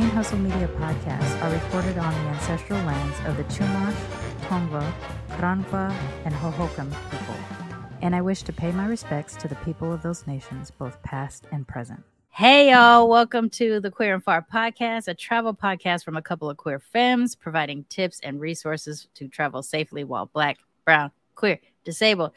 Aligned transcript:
Main 0.00 0.08
Hustle 0.12 0.38
Media 0.38 0.66
podcasts 0.78 1.42
are 1.42 1.52
recorded 1.52 1.98
on 1.98 2.10
the 2.10 2.30
ancestral 2.30 2.78
lands 2.84 3.18
of 3.26 3.36
the 3.36 3.44
Chumash, 3.52 3.94
Tongva, 4.46 4.90
Karanka, 5.28 5.94
and 6.24 6.34
Hohokam 6.34 6.88
people, 7.10 7.34
and 8.00 8.16
I 8.16 8.22
wish 8.22 8.40
to 8.44 8.52
pay 8.54 8.72
my 8.72 8.86
respects 8.86 9.36
to 9.36 9.46
the 9.46 9.56
people 9.56 9.92
of 9.92 10.00
those 10.00 10.26
nations, 10.26 10.70
both 10.70 11.02
past 11.02 11.44
and 11.52 11.68
present. 11.68 12.02
Hey, 12.30 12.70
y'all, 12.70 13.10
welcome 13.10 13.50
to 13.50 13.78
the 13.78 13.90
Queer 13.90 14.14
and 14.14 14.24
Far 14.24 14.40
podcast, 14.50 15.06
a 15.06 15.12
travel 15.12 15.52
podcast 15.52 16.02
from 16.02 16.16
a 16.16 16.22
couple 16.22 16.48
of 16.48 16.56
queer 16.56 16.78
femmes 16.78 17.34
providing 17.34 17.84
tips 17.90 18.20
and 18.22 18.40
resources 18.40 19.06
to 19.16 19.28
travel 19.28 19.62
safely 19.62 20.04
while 20.04 20.30
Black, 20.32 20.56
Brown, 20.86 21.10
Queer, 21.34 21.60
Disabled, 21.84 22.32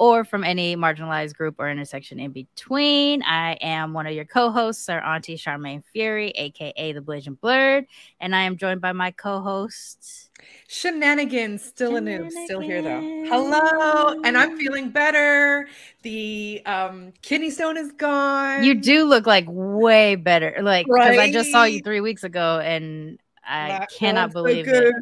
or 0.00 0.24
from 0.24 0.42
any 0.42 0.76
marginalized 0.76 1.36
group 1.36 1.56
or 1.58 1.70
intersection 1.70 2.18
in 2.18 2.32
between. 2.32 3.22
I 3.22 3.52
am 3.60 3.92
one 3.92 4.06
of 4.06 4.14
your 4.14 4.24
co-hosts, 4.24 4.86
Sir 4.86 4.98
Auntie 4.98 5.36
Charmaine 5.36 5.84
Fury, 5.92 6.30
aka 6.30 6.92
the 6.92 7.02
Blazing 7.02 7.34
Blurred, 7.34 7.84
and 8.18 8.34
I 8.34 8.40
am 8.44 8.56
joined 8.56 8.80
by 8.80 8.92
my 8.92 9.10
co-hosts. 9.10 10.30
Shenanigans, 10.68 11.62
still 11.62 11.96
a 11.96 12.00
noob, 12.00 12.30
still 12.30 12.60
here 12.60 12.80
though. 12.80 13.02
Hello, 13.28 14.22
and 14.24 14.38
I'm 14.38 14.56
feeling 14.56 14.88
better. 14.88 15.68
The 16.00 16.62
um, 16.64 17.12
kidney 17.20 17.50
stone 17.50 17.76
is 17.76 17.92
gone. 17.92 18.64
You 18.64 18.76
do 18.76 19.04
look 19.04 19.26
like 19.26 19.44
way 19.48 20.14
better, 20.14 20.60
like 20.62 20.86
because 20.86 21.18
I 21.18 21.30
just 21.30 21.52
saw 21.52 21.64
you 21.64 21.82
three 21.82 22.00
weeks 22.00 22.24
ago, 22.24 22.58
and 22.58 23.20
I 23.44 23.68
that 23.68 23.90
cannot 23.90 24.32
believe 24.32 24.64
so 24.64 24.72
it. 24.72 24.94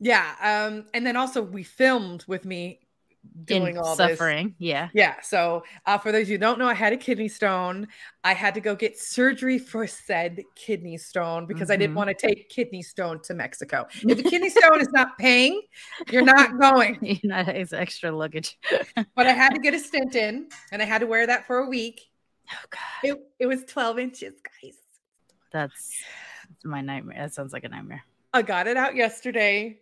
Yeah, 0.00 0.34
um, 0.40 0.86
and 0.94 1.06
then 1.06 1.16
also 1.16 1.42
we 1.42 1.62
filmed 1.62 2.24
with 2.26 2.46
me 2.46 2.80
doing 3.44 3.78
all 3.78 3.96
suffering. 3.96 4.48
This. 4.48 4.54
Yeah. 4.58 4.88
Yeah. 4.94 5.20
So, 5.22 5.64
uh, 5.84 5.98
for 5.98 6.12
those 6.12 6.28
who 6.28 6.38
don't 6.38 6.58
know, 6.58 6.68
I 6.68 6.74
had 6.74 6.92
a 6.92 6.96
kidney 6.96 7.28
stone. 7.28 7.88
I 8.24 8.34
had 8.34 8.54
to 8.54 8.60
go 8.60 8.74
get 8.74 8.98
surgery 8.98 9.58
for 9.58 9.86
said 9.86 10.42
kidney 10.54 10.96
stone 10.96 11.46
because 11.46 11.64
mm-hmm. 11.64 11.72
I 11.72 11.76
didn't 11.76 11.90
mm-hmm. 11.90 11.98
want 11.98 12.18
to 12.18 12.26
take 12.26 12.48
kidney 12.48 12.82
stone 12.82 13.20
to 13.22 13.34
Mexico. 13.34 13.86
If 14.06 14.18
the 14.18 14.22
kidney 14.22 14.50
stone 14.50 14.80
is 14.80 14.88
not 14.92 15.18
paying, 15.18 15.62
you're 16.10 16.22
not 16.22 16.58
going. 16.58 16.98
You're 17.02 17.18
not, 17.24 17.48
it's 17.48 17.72
extra 17.72 18.10
luggage. 18.10 18.58
but 19.14 19.26
I 19.26 19.32
had 19.32 19.50
to 19.50 19.60
get 19.60 19.74
a 19.74 19.78
stint 19.78 20.14
in 20.14 20.48
and 20.72 20.80
I 20.80 20.84
had 20.84 21.00
to 21.00 21.06
wear 21.06 21.26
that 21.26 21.46
for 21.46 21.58
a 21.58 21.68
week. 21.68 22.02
Oh, 22.50 22.66
God. 22.70 23.10
It, 23.10 23.18
it 23.40 23.46
was 23.46 23.64
12 23.64 23.98
inches, 23.98 24.34
guys. 24.62 24.76
That's, 25.52 26.02
that's 26.48 26.64
my 26.64 26.80
nightmare. 26.80 27.18
That 27.18 27.34
sounds 27.34 27.52
like 27.52 27.64
a 27.64 27.68
nightmare. 27.68 28.04
I 28.32 28.42
got 28.42 28.68
it 28.68 28.76
out 28.76 28.94
yesterday. 28.94 29.80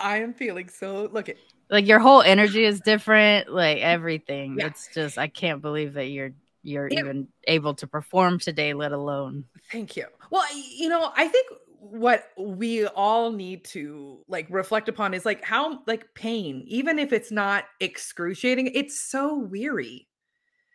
I 0.00 0.18
am 0.18 0.32
feeling 0.34 0.68
so 0.68 1.08
look 1.12 1.28
at 1.28 1.36
like 1.70 1.86
your 1.86 2.00
whole 2.00 2.20
energy 2.20 2.64
is 2.64 2.80
different 2.80 3.52
like 3.52 3.78
everything. 3.78 4.58
Yeah. 4.58 4.66
it's 4.66 4.88
just 4.92 5.16
i 5.16 5.28
can't 5.28 5.62
believe 5.62 5.94
that 5.94 6.06
you're 6.06 6.32
you're 6.62 6.88
yeah. 6.90 7.00
even 7.00 7.28
able 7.44 7.74
to 7.74 7.86
perform 7.86 8.38
today 8.38 8.74
let 8.74 8.92
alone 8.92 9.44
thank 9.72 9.96
you. 9.96 10.06
Well 10.30 10.44
you 10.54 10.88
know 10.88 11.10
i 11.16 11.28
think 11.28 11.48
what 11.78 12.28
we 12.36 12.86
all 12.86 13.32
need 13.32 13.64
to 13.64 14.18
like 14.28 14.46
reflect 14.50 14.88
upon 14.90 15.14
is 15.14 15.24
like 15.24 15.42
how 15.42 15.80
like 15.86 16.12
pain 16.14 16.62
even 16.66 16.98
if 16.98 17.12
it's 17.12 17.30
not 17.30 17.64
excruciating 17.80 18.66
it's 18.74 19.00
so 19.00 19.38
weary. 19.38 20.06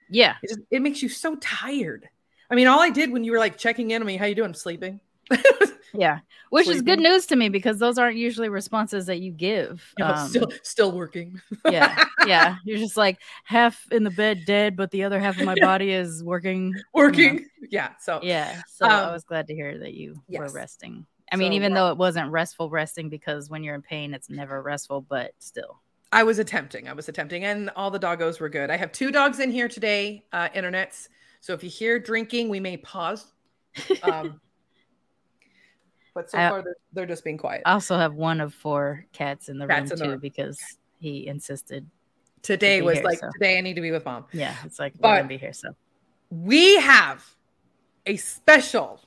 Yeah. 0.10 0.36
It, 0.42 0.50
just, 0.50 0.60
it 0.72 0.82
makes 0.82 1.02
you 1.02 1.10
so 1.10 1.36
tired. 1.38 2.08
I 2.50 2.56
mean 2.56 2.68
all 2.68 2.80
i 2.80 2.90
did 2.90 3.12
when 3.12 3.24
you 3.24 3.34
were 3.34 3.40
like 3.40 3.58
checking 3.58 3.92
in 3.92 4.02
on 4.02 4.08
me 4.08 4.18
how 4.18 4.26
you 4.26 4.36
doing? 4.36 4.48
I'm 4.48 4.54
sleeping 4.54 5.00
yeah 5.94 6.20
which 6.50 6.66
sleeping. 6.66 6.78
is 6.78 6.82
good 6.84 7.00
news 7.00 7.26
to 7.26 7.36
me 7.36 7.50
because 7.50 7.80
those 7.80 7.98
aren't 7.98 8.18
usually 8.18 8.50
responses 8.50 9.06
that 9.06 9.20
you 9.20 9.32
give 9.32 9.94
um, 10.02 10.28
still 10.28 10.52
still 10.64 10.92
working 10.92 11.40
yeah 11.70 12.06
yeah 12.28 12.56
you're 12.64 12.78
just 12.78 12.98
like 12.98 13.20
half 13.44 13.86
in 13.92 14.04
the 14.04 14.12
bed 14.12 14.44
dead 14.46 14.76
but 14.76 14.92
the 14.92 15.04
other 15.04 15.20
half 15.20 15.38
of 15.38 15.46
my 15.46 15.56
body 15.62 15.92
is 15.92 16.24
working 16.24 16.74
working 16.94 17.36
you 17.36 17.40
know. 17.40 17.68
yeah 17.72 17.90
so 18.00 18.20
yeah 18.24 18.62
so 18.68 18.86
um, 18.86 18.92
i 18.92 19.12
was 19.12 19.24
glad 19.24 19.48
to 19.48 19.54
hear 19.54 19.78
that 19.78 19.94
you 19.94 20.22
yes. 20.28 20.40
were 20.40 20.50
resting 20.50 21.06
i 21.32 21.36
mean 21.36 21.52
so, 21.52 21.56
even 21.56 21.74
though 21.74 21.90
it 21.90 21.98
wasn't 21.98 22.30
restful 22.32 22.70
resting 22.70 23.10
because 23.10 23.50
when 23.50 23.64
you're 23.64 23.76
in 23.76 23.82
pain 23.82 24.14
it's 24.14 24.30
never 24.30 24.62
restful 24.62 25.02
but 25.02 25.34
still 25.40 25.82
i 26.12 26.24
was 26.24 26.40
attempting 26.40 26.88
i 26.88 26.94
was 26.94 27.10
attempting 27.10 27.44
and 27.46 27.70
all 27.76 27.92
the 27.92 28.00
doggos 28.00 28.40
were 28.40 28.50
good 28.50 28.70
i 28.70 28.78
have 28.78 28.92
two 28.92 29.12
dogs 29.12 29.40
in 29.40 29.52
here 29.52 29.68
today 29.68 30.24
uh 30.34 30.50
internets 30.50 31.08
so 31.42 31.54
if 31.54 31.64
you 31.64 31.70
hear 31.70 32.00
drinking 32.00 32.50
we 32.50 32.60
may 32.60 32.78
pause 32.78 33.34
um 34.04 34.40
but 36.16 36.32
so 36.32 36.40
I, 36.40 36.50
far 36.50 36.62
they're, 36.64 36.76
they're, 36.94 37.06
just 37.06 37.24
being 37.24 37.38
quiet. 37.38 37.62
I 37.66 37.74
also 37.74 37.98
have 37.98 38.16
one 38.16 38.42
of 38.42 38.54
four 38.54 39.06
cats 39.12 39.50
in 39.50 39.60
the 39.60 39.68
cats 39.68 39.92
room 39.92 39.92
in 39.92 39.98
the 40.00 40.06
too 40.06 40.12
room. 40.12 40.20
because 40.20 40.60
he 41.00 41.28
insisted. 41.28 41.86
Today 42.42 42.80
to 42.80 42.86
was 42.86 42.96
here, 42.96 43.04
like 43.04 43.20
so. 43.20 43.30
today 43.34 43.58
I 43.58 43.62
need 43.62 43.76
to 43.76 43.82
be 43.82 43.92
with 43.92 44.06
mom. 44.06 44.26
Yeah, 44.32 44.56
it's 44.64 44.80
like 44.80 44.94
but 45.00 45.10
we're 45.10 45.18
gonna 45.18 45.28
be 45.28 45.38
here. 45.38 45.54
So 45.54 45.76
we 46.30 46.78
have 46.78 47.24
a 48.06 48.16
special. 48.16 49.02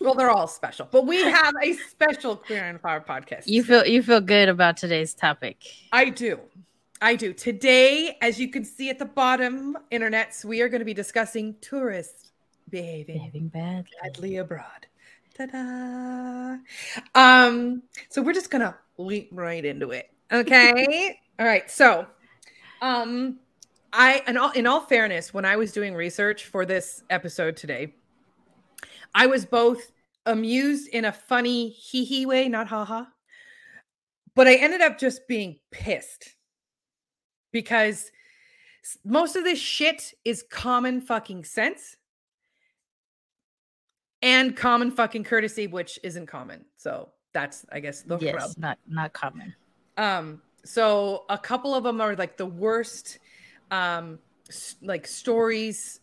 Well, 0.00 0.14
they're 0.14 0.30
all 0.30 0.46
special, 0.46 0.88
but 0.90 1.06
we 1.06 1.22
have 1.30 1.52
a 1.62 1.72
special 1.74 2.36
Queer 2.36 2.64
and 2.64 2.80
Far 2.80 3.00
podcast. 3.00 3.42
You 3.46 3.64
feel 3.64 3.84
you 3.84 4.02
feel 4.02 4.20
good 4.20 4.48
about 4.48 4.76
today's 4.76 5.12
topic. 5.12 5.58
I 5.92 6.10
do. 6.10 6.40
I 7.02 7.16
do. 7.16 7.32
Today, 7.32 8.16
as 8.22 8.38
you 8.38 8.48
can 8.48 8.64
see 8.64 8.88
at 8.88 8.98
the 8.98 9.04
bottom, 9.04 9.76
internets, 9.90 10.44
we 10.44 10.62
are 10.62 10.68
going 10.68 10.78
to 10.78 10.86
be 10.86 10.94
discussing 10.94 11.56
tourists 11.60 12.32
behaving, 12.70 13.16
behaving 13.16 13.48
badly. 13.48 13.90
badly 14.02 14.36
abroad. 14.36 14.86
Ta-da. 15.36 16.56
Um, 17.14 17.82
so 18.08 18.22
we're 18.22 18.32
just 18.32 18.50
gonna 18.50 18.76
leap 18.98 19.30
right 19.32 19.64
into 19.64 19.90
it. 19.90 20.10
Okay. 20.32 21.18
all 21.38 21.46
right. 21.46 21.68
So 21.70 22.06
um 22.80 23.40
I 23.92 24.22
in 24.26 24.36
all 24.36 24.50
in 24.52 24.66
all 24.66 24.80
fairness, 24.80 25.34
when 25.34 25.44
I 25.44 25.56
was 25.56 25.72
doing 25.72 25.94
research 25.94 26.44
for 26.44 26.64
this 26.64 27.02
episode 27.10 27.56
today, 27.56 27.94
I 29.14 29.26
was 29.26 29.44
both 29.44 29.92
amused 30.26 30.88
in 30.88 31.04
a 31.04 31.12
funny 31.12 31.70
hee 31.70 32.04
hee 32.04 32.26
way, 32.26 32.48
not 32.48 32.68
haha, 32.68 33.04
but 34.34 34.46
I 34.46 34.54
ended 34.54 34.80
up 34.80 34.98
just 34.98 35.26
being 35.28 35.58
pissed 35.70 36.36
because 37.52 38.10
most 39.04 39.34
of 39.34 39.44
this 39.44 39.58
shit 39.58 40.12
is 40.24 40.44
common 40.48 41.00
fucking 41.00 41.44
sense 41.44 41.96
and 44.24 44.56
common 44.56 44.90
fucking 44.90 45.22
courtesy, 45.22 45.66
which 45.66 46.00
isn't 46.02 46.26
common. 46.26 46.64
So 46.78 47.10
that's 47.32 47.64
I 47.70 47.78
guess 47.78 48.02
the 48.02 48.18
yes, 48.18 48.34
rub. 48.34 48.50
not 48.56 48.78
not 48.88 49.12
common. 49.12 49.54
Um, 49.96 50.40
so 50.64 51.26
a 51.28 51.38
couple 51.38 51.74
of 51.74 51.84
them 51.84 52.00
are 52.00 52.16
like 52.16 52.36
the 52.36 52.46
worst, 52.46 53.18
um, 53.70 54.18
like 54.82 55.06
stories 55.06 56.00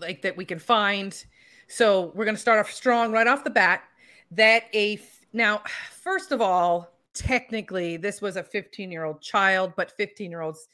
like 0.00 0.20
that 0.22 0.36
we 0.36 0.44
can 0.44 0.58
find. 0.58 1.24
So 1.68 2.12
we're 2.14 2.24
gonna 2.24 2.36
start 2.36 2.58
off 2.58 2.72
strong 2.72 3.12
right 3.12 3.26
off 3.26 3.44
the 3.44 3.50
bat. 3.50 3.84
That 4.32 4.64
a 4.74 5.00
now, 5.32 5.62
first 6.02 6.32
of 6.32 6.40
all, 6.40 6.92
technically 7.14 7.96
this 7.96 8.20
was 8.20 8.36
a 8.36 8.42
15 8.42 8.90
year 8.90 9.04
old 9.04 9.22
child, 9.22 9.74
but 9.76 9.92
15 9.92 10.28
year 10.28 10.40
olds, 10.40 10.66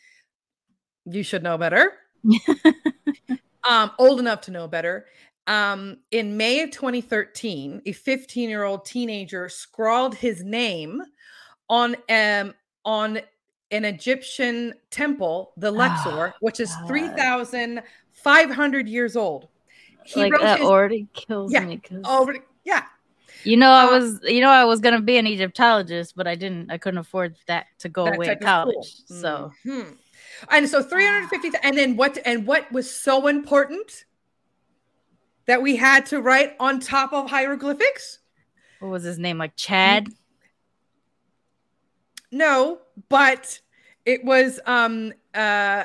you 1.05 1.23
should 1.23 1.43
know 1.43 1.59
better. 1.59 1.93
um, 3.65 3.91
old 3.99 4.19
enough 4.19 4.41
to 4.43 4.51
know 4.51 4.67
better. 4.67 5.07
Um, 5.47 5.99
in 6.11 6.37
May 6.37 6.63
of 6.63 6.73
2013, 6.73 7.83
a 7.87 7.93
15 7.93 8.49
year 8.49 8.65
old 8.65 8.85
teenager 8.85 9.49
scrawled 9.49 10.15
his 10.15 10.43
name 10.43 11.03
on 11.69 11.97
um, 12.09 12.55
on 12.85 13.21
an 13.71 13.85
Egyptian 13.85 14.75
temple, 14.91 15.53
the 15.57 15.71
Luxor, 15.71 16.29
oh, 16.29 16.33
which 16.41 16.61
is 16.61 16.75
3,500 16.87 18.89
years 18.89 19.17
old. 19.17 19.49
He 20.05 20.21
like 20.21 20.41
that 20.41 20.59
his, 20.59 20.69
already 20.69 21.09
kills 21.13 21.53
yeah, 21.53 21.65
me. 21.65 21.81
Already, 22.05 22.41
yeah. 22.65 22.85
You 23.43 23.57
know, 23.57 23.71
I 23.71 23.85
uh, 23.85 23.91
was, 23.91 24.21
you 24.23 24.41
know, 24.41 24.51
I 24.51 24.65
was 24.65 24.81
gonna 24.81 25.01
be 25.01 25.19
an 25.19 25.27
Egyptologist, 25.27 26.17
but 26.17 26.27
I 26.27 26.35
didn't. 26.35 26.71
I 26.71 26.79
couldn't 26.79 26.99
afford 26.99 27.37
that 27.47 27.67
to 27.81 27.89
go 27.89 28.07
away 28.07 28.27
to 28.27 28.37
college. 28.37 28.95
So, 29.07 29.53
mm-hmm. 29.65 29.93
and 30.51 30.69
so 30.69 30.83
350, 30.83 31.59
and 31.63 31.77
then 31.77 31.97
what? 31.97 32.19
And 32.25 32.47
what 32.47 32.71
was 32.73 32.93
so 32.93 33.27
important? 33.27 34.05
That 35.47 35.63
we 35.63 35.77
had 35.77 36.07
to 36.07 36.21
write 36.21 36.55
on 36.59 36.81
top 36.81 37.13
of 37.13 37.31
hieroglyphics. 37.31 38.19
What 38.81 38.91
was 38.91 39.05
his 39.05 39.19
name? 39.19 39.39
Like 39.39 39.57
Chad? 39.57 40.09
No, 42.33 42.79
but 43.09 43.61
it 44.05 44.25
was 44.25 44.61
um 44.67 45.13
uh 45.35 45.85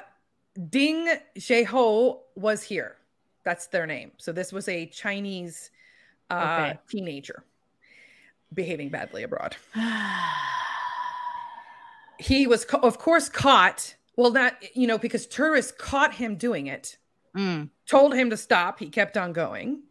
Ding 0.70 1.08
Jinhao 1.38 2.20
was 2.36 2.64
here. 2.64 2.98
That's 3.44 3.68
their 3.68 3.86
name. 3.88 4.12
So 4.18 4.32
this 4.32 4.52
was 4.52 4.68
a 4.68 4.88
Chinese 4.88 5.72
uh 6.30 6.70
okay. 6.70 6.80
teenager 6.90 7.44
behaving 8.54 8.90
badly 8.90 9.24
abroad. 9.24 9.56
he 12.22 12.46
was 12.46 12.66
of 12.66 13.00
course 13.00 13.30
caught 13.30 13.96
well 14.16 14.32
not 14.32 14.56
you 14.76 14.86
know 14.86 14.98
because 14.98 15.26
tourists 15.26 15.72
caught 15.72 16.14
him 16.14 16.36
doing 16.36 16.68
it 16.68 16.98
mm. 17.36 17.68
Told 17.92 18.16
him 18.16 18.30
to 18.30 18.38
stop. 18.38 18.80
He 18.80 18.90
kept 18.90 19.18
on 19.18 19.34
going. 19.34 19.84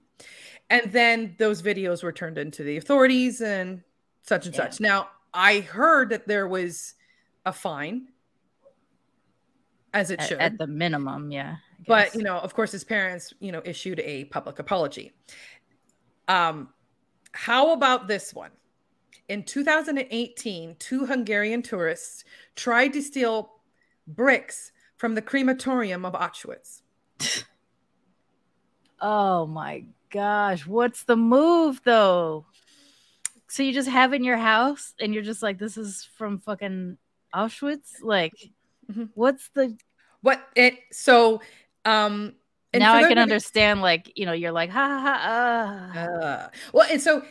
And 0.70 0.90
then 0.90 1.34
those 1.38 1.60
videos 1.60 2.02
were 2.02 2.12
turned 2.12 2.38
into 2.38 2.62
the 2.62 2.78
authorities 2.78 3.42
and 3.42 3.82
such 4.22 4.46
and 4.46 4.54
yeah. 4.54 4.62
such. 4.62 4.80
Now, 4.80 5.08
I 5.34 5.60
heard 5.60 6.08
that 6.08 6.26
there 6.26 6.48
was 6.48 6.94
a 7.44 7.52
fine, 7.52 8.08
as 9.92 10.10
it 10.10 10.20
at, 10.20 10.28
should. 10.28 10.38
At 10.38 10.56
the 10.56 10.66
minimum, 10.66 11.30
yeah. 11.30 11.56
But, 11.86 12.14
you 12.14 12.22
know, 12.22 12.38
of 12.38 12.54
course, 12.54 12.72
his 12.72 12.84
parents, 12.84 13.34
you 13.38 13.52
know, 13.52 13.60
issued 13.64 14.00
a 14.00 14.24
public 14.24 14.58
apology. 14.58 15.12
Um, 16.26 16.70
how 17.32 17.74
about 17.74 18.08
this 18.08 18.32
one? 18.32 18.52
In 19.28 19.44
2018, 19.44 20.76
two 20.78 21.04
Hungarian 21.04 21.62
tourists 21.62 22.24
tried 22.56 22.94
to 22.94 23.02
steal 23.02 23.52
bricks 24.06 24.72
from 24.96 25.14
the 25.14 25.22
crematorium 25.22 26.06
of 26.06 26.14
Auschwitz. 26.14 26.80
oh 29.00 29.46
my 29.46 29.84
gosh, 30.10 30.66
what's 30.66 31.04
the 31.04 31.16
move 31.16 31.80
though? 31.84 32.46
So 33.48 33.62
you 33.62 33.72
just 33.72 33.88
have 33.88 34.12
in 34.12 34.24
your 34.24 34.36
house 34.36 34.94
and 35.00 35.12
you're 35.12 35.22
just 35.22 35.42
like, 35.42 35.58
this 35.58 35.76
is 35.76 36.08
from 36.16 36.38
fucking 36.38 36.98
Auschwitz? 37.34 38.02
Like, 38.02 38.34
mm-hmm. 38.90 39.04
what's 39.14 39.48
the 39.54 39.76
what 40.22 40.40
it 40.54 40.74
so 40.92 41.40
um 41.84 42.34
now 42.78 42.94
I 42.94 43.08
can 43.08 43.18
understand, 43.18 43.82
like, 43.82 44.12
you 44.16 44.26
know, 44.26 44.32
you're 44.32 44.52
like, 44.52 44.70
ha 44.70 44.88
ha 44.88 45.90
ha. 45.92 45.98
Uh. 45.98 45.98
Uh, 45.98 46.48
well, 46.72 46.86
and 46.90 47.00
so, 47.00 47.24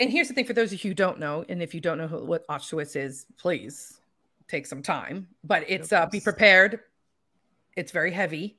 and 0.00 0.10
here's 0.10 0.28
the 0.28 0.34
thing 0.34 0.44
for 0.44 0.54
those 0.54 0.72
of 0.72 0.82
you 0.82 0.90
who 0.90 0.94
don't 0.94 1.20
know, 1.20 1.44
and 1.48 1.62
if 1.62 1.74
you 1.74 1.80
don't 1.80 1.98
know 1.98 2.08
who, 2.08 2.24
what 2.24 2.46
Auschwitz 2.48 2.96
is, 2.96 3.26
please 3.38 4.00
take 4.48 4.66
some 4.66 4.82
time. 4.82 5.28
But 5.44 5.64
it's 5.68 5.92
uh, 5.92 6.06
be 6.06 6.20
prepared. 6.20 6.80
It's 7.76 7.92
very 7.92 8.10
heavy. 8.10 8.58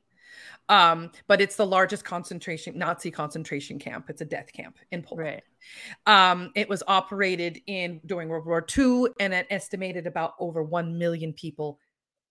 Um, 0.69 1.11
but 1.27 1.41
it's 1.41 1.55
the 1.55 1.65
largest 1.65 2.05
concentration 2.05 2.77
Nazi 2.77 3.11
concentration 3.11 3.79
camp. 3.79 4.05
It's 4.09 4.21
a 4.21 4.25
death 4.25 4.51
camp 4.53 4.77
in 4.91 5.03
Poland. 5.03 5.41
Right. 6.07 6.31
Um, 6.31 6.51
it 6.55 6.69
was 6.69 6.83
operated 6.87 7.61
in 7.67 7.99
during 8.05 8.29
World 8.29 8.45
War 8.45 8.65
II, 8.77 9.07
and 9.19 9.33
an 9.33 9.45
estimated 9.49 10.07
about 10.07 10.33
over 10.39 10.63
one 10.63 10.97
million 10.97 11.33
people 11.33 11.79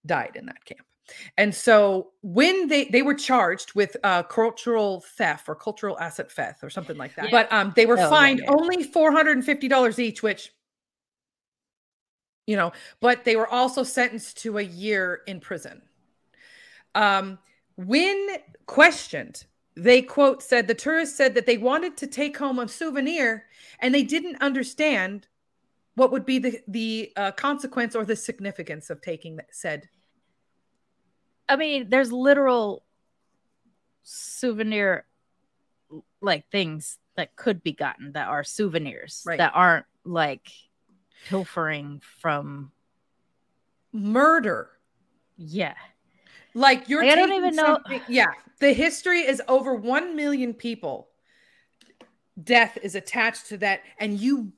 died 0.06 0.32
in 0.34 0.46
that 0.46 0.64
camp. 0.64 0.86
And 1.36 1.54
so 1.54 2.10
when 2.22 2.68
they 2.68 2.84
they 2.86 3.02
were 3.02 3.14
charged 3.14 3.74
with 3.74 3.96
uh, 4.04 4.22
cultural 4.22 5.04
theft 5.16 5.48
or 5.48 5.54
cultural 5.54 5.98
asset 5.98 6.30
theft 6.30 6.62
or 6.62 6.70
something 6.70 6.96
like 6.96 7.14
that, 7.16 7.26
yeah. 7.26 7.30
but 7.30 7.52
um, 7.52 7.72
they 7.74 7.86
were 7.86 7.98
oh, 7.98 8.08
fined 8.08 8.40
yeah, 8.42 8.50
only 8.50 8.82
four 8.84 9.12
hundred 9.12 9.36
and 9.36 9.44
fifty 9.44 9.68
dollars 9.68 9.98
each, 9.98 10.22
which 10.22 10.52
you 12.46 12.56
know, 12.56 12.72
but 13.00 13.24
they 13.24 13.36
were 13.36 13.48
also 13.48 13.82
sentenced 13.82 14.38
to 14.42 14.58
a 14.58 14.62
year 14.62 15.22
in 15.26 15.40
prison. 15.40 15.82
Um, 16.94 17.38
when 17.76 18.28
questioned, 18.66 19.44
they 19.74 20.02
quote 20.02 20.42
said 20.42 20.66
the 20.66 20.74
tourists 20.74 21.16
said 21.16 21.34
that 21.34 21.46
they 21.46 21.56
wanted 21.56 21.96
to 21.96 22.06
take 22.06 22.36
home 22.36 22.58
a 22.58 22.68
souvenir 22.68 23.46
and 23.80 23.94
they 23.94 24.02
didn't 24.02 24.40
understand 24.42 25.26
what 25.94 26.12
would 26.12 26.26
be 26.26 26.38
the 26.38 26.60
the 26.68 27.12
uh, 27.16 27.32
consequence 27.32 27.96
or 27.96 28.04
the 28.04 28.16
significance 28.16 28.90
of 28.90 29.00
taking 29.00 29.36
that 29.36 29.48
said 29.50 29.88
I 31.48 31.56
mean, 31.56 31.90
there's 31.90 32.12
literal 32.12 32.82
souvenir 34.04 35.04
like 36.20 36.48
things 36.50 36.98
that 37.16 37.36
could 37.36 37.62
be 37.62 37.72
gotten 37.72 38.12
that 38.12 38.28
are 38.28 38.42
souvenirs 38.42 39.22
right. 39.26 39.38
that 39.38 39.52
aren't 39.54 39.84
like 40.04 40.48
pilfering 41.28 42.00
from 42.20 42.72
murder. 43.92 44.70
Yeah. 45.36 45.74
Like 46.54 46.88
you're 46.88 47.02
like, 47.02 47.12
I 47.12 47.16
don't 47.16 47.32
even 47.32 47.56
know. 47.56 47.78
Yeah. 48.08 48.32
The 48.60 48.72
history 48.72 49.20
is 49.20 49.42
over 49.48 49.74
1 49.74 50.14
million 50.14 50.54
people. 50.54 51.08
Death 52.42 52.78
is 52.82 52.94
attached 52.94 53.46
to 53.46 53.58
that. 53.58 53.82
And 53.98 54.18
you 54.18 54.52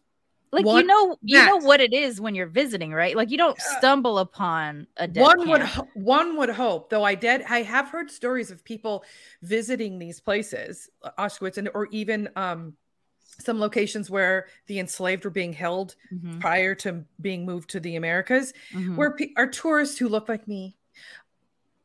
like 0.55 0.65
you 0.65 0.87
know 0.87 1.17
you 1.23 1.45
know 1.45 1.57
what 1.57 1.81
it 1.81 1.93
is 1.93 2.21
when 2.21 2.35
you're 2.35 2.47
visiting 2.47 2.93
right 2.93 3.17
like 3.17 3.31
you 3.31 3.37
don't 3.37 3.61
stumble 3.61 4.19
upon 4.19 4.87
a 4.99 5.09
one 5.09 5.39
camp. 5.39 5.51
would 5.51 5.63
ho- 5.63 5.89
one 5.95 6.37
would 6.37 6.49
hope 6.49 6.91
though 6.91 7.03
i 7.03 7.15
did 7.15 7.43
i 7.49 7.63
have 7.63 7.89
heard 7.89 8.11
stories 8.11 8.51
of 8.51 8.65
people 8.65 9.05
visiting 9.43 9.99
these 9.99 10.21
places 10.21 10.89
auschwitz 11.19 11.59
and 11.59 11.69
or 11.75 11.87
even 11.87 12.29
um 12.37 12.75
some 13.41 13.59
locations 13.59 14.09
where 14.09 14.47
the 14.69 14.79
enslaved 14.79 15.25
were 15.25 15.31
being 15.31 15.53
held 15.53 15.97
mm-hmm. 16.13 16.39
prior 16.39 16.73
to 16.73 17.05
being 17.21 17.45
moved 17.45 17.69
to 17.71 17.81
the 17.81 17.97
americas 17.97 18.53
mm-hmm. 18.73 18.97
where 18.97 19.13
pe- 19.17 19.33
our 19.37 19.49
tourists 19.49 19.99
who 19.99 20.09
look 20.09 20.29
like 20.29 20.47
me 20.47 20.77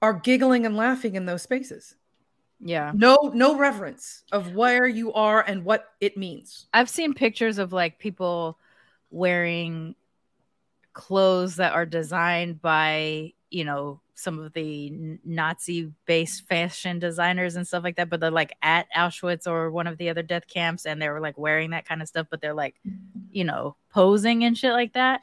are 0.01 0.13
giggling 0.13 0.66
and 0.66 0.75
laughing 0.75 1.16
in 1.16 1.25
those 1.25 1.42
spaces 1.42 1.96
yeah. 2.60 2.92
No, 2.94 3.31
no 3.34 3.57
reverence 3.57 4.24
of 4.31 4.54
where 4.54 4.86
you 4.86 5.13
are 5.13 5.42
and 5.42 5.63
what 5.63 5.94
it 6.01 6.18
means. 6.18 6.68
I've 6.74 6.90
seen 6.90 7.13
pictures 7.13 7.57
of 7.57 7.72
like 7.72 8.00
people 8.00 8.57
wearing 9.12 9.96
clothes 10.94 11.56
that 11.56 11.74
are 11.74 11.86
designed 11.86 12.62
by, 12.62 13.34
you 13.50 13.63
know, 13.63 14.01
some 14.13 14.40
of 14.40 14.51
the 14.51 15.18
Nazi 15.24 15.94
based 16.06 16.46
fashion 16.48 17.00
designers 17.00 17.56
and 17.56 17.66
stuff 17.66 17.86
like 17.86 17.96
that, 17.96 18.10
but 18.10 18.19
they're 18.19 18.30
like 18.30 18.54
at 18.62 18.88
Auschwitz 18.94 19.48
or 19.48 19.72
one 19.72 19.88
of 19.88 19.98
the 19.98 20.10
other 20.10 20.24
death 20.24 20.46
camps 20.46 20.86
and 20.86 21.01
they 21.01 21.07
were 21.07 21.22
like 21.22 21.38
wearing 21.38 21.69
that 21.69 21.88
kind 21.88 22.01
of 22.01 22.10
stuff, 22.10 22.28
but 22.30 22.42
they're 22.42 22.54
like, 22.54 22.75
you 23.31 23.46
know, 23.46 23.78
posing 23.94 24.44
and 24.44 24.57
shit 24.57 24.74
like 24.74 24.94
that. 24.94 25.22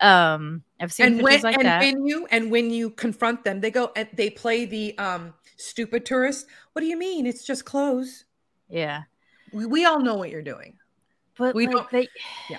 Um, 0.00 0.62
I've 0.84 0.92
seen 0.92 1.06
and 1.06 1.22
when, 1.22 1.40
like 1.40 1.56
and 1.56 1.64
that. 1.64 1.80
when 1.80 2.06
you 2.06 2.26
and 2.30 2.50
when 2.50 2.70
you 2.70 2.90
confront 2.90 3.42
them, 3.42 3.60
they 3.60 3.70
go 3.70 3.90
and 3.96 4.08
they 4.12 4.30
play 4.30 4.66
the 4.66 4.96
um 4.98 5.34
stupid 5.56 6.04
tourist. 6.06 6.46
What 6.72 6.80
do 6.80 6.86
you 6.86 6.98
mean? 6.98 7.26
It's 7.26 7.44
just 7.44 7.64
clothes. 7.64 8.24
Yeah. 8.68 9.02
We, 9.52 9.66
we 9.66 9.84
all 9.84 10.00
know 10.00 10.16
what 10.16 10.30
you're 10.30 10.42
doing. 10.42 10.74
But 11.38 11.54
we 11.54 11.66
like, 11.66 11.76
don't. 11.76 11.90
They, 11.90 12.08
yeah. 12.50 12.58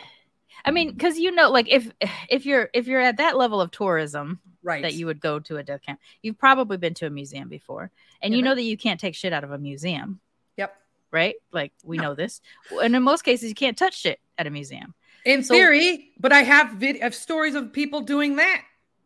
I 0.65 0.71
mean, 0.71 0.91
because 0.91 1.19
you 1.19 1.31
know, 1.31 1.51
like 1.51 1.69
if 1.69 1.91
if 2.29 2.45
you're 2.45 2.69
if 2.73 2.87
you're 2.87 3.01
at 3.01 3.17
that 3.17 3.37
level 3.37 3.61
of 3.61 3.71
tourism, 3.71 4.39
right, 4.63 4.81
that 4.81 4.95
you 4.95 5.05
would 5.05 5.19
go 5.19 5.39
to 5.39 5.57
a 5.57 5.63
death 5.63 5.81
camp, 5.83 5.99
you've 6.21 6.39
probably 6.39 6.77
been 6.77 6.95
to 6.95 7.05
a 7.05 7.11
museum 7.11 7.47
before, 7.47 7.91
and 8.21 8.33
yeah. 8.33 8.37
you 8.37 8.43
know 8.43 8.55
that 8.55 8.63
you 8.63 8.75
can't 8.75 8.99
take 8.99 9.15
shit 9.15 9.33
out 9.33 9.43
of 9.43 9.51
a 9.51 9.59
museum. 9.59 10.19
Yep. 10.57 10.75
Right. 11.11 11.35
Like 11.51 11.71
we 11.83 11.97
no. 11.97 12.03
know 12.03 12.15
this, 12.15 12.41
and 12.71 12.95
in 12.95 13.03
most 13.03 13.21
cases, 13.21 13.49
you 13.49 13.55
can't 13.55 13.77
touch 13.77 13.99
shit 13.99 14.19
at 14.37 14.47
a 14.47 14.49
museum. 14.49 14.95
In 15.25 15.43
so, 15.43 15.55
theory, 15.55 16.11
but 16.19 16.31
I 16.31 16.43
have 16.43 16.71
vid- 16.73 17.01
of 17.01 17.15
stories 17.15 17.55
of 17.55 17.73
people 17.73 18.01
doing 18.01 18.35
that. 18.35 18.61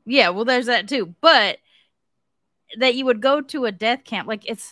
Yeah, 0.06 0.30
well, 0.30 0.46
there's 0.46 0.66
that 0.66 0.88
too. 0.88 1.16
But 1.22 1.60
that 2.78 2.96
you 2.96 3.06
would 3.06 3.22
go 3.22 3.42
to 3.42 3.66
a 3.66 3.72
death 3.72 4.04
camp 4.04 4.28
like 4.28 4.48
it's 4.48 4.72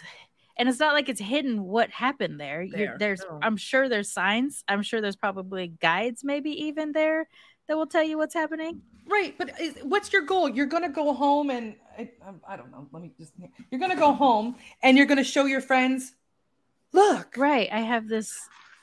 and 0.58 0.68
it's 0.68 0.80
not 0.80 0.94
like 0.94 1.10
it's 1.10 1.22
hidden 1.22 1.64
what 1.64 1.90
happened 1.90 2.40
there, 2.40 2.68
there. 2.70 2.96
there's 3.00 3.22
no. 3.30 3.40
i'm 3.42 3.58
sure 3.58 3.90
there's 3.90 4.12
signs 4.12 4.64
i'm 4.68 4.84
sure 4.84 5.02
there's 5.02 5.16
probably 5.16 5.68
guides 5.68 6.24
maybe 6.24 6.52
even 6.52 6.92
there 6.92 7.28
that 7.68 7.78
will 7.78 7.88
tell 7.88 8.04
you 8.04 8.18
what's 8.18 8.34
happening 8.34 8.82
right 9.08 9.36
but 9.38 9.52
what's 9.84 10.12
your 10.14 10.22
goal 10.22 10.48
you're 10.48 10.66
gonna 10.66 10.90
go 10.90 11.14
home 11.14 11.50
and 11.50 11.76
I, 11.98 12.12
um, 12.28 12.42
I 12.48 12.56
don't 12.56 12.72
know 12.72 12.88
let 12.92 13.02
me 13.02 13.12
just 13.18 13.34
you're 13.72 13.80
gonna 13.80 13.96
go 13.96 14.14
home 14.14 14.56
and 14.84 14.98
you're 14.98 15.08
gonna 15.08 15.24
show 15.24 15.46
your 15.46 15.62
friends 15.62 16.14
look 16.94 17.36
right 17.38 17.70
i 17.72 17.80
have 17.80 18.08
this 18.08 18.38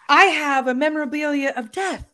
i 0.09 0.25
have 0.25 0.67
a 0.67 0.75
memorabilia 0.75 1.53
of 1.57 1.71
death 1.71 2.07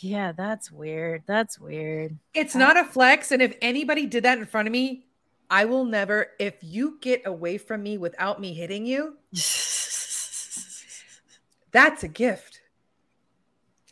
yeah 0.00 0.32
that's 0.32 0.70
weird 0.70 1.22
that's 1.26 1.58
weird 1.58 2.16
it's 2.34 2.54
not 2.54 2.76
a 2.76 2.84
flex 2.84 3.32
and 3.32 3.40
if 3.40 3.56
anybody 3.62 4.06
did 4.06 4.24
that 4.24 4.38
in 4.38 4.44
front 4.46 4.68
of 4.68 4.72
me 4.72 5.06
I 5.50 5.64
will 5.64 5.84
never, 5.84 6.28
if 6.38 6.54
you 6.60 6.98
get 7.00 7.22
away 7.24 7.58
from 7.58 7.82
me 7.82 7.98
without 7.98 8.40
me 8.40 8.52
hitting 8.52 8.86
you, 8.86 9.16
that's 11.72 12.02
a 12.02 12.08
gift. 12.08 12.60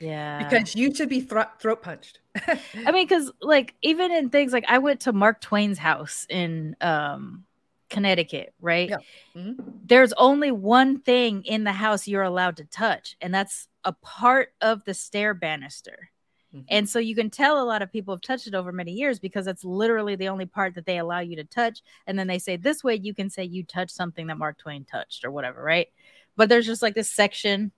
Yeah. 0.01 0.43
Because 0.43 0.75
you 0.75 0.93
should 0.95 1.09
be 1.09 1.21
thro- 1.21 1.45
throat 1.61 1.83
punched. 1.83 2.19
I 2.47 2.91
mean, 2.91 3.07
because 3.07 3.31
like 3.41 3.75
even 3.83 4.11
in 4.11 4.31
things 4.31 4.53
like 4.53 4.65
I 4.69 4.79
went 4.79 5.01
to 5.03 5.13
Mark 5.13 5.41
Twain's 5.41 5.79
house 5.79 6.27
in 6.29 6.75
um, 6.81 7.45
Connecticut, 7.91 8.53
right? 8.61 8.91
Yeah. 8.91 8.97
Mm-hmm. 9.37 9.63
There's 9.87 10.13
only 10.15 10.51
one 10.51 10.99
thing 11.01 11.45
in 11.45 11.63
the 11.63 11.73
house 11.73 12.09
you're 12.09 12.23
allowed 12.23 12.57
to 12.57 12.65
touch, 12.65 13.17
and 13.21 13.33
that's 13.33 13.69
a 13.85 13.93
part 13.93 14.53
of 14.61 14.85
the 14.85 14.95
stair 14.95 15.35
banister. 15.35 16.11
Mm-hmm. 16.55 16.67
And 16.69 16.89
so 16.89 16.99
you 16.99 17.15
can 17.15 17.31
tell 17.31 17.61
a 17.61 17.65
lot 17.65 17.83
of 17.83 17.93
people 17.93 18.15
have 18.15 18.21
touched 18.21 18.47
it 18.47 18.55
over 18.55 18.71
many 18.71 18.93
years 18.93 19.19
because 19.19 19.47
it's 19.47 19.65
literally 19.65 20.15
the 20.15 20.29
only 20.29 20.47
part 20.47 20.75
that 20.75 20.87
they 20.87 20.99
allow 20.99 21.21
you 21.21 21.37
to 21.37 21.45
touch. 21.45 21.83
And 22.07 22.19
then 22.19 22.29
they 22.29 22.39
say 22.39 22.57
this 22.57 22.85
way 22.85 22.95
you 22.95 23.15
can 23.15 23.29
say 23.29 23.45
you 23.45 23.65
touched 23.65 23.95
something 23.95 24.29
that 24.29 24.39
Mark 24.39 24.59
Twain 24.59 24.85
touched 24.85 25.25
or 25.25 25.31
whatever, 25.31 25.63
right? 25.63 25.89
But 26.37 26.49
there's 26.49 26.67
just 26.67 26.83
like 26.83 26.95
this 26.95 27.11
section 27.11 27.73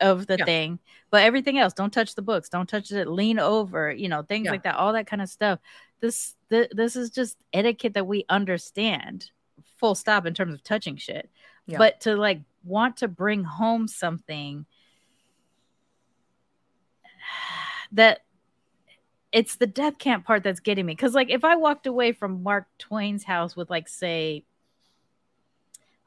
of 0.00 0.26
the 0.26 0.36
yeah. 0.38 0.44
thing. 0.44 0.78
But 1.10 1.22
everything 1.22 1.58
else, 1.58 1.72
don't 1.72 1.92
touch 1.92 2.14
the 2.14 2.22
books, 2.22 2.48
don't 2.48 2.68
touch 2.68 2.90
it, 2.90 3.08
lean 3.08 3.38
over, 3.38 3.92
you 3.92 4.08
know, 4.08 4.22
things 4.22 4.46
yeah. 4.46 4.50
like 4.50 4.62
that, 4.64 4.76
all 4.76 4.94
that 4.94 5.06
kind 5.06 5.22
of 5.22 5.28
stuff. 5.28 5.58
This 6.00 6.34
th- 6.50 6.70
this 6.72 6.96
is 6.96 7.10
just 7.10 7.36
etiquette 7.52 7.94
that 7.94 8.06
we 8.06 8.24
understand, 8.28 9.30
full 9.78 9.94
stop 9.94 10.26
in 10.26 10.34
terms 10.34 10.54
of 10.54 10.64
touching 10.64 10.96
shit. 10.96 11.30
Yeah. 11.66 11.78
But 11.78 12.00
to 12.02 12.16
like 12.16 12.40
want 12.64 12.98
to 12.98 13.08
bring 13.08 13.44
home 13.44 13.88
something 13.88 14.66
that 17.94 18.20
it's 19.32 19.56
the 19.56 19.66
death 19.66 19.98
camp 19.98 20.24
part 20.24 20.44
that's 20.44 20.60
getting 20.60 20.86
me. 20.86 20.94
Because 20.94 21.14
like 21.14 21.30
if 21.30 21.44
I 21.44 21.56
walked 21.56 21.86
away 21.86 22.12
from 22.12 22.42
Mark 22.42 22.66
Twain's 22.78 23.24
house 23.24 23.56
with 23.56 23.70
like 23.70 23.88
say 23.88 24.44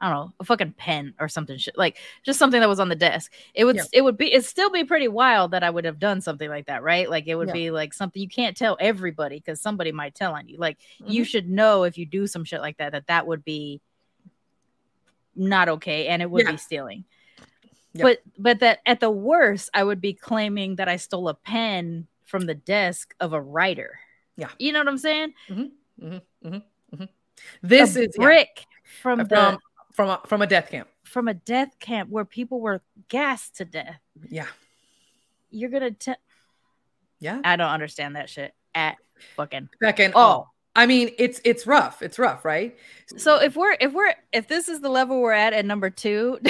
I 0.00 0.08
don't 0.08 0.18
know, 0.18 0.32
a 0.38 0.44
fucking 0.44 0.74
pen 0.78 1.14
or 1.18 1.28
something 1.28 1.58
shit. 1.58 1.76
Like 1.76 1.96
just 2.22 2.38
something 2.38 2.60
that 2.60 2.68
was 2.68 2.78
on 2.78 2.88
the 2.88 2.94
desk. 2.94 3.32
It 3.52 3.64
would 3.64 3.76
yeah. 3.76 3.82
it 3.92 4.02
would 4.02 4.16
be 4.16 4.32
it 4.32 4.44
still 4.44 4.70
be 4.70 4.84
pretty 4.84 5.08
wild 5.08 5.50
that 5.50 5.64
I 5.64 5.70
would 5.70 5.84
have 5.84 5.98
done 5.98 6.20
something 6.20 6.48
like 6.48 6.66
that, 6.66 6.82
right? 6.82 7.10
Like 7.10 7.26
it 7.26 7.34
would 7.34 7.48
yeah. 7.48 7.54
be 7.54 7.70
like 7.70 7.92
something 7.92 8.22
you 8.22 8.28
can't 8.28 8.56
tell 8.56 8.76
everybody 8.78 9.38
because 9.38 9.60
somebody 9.60 9.90
might 9.90 10.14
tell 10.14 10.34
on 10.34 10.48
you. 10.48 10.56
Like 10.56 10.78
mm-hmm. 10.78 11.10
you 11.10 11.24
should 11.24 11.50
know 11.50 11.82
if 11.82 11.98
you 11.98 12.06
do 12.06 12.26
some 12.28 12.44
shit 12.44 12.60
like 12.60 12.76
that 12.78 12.92
that 12.92 13.08
that 13.08 13.26
would 13.26 13.44
be 13.44 13.80
not 15.34 15.68
okay 15.68 16.06
and 16.06 16.22
it 16.22 16.30
would 16.30 16.46
yeah. 16.46 16.52
be 16.52 16.58
stealing. 16.58 17.04
Yep. 17.94 18.02
But 18.04 18.18
but 18.38 18.60
that 18.60 18.80
at 18.86 19.00
the 19.00 19.10
worst, 19.10 19.70
I 19.74 19.82
would 19.82 20.00
be 20.00 20.12
claiming 20.12 20.76
that 20.76 20.88
I 20.88 20.96
stole 20.96 21.28
a 21.28 21.34
pen 21.34 22.06
from 22.26 22.46
the 22.46 22.54
desk 22.54 23.14
of 23.20 23.32
a 23.32 23.40
writer. 23.40 23.98
Yeah. 24.36 24.50
You 24.58 24.72
know 24.72 24.80
what 24.80 24.88
I'm 24.88 24.98
saying? 24.98 25.32
Mm-hmm. 25.48 26.06
Mm-hmm. 26.06 26.46
Mm-hmm. 26.46 27.04
This 27.62 27.96
a 27.96 28.02
is 28.02 28.14
yeah, 28.18 28.24
brick 28.24 28.66
from 29.00 29.18
the 29.20 29.26
from 29.26 29.58
from 29.92 30.08
a, 30.10 30.20
from 30.26 30.42
a 30.42 30.46
death 30.46 30.70
camp. 30.70 30.88
from 31.04 31.28
a 31.28 31.34
death 31.34 31.78
camp 31.80 32.10
where 32.10 32.24
people 32.24 32.60
were 32.60 32.82
gassed 33.08 33.56
to 33.56 33.64
death. 33.64 33.98
Yeah, 34.28 34.46
You're 35.50 35.70
gonna 35.70 35.90
tell 35.92 36.16
yeah. 37.20 37.40
I 37.42 37.56
don't 37.56 37.70
understand 37.70 38.16
that 38.16 38.28
shit 38.30 38.54
at 38.74 38.96
fucking 39.36 39.68
Second, 39.82 40.12
oh, 40.14 40.20
all. 40.20 40.48
oh, 40.48 40.57
I 40.78 40.86
mean, 40.86 41.10
it's 41.18 41.40
it's 41.44 41.66
rough. 41.66 42.02
It's 42.02 42.18
rough, 42.18 42.44
right? 42.44 42.76
So 43.16 43.40
if 43.40 43.56
we're 43.56 43.76
if 43.80 43.92
we're 43.92 44.14
if 44.32 44.46
this 44.46 44.68
is 44.68 44.80
the 44.80 44.88
level 44.88 45.20
we're 45.20 45.32
at 45.32 45.52
at 45.52 45.64
number 45.64 45.90
two, 45.90 46.38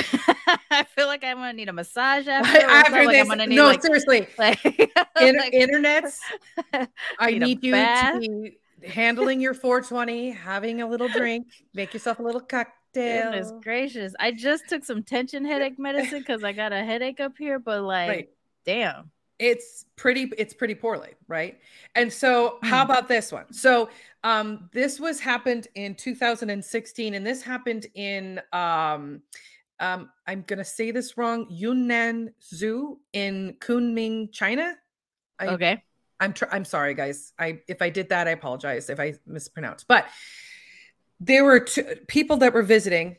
I 0.71 0.85
feel 0.95 1.07
like 1.07 1.25
I'm 1.25 1.37
gonna 1.39 1.55
need 1.55 1.69
a 1.69 1.73
massage 1.73 2.29
after. 2.37 2.59
After 2.59 2.93
like 3.05 3.09
this, 3.09 3.21
I'm 3.23 3.29
gonna 3.29 3.47
need 3.47 3.57
no, 3.57 3.65
like, 3.67 3.81
seriously, 3.83 4.27
like, 4.39 4.63
Inter- 4.65 5.39
like- 5.41 5.53
internets. 5.55 6.19
I 7.19 7.31
Need 7.31 7.39
need 7.41 7.65
you 7.65 7.73
bath. 7.73 8.15
to 8.15 8.21
be 8.21 8.59
handling 8.87 9.41
your 9.41 9.55
420, 9.55 10.31
having 10.31 10.83
a 10.83 10.87
little 10.87 11.09
drink, 11.09 11.47
make 11.75 11.95
yourself 11.95 12.19
a 12.19 12.23
little 12.23 12.41
cocktail. 12.43 13.31
Goodness 13.33 13.53
gracious! 13.63 14.15
I 14.21 14.33
just 14.33 14.69
took 14.69 14.85
some 14.85 15.03
tension 15.03 15.45
headache 15.47 15.79
medicine 15.79 16.19
because 16.19 16.45
I 16.45 16.53
got 16.53 16.73
a 16.75 16.85
headache 16.85 17.21
up 17.21 17.33
here, 17.39 17.59
but 17.59 17.83
like, 17.83 18.09
Right. 18.09 18.29
damn. 18.67 19.11
It's 19.39 19.85
pretty 19.97 20.33
it's 20.37 20.53
pretty 20.55 20.75
poorly 20.75 21.15
right? 21.29 21.59
And 21.95 22.13
so 22.13 22.59
how 22.63 22.85
Hmm. 22.85 22.91
about 22.91 23.09
this 23.09 23.31
one? 23.33 23.53
So 23.53 23.89
um 24.25 24.69
this 24.73 24.99
was 24.99 25.21
happened 25.21 25.69
in 25.75 25.95
2016 25.95 27.15
and 27.15 27.27
this 27.27 27.43
happened 27.43 27.87
in 27.95 28.41
um 28.53 29.23
um 29.81 30.11
i'm 30.27 30.43
gonna 30.47 30.65
say 30.65 30.91
this 30.91 31.17
wrong 31.17 31.47
yunnan 31.49 32.33
zoo 32.43 32.99
in 33.13 33.55
kunming 33.61 34.33
china. 34.33 34.75
I, 35.39 35.47
Okay. 35.49 35.83
i'm 36.19 36.33
tr- 36.33 36.51
i'm 36.51 36.65
sorry 36.65 36.95
guys. 36.95 37.33
I 37.39 37.61
if 37.69 37.81
i 37.81 37.89
did 37.91 38.09
that 38.09 38.27
i 38.27 38.33
apologize 38.33 38.91
if 38.91 38.99
i 38.99 39.15
mispronounced. 39.27 39.87
But 39.87 40.07
there 41.21 41.45
were 41.45 41.61
two 41.61 41.85
people 42.09 42.39
that 42.39 42.53
were 42.55 42.63
visiting 42.63 43.17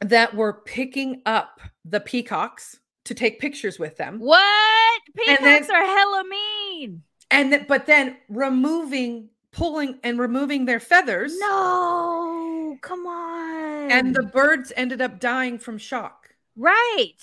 that 0.00 0.34
were 0.34 0.52
picking 0.52 1.22
up 1.24 1.60
the 1.84 2.00
peacocks 2.00 2.78
to 3.06 3.14
take 3.14 3.40
pictures 3.40 3.78
with 3.78 3.96
them 3.96 4.18
What? 4.18 5.02
Peacocks 5.16 5.42
then- 5.42 5.70
are 5.74 5.84
hella 5.84 6.24
mean. 6.28 7.02
and 7.30 7.52
then 7.52 7.64
but 7.68 7.86
then 7.86 8.16
removing 8.28 9.30
pulling 9.52 9.98
and 10.04 10.18
removing 10.18 10.64
their 10.66 10.80
feathers 10.80 11.34
No, 11.38 12.76
come 12.82 13.06
on. 13.06 13.90
and 13.90 14.14
the 14.14 14.22
birds 14.24 14.72
ended 14.76 15.00
up 15.00 15.18
dying 15.20 15.58
from 15.58 15.78
shock 15.78 16.34
right. 16.56 17.14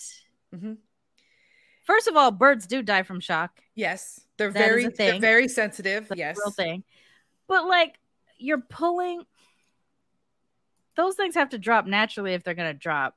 Mm-hmm. 0.53 0.73
First 1.83 2.07
of 2.07 2.15
all, 2.15 2.31
birds 2.31 2.65
do 2.67 2.81
die 2.81 3.03
from 3.03 3.19
shock. 3.19 3.61
yes 3.75 4.21
they're 4.37 4.51
That 4.51 4.59
very 4.59 4.87
they're 4.87 5.19
very 5.19 5.47
sensitive 5.47 6.07
That's 6.07 6.17
yes 6.19 6.37
real 6.43 6.51
thing. 6.51 6.83
But 7.47 7.67
like, 7.67 7.99
you're 8.37 8.61
pulling. 8.61 9.23
Those 10.95 11.15
things 11.15 11.35
have 11.35 11.49
to 11.49 11.57
drop 11.57 11.85
naturally 11.85 12.33
if 12.33 12.43
they're 12.43 12.53
gonna 12.53 12.73
drop, 12.73 13.15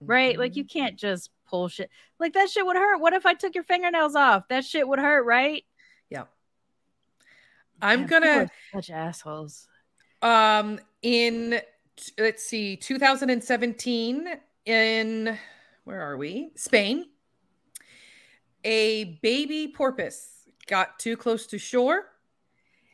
right? 0.00 0.38
Like 0.38 0.56
you 0.56 0.64
Mhm. 0.64 0.70
can't 0.70 0.96
just 0.96 1.30
pull 1.46 1.68
shit. 1.68 1.90
Like 2.18 2.32
that 2.34 2.50
shit 2.50 2.64
would 2.66 2.76
hurt. 2.76 3.00
What 3.00 3.12
if 3.12 3.26
I 3.26 3.34
took 3.34 3.54
your 3.54 3.64
fingernails 3.64 4.14
off? 4.14 4.48
That 4.48 4.64
shit 4.64 4.86
would 4.86 4.98
hurt, 4.98 5.24
right? 5.24 5.64
yeah 6.08 6.22
i'm 7.82 8.06
gonna 8.06 8.48
such 8.72 8.90
assholes. 8.90 9.66
um 10.22 10.78
in 11.02 11.60
let's 12.18 12.44
see 12.44 12.76
2017 12.76 14.28
in 14.66 15.38
where 15.84 16.00
are 16.00 16.16
we 16.16 16.50
spain 16.54 17.06
a 18.64 19.18
baby 19.20 19.68
porpoise 19.68 20.28
got 20.68 20.98
too 20.98 21.16
close 21.16 21.46
to 21.46 21.58
shore 21.58 22.06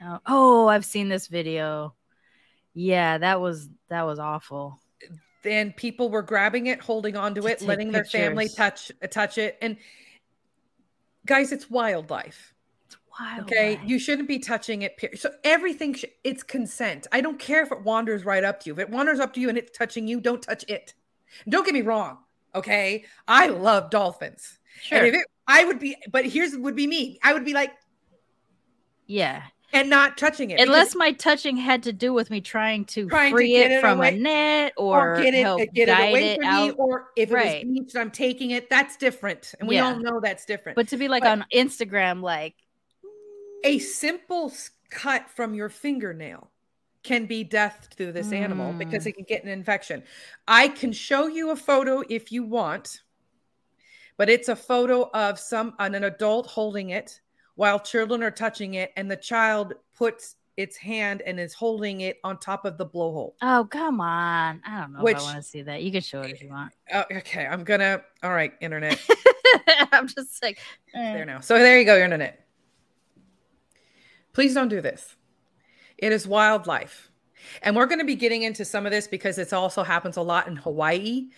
Oh, 0.05 0.19
oh, 0.27 0.67
I've 0.67 0.85
seen 0.85 1.09
this 1.09 1.29
video. 1.29 1.95
Yeah, 2.75 3.19
that 3.19 3.41
was 3.41 3.69
that 3.89 4.03
was 4.03 4.19
awful. 4.19 4.81
Then 5.43 5.73
people 5.73 6.11
were 6.11 6.23
grabbing 6.23 6.67
it, 6.67 6.81
holding 6.81 7.17
onto 7.17 7.43
To 7.43 7.47
it, 7.49 7.63
letting 7.63 7.93
their 7.93 8.05
family 8.05 8.49
touch 8.49 8.93
touch 9.11 9.39
it. 9.39 9.59
And 9.61 9.77
guys, 11.27 11.53
it's 11.53 11.71
wildlife. 11.71 12.55
It's 12.87 12.97
wild. 13.19 13.43
Okay, 13.43 13.81
you 13.85 13.99
shouldn't 13.99 14.29
be 14.29 14.39
touching 14.39 14.83
it. 14.83 14.99
So 15.19 15.31
everything, 15.45 15.95
sh- 15.95 16.05
it's 16.25 16.43
consent. 16.43 17.07
I 17.13 17.21
don't 17.21 17.39
care 17.39 17.63
if 17.63 17.73
it 17.73 17.83
wanders 17.83 18.25
right 18.25 18.45
up 18.45 18.61
to 18.61 18.69
you. 18.69 18.73
If 18.75 18.79
it 18.79 18.91
wanders 18.91 19.21
up 19.21 19.33
to 19.35 19.41
you 19.41 19.49
and 19.49 19.59
it's 19.59 19.77
touching 19.77 20.09
you, 20.09 20.21
don't 20.21 20.43
touch 20.43 20.65
it. 20.69 20.95
Don't 21.49 21.65
get 21.65 21.75
me 21.75 21.83
wrong. 21.83 22.19
Okay, 22.55 23.05
I 23.27 23.47
love 23.47 23.91
dolphins. 23.91 24.59
sure. 24.83 24.99
And 24.99 25.07
if 25.07 25.15
it, 25.15 25.27
I 25.47 25.65
would 25.65 25.79
be, 25.79 25.97
but 26.11 26.27
here's 26.27 26.57
would 26.57 26.77
be 26.77 26.87
me. 26.87 27.19
I 27.23 27.33
would 27.33 27.45
be 27.45 27.55
like, 27.55 27.73
yeah. 29.07 29.43
And 29.73 29.89
not 29.89 30.19
touching 30.19 30.51
it 30.51 30.61
Unless 30.61 30.95
my 30.95 31.13
touching 31.13 31.57
had 31.57 31.83
to 31.85 31.93
do 31.93 32.13
with 32.13 32.31
me 32.31 32.41
trying 32.41 32.85
to 32.87 33.09
Trying 33.09 33.33
to 33.33 33.37
free 33.37 33.53
get 33.53 33.71
it 33.71 33.75
it 33.77 33.81
from 33.81 33.99
away- 33.99 34.15
a 34.15 34.19
net 34.19 34.73
or, 34.77 35.15
or, 35.19 35.23
get 35.23 35.35
it, 35.35 35.43
help 35.43 35.59
get 35.73 35.89
it 35.89 35.93
guide 35.93 36.09
away 36.11 36.25
it 36.33 36.37
from 36.41 36.45
out. 36.49 36.67
me, 36.67 36.71
or 36.73 37.09
if 37.17 37.31
it 37.31 37.35
Right. 37.35 37.67
was 37.67 37.79
beached, 37.79 37.97
I'm 37.97 38.11
taking 38.11 38.51
it. 38.51 38.69
That's 38.69 38.97
different, 38.97 39.55
and 39.59 39.69
we 39.69 39.77
Yeah. 39.77 39.87
all 39.87 39.97
know 39.97 40.21
that's 40.21 40.45
different. 40.45 40.77
But 40.77 40.89
to 40.89 40.97
be 40.97 41.09
like 41.09 41.23
But- 41.23 41.31
on 41.33 41.47
Instagram, 41.55 42.23
like 42.23 42.55
a 43.65 43.79
simple 43.79 44.53
cut 44.91 45.31
from 45.31 45.55
your 45.55 45.69
fingernail 45.69 46.51
can 47.03 47.27
be 47.27 47.43
death 47.43 47.89
to 47.97 48.13
this 48.13 48.31
animal 48.33 48.73
because 48.75 49.05
Mm. 49.05 49.07
it 49.09 49.13
can 49.17 49.25
get 49.25 49.43
an 49.43 49.49
infection. 49.49 50.05
I 50.47 50.69
can 50.69 50.93
show 50.93 51.27
you 51.27 51.51
a 51.51 51.57
photo 51.57 52.03
if 52.09 52.31
you 52.31 52.45
want, 52.45 53.01
but 54.17 54.29
it's 54.31 54.49
a 54.49 54.55
photo 54.55 55.11
of 55.13 55.39
some 55.39 55.75
an 55.79 55.95
adult 56.05 56.47
holding 56.47 56.91
it 56.91 57.21
while 57.55 57.79
children 57.79 58.23
are 58.23 58.31
touching 58.31 58.75
it, 58.75 58.93
and 58.97 59.11
the 59.11 59.17
child 59.17 59.75
puts 59.95 60.37
its 60.57 60.77
hand 60.77 61.23
and 61.23 61.41
is 61.41 61.55
holding 61.55 62.03
it 62.03 62.19
on 62.25 62.39
top 62.39 62.65
of 62.65 62.77
the 62.77 62.87
blowhole. 62.87 63.33
oh 63.41 63.67
come 63.71 64.01
on. 64.01 64.61
I 64.67 64.81
don't 64.81 64.93
know 64.93 65.03
Which- 65.03 65.17
if 65.17 65.23
I 65.23 65.25
want 65.25 65.37
to 65.37 65.43
see 65.43 65.63
that. 65.63 65.83
You 65.83 65.91
can 65.91 66.03
show 66.03 66.21
it 66.21 66.31
if 66.31 66.43
you 66.43 66.51
want. 66.51 66.73
Oh, 66.93 67.05
okay, 67.11 67.47
I'm 67.47 67.65
gonna. 67.65 68.03
All 68.23 68.33
right, 68.33 68.53
internet. 68.61 69.01
I'm 69.93 70.09
just 70.09 70.43
like 70.43 70.59
eh. 70.95 71.15
there 71.15 71.25
now. 71.25 71.41
So 71.41 71.59
there 71.59 71.79
you 71.79 71.85
go, 71.85 71.99
internet. 71.99 72.47
Please 74.33 74.55
don't 74.55 74.69
do 74.69 74.81
this. 74.81 75.17
It 75.99 76.13
is 76.13 76.27
wildlife. 76.27 77.11
And 77.63 77.77
we're 77.77 77.87
going 77.87 77.99
to 77.99 78.05
be 78.05 78.15
getting 78.15 78.43
into 78.43 78.65
some 78.65 78.87
of 78.87 78.93
this 78.93 79.07
because 79.07 79.39
it 79.39 79.53
also 79.53 79.83
happens 79.83 80.17
a 80.17 80.23
lot 80.23 80.49
in 80.49 80.57
Hawaii. 80.57 81.29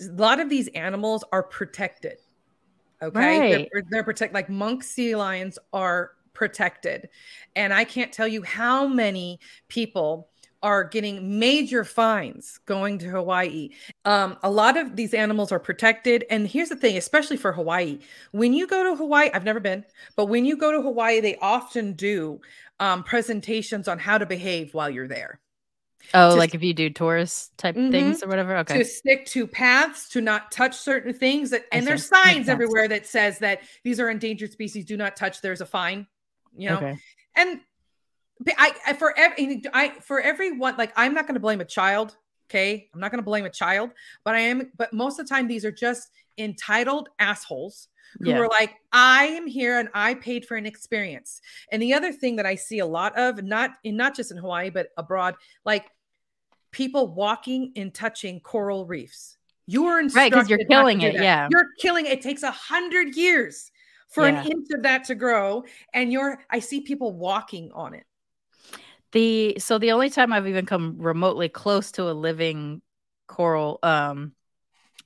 A 0.00 0.12
lot 0.12 0.40
of 0.40 0.48
these 0.48 0.68
animals 0.68 1.24
are 1.32 1.42
protected. 1.42 2.18
Okay. 3.02 3.18
Right. 3.18 3.68
They're, 3.72 3.82
they're 3.90 4.04
protected. 4.04 4.34
Like 4.34 4.48
monk 4.48 4.82
sea 4.84 5.16
lions 5.16 5.58
are 5.72 6.12
protected. 6.32 7.08
And 7.56 7.72
I 7.72 7.84
can't 7.84 8.12
tell 8.12 8.28
you 8.28 8.42
how 8.42 8.86
many 8.86 9.40
people 9.68 10.28
are 10.62 10.84
getting 10.84 11.40
major 11.40 11.84
fines 11.84 12.60
going 12.66 12.96
to 12.96 13.08
Hawaii. 13.08 13.70
Um, 14.04 14.36
a 14.44 14.50
lot 14.50 14.76
of 14.76 14.94
these 14.94 15.12
animals 15.12 15.50
are 15.50 15.58
protected. 15.58 16.24
And 16.30 16.46
here's 16.46 16.68
the 16.68 16.76
thing, 16.76 16.96
especially 16.96 17.36
for 17.36 17.52
Hawaii, 17.52 17.98
when 18.30 18.52
you 18.52 18.68
go 18.68 18.84
to 18.84 18.94
Hawaii, 18.94 19.28
I've 19.34 19.44
never 19.44 19.58
been, 19.58 19.84
but 20.14 20.26
when 20.26 20.44
you 20.44 20.56
go 20.56 20.70
to 20.70 20.80
Hawaii, 20.80 21.20
they 21.20 21.36
often 21.38 21.94
do 21.94 22.40
um, 22.78 23.02
presentations 23.02 23.88
on 23.88 23.98
how 23.98 24.18
to 24.18 24.26
behave 24.26 24.72
while 24.72 24.88
you're 24.88 25.08
there. 25.08 25.40
Oh, 26.14 26.30
to- 26.30 26.36
like 26.36 26.54
if 26.54 26.62
you 26.62 26.74
do 26.74 26.90
tourist 26.90 27.56
type 27.58 27.76
Mhm. 27.76 27.90
things 27.90 28.22
or 28.22 28.28
whatever. 28.28 28.56
Okay. 28.58 28.78
To 28.78 28.84
stick 28.84 29.26
to 29.26 29.46
paths, 29.46 30.08
to 30.10 30.20
not 30.20 30.50
touch 30.52 30.76
certain 30.76 31.12
things 31.14 31.50
that 31.50 31.62
I 31.72 31.76
and 31.78 31.86
there's 31.86 32.04
see. 32.08 32.14
Signs 32.14 32.48
everywhere 32.48 32.88
that 32.88 33.06
says 33.06 33.38
that 33.38 33.60
these 33.84 33.98
are 34.00 34.10
endangered 34.10 34.52
species, 34.52 34.84
do 34.84 34.96
not 34.96 35.16
touch, 35.16 35.40
there's 35.40 35.60
a 35.60 35.66
fine. 35.66 36.06
You 36.56 36.68
know, 36.70 36.76
okay. 36.76 36.98
and 37.34 37.60
but 38.40 38.54
I, 38.58 38.72
I 38.88 38.92
for 38.94 39.16
every 39.18 39.62
I 39.72 39.90
for 40.00 40.20
everyone 40.20 40.76
like 40.76 40.92
I'm 40.96 41.14
not 41.14 41.26
going 41.26 41.34
to 41.34 41.40
blame 41.40 41.60
a 41.60 41.64
child. 41.64 42.16
Okay, 42.50 42.90
I'm 42.92 43.00
not 43.00 43.10
going 43.10 43.20
to 43.20 43.24
blame 43.24 43.46
a 43.46 43.50
child, 43.50 43.92
but 44.24 44.34
I 44.34 44.40
am. 44.40 44.70
But 44.76 44.92
most 44.92 45.18
of 45.18 45.26
the 45.26 45.34
time, 45.34 45.48
these 45.48 45.64
are 45.64 45.72
just 45.72 46.10
entitled 46.36 47.08
assholes 47.18 47.88
who 48.20 48.30
Yeah. 48.30 48.38
are 48.38 48.48
like, 48.48 48.74
I 48.92 49.24
am 49.26 49.46
here 49.46 49.78
and 49.78 49.88
I 49.94 50.14
paid 50.14 50.44
for 50.46 50.56
an 50.56 50.66
experience. 50.66 51.40
And 51.70 51.80
the 51.80 51.94
other 51.94 52.12
thing 52.12 52.36
that 52.36 52.46
I 52.46 52.54
see 52.54 52.80
a 52.80 52.86
lot 52.86 53.16
of, 53.18 53.42
not 53.42 53.72
in 53.84 53.96
not 53.96 54.14
just 54.14 54.30
in 54.30 54.36
Hawaii 54.36 54.70
but 54.70 54.88
abroad, 54.96 55.34
like 55.64 55.86
people 56.70 57.08
walking 57.14 57.72
and 57.76 57.92
touching 57.92 58.40
coral 58.40 58.86
reefs. 58.86 59.36
You 59.66 59.86
are 59.86 59.98
Right, 60.02 60.32
'cause 60.32 60.48
you're 60.48 60.58
instructed 60.58 60.68
killing 60.68 61.00
it, 61.02 61.14
that. 61.14 61.22
yeah. 61.22 61.48
you're 61.50 61.68
killing 61.78 62.06
it. 62.06 62.12
It 62.12 62.20
takes 62.22 62.42
a 62.42 62.50
hundred 62.50 63.16
years 63.16 63.70
for 64.08 64.26
Yeah. 64.26 64.40
an 64.40 64.46
inch 64.50 64.66
of 64.74 64.82
that 64.82 65.04
to 65.04 65.14
grow, 65.14 65.64
and 65.94 66.12
you're. 66.12 66.42
I 66.50 66.58
see 66.58 66.80
people 66.80 67.12
walking 67.12 67.70
on 67.72 67.94
it. 67.94 68.04
the 69.12 69.56
so 69.58 69.78
the 69.78 69.92
only 69.92 70.08
time 70.08 70.32
I've 70.32 70.48
even 70.48 70.64
come 70.66 70.96
remotely 70.98 71.48
close 71.50 71.92
to 71.92 72.10
a 72.10 72.12
living 72.12 72.80
coral 73.26 73.78
um 73.82 74.32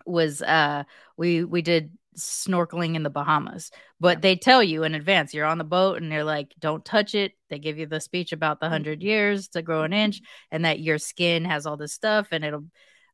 was 0.07 0.43
uh 0.43 0.85
we 1.17 1.43
we 1.45 1.61
did 1.63 1.91
snorkeling 2.17 2.95
in 2.97 3.03
the 3.03 3.11
Bahamas. 3.11 3.71
But 4.01 4.23
they 4.23 4.37
tell 4.37 4.63
you 4.63 4.83
in 4.85 4.95
advance 4.95 5.35
you're 5.35 5.47
on 5.47 5.59
the 5.59 5.65
boat 5.65 6.01
and 6.03 6.11
they're 6.11 6.25
like 6.25 6.55
don't 6.59 6.85
touch 6.85 7.15
it. 7.15 7.33
They 7.51 7.59
give 7.59 7.79
you 7.79 7.87
the 7.87 8.01
speech 8.01 8.33
about 8.33 8.61
the 8.61 8.67
Mm-hmm. 8.71 8.83
100 8.83 9.03
years 9.03 9.49
to 9.49 9.63
grow 9.63 9.83
an 9.85 9.93
inch 9.93 10.21
and 10.51 10.65
that 10.65 10.81
your 10.81 10.99
skin 10.99 11.45
has 11.45 11.67
all 11.67 11.77
this 11.77 11.93
stuff 11.95 12.29
and 12.33 12.45
it'll 12.45 12.65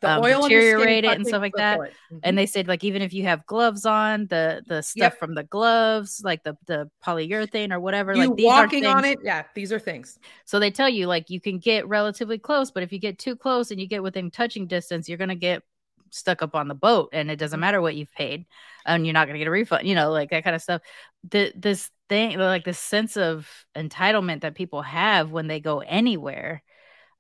The 0.00 0.08
um, 0.08 0.18
oil 0.18 0.50
deteriorate 0.50 1.04
it 1.04 1.16
and 1.16 1.26
stuff 1.26 1.42
like 1.42 1.56
that. 1.56 1.82
Mhm. 2.10 2.22
And 2.22 2.36
they 2.38 2.46
said 2.46 2.68
like 2.68 2.84
even 2.84 3.02
if 3.02 3.12
you 3.12 3.24
have 3.24 3.46
gloves 3.46 3.84
on, 3.86 4.26
the 4.28 4.62
the 4.66 4.82
stuff 4.82 5.14
Yep. 5.14 5.18
from 5.18 5.34
the 5.34 5.44
gloves, 5.44 6.22
like 6.24 6.42
the 6.44 6.56
the 6.66 6.90
polyurethane 7.04 7.72
or 7.72 7.80
whatever, 7.80 8.14
you 8.14 8.16
like 8.16 8.32
these 8.36 8.56
walking 8.56 8.86
are 8.86 8.86
on 8.86 9.04
it, 9.04 9.18
yeah, 9.22 9.44
these 9.54 9.72
are 9.72 9.78
things. 9.78 10.18
So 10.44 10.58
they 10.58 10.70
tell 10.70 10.88
you 10.88 11.06
like 11.06 11.30
you 11.30 11.40
can 11.40 11.58
get 11.58 11.86
relatively 11.88 12.38
close, 12.38 12.70
but 12.70 12.82
if 12.82 12.92
you 12.92 12.98
get 12.98 13.18
too 13.18 13.36
close 13.36 13.70
and 13.70 13.80
you 13.80 13.86
get 13.86 14.02
within 14.02 14.30
touching 14.30 14.66
distance, 14.66 15.08
you're 15.08 15.18
gonna 15.18 15.34
get 15.34 15.62
stuck 16.12 16.42
up 16.42 16.54
on 16.54 16.68
the 16.68 16.74
boat, 16.74 17.10
and 17.12 17.30
it 17.30 17.36
doesn't 17.36 17.58
Mhm. 17.58 17.60
matter 17.60 17.80
what 17.82 17.96
you've 17.96 18.12
paid, 18.12 18.46
and 18.86 19.06
you're 19.06 19.14
not 19.14 19.26
gonna 19.26 19.38
get 19.38 19.48
a 19.48 19.50
refund. 19.50 19.86
You 19.88 19.94
know, 19.94 20.10
like 20.10 20.30
that 20.30 20.44
kind 20.44 20.56
of 20.56 20.62
stuff. 20.62 20.82
The 21.30 21.52
this 21.56 21.90
thing, 22.08 22.38
like 22.38 22.64
this 22.64 22.78
sense 22.78 23.16
of 23.16 23.48
entitlement 23.74 24.42
that 24.42 24.54
people 24.54 24.82
have 24.82 25.30
when 25.32 25.46
they 25.48 25.60
go 25.60 25.80
anywhere, 25.80 26.62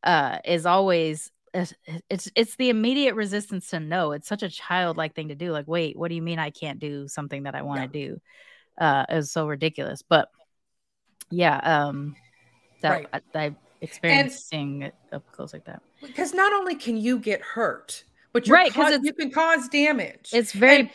uh, 0.02 0.38
is 0.44 0.66
always 0.66 1.30
it's 1.54 1.74
it's 2.08 2.30
it's 2.34 2.56
the 2.56 2.70
immediate 2.70 3.14
resistance 3.14 3.68
to 3.70 3.80
no. 3.80 4.12
It's 4.12 4.28
such 4.28 4.42
a 4.42 4.48
childlike 4.48 5.14
thing 5.14 5.28
to 5.28 5.34
do. 5.34 5.52
Like, 5.52 5.68
wait, 5.68 5.96
what 5.96 6.08
do 6.08 6.14
you 6.14 6.22
mean 6.22 6.38
I 6.38 6.50
can't 6.50 6.78
do 6.78 7.08
something 7.08 7.44
that 7.44 7.54
I 7.54 7.62
want 7.62 7.82
to 7.82 7.88
do? 7.88 8.20
Uh, 8.78 9.04
is 9.10 9.30
so 9.30 9.46
ridiculous. 9.46 10.02
But 10.02 10.30
yeah, 11.30 11.58
um, 11.58 12.16
that 12.80 12.90
Right. 13.12 13.22
I, 13.34 13.38
I 13.46 13.54
experienced 13.80 14.48
seeing 14.48 14.82
it 14.82 14.94
up 15.12 15.30
close 15.32 15.52
like 15.52 15.64
that. 15.66 15.82
Because 16.00 16.34
not 16.34 16.52
only 16.52 16.74
can 16.74 16.96
you 16.96 17.18
get 17.18 17.40
hurt, 17.42 18.04
but 18.32 18.46
you're 18.46 18.56
Right, 18.56 18.72
'cause 18.72 18.90
cause- 18.96 19.04
you 19.04 19.12
can 19.12 19.30
cause 19.30 19.68
damage. 19.68 20.30
It's 20.32 20.52
very 20.52 20.76
And- 20.80 20.90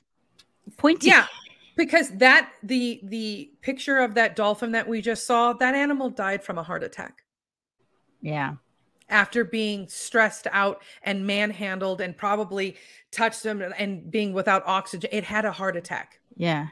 pointy. 0.77 1.07
yeah, 1.07 1.27
because 1.75 2.09
that 2.17 2.51
the 2.63 2.99
the 3.03 3.51
picture 3.61 3.99
of 3.99 4.13
that 4.15 4.35
dolphin 4.35 4.71
that 4.73 4.87
we 4.87 5.01
just 5.01 5.25
saw, 5.25 5.53
that 5.53 5.75
animal 5.75 6.09
died 6.09 6.43
from 6.43 6.57
a 6.57 6.63
heart 6.63 6.83
attack 6.83 7.23
yeah, 8.21 8.55
after 9.09 9.43
being 9.43 9.87
stressed 9.87 10.47
out 10.51 10.81
and 11.03 11.25
manhandled 11.25 12.01
and 12.01 12.17
probably 12.17 12.75
touched 13.11 13.43
them 13.43 13.61
and 13.77 14.09
being 14.11 14.33
without 14.33 14.63
oxygen. 14.65 15.09
It 15.13 15.23
had 15.23 15.45
a 15.45 15.51
heart 15.51 15.77
attack. 15.77 16.19
yeah. 16.35 16.67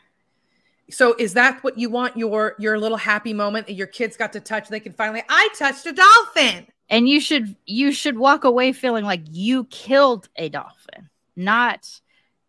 So 0.92 1.16
is 1.18 1.34
that 1.34 1.64
what 1.64 1.80
you 1.80 1.90
want 1.90 2.16
your 2.16 2.56
your 2.60 2.78
little 2.78 2.98
happy 2.98 3.34
moment 3.34 3.66
that 3.66 3.74
your 3.74 3.88
kids 3.88 4.16
got 4.18 4.32
to 4.34 4.40
touch? 4.40 4.68
They 4.70 4.80
can 4.80 4.94
finally 4.94 5.24
I 5.28 5.50
touched 5.58 5.86
a 5.88 5.92
dolphin. 5.94 6.68
And 6.90 7.10
you 7.10 7.20
should 7.20 7.56
you 7.66 7.92
should 7.92 8.18
walk 8.18 8.44
away 8.44 8.72
feeling 8.72 9.06
like 9.06 9.22
you 9.32 9.66
killed 9.66 10.30
a 10.36 10.50
dolphin, 10.50 11.10
not 11.36 11.90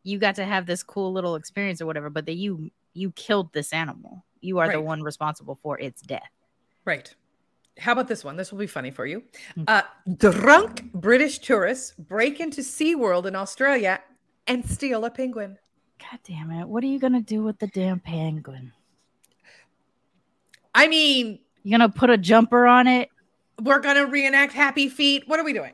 you 0.03 0.19
got 0.19 0.37
to 0.37 0.45
have 0.45 0.67
this 0.67 0.83
cool 0.83 1.13
little 1.13 1.35
experience 1.35 1.81
or 1.81 1.87
whatever, 1.87 2.11
but 2.11 2.27
that 2.27 2.35
you 2.35 2.71
you 2.93 3.11
killed 3.13 3.53
this 3.53 3.73
animal. 3.73 4.25
You 4.41 4.59
are 4.59 4.71
the 4.71 4.81
one 4.81 5.03
responsible 5.03 5.59
for 5.63 5.79
its 5.81 6.03
death. 6.03 6.31
Right. 6.85 7.13
How 7.79 7.93
about 7.93 8.09
this 8.09 8.25
one? 8.25 8.37
This 8.37 8.53
will 8.53 8.59
be 8.59 8.67
funny 8.67 8.91
for 8.91 9.05
you. 9.05 9.23
Mm. 9.57 9.65
Uh, 9.69 9.83
drunk 10.17 10.93
British 10.93 11.41
tourists 11.41 11.93
break 11.99 12.41
into 12.41 12.63
SeaWorld 12.63 13.27
in 13.27 13.37
Australia 13.37 14.01
and 14.47 14.65
steal 14.65 15.05
a 15.05 15.11
penguin. 15.11 15.59
God 15.99 16.21
damn 16.25 16.51
it! 16.53 16.69
What 16.69 16.85
are 16.85 16.89
you 16.89 16.99
gonna 16.99 17.21
do 17.21 17.43
with 17.43 17.59
the 17.59 17.67
damn 17.67 18.01
penguin? 18.01 18.73
I 20.75 20.89
mean, 20.89 21.41
You 21.65 21.71
gonna 21.73 21.89
put 21.89 22.11
a 22.11 22.19
jumper 22.19 22.67
on 22.67 22.87
it? 22.87 23.09
We're 23.61 23.81
gonna 23.81 24.07
reenact 24.07 24.53
Happy 24.53 24.89
Feet. 24.89 25.25
What 25.27 25.41
are 25.41 25.45
we 25.45 25.53
doing? 25.53 25.73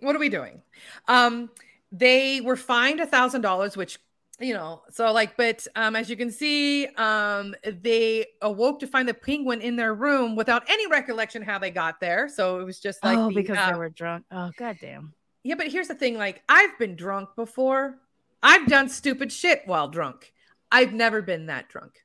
What 0.00 0.14
are 0.16 0.18
we 0.18 0.28
doing? 0.28 0.62
Um, 1.08 1.50
they 1.92 2.40
were 2.40 2.56
fined 2.56 3.00
a 3.00 3.06
thousand 3.06 3.40
dollars, 3.40 3.76
which 3.76 3.98
you 4.38 4.52
know, 4.52 4.82
so 4.90 5.10
like, 5.12 5.36
but 5.36 5.66
um, 5.76 5.96
as 5.96 6.10
you 6.10 6.16
can 6.16 6.30
see, 6.30 6.86
um, 6.96 7.54
they 7.64 8.26
awoke 8.42 8.80
to 8.80 8.86
find 8.86 9.08
the 9.08 9.14
penguin 9.14 9.62
in 9.62 9.76
their 9.76 9.94
room 9.94 10.36
without 10.36 10.62
any 10.68 10.86
recollection 10.88 11.40
how 11.40 11.58
they 11.58 11.70
got 11.70 12.00
there. 12.00 12.28
So 12.28 12.60
it 12.60 12.64
was 12.64 12.78
just 12.78 13.02
like 13.02 13.16
oh, 13.16 13.28
the, 13.28 13.34
because 13.34 13.56
uh, 13.56 13.72
they 13.72 13.78
were 13.78 13.88
drunk. 13.88 14.26
Oh, 14.30 14.50
god 14.58 14.76
damn. 14.80 15.14
Yeah, 15.42 15.54
but 15.54 15.68
here's 15.68 15.88
the 15.88 15.94
thing 15.94 16.18
like, 16.18 16.42
I've 16.48 16.78
been 16.78 16.96
drunk 16.96 17.30
before. 17.34 17.98
I've 18.42 18.66
done 18.66 18.88
stupid 18.88 19.32
shit 19.32 19.62
while 19.64 19.88
drunk. 19.88 20.32
I've 20.70 20.92
never 20.92 21.22
been 21.22 21.46
that 21.46 21.68
drunk. 21.68 22.02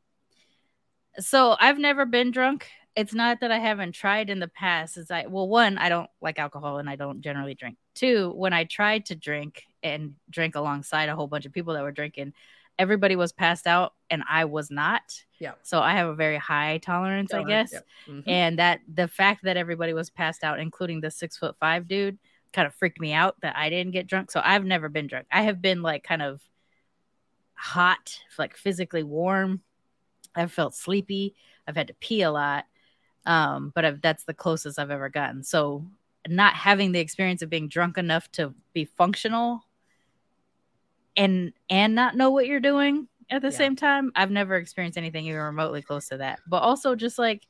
So 1.20 1.58
I've 1.60 1.80
never 1.80 2.06
been 2.06 2.32
drunk. 2.32 2.68
It's 2.96 3.14
not 3.14 3.40
that 3.40 3.52
I 3.52 3.60
haven't 3.60 3.94
tried 3.94 4.30
in 4.30 4.40
the 4.40 4.50
past. 4.50 4.98
It's 4.98 5.12
I 5.12 5.26
well, 5.28 5.48
one, 5.48 5.78
I 5.78 5.90
don't 5.90 6.10
like 6.22 6.40
alcohol 6.40 6.78
and 6.78 6.90
I 6.90 6.96
don't 6.96 7.22
generally 7.22 7.54
drink. 7.54 7.78
Two, 7.96 8.32
when 8.36 8.54
I 8.54 8.66
tried 8.66 9.06
to 9.08 9.16
drink 9.16 9.64
and 9.82 10.16
drink 10.30 10.56
alongside 10.56 11.08
a 11.10 11.16
whole 11.16 11.28
bunch 11.28 11.46
of 11.46 11.54
people 11.54 11.74
that 11.74 11.84
were 11.84 11.92
drinking, 11.92 12.34
everybody 12.78 13.16
was 13.16 13.32
passed 13.32 13.68
out 13.68 13.94
and 14.10 14.24
I 14.30 14.46
was 14.46 14.70
not. 14.70 15.24
Yeah. 15.40 15.54
So 15.62 15.80
I 15.80 15.94
have 15.94 16.10
a 16.10 16.16
very 16.16 16.38
high 16.38 16.80
tolerance, 16.80 17.34
I 17.34 17.44
guess. 17.44 17.72
Yep. 17.72 17.86
Mhm. 18.08 18.24
And 18.28 18.60
that 18.60 18.82
the 18.94 19.08
fact 19.08 19.44
that 19.44 19.58
everybody 19.58 19.94
was 19.94 20.10
passed 20.10 20.44
out, 20.44 20.60
including 20.60 21.00
the 21.00 21.12
six 21.12 21.38
foot 21.38 21.56
five 21.60 21.88
dude, 21.88 22.18
kind 22.54 22.68
of 22.68 22.76
freaked 22.76 23.00
me 23.00 23.14
out 23.14 23.40
that 23.42 23.56
I 23.56 23.70
didn't 23.70 23.94
get 23.94 24.08
drunk. 24.08 24.32
So 24.32 24.42
I've 24.44 24.66
never 24.66 24.90
been 24.90 25.08
drunk. 25.08 25.28
I 25.32 25.44
have 25.44 25.62
been 25.62 25.82
like 25.82 26.04
kind 26.04 26.22
of 26.22 26.42
hot, 27.54 28.20
like 28.38 28.58
physically 28.58 29.04
warm. 29.04 29.62
I've 30.36 30.52
felt 30.52 30.76
sleepy. 30.76 31.36
I've 31.68 31.76
had 31.76 31.88
to 31.88 31.94
pee 31.94 32.22
a 32.24 32.32
lot. 32.32 32.66
Um, 33.26 33.72
but 33.76 33.86
I've, 33.86 34.02
that's 34.02 34.24
the 34.24 34.34
closest 34.34 34.80
I've 34.80 34.92
ever 34.92 35.10
gotten. 35.10 35.44
So 35.44 35.86
not 36.28 36.54
having 36.54 36.92
the 36.92 37.00
experience 37.00 37.42
of 37.42 37.50
being 37.50 37.68
drunk 37.68 37.98
enough 37.98 38.32
to 38.34 38.54
be 38.74 38.86
functional 38.86 39.64
and 41.18 41.52
and 41.70 41.94
not 41.96 42.16
know 42.16 42.30
what 42.30 42.48
you're 42.48 42.60
doing 42.60 43.08
at 43.30 43.42
the 43.42 43.50
Yeah. 43.50 43.58
same 43.58 43.76
time, 43.76 44.12
I've 44.16 44.32
never 44.32 44.56
experienced 44.56 44.98
anything 44.98 45.26
even 45.26 45.40
remotely 45.42 45.82
close 45.82 46.10
to 46.10 46.18
that. 46.18 46.40
But 46.48 46.64
also 46.64 46.96
just 46.96 47.18
like 47.18 47.48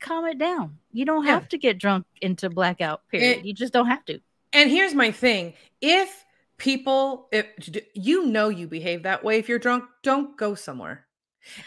calm 0.00 0.26
it 0.26 0.38
down. 0.38 0.78
You 0.92 1.04
don't 1.04 1.24
Yeah. 1.24 1.32
have 1.34 1.48
to 1.50 1.58
get 1.58 1.78
drunk 1.78 2.06
into 2.20 2.50
blackout 2.50 3.06
period. 3.08 3.44
You 3.46 3.54
just 3.54 3.72
don't 3.72 3.86
have 3.86 4.04
to. 4.06 4.20
And 4.52 4.70
here's 4.70 4.94
my 4.94 5.10
thing: 5.10 5.54
if 5.80 6.24
people, 6.58 7.28
if 7.32 7.46
you 7.94 8.26
know 8.26 8.48
you 8.48 8.66
behave 8.68 9.02
that 9.02 9.24
way, 9.24 9.38
if 9.38 9.48
you're 9.48 9.58
drunk, 9.58 9.84
don't 10.02 10.36
go 10.36 10.54
somewhere. 10.54 11.03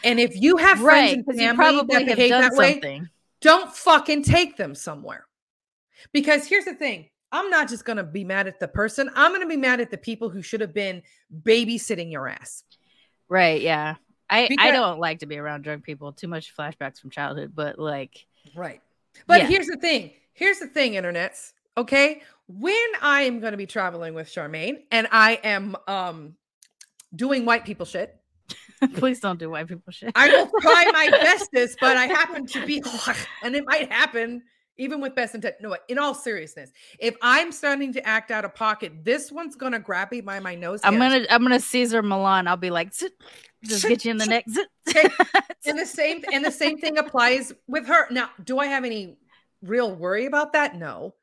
And 0.03 0.19
if 0.19 0.35
you 0.35 0.57
have 0.57 0.79
friends 0.79 1.23
and 1.27 1.39
you 1.39 1.47
family 1.47 1.55
probably 1.55 1.95
that 1.95 2.07
have 2.07 2.17
behave 2.17 2.29
that 2.31 2.53
way, 2.53 2.73
something. 2.73 3.09
don't 3.41 3.73
fucking 3.73 4.23
take 4.23 4.57
them 4.57 4.75
somewhere. 4.75 5.25
Because 6.13 6.47
here's 6.47 6.65
the 6.65 6.73
thing: 6.75 7.09
I'm 7.31 7.49
not 7.49 7.69
just 7.69 7.85
gonna 7.85 8.03
be 8.03 8.23
mad 8.23 8.47
at 8.47 8.59
the 8.59 8.67
person. 8.67 9.09
I'm 9.15 9.31
gonna 9.31 9.47
be 9.47 9.57
mad 9.57 9.79
at 9.81 9.91
the 9.91 9.97
people 9.97 10.29
who 10.29 10.41
should 10.41 10.61
have 10.61 10.73
been 10.73 11.03
babysitting 11.43 12.11
your 12.11 12.27
ass. 12.27 12.63
Right, 13.29 13.61
yeah. 13.61 13.95
I, 14.29 14.49
I 14.59 14.71
don't 14.71 14.99
like 14.99 15.19
to 15.19 15.25
be 15.25 15.37
around 15.37 15.61
drunk 15.61 15.83
people. 15.83 16.11
Too 16.11 16.27
much 16.27 16.55
flashbacks 16.55 16.99
from 16.99 17.09
childhood, 17.11 17.53
but 17.55 17.79
like 17.79 18.25
Right. 18.55 18.81
But 19.25 19.41
Yeah. 19.41 19.47
here's 19.47 19.67
the 19.67 19.77
thing. 19.77 20.11
Here's 20.33 20.59
the 20.59 20.67
thing, 20.67 20.93
internets. 20.93 21.53
Okay. 21.77 22.21
When 22.47 22.75
I 23.01 23.23
am 23.23 23.39
going 23.39 23.51
to 23.51 23.57
be 23.57 23.65
traveling 23.65 24.13
with 24.13 24.27
Charmaine 24.27 24.83
and 24.91 25.07
I 25.11 25.39
am 25.43 25.75
um 25.87 26.35
doing 27.15 27.45
white 27.45 27.65
people 27.65 27.85
shit, 27.85 28.16
please 28.95 29.19
don't 29.19 29.39
do 29.39 29.49
white 29.49 29.67
people 29.67 29.91
shit. 29.91 30.11
I 30.15 30.29
will 30.29 30.49
try 30.61 30.89
my 30.91 31.09
bestest, 31.11 31.77
but 31.79 31.97
I 31.97 32.05
happen 32.05 32.45
to 32.47 32.65
be 32.65 32.83
and 33.43 33.55
it 33.55 33.65
might 33.65 33.91
happen 33.91 34.43
even 34.79 35.01
with 35.01 35.15
best 35.15 35.33
intent. 35.33 35.55
No, 35.59 35.75
in 35.87 35.97
all 35.97 36.13
seriousness, 36.13 36.71
if 36.99 37.15
I'm 37.21 37.51
starting 37.51 37.93
to 37.93 38.07
act 38.07 38.29
out 38.29 38.45
of 38.45 38.53
pocket, 38.53 39.03
this 39.03 39.31
one's 39.31 39.55
gonna 39.55 39.79
grab 39.79 40.11
me 40.11 40.21
by 40.21 40.39
my 40.39 40.55
nose. 40.55 40.81
I'm 40.83 40.97
gonna 40.97 41.25
I'm 41.29 41.41
gonna 41.41 41.59
Cesar 41.59 42.03
Millan. 42.03 42.47
I'll 42.47 42.57
be 42.57 42.69
like, 42.69 42.93
"Zit," 42.93 43.13
just 43.63 43.87
get 43.87 44.05
you 44.05 44.11
in 44.11 44.17
the 44.17 44.27
neck. 44.27 44.45
Okay. 44.87 45.09
and 45.65 45.77
the 45.77 45.85
same 45.85 46.23
and 46.31 46.43
the 46.43 46.51
same 46.51 46.77
thing 46.77 46.97
applies 46.97 47.53
with 47.67 47.87
her 47.87 48.07
now 48.11 48.29
do 48.43 48.59
i 48.59 48.65
have 48.65 48.85
any 48.85 49.17
real 49.61 49.93
worry 49.93 50.25
about 50.25 50.53
that 50.53 50.75
no 50.75 51.13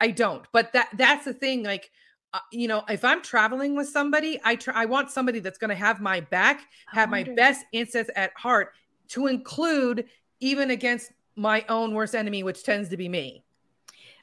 i 0.00 0.10
don't 0.10 0.44
but 0.52 0.72
that 0.72 0.88
that's 0.96 1.24
the 1.24 1.34
thing 1.34 1.62
like 1.62 1.90
uh, 2.32 2.38
you 2.50 2.68
know 2.68 2.82
if 2.88 3.04
i'm 3.04 3.22
traveling 3.22 3.76
with 3.76 3.88
somebody 3.88 4.40
i 4.44 4.54
try 4.54 4.74
i 4.82 4.84
want 4.84 5.10
somebody 5.10 5.38
that's 5.40 5.58
going 5.58 5.70
to 5.70 5.74
have 5.74 6.00
my 6.00 6.20
back 6.20 6.62
have 6.88 7.10
my 7.10 7.22
best 7.36 7.64
interests 7.72 8.10
at 8.16 8.32
heart 8.36 8.72
to 9.08 9.26
include 9.26 10.06
even 10.40 10.70
against 10.70 11.12
my 11.36 11.64
own 11.68 11.94
worst 11.94 12.14
enemy 12.14 12.42
which 12.42 12.62
tends 12.62 12.88
to 12.88 12.96
be 12.96 13.08
me 13.08 13.44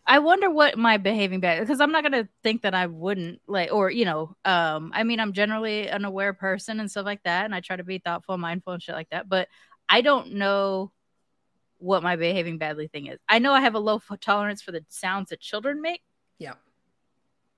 I 0.06 0.18
wonder 0.18 0.50
what 0.50 0.76
my 0.76 0.98
behaving 0.98 1.40
bad 1.40 1.60
because 1.60 1.80
I'm 1.80 1.92
not 1.92 2.02
gonna 2.02 2.28
think 2.42 2.64
that 2.64 2.74
I 2.74 2.88
wouldn't 2.88 3.42
like 3.46 3.72
or 3.72 3.92
you 3.92 4.06
know 4.06 4.36
um 4.44 4.92
I 4.96 5.04
mean 5.04 5.20
I'm 5.20 5.34
generally 5.34 5.88
an 5.88 6.04
aware 6.04 6.34
person 6.34 6.80
and 6.80 6.90
stuff 6.90 7.06
like 7.06 7.22
that 7.24 7.46
and 7.46 7.54
I 7.54 7.60
try 7.60 7.76
to 7.76 7.84
be 7.84 8.00
thoughtful 8.00 8.36
mindful 8.38 8.74
and 8.74 8.82
shit 8.82 8.96
like 8.96 9.10
that 9.12 9.30
but 9.30 9.50
I 9.88 10.02
don't 10.02 10.34
know 10.34 10.92
what 11.80 12.04
my 12.04 12.16
behaving 12.16 12.58
badly 12.58 12.88
thing 12.88 13.08
is. 13.08 13.20
I 13.28 13.40
know 13.40 13.54
I 13.54 13.62
have 13.62 13.74
a 13.74 13.80
low 13.80 14.02
tolerance 14.22 14.62
for 14.62 14.72
the 14.72 14.86
sounds 14.90 15.30
that 15.30 15.40
children 15.40 15.82
make. 15.82 16.02
Yeah. 16.38 16.54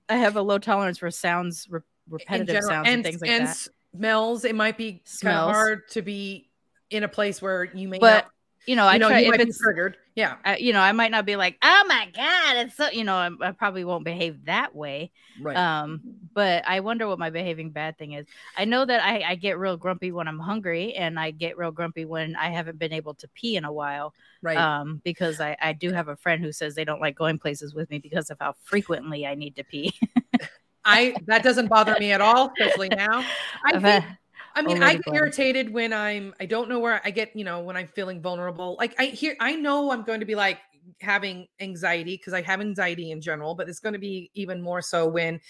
I 0.08 0.16
have 0.16 0.36
a 0.36 0.42
low 0.42 0.58
tolerance 0.58 0.98
for 0.98 1.10
sounds 1.10 1.66
re- 1.70 1.80
repetitive 2.08 2.54
general 2.54 2.68
sounds 2.68 2.88
and, 2.88 2.94
and, 2.96 3.04
things 3.04 3.20
like 3.20 3.30
and 3.30 3.46
that. 3.46 3.56
smells 3.94 4.44
it 4.44 4.54
might 4.54 4.76
be 4.76 5.02
kind 5.22 5.36
of 5.36 5.50
hard 5.50 5.88
to 5.90 6.02
be 6.02 6.50
in 6.90 7.04
a 7.04 7.08
place 7.08 7.40
where 7.40 7.64
you 7.64 7.88
may 7.88 7.98
But 7.98 8.24
not 8.24 8.30
you 8.66 8.76
know, 8.76 8.84
I 8.84 8.94
you 8.94 8.98
know, 9.00 9.08
try 9.08 9.18
you 9.20 9.26
if 9.26 9.30
might 9.30 9.44
be 9.44 9.48
it's 9.50 9.58
triggered. 9.58 9.96
Yeah. 10.14 10.36
I, 10.44 10.56
you 10.58 10.72
know, 10.72 10.80
I 10.80 10.92
might 10.92 11.10
not 11.10 11.26
be 11.26 11.36
like, 11.36 11.58
oh 11.62 11.84
my 11.88 12.08
god, 12.14 12.56
it's 12.58 12.76
so 12.76 12.90
you 12.90 13.04
know, 13.04 13.16
I, 13.16 13.30
I 13.40 13.52
probably 13.52 13.84
won't 13.84 14.04
behave 14.04 14.44
that 14.44 14.74
way. 14.74 15.10
Right. 15.40 15.56
Um, 15.56 16.00
but 16.34 16.62
I 16.66 16.80
wonder 16.80 17.08
what 17.08 17.18
my 17.18 17.30
behaving 17.30 17.70
bad 17.70 17.98
thing 17.98 18.12
is. 18.12 18.26
I 18.56 18.64
know 18.64 18.84
that 18.84 19.02
I, 19.02 19.22
I 19.22 19.34
get 19.34 19.58
real 19.58 19.76
grumpy 19.76 20.12
when 20.12 20.28
I'm 20.28 20.38
hungry, 20.38 20.94
and 20.94 21.18
I 21.18 21.30
get 21.30 21.56
real 21.56 21.72
grumpy 21.72 22.04
when 22.04 22.36
I 22.36 22.50
haven't 22.50 22.78
been 22.78 22.92
able 22.92 23.14
to 23.14 23.28
pee 23.28 23.56
in 23.56 23.64
a 23.64 23.72
while. 23.72 24.14
right. 24.42 24.56
Um, 24.56 25.00
because 25.02 25.40
I, 25.40 25.56
I 25.60 25.72
do 25.72 25.92
have 25.92 26.08
a 26.08 26.16
friend 26.16 26.42
who 26.42 26.52
says 26.52 26.74
they 26.74 26.84
don't 26.84 27.00
like 27.00 27.16
going 27.16 27.38
places 27.38 27.74
with 27.74 27.90
me 27.90 27.98
because 27.98 28.30
of 28.30 28.38
how 28.40 28.54
frequently 28.62 29.26
I 29.26 29.34
need 29.34 29.56
to 29.56 29.64
pee. 29.64 29.92
I 30.84 31.14
that 31.26 31.42
doesn't 31.42 31.68
bother 31.68 31.96
me 31.98 32.12
at 32.12 32.20
all, 32.20 32.52
especially 32.58 32.88
now. 32.88 33.24
I 33.64 33.78
think 33.78 34.04
I 34.54 34.62
mean, 34.62 34.82
oh 34.82 34.86
I 34.86 34.94
get 34.96 35.14
irritated 35.14 35.72
when 35.72 35.92
I'm 35.92 36.34
I 36.40 36.46
don't 36.46 36.68
know 36.68 36.78
where 36.78 37.00
I 37.04 37.10
get, 37.10 37.34
you 37.34 37.44
know, 37.44 37.60
when 37.60 37.76
I'm 37.76 37.88
feeling 37.88 38.20
vulnerable. 38.20 38.76
Like 38.78 38.94
I 38.98 39.06
hear 39.06 39.36
I 39.40 39.54
know 39.54 39.90
I'm 39.90 40.02
going 40.02 40.20
to 40.20 40.26
be 40.26 40.34
like 40.34 40.58
having 41.00 41.46
anxiety 41.60 42.16
because 42.16 42.32
I 42.32 42.42
have 42.42 42.60
anxiety 42.60 43.10
in 43.10 43.20
general, 43.20 43.54
but 43.54 43.68
it's 43.68 43.80
going 43.80 43.92
to 43.92 43.98
be 43.98 44.30
even 44.34 44.60
more 44.60 44.82
so 44.82 45.06
when 45.06 45.40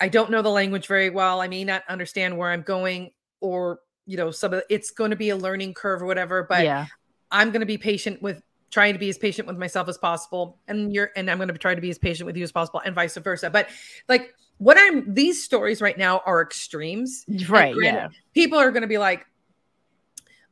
I 0.00 0.08
don't 0.08 0.30
know 0.30 0.42
the 0.42 0.50
language 0.50 0.86
very 0.86 1.10
well. 1.10 1.40
I 1.40 1.48
may 1.48 1.64
not 1.64 1.82
understand 1.88 2.36
where 2.36 2.50
I'm 2.50 2.62
going 2.62 3.10
or, 3.40 3.80
you 4.06 4.16
know, 4.16 4.30
some 4.30 4.52
of 4.52 4.62
it's 4.70 4.90
going 4.90 5.10
to 5.10 5.16
be 5.16 5.30
a 5.30 5.36
learning 5.36 5.74
curve 5.74 6.02
or 6.02 6.06
whatever, 6.06 6.46
but 6.48 6.64
yeah, 6.64 6.86
I'm 7.30 7.50
going 7.50 7.60
to 7.60 7.66
be 7.66 7.78
patient 7.78 8.22
with 8.22 8.42
trying 8.70 8.92
to 8.92 8.98
be 8.98 9.08
as 9.08 9.18
patient 9.18 9.48
with 9.48 9.56
myself 9.56 9.88
as 9.88 9.96
possible 9.96 10.58
and 10.68 10.92
you're 10.92 11.10
and 11.16 11.30
I'm 11.30 11.38
going 11.38 11.48
to 11.48 11.56
try 11.56 11.74
to 11.74 11.80
be 11.80 11.90
as 11.90 11.98
patient 11.98 12.26
with 12.26 12.36
you 12.36 12.44
as 12.44 12.52
possible 12.52 12.80
and 12.84 12.94
vice 12.94 13.16
versa. 13.16 13.50
But 13.50 13.68
like 14.08 14.34
what 14.58 14.76
I'm 14.78 15.12
these 15.12 15.42
stories 15.42 15.80
right 15.80 15.96
now 15.96 16.22
are 16.26 16.42
extremes. 16.42 17.24
Right, 17.48 17.74
yeah, 17.80 18.08
People 18.34 18.58
are 18.58 18.70
going 18.70 18.82
to 18.82 18.88
be 18.88 18.98
like 18.98 19.26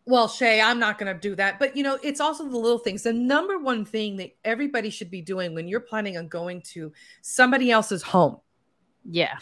well, 0.08 0.28
Shay, 0.28 0.60
I'm 0.60 0.78
not 0.78 0.98
going 0.98 1.12
to 1.12 1.20
do 1.20 1.34
that. 1.34 1.58
But 1.58 1.76
you 1.76 1.82
know, 1.82 1.98
it's 2.02 2.20
also 2.20 2.48
the 2.48 2.56
little 2.56 2.78
things. 2.78 3.02
The 3.02 3.12
number 3.12 3.58
one 3.58 3.84
thing 3.84 4.16
that 4.18 4.30
everybody 4.44 4.88
should 4.88 5.10
be 5.10 5.20
doing 5.20 5.52
when 5.52 5.66
you're 5.66 5.80
planning 5.80 6.16
on 6.16 6.28
going 6.28 6.62
to 6.72 6.92
somebody 7.22 7.72
else's 7.72 8.02
home 8.02 8.38
yeah. 9.04 9.36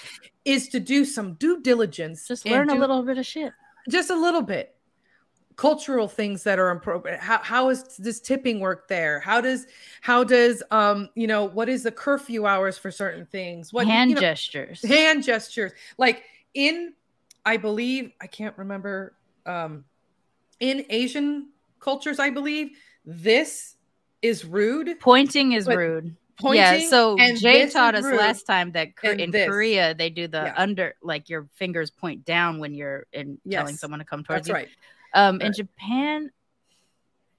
is 0.44 0.68
to 0.70 0.81
do 0.81 1.05
some 1.05 1.35
due 1.35 1.61
diligence. 1.61 2.27
Just 2.27 2.46
learn 2.46 2.70
a 2.70 2.74
little 2.74 3.03
bit 3.03 3.18
of 3.18 3.27
shit. 3.27 3.53
just 3.90 4.09
a 4.09 4.16
little 4.16 4.42
bit 4.42 4.74
cultural 5.57 6.09
things 6.09 6.43
that 6.43 6.59
are 6.59 6.71
appropriate 6.71 7.21
how, 7.21 7.38
how 7.38 7.69
is 7.69 7.97
this 7.99 8.21
tipping 8.21 8.59
work 8.61 8.88
there 8.88 9.21
how 9.21 9.40
does 9.40 9.67
how 10.01 10.25
does 10.25 10.62
um 10.71 11.09
you 11.14 11.27
know 11.27 11.45
what 11.45 11.69
is 11.69 11.85
the 11.85 11.93
curfew 11.93 12.45
hours 12.47 12.77
for 12.77 12.90
certain 12.90 13.25
things 13.27 13.73
what 13.73 13.87
Hand 13.87 14.11
you 14.11 14.14
know, 14.17 14.21
gestures. 14.21 14.83
hand 14.85 15.23
gestures 15.23 15.73
like 15.97 16.25
in 16.55 16.93
i 17.45 17.57
believe 17.57 18.11
i 18.21 18.27
can't 18.27 18.57
remember 18.59 19.14
um 19.47 19.85
in 20.61 20.85
asian 20.90 21.51
cultures 21.79 22.19
i 22.19 22.31
believe 22.31 22.71
this 23.05 23.77
is 24.23 24.45
rude 24.45 24.99
Pointing 24.99 25.53
is 25.53 25.69
rude. 25.69 26.17
pointing 26.40 26.57
yeah, 26.81 26.88
so 26.88 27.17
and 27.19 27.38
Jay 27.38 27.69
taught 27.69 27.95
us 27.95 28.05
last 28.05 28.43
time 28.45 28.73
that 28.73 28.88
in 29.05 29.31
this. 29.31 29.47
Korea 29.47 29.95
they 29.95 30.11
do 30.11 30.27
the 30.27 30.38
Yeah. 30.47 30.55
under 30.57 30.95
like 31.03 31.29
your 31.29 31.47
fingers 31.55 31.90
point 31.90 32.25
down 32.25 32.59
when 32.59 32.75
you're 32.75 33.07
in 33.12 33.38
telling 33.49 33.77
someone 33.77 34.01
to 34.01 34.05
come 34.05 34.25
towards 34.25 34.47
that's 34.47 34.49
you. 34.49 34.55
right 34.55 34.69
Um, 35.14 35.40
in 35.40 35.53
Japan, 35.53 36.31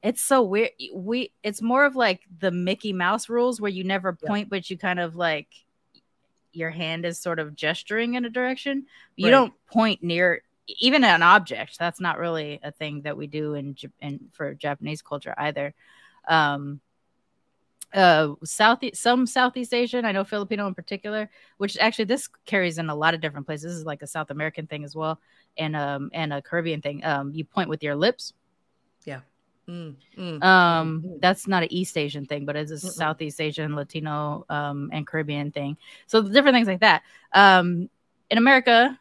it's 0.01 0.21
so 0.21 0.41
weird. 0.43 0.71
We 0.93 1.31
it's 1.43 1.61
more 1.61 1.85
of 1.85 1.95
like 1.95 2.21
the 2.39 2.51
Mickey 2.51 2.93
Mouse 2.93 3.27
rules 3.29 3.59
where 3.59 3.71
you 3.71 3.83
never 3.83 4.17
Yeah. 4.21 4.27
point, 4.27 4.49
but 4.49 4.69
you 4.69 4.77
kind 4.77 4.99
of 4.99 5.15
like 5.15 5.47
your 6.53 6.69
hand 6.69 7.05
is 7.05 7.19
sort 7.19 7.37
of 7.39 7.55
gesturing 7.55 8.13
in 8.13 8.23
a 8.23 8.29
direction. 8.29 8.85
You 9.17 9.25
Right. 9.25 9.31
don't 9.31 9.53
point 9.67 10.01
near 10.01 10.41
even 10.67 11.03
an 11.03 11.21
object. 11.21 11.77
That's 11.77 11.99
not 11.99 12.17
really 12.17 12.59
a 12.63 12.71
thing 12.71 13.01
that 13.01 13.17
we 13.17 13.27
do 13.27 13.53
in 13.55 13.75
Jap- 13.75 13.91
in 13.99 14.29
for 14.31 14.53
Japanese 14.55 15.01
culture 15.01 15.35
either. 15.37 15.73
Um, 16.27 16.79
uh 17.95 18.33
south 18.43 18.79
some 18.93 19.25
southeast 19.25 19.73
asian 19.73 20.05
i 20.05 20.11
know 20.11 20.23
filipino 20.23 20.67
in 20.67 20.75
particular 20.75 21.29
which 21.57 21.77
actually 21.77 22.05
this 22.05 22.27
carries 22.45 22.77
in 22.77 22.89
a 22.89 22.95
lot 22.95 23.13
of 23.13 23.21
different 23.21 23.45
places. 23.45 23.63
This 23.63 23.79
is 23.79 23.85
like 23.85 24.01
a 24.01 24.07
south 24.07 24.29
american 24.29 24.67
thing 24.67 24.83
as 24.83 24.95
well 24.95 25.19
and 25.57 25.75
um 25.75 26.09
and 26.13 26.33
a 26.33 26.41
caribbean 26.41 26.81
thing. 26.81 27.03
Um 27.03 27.31
you 27.33 27.45
point 27.45 27.69
with 27.69 27.83
your 27.83 27.95
lips. 27.95 28.33
Mm, 29.69 29.95
mm, 30.17 30.43
um 30.43 31.03
mm. 31.03 31.21
that's 31.21 31.47
not 31.47 31.63
an 31.63 31.73
east 31.73 31.97
asian 31.97 32.25
thing 32.25 32.45
but 32.45 32.55
it's 32.55 32.69
a 32.69 32.77
southeast 32.77 33.41
asian 33.41 33.75
latino 33.75 34.45
um 34.49 34.89
and 34.93 35.07
caribbean 35.07 35.51
thing. 35.51 35.77
So 36.07 36.21
different 36.21 36.55
things 36.55 36.67
like 36.67 36.81
that. 36.81 37.03
Um 37.33 37.89
in 38.29 38.37
america 38.37 38.99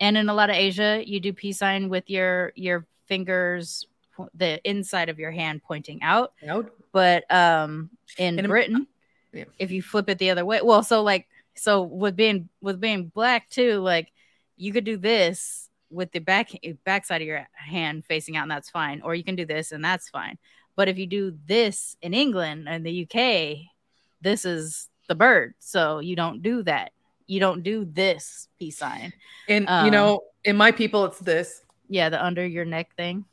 and 0.00 0.16
in 0.16 0.28
a 0.28 0.34
lot 0.34 0.50
of 0.50 0.56
asia 0.56 1.02
you 1.06 1.20
do 1.20 1.32
peace 1.32 1.58
sign 1.58 1.88
with 1.88 2.08
your 2.08 2.52
your 2.56 2.86
fingers 3.06 3.86
the 4.34 4.60
inside 4.68 5.08
of 5.08 5.18
your 5.18 5.30
hand 5.30 5.62
pointing 5.62 6.02
out. 6.02 6.32
Out. 6.48 6.70
but 6.92 7.30
um 7.32 7.90
in 8.18 8.38
In 8.38 8.46
britain 8.46 8.86
Yeah. 9.32 9.44
if 9.58 9.70
you 9.70 9.82
flip 9.82 10.08
it 10.08 10.18
the 10.18 10.30
other 10.30 10.44
way 10.44 10.60
well 10.62 10.82
so 10.82 11.02
like 11.02 11.28
so 11.54 11.82
with 11.82 12.16
being 12.16 12.48
with 12.60 12.80
being 12.80 13.06
black 13.08 13.48
too 13.50 13.78
like 13.80 14.12
you 14.56 14.72
could 14.72 14.84
do 14.84 14.96
this 14.96 15.68
with 15.90 16.10
the 16.12 16.18
back 16.20 16.50
backside 16.84 17.20
of 17.22 17.26
your 17.26 17.46
hand 17.52 18.04
facing 18.04 18.36
out 18.36 18.42
and 18.42 18.50
that's 18.50 18.70
fine 18.70 19.00
or 19.02 19.14
you 19.14 19.24
can 19.24 19.36
do 19.36 19.44
this 19.44 19.72
and 19.72 19.84
that's 19.84 20.08
fine. 20.08 20.38
But 20.76 20.88
if 20.88 20.96
you 20.98 21.06
do 21.06 21.36
this 21.46 21.96
in 22.00 22.14
england 22.14 22.68
and 22.68 22.84
the 22.86 23.02
uk 23.04 23.58
this 24.20 24.44
is 24.44 24.88
the 25.08 25.14
bird 25.14 25.54
so 25.58 25.98
you 25.98 26.14
don't 26.16 26.42
do 26.42 26.62
that. 26.64 26.92
You 27.26 27.38
don't 27.40 27.62
do 27.62 27.84
this 27.84 28.48
peace 28.58 28.78
sign. 28.78 29.12
And 29.48 29.64
you 29.64 29.70
Um, 29.70 29.90
know 29.90 30.20
in 30.44 30.56
my 30.56 30.72
people 30.72 31.04
it's 31.04 31.18
this. 31.20 31.62
Yeah 31.88 32.08
the 32.08 32.22
under 32.24 32.46
your 32.46 32.64
neck 32.64 32.94
thing 32.96 33.24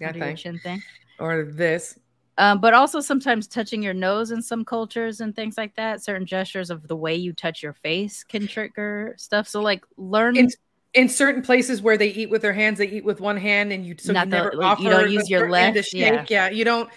yeah, 0.00 0.14
your 0.14 0.34
chin 0.34 0.58
thing 0.58 0.82
or 1.18 1.44
this 1.44 1.98
um, 2.38 2.60
but 2.60 2.72
also 2.72 3.00
sometimes 3.00 3.48
touching 3.48 3.82
your 3.82 3.92
nose 3.92 4.30
in 4.30 4.40
some 4.40 4.64
cultures 4.64 5.20
and 5.20 5.34
things 5.34 5.58
like 5.58 5.74
that. 5.74 6.04
Certain 6.04 6.24
gestures 6.24 6.70
of 6.70 6.86
the 6.86 6.94
way 6.94 7.16
you 7.16 7.32
touch 7.32 7.64
your 7.64 7.72
face 7.72 8.22
can 8.22 8.46
trigger 8.46 9.14
stuff. 9.18 9.48
So 9.48 9.60
like 9.60 9.84
learn 9.96 10.36
in, 10.36 10.48
in 10.94 11.08
certain 11.08 11.42
places 11.42 11.82
where 11.82 11.96
they 11.98 12.10
eat 12.10 12.30
with 12.30 12.40
their 12.42 12.52
hands, 12.52 12.78
they 12.78 12.86
eat 12.86 13.04
with 13.04 13.20
one 13.20 13.36
hand, 13.36 13.72
and 13.72 13.84
you 13.84 13.96
so 13.98 14.12
Not 14.12 14.26
you 14.26 14.30
the- 14.30 14.36
never 14.36 14.62
offer 14.62 14.82
you 14.82 14.88
don't 14.88 15.10
use 15.10 15.28
your 15.28 15.50
left, 15.50 15.92
yeah. 15.92 16.20
shake. 16.20 16.30
Yeah. 16.30 16.48
you 16.48 16.64
don't 16.64 16.88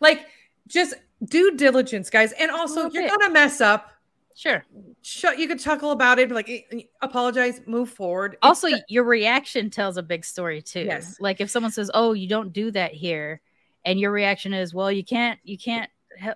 like 0.00 0.26
just 0.66 0.94
due 1.24 1.56
diligence, 1.56 2.10
guys, 2.10 2.32
and 2.32 2.50
also 2.50 2.90
you're 2.90 3.04
bit. 3.04 3.16
gonna 3.16 3.32
mess 3.32 3.60
up. 3.60 3.92
Sure. 4.36 4.64
Shut. 5.02 5.38
You 5.38 5.48
could 5.48 5.60
chuckle 5.60 5.90
about 5.92 6.18
it, 6.18 6.30
like 6.30 6.48
eh, 6.48 6.60
eh, 6.72 6.82
apologize, 7.02 7.60
move 7.66 7.90
forward. 7.90 8.36
Also, 8.42 8.68
ju- 8.68 8.76
your 8.88 9.04
reaction 9.04 9.70
tells 9.70 9.96
a 9.96 10.02
big 10.02 10.24
story 10.24 10.62
too. 10.62 10.82
Yes. 10.82 11.16
Like 11.20 11.40
if 11.40 11.50
someone 11.50 11.72
says, 11.72 11.90
"Oh, 11.94 12.12
you 12.12 12.28
don't 12.28 12.52
do 12.52 12.70
that 12.72 12.92
here," 12.92 13.40
and 13.84 13.98
your 13.98 14.12
reaction 14.12 14.52
is, 14.52 14.74
"Well, 14.74 14.90
you 14.90 15.04
can't, 15.04 15.38
you 15.44 15.58
can't." 15.58 15.90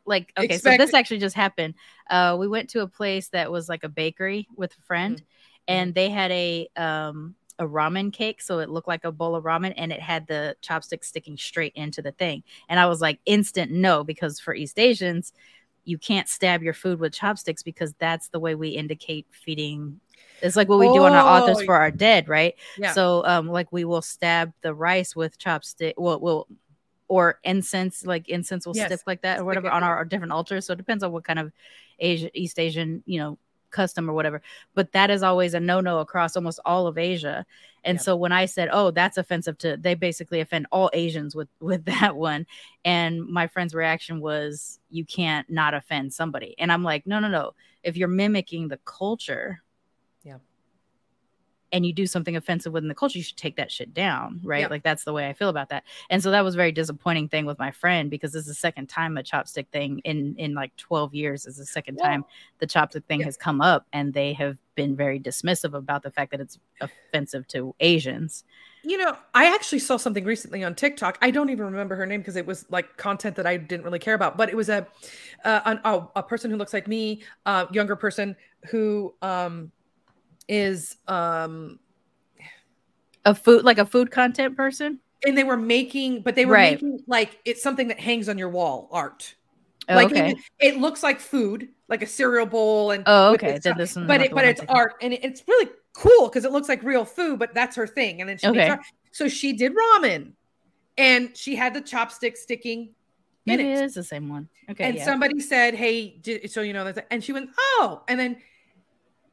Like 0.06 0.32
okay, 0.38 0.56
so 0.56 0.76
this 0.76 0.94
actually 0.94 1.18
just 1.18 1.36
happened. 1.36 1.74
Uh, 2.08 2.36
we 2.38 2.48
went 2.48 2.70
to 2.70 2.80
a 2.80 2.86
place 2.86 3.28
that 3.30 3.50
was 3.50 3.68
like 3.68 3.84
a 3.84 3.88
bakery 3.88 4.48
with 4.56 4.72
a 4.78 4.82
friend, 4.82 5.22
and 5.68 5.94
they 5.94 6.08
had 6.08 6.30
a 6.30 6.68
um 6.76 7.34
a 7.58 7.66
ramen 7.66 8.12
cake, 8.12 8.40
so 8.40 8.58
it 8.58 8.68
looked 8.68 8.88
like 8.88 9.04
a 9.04 9.12
bowl 9.12 9.36
of 9.36 9.44
ramen, 9.44 9.74
and 9.76 9.92
it 9.92 10.00
had 10.00 10.26
the 10.26 10.56
chopstick 10.62 11.04
sticking 11.04 11.36
straight 11.36 11.72
into 11.74 12.02
the 12.02 12.12
thing. 12.12 12.42
And 12.68 12.80
I 12.80 12.86
was 12.86 13.00
like, 13.00 13.20
instant 13.26 13.70
no, 13.70 14.04
because 14.04 14.40
for 14.40 14.54
East 14.54 14.78
Asians, 14.78 15.32
you 15.84 15.98
can't 15.98 16.28
stab 16.28 16.62
your 16.62 16.74
food 16.74 16.98
with 17.00 17.12
chopsticks 17.12 17.62
because 17.62 17.94
that's 17.98 18.28
the 18.28 18.40
way 18.40 18.54
we 18.54 18.68
indicate 18.70 19.26
feeding. 19.30 20.00
It's 20.42 20.56
like 20.56 20.68
what 20.68 20.78
we 20.78 20.88
do 20.88 21.04
on 21.04 21.14
our 21.14 21.38
authors 21.38 21.60
Oh, 21.62 21.64
for 21.64 21.74
our 21.76 21.90
dead, 21.90 22.28
right? 22.28 22.54
yeah. 22.78 22.92
So, 22.92 23.24
um, 23.24 23.48
like 23.48 23.72
we 23.72 23.84
will 23.84 24.02
stab 24.02 24.52
the 24.62 24.74
rice 24.74 25.16
with 25.16 25.38
chopstick. 25.38 25.94
Well, 25.96 26.20
we'll 26.20 26.46
or 27.08 27.38
incense, 27.44 28.04
like 28.04 28.28
incense 28.28 28.66
will 28.66 28.74
Yes, 28.74 28.86
stick 28.88 29.00
like 29.06 29.22
that 29.22 29.40
or 29.40 29.44
whatever 29.44 29.70
on 29.70 29.82
our, 29.82 29.96
our 29.96 30.04
different 30.04 30.32
altars. 30.32 30.66
So 30.66 30.72
it 30.72 30.76
depends 30.76 31.04
on 31.04 31.12
what 31.12 31.24
kind 31.24 31.38
of 31.38 31.52
Asia, 31.98 32.30
East 32.34 32.58
Asian, 32.58 33.02
you 33.06 33.18
know, 33.20 33.38
custom 33.74 34.08
or 34.10 34.14
whatever. 34.14 34.40
But 34.74 34.92
that 34.92 35.10
is 35.10 35.22
always 35.22 35.54
a 35.54 35.60
no 35.60 35.80
no 35.82 36.00
across 36.00 36.36
almost 36.36 36.60
all 36.64 36.86
of 36.86 36.98
Asia. 36.98 37.44
And 37.84 37.98
Yeah. 37.98 38.02
so 38.02 38.16
when 38.16 38.32
I 38.32 38.46
said, 38.46 38.68
"Oh, 38.72 38.90
that's 38.92 39.18
offensive 39.18 39.58
to," 39.58 39.76
they 39.76 39.94
basically 39.94 40.40
offend 40.40 40.66
all 40.72 40.90
Asians 40.94 41.34
with 41.36 41.48
with 41.60 41.84
that 41.86 42.16
one. 42.16 42.46
And 42.84 43.26
my 43.26 43.46
friend's 43.48 43.74
reaction 43.74 44.20
was, 44.20 44.78
"You 44.90 45.04
can't 45.04 45.48
not 45.50 45.74
offend 45.74 46.14
somebody." 46.14 46.54
And 46.58 46.72
I'm 46.72 46.84
like, 46.84 47.06
"No, 47.06 47.18
no, 47.20 47.28
no. 47.28 47.54
If 47.82 47.96
you're 47.96 48.08
mimicking 48.08 48.68
the 48.68 48.78
culture." 48.86 49.62
And 51.74 51.84
you 51.84 51.92
do 51.92 52.06
something 52.06 52.36
offensive 52.36 52.72
within 52.72 52.88
the 52.88 52.94
culture, 52.94 53.18
you 53.18 53.24
should 53.24 53.36
take 53.36 53.56
that 53.56 53.70
shit 53.70 53.92
down, 53.92 54.40
right? 54.42 54.60
Yeah. 54.60 54.68
Like 54.68 54.82
that's 54.82 55.04
the 55.04 55.12
way 55.12 55.28
I 55.28 55.34
feel 55.34 55.50
about 55.50 55.68
that. 55.68 55.84
And 56.08 56.22
so 56.22 56.30
that 56.30 56.42
was 56.42 56.54
a 56.54 56.56
very 56.56 56.72
disappointing 56.72 57.28
thing 57.28 57.44
with 57.44 57.58
my 57.58 57.70
friend 57.70 58.08
because 58.08 58.32
this 58.32 58.42
is 58.42 58.48
the 58.48 58.54
second 58.54 58.86
time 58.86 59.18
a 59.18 59.22
chopstick 59.22 59.68
thing 59.68 59.98
in 60.04 60.34
in 60.38 60.54
like 60.54 60.74
12 60.76 61.14
years 61.14 61.44
is 61.44 61.56
the 61.56 61.66
second 61.66 61.96
time 61.96 62.24
the 62.58 62.66
chopstick 62.66 63.04
thing 63.04 63.20
yeah. 63.20 63.26
has 63.26 63.36
come 63.36 63.60
up 63.60 63.86
and 63.92 64.14
they 64.14 64.32
have 64.32 64.56
been 64.74 64.96
very 64.96 65.20
dismissive 65.20 65.74
about 65.74 66.02
the 66.02 66.10
fact 66.10 66.30
that 66.30 66.40
it's 66.40 66.58
offensive 66.80 67.46
to 67.48 67.74
Asians. 67.80 68.44
You 68.82 68.98
know, 68.98 69.16
I 69.34 69.54
actually 69.54 69.78
saw 69.78 69.96
something 69.96 70.24
recently 70.24 70.62
on 70.62 70.74
TikTok. 70.74 71.16
I 71.22 71.30
don't 71.30 71.48
even 71.48 71.64
remember 71.64 71.96
her 71.96 72.04
name 72.04 72.20
because 72.20 72.36
it 72.36 72.46
was 72.46 72.66
like 72.70 72.96
content 72.96 73.36
that 73.36 73.46
I 73.46 73.56
didn't 73.56 73.84
really 73.84 73.98
care 73.98 74.14
about. 74.14 74.36
But 74.36 74.50
it 74.50 74.56
was 74.56 74.68
a 74.68 74.86
uh, 75.44 75.60
an, 75.64 75.80
oh, 75.84 76.10
a 76.14 76.22
person 76.22 76.50
who 76.50 76.56
looks 76.56 76.74
like 76.74 76.86
me, 76.86 77.22
uh, 77.46 77.66
younger 77.72 77.96
person 77.96 78.36
who 78.70 79.14
um 79.22 79.72
is 80.48 80.96
um 81.08 81.78
A 83.24 83.34
food 83.34 83.64
like 83.64 83.78
a 83.78 83.86
food 83.86 84.10
content 84.10 84.56
person? 84.56 85.00
and 85.26 85.38
they 85.38 85.44
were 85.44 85.56
making, 85.56 86.20
but 86.20 86.34
they 86.34 86.44
were 86.44 86.52
Right. 86.52 86.72
making 86.82 87.02
like 87.06 87.38
it's 87.46 87.62
something 87.62 87.88
that 87.88 87.98
hangs 87.98 88.28
on 88.28 88.36
your 88.36 88.50
wall 88.50 88.88
art. 88.92 89.34
Oh, 89.88 89.94
like 89.94 90.10
okay. 90.10 90.34
it 90.60 90.78
looks 90.78 91.02
like 91.02 91.18
food, 91.20 91.68
like 91.88 92.02
a 92.02 92.06
cereal 92.06 92.46
bowl, 92.46 92.90
and 92.90 93.02
Oh, 93.06 93.32
okay. 93.34 93.58
Then 93.62 93.76
this 93.78 93.94
but 93.94 94.20
it 94.20 94.32
but 94.34 94.44
it's 94.44 94.60
art, 94.68 94.94
and 95.02 95.12
it- 95.14 95.24
it's 95.24 95.42
really 95.48 95.70
cool 95.94 96.28
because 96.28 96.44
it 96.44 96.52
looks 96.52 96.68
like 96.68 96.82
real 96.82 97.04
food. 97.04 97.38
But 97.38 97.54
that's 97.54 97.76
her 97.76 97.86
thing, 97.86 98.20
and 98.20 98.28
then 98.28 98.36
she 98.38 98.46
Okay. 98.48 98.76
So 99.12 99.28
she 99.28 99.52
did 99.54 99.72
ramen, 99.74 100.32
and 100.98 101.34
she 101.36 101.54
had 101.54 101.72
the 101.74 101.80
chopstick 101.82 102.36
sticking 102.36 102.80
in 102.80 102.94
Maybe 103.58 103.62
it. 103.64 103.78
it 103.78 103.84
is 103.84 103.94
the 103.94 104.02
same 104.04 104.28
one. 104.28 104.48
Okay. 104.70 104.84
and 104.84 104.96
yeah. 104.96 105.04
somebody 105.04 105.38
said, 105.40 105.74
"Hey, 105.74 106.18
so 106.48 106.62
you 106.62 106.72
know 106.72 106.90
that," 106.90 107.06
and 107.10 107.22
she 107.24 107.32
went, 107.32 107.50
"Oh," 107.58 108.02
and 108.08 108.18
then 108.18 108.36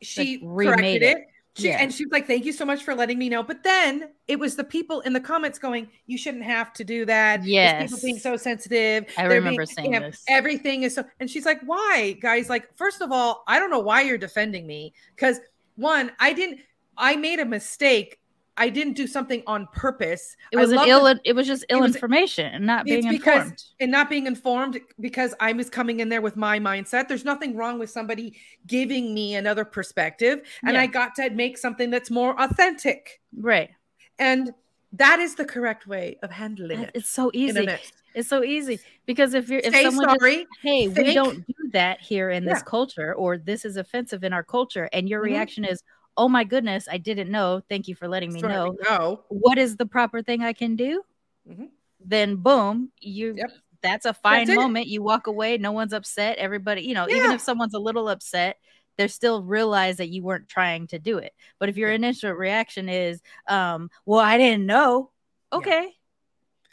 she 0.02 0.40
remade 0.44 1.02
corrected 1.02 1.04
it. 1.04 1.18
it. 1.18 1.28
She, 1.58 1.68
Yeah. 1.68 1.80
And 1.82 1.94
she 1.94 2.06
was 2.06 2.14
like, 2.14 2.28
"Thank 2.28 2.46
you 2.46 2.54
so 2.54 2.64
much 2.64 2.82
for 2.84 2.96
letting 2.96 3.20
me 3.20 3.28
know." 3.28 3.44
But 3.44 3.62
then 3.62 4.12
it 4.30 4.40
was 4.40 4.56
the 4.56 4.64
people 4.64 5.02
in 5.02 5.12
the 5.12 5.20
comments 5.20 5.60
going, 5.60 5.90
"You 6.08 6.18
shouldn't 6.18 6.46
have 6.46 6.72
to 6.74 6.86
do 6.86 7.04
that." 7.08 7.44
There's 7.44 7.92
people 7.92 8.00
being 8.08 8.20
so 8.20 8.38
sensitive. 8.38 9.06
I 9.18 9.28
They're 9.28 9.40
remember 9.40 9.66
being- 9.66 9.76
saying 9.76 9.94
you 9.94 10.00
know, 10.00 10.06
this. 10.12 10.24
Everything 10.30 10.84
is 10.84 10.96
so, 10.96 11.04
and 11.20 11.30
she's 11.30 11.46
like, 11.46 11.60
"Why, 11.66 12.18
guys? 12.22 12.48
Like, 12.48 12.74
first 12.78 13.02
of 13.02 13.12
all, 13.12 13.44
I 13.48 13.60
don't 13.60 13.70
know 13.70 13.80
why 13.82 14.00
you're 14.02 14.18
defending 14.18 14.66
me 14.66 14.94
because 15.14 15.42
one, 15.76 16.14
I 16.20 16.32
didn't. 16.32 16.62
I 16.98 17.18
made 17.18 17.40
a 17.40 17.46
mistake. 17.46 18.18
I 18.58 18.70
didn't 18.70 18.94
do 18.94 19.08
something 19.08 19.42
on 19.48 19.68
purpose. 19.74 20.36
It 20.52 20.58
I 20.58 20.62
was 20.62 20.72
an 20.72 20.80
ill. 20.86 21.06
the- 21.06 21.20
it 21.24 21.34
was 21.34 21.48
just 21.48 21.64
ill 21.70 21.80
was- 21.82 21.96
information 21.96 22.48
and 22.54 22.66
not 22.66 22.86
being 22.86 23.08
because 23.10 23.44
informed. 23.44 23.64
and 23.80 23.92
not 23.92 24.10
being 24.10 24.28
informed 24.28 24.80
because 25.00 25.34
I 25.40 25.54
was 25.54 25.70
coming 25.70 26.02
in 26.02 26.10
there 26.10 26.22
with 26.22 26.36
my 26.36 26.60
mindset. 26.60 27.08
There's 27.08 27.26
nothing 27.26 27.56
wrong 27.56 27.80
with 27.80 27.90
somebody 27.90 28.36
giving 28.68 29.14
me 29.14 29.36
another 29.36 29.64
perspective, 29.66 30.42
and 30.64 30.74
Yeah. 30.76 30.82
I 30.82 30.88
got 30.88 31.16
to 31.16 31.30
make 31.30 31.58
something 31.58 31.90
that's 31.90 32.12
more 32.12 32.40
authentic. 32.42 33.22
Right. 33.36 33.72
And 34.20 34.54
that 34.94 35.20
is 35.20 35.36
the 35.36 35.46
correct 35.46 35.88
way 35.88 36.18
of 36.22 36.32
handling 36.32 36.82
it. 36.82 36.92
It's 36.94 37.10
so 37.10 37.32
easy. 37.34 37.68
It's 38.14 38.28
so 38.28 38.44
easy 38.44 38.82
because 39.06 39.34
if 39.34 39.48
you're 39.48 39.62
if 39.64 39.74
Say 39.74 39.86
someone 39.86 40.06
just 40.08 40.20
sorry. 40.20 40.46
hey, 40.62 40.90
we 40.90 41.14
don't 41.14 41.48
do 41.48 41.54
that 41.72 42.02
here 42.02 42.30
in 42.30 42.44
this 42.44 42.62
culture, 42.62 43.14
or 43.16 43.38
this 43.38 43.64
is 43.64 43.78
offensive 43.78 44.26
in 44.26 44.34
our 44.34 44.44
culture, 44.44 44.90
and 44.92 45.08
your 45.08 45.22
Mhm. 45.22 45.26
reaction 45.28 45.64
is, 45.64 45.82
oh 46.18 46.28
my 46.30 46.44
goodness, 46.44 46.88
I 46.92 46.98
didn't 46.98 47.30
know. 47.32 47.62
Thank 47.70 47.88
you 47.88 47.96
for 47.96 48.08
letting 48.08 48.34
me 48.34 48.42
know. 48.42 48.76
No. 48.90 49.24
What 49.30 49.58
is 49.58 49.78
the 49.78 49.86
proper 49.86 50.22
thing 50.22 50.44
I 50.44 50.54
can 50.54 50.76
do? 50.76 51.04
Mhm. 51.50 51.70
Then 52.00 52.36
boom, 52.36 52.92
you 53.00 53.36
Yep. 53.38 53.52
that's 53.82 54.06
a 54.06 54.14
fine 54.14 54.50
it. 54.50 54.56
moment. 54.56 54.88
You 54.88 55.02
walk 55.04 55.28
away, 55.28 55.58
no 55.58 55.72
one's 55.72 55.94
upset. 55.94 56.38
Everybody, 56.38 56.82
you 56.84 56.94
know, 56.94 57.08
even 57.10 57.32
if 57.32 57.42
someone's 57.42 57.74
a 57.74 57.80
little 57.80 58.10
upset, 58.10 58.58
they 58.98 59.08
still 59.08 59.42
realize 59.44 59.98
that 59.98 60.10
you 60.10 60.22
weren't 60.24 60.50
trying 60.50 60.88
to 60.88 61.00
do 61.00 61.18
it. 61.18 61.34
But 61.60 61.70
if 61.70 61.78
your 61.78 61.90
Yeah. 61.90 61.96
initial 61.96 62.32
reaction 62.34 62.90
is, 62.90 63.22
um, 63.48 63.90
well, 64.06 64.20
I 64.20 64.38
didn't 64.38 64.66
know. 64.66 65.12
Okay. 65.54 65.96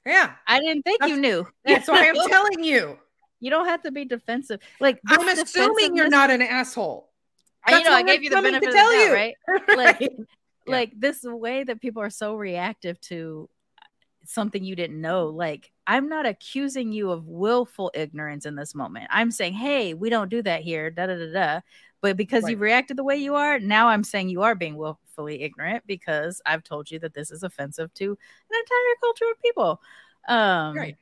Yeah. 0.05 0.35
I 0.47 0.61
didn't 0.61 0.83
think 0.83 1.05
you 1.07 1.17
knew. 1.17 1.47
That's 1.65 1.89
why 1.89 2.09
I'm 2.09 2.15
telling 2.29 2.65
you. 2.65 2.99
You 3.41 3.51
don't 3.51 3.67
have 3.67 3.83
to 3.83 3.93
be 3.93 4.05
defensive. 4.05 4.61
Like 4.81 4.99
I'm 5.07 5.29
assuming 5.29 5.97
you're 5.97 6.09
not 6.09 6.31
an 6.31 6.43
asshole. 6.43 7.08
I- 7.75 7.79
you 7.79 7.85
know, 7.85 7.93
I 7.93 8.03
gave 8.03 8.23
you 8.23 8.31
the 8.31 8.37
benefit 8.43 8.63
to 8.63 8.69
of 8.69 8.73
the 8.73 8.79
tell 8.79 8.91
doubt, 8.93 8.99
you. 8.99 9.13
right? 9.15 9.35
Like, 9.77 10.01
Yeah. 10.01 10.09
like 10.67 10.93
this 10.99 11.23
way 11.25 11.65
that 11.65 11.81
people 11.81 12.03
are 12.03 12.11
so 12.11 12.35
reactive 12.35 13.01
to 13.03 13.49
something 14.25 14.63
you 14.63 14.77
didn't 14.77 15.01
know. 15.01 15.29
Like, 15.29 15.73
I'm 15.87 16.09
not 16.09 16.27
accusing 16.27 16.93
you 16.93 17.11
of 17.11 17.27
willful 17.27 17.91
ignorance 17.95 18.45
in 18.45 18.55
this 18.57 18.75
moment. 18.75 19.07
I'm 19.11 19.31
saying, 19.31 19.55
hey, 19.55 19.95
we 19.95 20.11
don't 20.11 20.29
do 20.29 20.43
that 20.43 20.63
here. 20.63 20.91
Da 20.91 21.07
da 21.07 21.17
da 21.17 21.33
da. 21.33 21.61
But 22.01 22.17
because 22.17 22.49
you 22.49 22.57
reacted 22.59 22.97
the 22.97 23.03
way 23.05 23.17
you 23.17 23.35
are, 23.35 23.59
now 23.59 23.89
I'm 23.89 24.05
saying 24.05 24.29
you 24.29 24.43
are 24.43 24.55
being 24.55 24.77
willfully 24.77 25.43
ignorant 25.43 25.83
because 25.87 26.41
I've 26.47 26.63
told 26.63 26.91
you 26.91 26.99
that 27.01 27.13
this 27.15 27.31
is 27.33 27.43
offensive 27.43 27.93
to 27.95 28.05
an 28.05 28.57
entire 28.61 28.95
culture 29.01 29.25
of 29.33 29.43
people. 29.43 29.81
Um, 30.29 30.77
Right. 30.77 30.97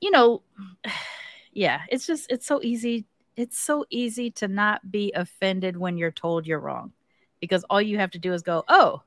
You 0.00 0.10
know, 0.10 0.42
yeah, 1.52 1.82
it's 1.88 2.06
just 2.06 2.30
it's 2.30 2.46
so 2.46 2.60
easy. 2.62 3.06
It's 3.36 3.58
so 3.58 3.84
easy 3.90 4.30
to 4.32 4.48
not 4.48 4.90
be 4.90 5.12
offended 5.12 5.76
when 5.76 5.98
you're 5.98 6.10
told 6.10 6.46
you're 6.46 6.58
wrong, 6.60 6.92
because 7.40 7.64
all 7.64 7.82
you 7.82 7.98
have 7.98 8.10
to 8.12 8.18
do 8.18 8.32
is 8.32 8.42
go, 8.42 8.64
"Oh, 8.68 9.02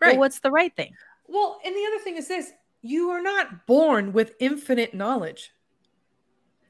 Right. 0.00 0.10
well, 0.12 0.18
what's 0.20 0.40
the 0.40 0.50
right 0.50 0.74
thing?" 0.74 0.94
Well, 1.26 1.58
and 1.64 1.74
the 1.74 1.86
other 1.86 1.98
thing 1.98 2.16
is 2.16 2.28
this 2.28 2.52
you 2.82 3.10
are 3.10 3.22
not 3.22 3.66
born 3.66 4.12
with 4.12 4.34
infinite 4.40 4.92
knowledge. 4.92 5.52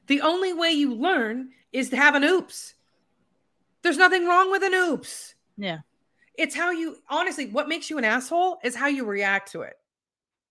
The 0.07 0.21
only 0.21 0.53
way 0.53 0.71
you 0.71 0.93
learn 0.93 1.51
is 1.71 1.89
to 1.89 1.97
have 1.97 2.15
an 2.15 2.23
oops. 2.23 2.75
There's 3.81 3.97
nothing 3.97 4.27
wrong 4.27 4.51
with 4.51 4.63
an 4.63 4.73
oops. 4.73 5.35
Yeah. 5.57 5.79
It's 6.35 6.55
how 6.55 6.71
you, 6.71 6.97
honestly, 7.09 7.47
what 7.47 7.67
makes 7.67 7.89
you 7.89 7.97
an 7.97 8.03
asshole 8.03 8.59
is 8.63 8.75
how 8.75 8.87
you 8.87 9.05
react 9.05 9.51
to 9.51 9.61
it. 9.61 9.77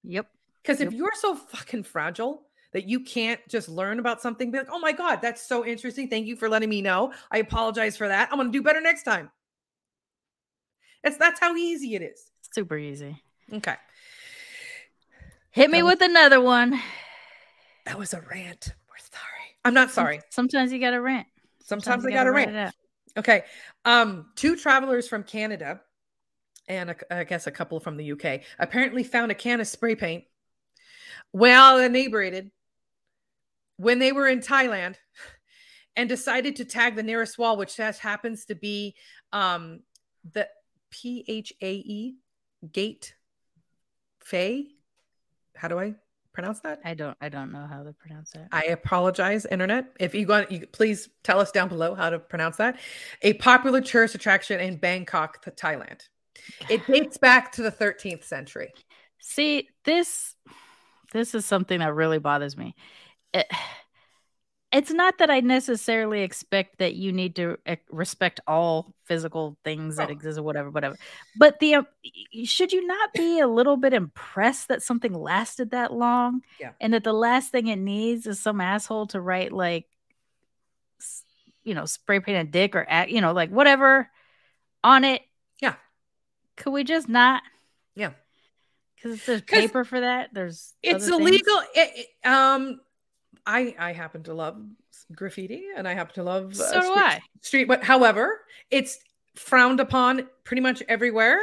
Yep. 0.05 0.27
Because 0.63 0.81
if 0.81 0.93
you're 0.93 1.15
so 1.15 1.35
fucking 1.35 1.83
fragile 1.85 2.47
that 2.73 2.89
you 2.89 3.01
can't 3.01 3.41
just 3.49 3.69
learn 3.69 3.99
about 3.99 4.21
something, 4.21 4.51
be 4.51 4.59
like, 4.59 4.69
oh 4.71 4.79
my 4.79 4.93
God, 4.93 5.21
that's 5.23 5.47
so 5.47 5.65
interesting. 5.65 6.09
Thank 6.09 6.27
you 6.27 6.37
for 6.37 6.49
letting 6.49 6.69
me 6.69 6.83
know. 6.83 7.13
I 7.31 7.39
apologize 7.39 7.97
for 7.97 8.09
that. 8.09 8.29
I'm 8.31 8.39
going 8.39 8.51
to 8.51 8.59
do 8.59 8.63
better 8.63 8.81
next 8.81 9.03
time. 9.03 9.31
It's, 11.05 11.17
that's 11.17 11.41
how 11.41 11.55
easy 11.57 11.95
it 11.95 12.03
is. 12.03 12.31
Super 12.53 12.77
easy. 12.79 13.23
Okay. 13.53 13.75
Hit 15.51 15.71
me 15.71 15.83
was- 15.83 15.95
with 15.95 16.03
another 16.11 16.41
one. 16.41 16.81
That 17.85 17.99
was 17.99 18.15
a 18.15 18.21
rant. 18.21 18.75
We're 18.89 18.99
sorry. 18.99 19.57
I'm 19.65 19.75
not 19.75 19.91
sorry. 19.91 20.21
Sometimes 20.31 20.73
you 20.73 20.79
got 20.79 20.91
to 20.93 21.01
rant. 21.01 21.27
Sometimes 21.65 22.05
I 22.05 22.09
you 22.09 22.15
got 22.15 22.25
to 22.25 22.33
rant. 22.33 22.55
it. 22.55 22.75
Okay. 23.19 23.43
Um, 23.85 24.27
two 24.37 24.57
travelers 24.57 25.09
from 25.09 25.25
Canada 25.25 25.81
and 26.69 26.91
a, 26.91 26.97
I 27.15 27.25
guess 27.25 27.47
a 27.47 27.51
couple 27.51 27.81
from 27.81 27.97
the 27.97 28.13
UK 28.13 28.43
apparently 28.59 29.03
found 29.03 29.33
a 29.33 29.35
can 29.35 29.61
of 29.61 29.67
spray 29.67 29.97
paint 29.97 30.25
well 31.33 31.79
inebriated 31.79 32.51
when 33.83 33.99
they 33.99 34.13
were 34.13 34.29
in 34.29 34.39
Thailand 34.39 34.95
and 35.97 36.09
decided 36.09 36.57
to 36.57 36.65
tag 36.65 36.95
the 36.95 37.03
nearest 37.03 37.37
wall, 37.37 37.57
which 37.57 37.77
just 37.77 38.01
happens 38.01 38.45
to 38.47 38.55
be 38.55 38.95
um, 39.33 39.81
the 40.33 40.49
P 40.91 41.25
H 41.27 41.53
A 41.61 41.73
E 41.73 42.15
gate 42.73 43.15
Fay. 44.21 44.69
How 45.57 45.67
do 45.67 45.81
I 45.81 45.95
pronounce 46.33 46.61
that? 46.61 46.81
I 46.85 46.95
don't. 46.95 47.17
I 47.21 47.29
don't 47.29 47.51
know 47.51 47.67
how 47.67 47.83
to 47.83 47.93
pronounce 47.93 48.31
that. 48.31 48.49
I 48.53 48.63
apologize, 48.67 49.47
internet. 49.47 49.87
If 49.99 50.15
you 50.15 50.29
want, 50.29 50.53
you 50.53 50.67
please 50.69 51.09
tell 51.25 51.41
us 51.41 51.51
down 51.51 51.69
below 51.69 51.97
how 51.97 52.11
to 52.11 52.21
pronounce 52.21 52.59
that. 52.59 52.79
A 53.23 53.33
popular 53.35 53.81
tourist 53.81 54.15
attraction 54.15 54.61
in 54.61 54.77
Bangkok, 54.77 55.45
Th- 55.45 55.57
Thailand. 55.57 56.03
It 56.71 56.87
dates 56.87 57.19
back 57.19 57.53
to 57.53 57.63
the 57.63 57.73
13th 57.73 58.25
century. 58.25 58.73
See, 59.19 59.69
this 59.85 60.37
this 61.13 61.35
is 61.35 61.45
something 61.45 61.81
that 61.81 61.95
really 61.95 62.19
bothers 62.19 62.57
me. 62.57 62.75
It- 63.35 63.47
it's 64.73 64.91
not 64.91 65.19
that 65.19 65.31
I 65.31 65.41
necessarily 65.41 66.23
expect 66.23 66.79
that 66.79 66.95
you 66.95 67.13
need 67.13 67.37
to 67.37 67.59
eh, 67.67 67.77
respect 67.91 68.41
all 68.47 68.95
physical 69.05 69.59
things 69.65 69.97
that 69.97 70.09
Oh. 70.09 70.13
exist 70.13 70.39
or 70.39 70.43
whatever, 70.43 70.71
whatever. 70.71 70.97
But 71.37 71.61
the 71.61 71.75
um, 71.75 71.87
should 72.45 72.73
you 72.73 72.87
not 72.87 73.13
be 73.13 73.39
a 73.41 73.47
little 73.47 73.77
bit 73.77 73.93
impressed 73.93 74.69
that 74.69 74.83
something 74.83 75.13
lasted 75.13 75.73
that 75.73 75.93
long? 75.93 76.41
Yeah. 76.59 76.73
And 76.81 76.95
that 76.95 77.05
the 77.05 77.13
last 77.13 77.53
thing 77.53 77.67
it 77.67 77.77
needs 77.77 78.27
is 78.27 78.41
some 78.41 78.63
asshole 78.63 79.09
to 79.09 79.21
write 79.21 79.53
like, 79.53 79.87
you 81.65 81.75
know, 81.75 81.85
spray 81.85 82.21
paint 82.21 82.49
a 82.49 82.51
dick 82.51 82.75
or 82.75 82.87
act, 82.89 83.11
you 83.11 83.21
know, 83.21 83.33
like 83.33 83.51
whatever 83.51 84.09
on 84.83 85.05
it. 85.05 85.23
Yeah. 85.61 85.75
Could 86.57 86.71
we 86.73 86.83
just 86.83 87.09
not? 87.11 87.43
Yeah. 87.95 88.13
Because 88.97 89.25
there's 89.27 89.43
paper 89.43 89.85
for 89.85 90.01
that. 90.01 90.31
There's 90.33 90.73
It's 90.83 91.07
illegal. 91.09 91.61
It- 91.75 92.09
um, 92.25 92.81
I 93.47 93.75
I 93.79 93.93
happen 93.93 94.23
to 94.25 94.35
love 94.35 94.63
graffiti, 95.15 95.65
and 95.77 95.87
I 95.89 95.95
happen 95.95 96.15
to 96.15 96.23
love 96.23 96.53
uh, 96.53 96.55
So 96.55 96.81
do 96.81 96.87
street, 96.87 96.99
I. 96.99 97.21
street. 97.41 97.69
But 97.69 97.85
however, 97.85 98.41
it's 98.71 98.99
frowned 99.35 99.81
upon 99.81 100.29
pretty 100.45 100.61
much 100.61 100.83
everywhere. 100.89 101.39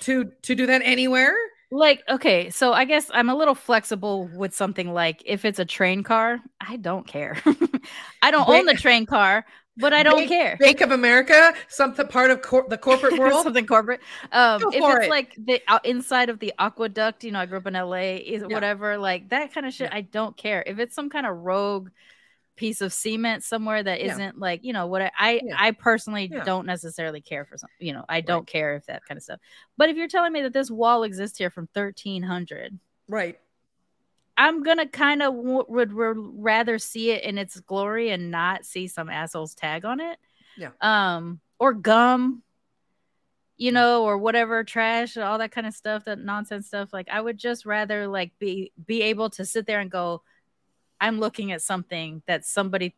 To 0.00 0.30
to 0.42 0.54
do 0.54 0.66
that 0.66 0.82
anywhere. 0.84 1.34
Like, 1.70 2.02
okay, 2.08 2.50
so 2.50 2.72
I 2.72 2.84
guess 2.84 3.10
I'm 3.12 3.28
a 3.28 3.34
little 3.34 3.54
flexible 3.54 4.28
with 4.34 4.54
something 4.54 4.92
like 4.92 5.22
if 5.26 5.44
it's 5.44 5.58
a 5.58 5.64
train 5.64 6.02
car, 6.04 6.40
I 6.60 6.76
don't 6.76 7.06
care. 7.06 7.42
I 8.22 8.30
don't 8.30 8.48
own 8.48 8.66
the 8.66 8.74
train 8.74 9.04
car, 9.04 9.44
but 9.76 9.92
I 9.92 10.02
don't 10.02 10.16
Bank- 10.16 10.28
care. 10.28 10.56
Bank 10.58 10.80
of 10.80 10.90
America, 10.90 11.52
something 11.68 12.06
part 12.08 12.30
of 12.30 12.42
cor- 12.42 12.66
the 12.68 12.78
corporate 12.78 13.18
world. 13.18 13.42
something 13.44 13.66
corporate. 13.66 14.00
Um, 14.32 14.62
if 14.72 14.74
it's 14.74 15.06
it. 15.06 15.10
like 15.10 15.34
the 15.38 15.60
out 15.68 15.84
inside 15.84 16.28
of 16.30 16.38
the 16.38 16.52
aqueduct, 16.58 17.24
you 17.24 17.32
know, 17.32 17.40
I 17.40 17.46
grew 17.46 17.58
up 17.58 17.66
in 17.66 17.74
LA, 17.74 18.16
is 18.16 18.42
Yeah. 18.42 18.54
whatever, 18.54 18.96
like 18.98 19.28
that 19.30 19.52
kind 19.52 19.66
of 19.66 19.72
shit. 19.74 19.90
Yeah. 19.90 19.96
I 19.98 20.00
don't 20.02 20.36
care 20.36 20.62
if 20.66 20.78
it's 20.78 20.94
some 20.94 21.10
kind 21.10 21.26
of 21.26 21.36
rogue 21.36 21.90
piece 22.56 22.80
of 22.80 22.90
cement 22.90 23.44
somewhere 23.44 23.82
that 23.82 24.00
Yeah. 24.02 24.12
isn't 24.12 24.38
like 24.38 24.64
you 24.64 24.72
know 24.72 24.86
what 24.86 25.02
I 25.02 25.10
I, 25.18 25.40
Yeah. 25.44 25.54
I 25.58 25.72
personally 25.72 26.30
Yeah. 26.32 26.42
don't 26.42 26.64
necessarily 26.64 27.20
care 27.20 27.44
for 27.44 27.58
some 27.58 27.68
you 27.78 27.92
know 27.92 28.02
I 28.08 28.22
don't 28.22 28.46
care 28.46 28.76
if 28.76 28.86
that 28.86 29.04
kind 29.04 29.18
of 29.18 29.22
stuff. 29.22 29.40
But 29.76 29.90
if 29.90 29.96
you're 29.98 30.08
telling 30.08 30.32
me 30.32 30.40
that 30.40 30.54
this 30.54 30.70
wall 30.70 31.02
exists 31.02 31.36
here 31.36 31.50
from 31.50 31.68
1300, 31.74 32.78
right. 33.08 33.38
I'm 34.36 34.62
gonna 34.62 34.86
kind 34.86 35.22
of 35.22 35.34
w- 35.34 35.64
would 35.68 35.92
r- 35.96 36.14
rather 36.14 36.78
see 36.78 37.10
it 37.10 37.24
in 37.24 37.38
its 37.38 37.58
glory 37.60 38.10
and 38.10 38.30
not 38.30 38.64
see 38.66 38.86
some 38.88 39.08
asshole's 39.08 39.54
tag 39.54 39.84
on 39.84 40.00
it. 40.00 40.18
Yeah. 40.56 40.70
Um, 40.80 41.40
or 41.58 41.72
gum. 41.74 42.42
you 43.58 43.72
know, 43.72 44.04
or 44.04 44.18
whatever 44.18 44.62
trash, 44.64 45.16
all 45.16 45.38
that 45.38 45.50
kind 45.50 45.66
of 45.66 45.72
stuff, 45.74 46.04
that 46.04 46.18
nonsense 46.18 46.66
stuff. 46.66 46.92
Like 46.92 47.08
I 47.10 47.18
would 47.20 47.38
just 47.38 47.64
rather 47.64 48.06
like 48.06 48.32
be 48.38 48.72
be 48.86 49.02
able 49.02 49.30
to 49.30 49.46
sit 49.46 49.66
there 49.66 49.80
and 49.80 49.90
go, 49.90 50.22
I'm 51.00 51.18
looking 51.20 51.52
at 51.52 51.62
something 51.62 52.22
that 52.26 52.44
somebody 52.44 52.94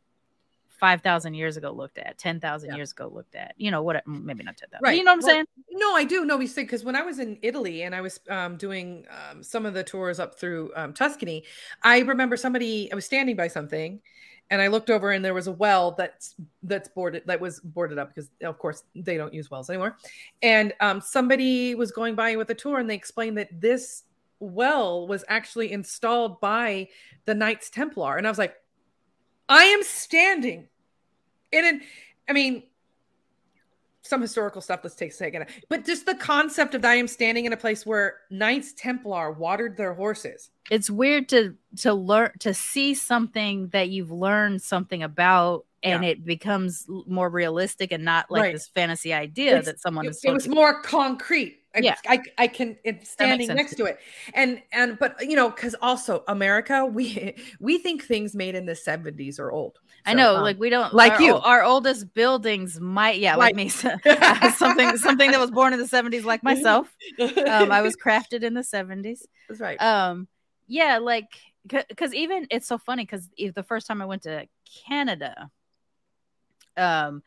five 0.79 1.03
thousand 1.03 1.35
years 1.35 1.57
ago 1.57 1.71
looked 1.71 1.99
at, 1.99 2.19
ten 2.19 2.41
thousand 2.41 2.71
Yeah. 2.71 2.77
years 2.77 2.93
ago 2.93 3.11
looked 3.13 3.35
at. 3.35 3.55
You 3.57 3.71
know 3.71 3.83
what? 3.83 4.07
Maybe 4.07 4.45
not 4.45 4.57
ten 4.57 4.69
thousand. 4.71 4.85
Right. 4.85 4.97
You 4.97 5.05
know 5.05 5.13
what 5.13 5.25
I'm 5.25 5.27
Well, 5.27 5.35
saying? 5.35 5.47
No, 5.73 5.95
I 5.95 6.05
do. 6.05 6.25
No, 6.25 6.37
we 6.37 6.47
say 6.47 6.63
because 6.63 6.85
when 6.85 6.97
I 6.97 7.03
was 7.03 7.19
in 7.19 7.39
Italy 7.43 7.83
and 7.83 7.95
I 7.95 8.01
was 8.01 8.21
um, 8.29 8.57
doing 8.57 9.07
um, 9.11 9.43
some 9.43 9.67
of 9.67 9.75
the 9.75 9.85
tours 9.85 10.19
up 10.21 10.39
through 10.39 10.71
um, 10.77 10.93
Tuscany, 10.93 11.45
I 11.83 12.01
remember 12.01 12.37
somebody. 12.37 12.91
I 12.93 12.95
was 12.95 13.05
standing 13.05 13.37
by 13.37 13.49
something, 13.49 14.01
and 14.51 14.63
I 14.63 14.69
looked 14.69 14.91
over 14.91 15.11
and 15.13 15.25
there 15.25 15.35
was 15.35 15.47
a 15.47 15.53
well 15.53 15.93
that's 15.93 16.37
that's 16.63 16.89
boarded 16.89 17.23
that 17.27 17.41
was 17.41 17.61
boarded 17.61 17.99
up 17.99 18.09
because 18.09 18.31
of 18.43 18.59
course 18.59 18.85
they 18.95 19.17
don't 19.17 19.35
use 19.35 19.51
wells 19.51 19.69
anymore. 19.71 19.97
And 20.43 20.73
um, 20.81 21.01
somebody 21.01 21.75
was 21.75 21.91
going 21.91 22.15
by 22.15 22.37
with 22.37 22.51
a 22.51 22.55
tour 22.55 22.79
and 22.79 22.89
they 22.89 22.95
explained 22.95 23.37
that 23.39 23.61
this 23.61 24.05
well 24.41 25.07
was 25.09 25.25
actually 25.29 25.73
installed 25.73 26.41
by 26.41 26.89
the 27.25 27.35
Knights 27.35 27.71
Templar, 27.71 28.17
and 28.17 28.27
I 28.27 28.31
was 28.31 28.39
like, 28.39 28.55
I 29.49 29.65
am 29.65 29.83
standing 29.83 30.69
in 31.53 31.65
an. 31.65 31.81
I 32.29 32.33
mean, 32.33 32.63
some 34.03 34.21
historical 34.21 34.61
stuff. 34.61 34.81
Let's 34.83 34.95
take 34.97 35.11
a 35.11 35.15
second, 35.15 35.47
but 35.69 35.85
just 35.85 36.07
the 36.07 36.15
concept 36.15 36.75
of 36.75 36.83
that 36.83 36.91
I 36.91 36.95
am 36.97 37.09
standing 37.09 37.45
in 37.47 37.53
a 37.53 37.57
place 37.57 37.85
where 37.87 38.17
Knights 38.31 38.73
Templar 38.75 39.33
watered 39.33 39.77
their 39.77 39.95
horses. 39.95 40.51
It's 40.71 40.91
weird 40.91 41.29
to 41.31 41.57
to 41.79 41.95
learn 41.95 42.33
to 42.41 42.53
see 42.55 42.95
something 42.95 43.69
that 43.69 43.89
you've 43.91 44.11
learned 44.11 44.63
something 44.63 45.03
about. 45.03 45.65
And 45.85 46.05
it 46.05 46.25
becomes 46.25 46.87
more 47.07 47.31
realistic 47.31 47.93
and 47.93 48.05
not 48.05 48.33
like 48.33 48.43
Right. 48.43 48.53
this 48.53 48.67
fantasy 48.67 49.15
idea 49.15 49.51
It's- 49.59 49.67
that 49.67 49.79
someone 49.81 50.07
It, 50.07 50.09
is. 50.09 50.17
it 50.17 50.21
supposed 50.23 50.35
was 50.35 50.45
to- 50.47 50.51
more 50.51 50.83
concrete. 50.83 51.61
I, 51.79 51.85
Yeah. 51.85 51.95
I, 52.07 52.23
I 52.39 52.47
can 52.49 52.77
it's 52.85 53.11
standing 53.11 53.49
next 53.49 53.75
to 53.77 53.85
it, 53.85 53.99
and 54.35 54.63
and 54.73 54.99
but 54.99 55.17
you 55.29 55.37
know 55.37 55.51
because 55.51 55.75
also 55.81 56.25
America 56.29 56.85
we 56.85 57.35
we 57.61 57.79
think 57.79 58.05
things 58.05 58.35
made 58.35 58.55
in 58.55 58.67
the 58.67 58.75
seventies 58.75 59.39
are 59.39 59.51
old. 59.51 59.79
I 60.07 60.15
know, 60.15 60.37
um, 60.37 60.43
like 60.43 60.59
we 60.59 60.71
don't 60.71 60.95
like 60.95 61.13
our, 61.15 61.23
you. 61.23 61.37
Our 61.37 61.63
oldest 61.63 62.15
buildings 62.15 62.81
might, 62.81 63.19
yeah, 63.19 63.37
like 63.37 63.55
Right. 63.55 63.57
me, 63.57 63.69
something 64.57 64.97
something 64.97 65.31
that 65.31 65.41
was 65.41 65.51
born 65.51 65.73
in 65.73 65.79
the 65.79 65.89
seventies, 65.89 66.25
like 66.25 66.43
myself. 66.43 66.95
Um, 67.47 67.71
I 67.71 67.83
was 67.83 67.97
crafted 68.05 68.43
in 68.43 68.55
the 68.55 68.65
seventies. 68.65 69.27
that's 69.49 69.61
right. 69.61 69.81
Um, 69.81 70.29
yeah, 70.67 70.99
like 70.99 71.29
because 71.67 72.15
even 72.15 72.47
it's 72.51 72.67
so 72.67 72.79
funny 72.79 73.05
because 73.05 73.29
the 73.37 73.63
first 73.63 73.87
time 73.87 74.01
I 74.01 74.07
went 74.07 74.23
to 74.23 74.47
Canada, 74.89 75.51
um, 76.77 77.23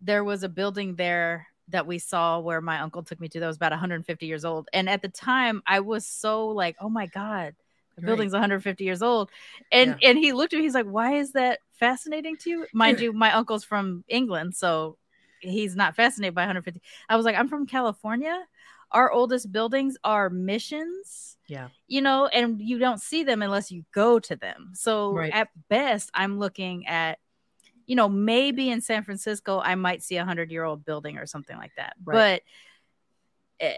there 0.00 0.24
was 0.24 0.42
a 0.42 0.48
building 0.48 0.96
there 0.96 1.46
that 1.68 1.86
we 1.86 1.98
saw 1.98 2.38
where 2.40 2.60
my 2.60 2.80
uncle 2.80 3.02
took 3.02 3.20
me 3.20 3.28
to 3.28 3.40
that 3.40 3.46
was 3.46 3.56
about 3.56 3.72
150 3.72 4.26
years 4.26 4.44
old, 4.44 4.68
and 4.72 4.88
at 4.88 5.02
the 5.02 5.08
time 5.08 5.62
I 5.66 5.80
was 5.80 6.06
so 6.06 6.48
like, 6.48 6.76
oh 6.80 6.88
my 6.90 7.06
god. 7.06 7.54
The 7.96 8.02
Right. 8.02 8.06
building's 8.08 8.32
150 8.34 8.84
years 8.84 9.00
old, 9.00 9.30
and 9.72 9.96
and 10.02 10.18
he 10.18 10.34
looked 10.34 10.52
at 10.52 10.58
me. 10.58 10.64
He's 10.64 10.74
like, 10.74 10.84
"Why 10.86 11.14
is 11.14 11.32
that 11.32 11.60
fascinating 11.72 12.36
to 12.38 12.50
you?" 12.50 12.66
Mind 12.74 13.00
you, 13.00 13.12
my 13.14 13.32
uncle's 13.32 13.64
from 13.64 14.04
England, 14.06 14.54
so 14.54 14.98
he's 15.40 15.74
not 15.76 15.96
fascinated 15.96 16.34
by 16.34 16.42
150. 16.42 16.82
I 17.08 17.16
was 17.16 17.24
like, 17.24 17.36
"I'm 17.36 17.48
from 17.48 17.66
California. 17.66 18.46
Our 18.92 19.10
oldest 19.10 19.50
buildings 19.50 19.96
are 20.04 20.28
missions." 20.28 21.38
yeah, 21.48 21.68
you 21.88 22.02
know, 22.02 22.26
and 22.26 22.60
you 22.60 22.78
don't 22.78 23.00
see 23.00 23.22
them 23.22 23.42
unless 23.42 23.70
you 23.70 23.84
go 23.92 24.18
to 24.18 24.36
them. 24.36 24.72
So 24.74 25.12
Right. 25.14 25.32
at 25.32 25.48
best, 25.68 26.10
I'm 26.14 26.38
looking 26.38 26.86
at, 26.86 27.18
you 27.86 27.96
know, 27.96 28.08
maybe 28.08 28.70
in 28.70 28.80
San 28.80 29.02
Francisco, 29.04 29.60
I 29.60 29.74
might 29.74 30.02
see 30.02 30.16
a 30.16 30.24
hundred 30.24 30.50
year 30.50 30.64
old 30.64 30.84
building 30.84 31.18
or 31.18 31.26
something 31.26 31.56
like 31.56 31.72
that. 31.76 31.94
Right. 32.04 32.42
But 33.60 33.66
eh, 33.66 33.72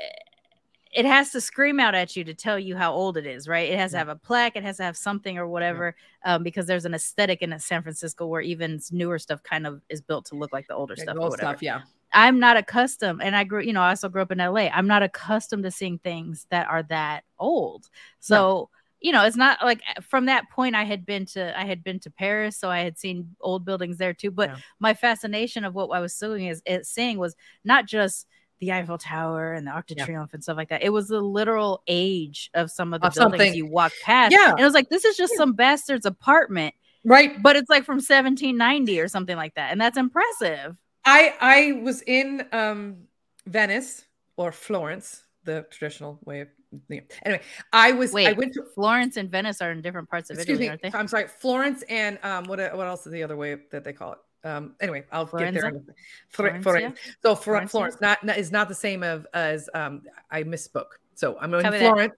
it 0.92 1.04
has 1.04 1.30
to 1.32 1.40
scream 1.40 1.78
out 1.80 1.94
at 1.94 2.16
you 2.16 2.24
to 2.24 2.34
tell 2.34 2.58
you 2.58 2.74
how 2.76 2.92
old 2.94 3.16
it 3.18 3.26
is, 3.26 3.46
right? 3.46 3.70
It 3.70 3.78
has 3.78 3.92
to 3.92 3.98
have 3.98 4.08
a 4.08 4.16
plaque, 4.16 4.56
it 4.56 4.62
has 4.62 4.78
to 4.78 4.84
have 4.84 4.96
something 4.96 5.36
or 5.36 5.46
whatever, 5.46 5.94
um, 6.24 6.42
because 6.42 6.66
there's 6.66 6.86
an 6.86 6.94
aesthetic 6.94 7.42
in 7.42 7.56
San 7.58 7.82
Francisco 7.82 8.26
where 8.26 8.40
even 8.40 8.80
newer 8.90 9.18
stuff 9.18 9.42
kind 9.42 9.66
of 9.66 9.82
is 9.90 10.00
built 10.00 10.24
to 10.26 10.34
look 10.34 10.52
like 10.52 10.66
the 10.66 10.74
older 10.74 10.94
Yeah, 10.96 11.02
stuff 11.04 11.16
old 11.20 11.30
whatever. 11.32 11.50
stuff. 11.52 11.62
Yeah, 11.62 11.80
I'm 12.12 12.40
not 12.40 12.56
accustomed, 12.56 13.22
and 13.22 13.36
I 13.36 13.44
grew, 13.44 13.60
you 13.60 13.74
know, 13.74 13.82
I 13.82 13.90
also 13.90 14.08
grew 14.08 14.22
up 14.22 14.32
in 14.32 14.40
LA. 14.40 14.68
I'm 14.72 14.86
not 14.86 15.02
accustomed 15.02 15.64
to 15.64 15.70
seeing 15.70 15.98
things 15.98 16.46
that 16.50 16.66
are 16.68 16.82
that 16.84 17.24
old. 17.38 17.90
So, 18.18 18.70
you 19.00 19.12
know, 19.12 19.24
it's 19.24 19.36
not 19.36 19.62
like 19.62 19.80
from 20.02 20.26
that 20.26 20.50
point 20.50 20.74
I 20.74 20.84
had 20.84 21.06
been 21.06 21.24
to 21.26 21.58
I 21.58 21.64
had 21.64 21.84
been 21.84 22.00
to 22.00 22.10
Paris, 22.10 22.56
so 22.58 22.68
I 22.70 22.80
had 22.80 22.98
seen 22.98 23.34
old 23.40 23.64
buildings 23.64 23.96
there 23.98 24.12
too. 24.12 24.30
But 24.30 24.50
Yeah. 24.50 24.56
my 24.80 24.94
fascination 24.94 25.64
of 25.64 25.74
what 25.74 25.88
I 25.90 26.00
was 26.00 26.14
seeing 26.14 26.46
is 26.46 26.62
seeing 26.82 27.18
was 27.18 27.36
not 27.64 27.86
just 27.86 28.26
the 28.60 28.72
Eiffel 28.72 28.98
Tower 28.98 29.52
and 29.52 29.64
the 29.66 29.70
Arc 29.70 29.86
de 29.86 29.94
Yeah. 29.96 30.04
Triomphe 30.04 30.34
and 30.34 30.42
stuff 30.42 30.56
like 30.56 30.68
that. 30.70 30.82
It 30.82 30.88
was 30.90 31.06
the 31.06 31.20
literal 31.20 31.82
age 31.86 32.50
of 32.54 32.72
some 32.72 32.92
of 32.92 33.00
the 33.00 33.06
Of 33.06 33.14
buildings 33.14 33.40
something. 33.44 33.54
you 33.54 33.66
walk 33.66 33.92
past. 34.02 34.32
Yeah. 34.32 34.50
And 34.50 34.58
it 34.60 34.64
was 34.64 34.74
like, 34.74 34.88
this 34.88 35.04
is 35.04 35.16
just 35.16 35.32
Yeah. 35.34 35.38
some 35.38 35.52
bastard's 35.52 36.04
apartment, 36.06 36.74
right. 37.04 37.40
but 37.40 37.54
it's 37.54 37.70
like 37.70 37.84
from 37.84 38.00
1790 38.00 38.98
or 39.00 39.06
something 39.06 39.36
like 39.36 39.54
that. 39.54 39.70
And 39.70 39.80
that's 39.80 39.96
impressive. 39.96 40.76
I 41.04 41.34
I 41.40 41.72
was 41.82 42.02
in 42.02 42.46
um 42.50 43.06
Venice 43.46 44.04
or 44.36 44.50
Florence, 44.50 45.22
the 45.44 45.64
traditional 45.70 46.18
way 46.24 46.40
of. 46.40 46.48
Anyway. 46.90 47.40
I 47.72 47.92
was 47.92 48.14
I 48.14 48.32
went 48.32 48.52
to 48.54 48.64
Florence 48.74 49.16
and 49.16 49.30
Venice 49.30 49.60
are 49.62 49.70
in 49.72 49.80
different 49.82 50.08
parts 50.08 50.30
of 50.30 50.38
Italy, 50.38 50.58
me. 50.58 50.68
aren't 50.68 50.82
they? 50.82 50.90
I'm 50.94 51.08
sorry, 51.08 51.28
Florence 51.28 51.82
and 51.88 52.18
um 52.22 52.44
what 52.44 52.58
what 52.76 52.86
else 52.86 53.06
is 53.06 53.12
the 53.12 53.22
other 53.22 53.36
way 53.36 53.56
that 53.70 53.84
they 53.84 53.92
call 53.92 54.12
it? 54.12 54.18
Um 54.46 54.74
anyway, 54.80 55.04
I'll 55.12 55.24
get 55.26 55.54
there. 55.54 55.62
Florenza? 55.62 55.68
in 55.68 55.76
a- 55.76 55.94
Flor- 56.28 56.62
Florence. 56.62 56.98
So 57.22 57.34
Flor- 57.34 57.66
Florence 57.66 58.00
not, 58.00 58.22
not 58.24 58.38
is 58.38 58.52
not 58.52 58.68
the 58.68 58.74
same 58.74 59.02
of 59.02 59.26
as 59.34 59.68
um 59.74 60.02
I 60.30 60.42
misspoke. 60.42 60.92
So 61.14 61.36
I'm 61.40 61.52
in 61.54 61.62
Copy 61.62 61.78
that. 61.78 61.84
Florence. 61.84 62.14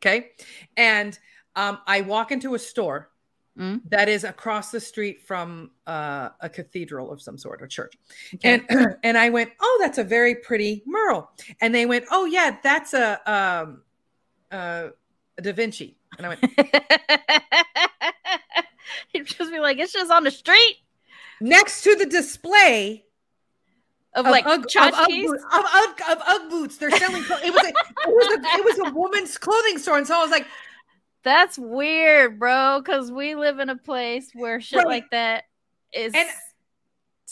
Okay. 0.00 0.30
And 0.76 1.18
um 1.56 1.78
I 1.86 2.00
walk 2.02 2.32
into 2.32 2.54
a 2.54 2.58
store 2.58 3.10
Mm. 3.58 3.80
that 3.90 4.08
is 4.08 4.22
across 4.22 4.70
the 4.70 4.78
street 4.78 5.26
from 5.26 5.72
uh, 5.84 6.28
a 6.40 6.48
cathedral 6.48 7.10
of 7.10 7.20
some 7.20 7.36
sort, 7.36 7.60
a 7.60 7.66
church. 7.66 7.92
Okay. 8.36 8.62
And 8.70 8.96
and 9.02 9.18
I 9.18 9.30
went, 9.30 9.50
"Oh, 9.60 9.78
that's 9.82 9.98
a 9.98 10.04
very 10.04 10.36
pretty 10.36 10.84
mural." 10.86 11.28
And 11.60 11.74
they 11.74 11.84
went, 11.84 12.04
"Oh 12.12 12.24
yeah, 12.24 12.56
that's 12.62 12.94
a 12.94 13.18
um 13.28 13.82
uh 14.50 14.88
Da 15.40 15.52
Vinci." 15.52 15.96
And 16.16 16.26
I 16.26 16.28
went, 16.30 16.40
He'd 19.12 19.26
just 19.26 19.50
be 19.52 19.60
like, 19.60 19.78
it's 19.78 19.92
just 19.92 20.10
on 20.10 20.24
the 20.24 20.30
street 20.30 20.76
"Next 21.40 21.82
to 21.82 21.94
the 21.94 22.06
display 22.06 23.04
of, 24.14 24.26
of 24.26 24.32
like 24.32 24.46
Ugg, 24.46 24.64
of, 24.64 24.94
Ugg 24.94 25.08
boots, 25.08 25.44
of, 25.44 25.64
Ugg, 25.64 26.00
of 26.10 26.18
Ugg 26.26 26.50
boots, 26.50 26.76
they're 26.78 26.90
selling. 26.90 27.22
It 27.22 27.52
was 27.52 27.64
a, 27.64 27.68
it 27.68 27.74
was 28.06 28.26
a 28.26 28.40
it 28.58 28.64
was 28.64 28.88
a 28.88 28.94
woman's 28.94 29.36
clothing 29.38 29.78
store, 29.78 29.98
and 29.98 30.06
so 30.06 30.16
I 30.18 30.22
was 30.22 30.30
like, 30.30 30.46
That's 31.22 31.58
weird, 31.58 32.38
bro. 32.38 32.80
Because 32.82 33.12
we 33.12 33.34
live 33.34 33.58
in 33.60 33.68
a 33.68 33.76
place 33.76 34.30
where 34.34 34.60
shit 34.60 34.78
Right. 34.78 34.86
like 34.86 35.10
that 35.10 35.44
is 35.92 36.14
And, 36.14 36.28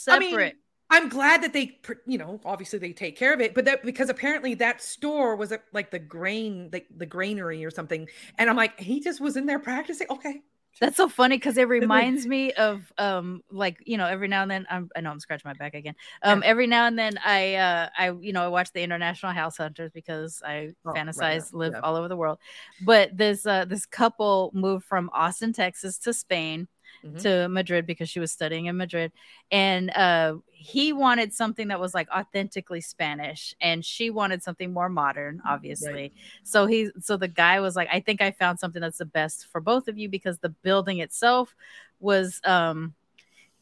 I 0.07 0.19
mean, 0.19 0.29
separate. 0.29 0.55
I'm 0.89 1.09
glad 1.09 1.43
that 1.43 1.51
they, 1.53 1.79
you 2.05 2.17
know, 2.17 2.39
obviously 2.45 2.79
they 2.79 2.93
take 2.93 3.17
care 3.17 3.33
of 3.33 3.41
it, 3.41 3.53
but 3.53 3.65
that 3.65 3.83
because 3.83 4.09
apparently 4.09 4.53
that 4.55 4.81
store 4.81 5.35
was 5.35 5.51
at, 5.51 5.63
like 5.73 5.91
the 5.91 5.99
grain, 5.99 6.69
like 6.71 6.87
the 6.95 7.05
granary 7.05 7.65
or 7.65 7.71
something, 7.71 8.07
and 8.37 8.49
I'm 8.49 8.55
like, 8.55 8.79
he 8.79 9.01
just 9.01 9.19
was 9.19 9.35
in 9.35 9.45
there 9.45 9.59
practicing. 9.59 10.07
Okay, 10.09 10.41
That's 10.79 10.95
so 10.97 11.09
funny 11.09 11.37
because 11.37 11.57
it 11.57 11.67
reminds 11.67 12.27
me 12.27 12.53
of 12.53 12.93
um 12.99 13.41
like 13.49 13.77
you 13.87 13.97
know 13.97 14.05
every 14.05 14.27
now 14.27 14.43
and 14.43 14.51
then 14.51 14.67
I'm 14.69 14.89
I 14.95 15.01
know 15.01 15.09
I'm 15.09 15.19
scratching 15.19 15.49
my 15.49 15.55
back 15.55 15.73
again. 15.73 15.95
Um 16.21 16.43
every 16.45 16.67
now 16.67 16.85
and 16.85 16.99
then 16.99 17.17
I 17.17 17.55
uh 17.55 17.89
I 17.97 18.11
you 18.11 18.31
know 18.31 18.43
I 18.45 18.47
watch 18.49 18.71
the 18.73 18.83
International 18.83 19.31
House 19.33 19.57
Hunters 19.57 19.91
because 19.91 20.39
I 20.45 20.73
Oh, 20.85 21.03
right, 21.13 21.31
fantasize 21.33 21.51
yeah, 21.51 21.57
live 21.57 21.73
yeah. 21.77 21.81
all 21.81 21.95
over 21.95 22.07
the 22.07 22.15
world. 22.15 22.37
But 22.79 23.17
this 23.17 23.43
uh 23.47 23.65
this 23.65 23.87
couple 23.87 24.51
moved 24.53 24.85
from 24.85 25.09
Austin, 25.13 25.51
Texas 25.51 25.97
to 25.99 26.13
Spain 26.13 26.67
Mhm. 27.05 27.21
to 27.23 27.47
Madrid 27.49 27.85
because 27.85 28.09
she 28.09 28.19
was 28.19 28.31
studying 28.31 28.65
in 28.65 28.77
Madrid. 28.77 29.11
And 29.51 29.89
uh 29.91 30.35
he 30.51 30.91
wanted 30.91 31.33
something 31.33 31.67
that 31.67 31.79
was 31.79 31.93
like 31.93 32.09
authentically 32.09 32.81
Spanish 32.81 33.53
and 33.61 33.85
she 33.85 34.09
wanted 34.09 34.41
something 34.43 34.73
more 34.73 34.89
modern 34.89 35.41
obviously. 35.47 36.13
So 36.43 36.65
he 36.65 36.89
so 36.99 37.15
the 37.17 37.27
guy 37.27 37.59
was 37.59 37.75
like 37.75 37.89
I 37.91 37.99
think 37.99 38.21
I 38.21 38.31
found 38.31 38.59
something 38.59 38.81
that's 38.81 38.97
the 38.97 39.05
best 39.05 39.47
for 39.51 39.61
both 39.61 39.87
of 39.87 39.97
you 39.97 40.09
because 40.09 40.39
the 40.39 40.49
building 40.49 40.99
itself 40.99 41.55
was 41.99 42.41
um 42.43 42.93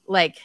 like 0.08 0.38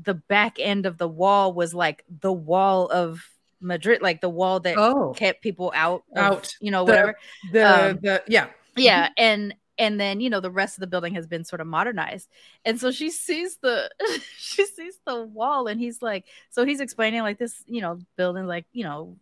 the 0.00 0.14
back 0.14 0.58
end 0.60 0.86
of 0.86 0.98
the 0.98 1.08
wall 1.08 1.52
was 1.52 1.74
like 1.74 2.04
the 2.20 2.32
wall 2.32 2.86
of 2.88 3.28
Madrid 3.60 4.00
like 4.00 4.20
the 4.20 4.28
wall 4.28 4.60
that 4.60 4.76
Oh, 4.78 5.12
kept 5.16 5.42
people 5.42 5.72
out 5.74 6.04
of, 6.14 6.18
Out. 6.22 6.54
you 6.60 6.70
know 6.70 6.84
The- 6.84 6.92
whatever. 6.92 7.14
the 7.52 7.90
um, 7.90 7.98
the 8.00 8.22
yeah, 8.28 8.46
yeah 8.76 9.08
and 9.16 9.52
and 9.78 10.00
then 10.00 10.20
you 10.20 10.28
know 10.30 10.40
the 10.40 10.50
rest 10.50 10.76
of 10.76 10.80
the 10.80 10.86
building 10.86 11.14
has 11.14 11.26
been 11.26 11.44
sort 11.44 11.60
of 11.60 11.66
modernized 11.66 12.28
and 12.64 12.80
so 12.80 12.90
she 12.90 13.10
sees 13.10 13.56
the 13.58 13.90
she 14.38 14.64
sees 14.66 14.98
the 15.06 15.22
wall 15.22 15.66
and 15.66 15.80
he's 15.80 16.02
like 16.02 16.24
so 16.50 16.64
he's 16.64 16.80
explaining 16.80 17.22
like 17.22 17.38
this 17.38 17.62
you 17.66 17.80
know 17.80 17.98
building 18.16 18.46
like 18.46 18.66
you 18.72 18.84
know 18.84 19.16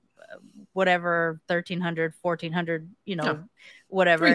whatever 0.72 1.40
1300 1.46 2.12
1400 2.20 2.90
you 3.04 3.16
know 3.16 3.24
Yeah. 3.24 3.36
whatever 3.88 4.26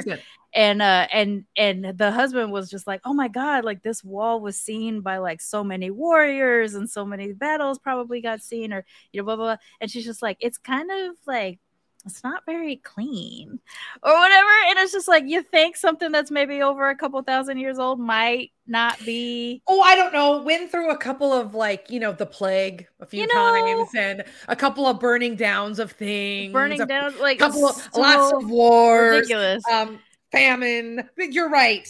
and 0.53 0.81
uh 0.81 1.07
and 1.11 1.45
and 1.57 1.97
the 1.97 2.11
husband 2.11 2.51
was 2.51 2.69
just 2.69 2.87
like 2.87 3.01
oh 3.05 3.13
my 3.13 3.27
god 3.27 3.65
like 3.65 3.83
this 3.83 4.03
wall 4.03 4.39
was 4.39 4.57
seen 4.57 5.01
by 5.01 5.17
like 5.17 5.41
so 5.41 5.63
many 5.63 5.91
warriors 5.91 6.75
and 6.75 6.89
so 6.89 7.05
many 7.05 7.33
battles 7.33 7.77
probably 7.79 8.21
got 8.21 8.41
seen 8.41 8.71
or 8.73 8.85
you 9.11 9.19
know 9.19 9.25
blah 9.25 9.35
blah, 9.35 9.45
blah. 9.45 9.57
and 9.81 9.91
she's 9.91 10.05
just 10.05 10.21
like 10.21 10.37
it's 10.39 10.57
kind 10.57 10.89
of 10.91 11.15
like 11.27 11.59
it's 12.05 12.23
not 12.23 12.43
very 12.45 12.77
clean 12.77 13.59
or 14.03 14.13
whatever 14.13 14.49
and 14.69 14.79
it's 14.79 14.91
just 14.91 15.07
like 15.07 15.23
you 15.27 15.41
think 15.43 15.75
something 15.77 16.11
that's 16.11 16.31
maybe 16.31 16.61
over 16.61 16.89
a 16.89 16.95
couple 16.95 17.21
thousand 17.21 17.57
years 17.59 17.77
old 17.77 17.99
might 17.99 18.51
not 18.67 18.97
be 19.05 19.61
Oh, 19.67 19.81
I 19.81 19.95
don't 19.95 20.13
know. 20.13 20.41
Went 20.41 20.71
through 20.71 20.89
a 20.91 20.97
couple 20.97 21.31
of 21.33 21.53
like, 21.53 21.89
you 21.89 21.99
know, 21.99 22.11
the 22.13 22.25
plague 22.25 22.87
a 22.99 23.05
few 23.05 23.21
You 23.21 23.27
know- 23.27 23.33
times 23.33 23.89
and 23.95 24.23
a 24.47 24.55
couple 24.55 24.87
of 24.87 24.99
burning 24.99 25.35
downs 25.35 25.77
of 25.79 25.91
things. 25.91 26.53
burning 26.53 26.81
a 26.81 26.85
down 26.85 27.17
like 27.19 27.39
couple 27.39 27.65
of 27.67 27.75
so 27.75 27.99
lots 27.99 28.33
of 28.33 28.49
wars. 28.49 29.15
ridiculous 29.17 29.63
Um, 29.71 29.99
famine. 30.31 31.09
But 31.17 31.33
You're 31.33 31.49
right. 31.49 31.87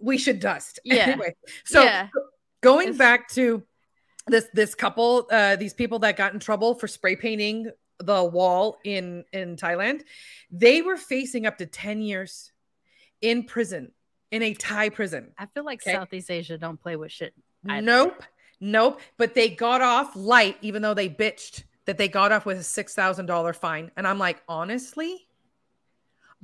We 0.00 0.16
should 0.18 0.40
dust. 0.40 0.78
Yeah. 0.84 1.08
Anyway, 1.08 1.34
so 1.64 1.82
Yeah. 1.82 2.08
going 2.60 2.88
It's- 2.88 2.98
back 2.98 3.28
to 3.30 3.62
this 4.26 4.46
this 4.54 4.74
couple, 4.76 5.26
uh, 5.30 5.56
these 5.56 5.74
people 5.74 5.98
that 6.00 6.16
got 6.16 6.32
in 6.32 6.38
trouble 6.40 6.74
for 6.76 6.86
spray 6.86 7.16
painting 7.16 7.70
the 8.00 8.24
wall 8.24 8.78
in 8.84 9.24
in 9.32 9.56
Thailand, 9.56 10.02
they 10.50 10.82
were 10.82 10.96
facing 10.96 11.46
up 11.46 11.58
to 11.58 11.66
10 11.66 12.00
years 12.02 12.52
in 13.20 13.44
prison 13.44 13.92
in 14.30 14.42
a 14.42 14.54
Thai 14.54 14.88
prison. 14.88 15.32
I 15.38 15.46
feel 15.46 15.64
like 15.64 15.80
Okay. 15.82 15.92
Southeast 15.94 16.30
Asia 16.30 16.56
don't 16.58 16.80
play 16.80 16.96
with 16.96 17.12
shit. 17.12 17.34
either. 17.68 17.82
Nope. 17.82 18.22
Nope. 18.60 19.00
But 19.16 19.34
they 19.34 19.48
got 19.50 19.80
off 19.80 20.14
light, 20.16 20.56
even 20.62 20.82
though 20.82 20.94
they 20.94 21.08
bitched 21.08 21.64
that 21.86 21.98
they 21.98 22.08
got 22.08 22.30
off 22.32 22.46
with 22.46 22.58
a 22.58 22.62
six 22.62 22.94
thousand 22.94 23.26
dollar 23.26 23.52
fine. 23.52 23.90
And 23.96 24.06
I'm 24.06 24.18
like, 24.18 24.42
honestly, 24.48 25.26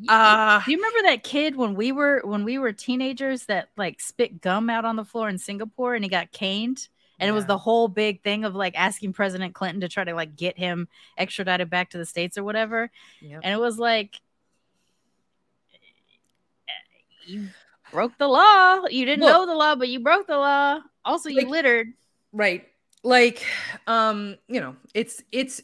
uh 0.08 0.60
Do 0.64 0.70
you 0.70 0.76
remember 0.76 1.08
that 1.08 1.22
kid 1.22 1.56
when 1.56 1.74
we 1.74 1.90
were 1.92 2.20
when 2.24 2.44
we 2.44 2.58
were 2.58 2.72
teenagers 2.72 3.46
that 3.46 3.68
like 3.76 4.00
spit 4.00 4.40
gum 4.42 4.68
out 4.68 4.84
on 4.84 4.96
the 4.96 5.04
floor 5.04 5.28
in 5.28 5.38
Singapore 5.38 5.94
and 5.94 6.04
he 6.04 6.10
got 6.10 6.32
caned? 6.32 6.88
And 7.18 7.28
it 7.28 7.32
was 7.32 7.46
the 7.46 7.56
whole 7.58 7.88
big 7.88 8.22
thing 8.22 8.44
of 8.44 8.54
like 8.54 8.74
asking 8.76 9.12
President 9.14 9.54
Clinton 9.54 9.80
to 9.80 9.88
try 9.88 10.04
to 10.04 10.14
like 10.14 10.36
get 10.36 10.58
him 10.58 10.86
extradited 11.16 11.70
back 11.70 11.90
to 11.90 11.98
the 11.98 12.04
states 12.04 12.36
or 12.36 12.44
whatever. 12.44 12.90
Yep. 13.22 13.40
And 13.42 13.52
it 13.54 13.58
was 13.60 13.78
like 13.78 14.20
you 17.26 17.48
broke 17.90 18.16
the 18.18 18.28
law. 18.28 18.84
You 18.86 19.04
didn't 19.04 19.24
Look. 19.24 19.32
know 19.32 19.46
the 19.46 19.54
law, 19.54 19.74
but 19.76 19.88
you 19.88 20.00
broke 20.00 20.26
the 20.26 20.36
law. 20.36 20.80
Also, 21.04 21.28
you 21.28 21.38
Like- 21.38 21.48
littered. 21.48 21.88
right. 22.32 22.68
Like, 23.02 23.44
um, 23.86 24.36
you 24.48 24.60
know, 24.60 24.74
it's 24.92 25.22
it's 25.30 25.62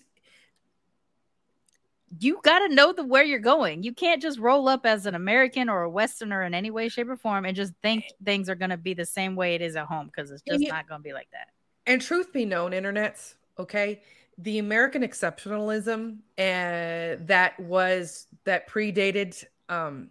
You 2.18 2.40
got 2.42 2.60
to 2.60 2.74
know 2.74 2.92
the 2.92 3.04
where 3.04 3.24
you're 3.24 3.38
going. 3.38 3.82
You 3.82 3.92
can't 3.92 4.20
just 4.20 4.38
roll 4.38 4.68
up 4.68 4.84
as 4.84 5.06
an 5.06 5.14
American 5.14 5.68
or 5.68 5.82
a 5.82 5.90
Westerner 5.90 6.42
in 6.42 6.52
any 6.52 6.70
way, 6.70 6.88
shape, 6.88 7.08
or 7.08 7.16
form 7.16 7.44
and 7.46 7.56
just 7.56 7.72
think 7.82 8.04
things 8.24 8.48
are 8.48 8.54
going 8.54 8.70
to 8.70 8.76
be 8.76 8.94
the 8.94 9.06
same 9.06 9.34
way 9.34 9.54
it 9.54 9.62
is 9.62 9.76
at 9.76 9.86
home 9.86 10.06
because 10.06 10.30
it's 10.30 10.42
just 10.42 10.64
not 10.68 10.86
going 10.88 11.00
to 11.00 11.02
be 11.02 11.14
like 11.14 11.28
that. 11.32 11.48
and 11.86 12.02
truth 12.02 12.32
be 12.32 12.44
known, 12.44 12.72
internets, 12.72 13.34
okay, 13.58 14.02
the 14.38 14.58
American 14.58 15.02
exceptionalism 15.02 16.18
and 16.38 17.26
that 17.26 17.58
was 17.60 18.26
that 18.44 18.68
predated 18.68 19.44
um 19.68 20.08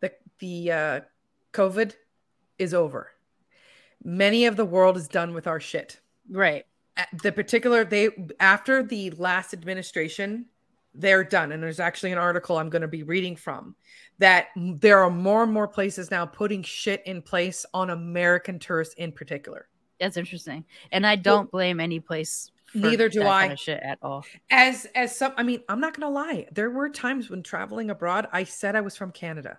the 0.00 0.12
the 0.40 0.72
uh 0.72 1.00
COVID 1.52 1.94
is 2.58 2.74
over. 2.74 3.12
Many 4.04 4.46
of 4.46 4.56
the 4.56 4.64
world 4.64 4.96
is 4.96 5.08
done 5.08 5.32
with 5.34 5.46
our 5.46 5.60
shit. 5.60 6.00
Right. 6.30 6.66
the 7.22 7.32
particular 7.32 7.84
they 7.84 8.10
after 8.40 8.82
the 8.82 9.10
last 9.12 9.52
administration 9.54 10.46
they're 10.98 11.24
done 11.24 11.52
and 11.52 11.62
there's 11.62 11.80
actually 11.80 12.12
an 12.12 12.18
article 12.18 12.58
i'm 12.58 12.70
going 12.70 12.82
to 12.82 12.88
be 12.88 13.02
reading 13.02 13.36
from 13.36 13.74
that 14.18 14.46
there 14.56 14.98
are 15.02 15.10
more 15.10 15.42
and 15.42 15.52
more 15.52 15.68
places 15.68 16.10
now 16.10 16.24
putting 16.24 16.62
shit 16.62 17.02
in 17.06 17.20
place 17.22 17.66
on 17.74 17.90
american 17.90 18.58
tourists 18.58 18.94
in 18.94 19.12
particular 19.12 19.68
That's 20.00 20.16
interesting. 20.16 20.64
And 20.92 21.06
I 21.06 21.16
don't 21.16 21.50
blame 21.50 21.80
any 21.80 22.00
place. 22.00 22.50
for 22.66 22.78
Neither 22.78 23.08
do 23.08 23.20
that 23.20 23.28
I. 23.28 23.40
kind 23.42 23.52
of 23.52 23.58
shit 23.58 23.80
at 23.82 23.98
all. 24.02 24.24
as 24.50 24.86
as 24.94 25.16
some 25.16 25.32
i 25.36 25.42
mean 25.42 25.62
i'm 25.68 25.80
not 25.80 25.96
going 25.96 26.06
to 26.06 26.12
lie 26.14 26.46
there 26.52 26.70
were 26.70 26.88
times 26.90 27.30
when 27.30 27.42
traveling 27.42 27.90
abroad 27.90 28.26
i 28.32 28.44
said 28.44 28.74
i 28.76 28.80
was 28.80 28.96
from 28.96 29.10
canada 29.12 29.58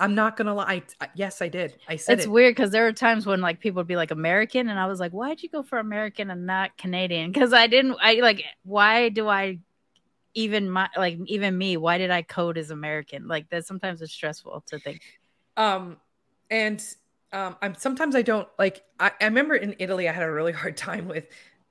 i'm 0.00 0.14
not 0.14 0.36
going 0.36 0.46
to 0.46 0.54
lie 0.54 0.82
I, 1.00 1.08
yes 1.16 1.42
i 1.42 1.48
did 1.48 1.76
i 1.88 1.96
said 1.96 2.18
It's 2.18 2.26
it 2.26 2.30
weird 2.30 2.54
because 2.54 2.70
there 2.70 2.86
are 2.86 2.92
times 2.92 3.26
when 3.26 3.40
like 3.40 3.58
people 3.58 3.80
would 3.80 3.88
be 3.88 3.96
like 3.96 4.10
American, 4.12 4.68
and 4.68 4.78
I 4.78 4.86
was 4.86 5.00
like, 5.00 5.10
why'd 5.12 5.42
you 5.42 5.48
go 5.48 5.62
for 5.64 5.78
American 5.78 6.30
and 6.30 6.46
not 6.46 6.76
Canadian? 6.78 7.32
Because 7.32 7.52
I 7.52 7.66
didn't. 7.66 7.96
I 8.00 8.14
like. 8.20 8.44
Why 8.64 9.08
do 9.08 9.28
I 9.28 9.58
even 10.44 10.70
my 10.70 10.88
like 10.96 11.18
even 11.26 11.56
me? 11.56 11.76
Why 11.76 11.98
did 11.98 12.10
I 12.10 12.22
code 12.22 12.58
as 12.58 12.70
American? 12.70 13.26
Like 13.28 13.48
that. 13.50 13.66
Sometimes 13.66 14.00
it's 14.02 14.12
stressful 14.12 14.62
to 14.68 14.78
think. 14.78 15.00
um 15.56 15.96
and 16.50 16.80
um 17.32 17.56
i'm 17.62 17.74
sometimes 17.74 18.14
i 18.16 18.22
don't 18.22 18.48
like 18.58 18.76
I, 18.98 19.10
I 19.20 19.24
remember 19.24 19.54
in 19.54 19.74
italy 19.78 20.08
i 20.08 20.12
had 20.12 20.22
a 20.22 20.30
really 20.30 20.52
hard 20.62 20.76
time 20.76 21.08
with 21.08 21.26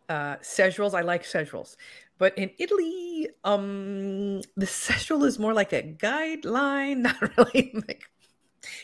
uh 0.10 0.36
szechuals 0.44 0.94
i 0.94 1.02
like 1.02 1.24
szechuals 1.24 1.76
but 2.20 2.38
in 2.38 2.52
italy 2.60 3.28
um 3.44 4.42
the 4.56 4.66
szechual 4.68 5.26
is 5.26 5.40
more 5.40 5.54
like 5.54 5.74
a 5.74 5.82
guideline 5.82 6.98
not 7.10 7.20
really 7.38 7.72
like 7.88 8.04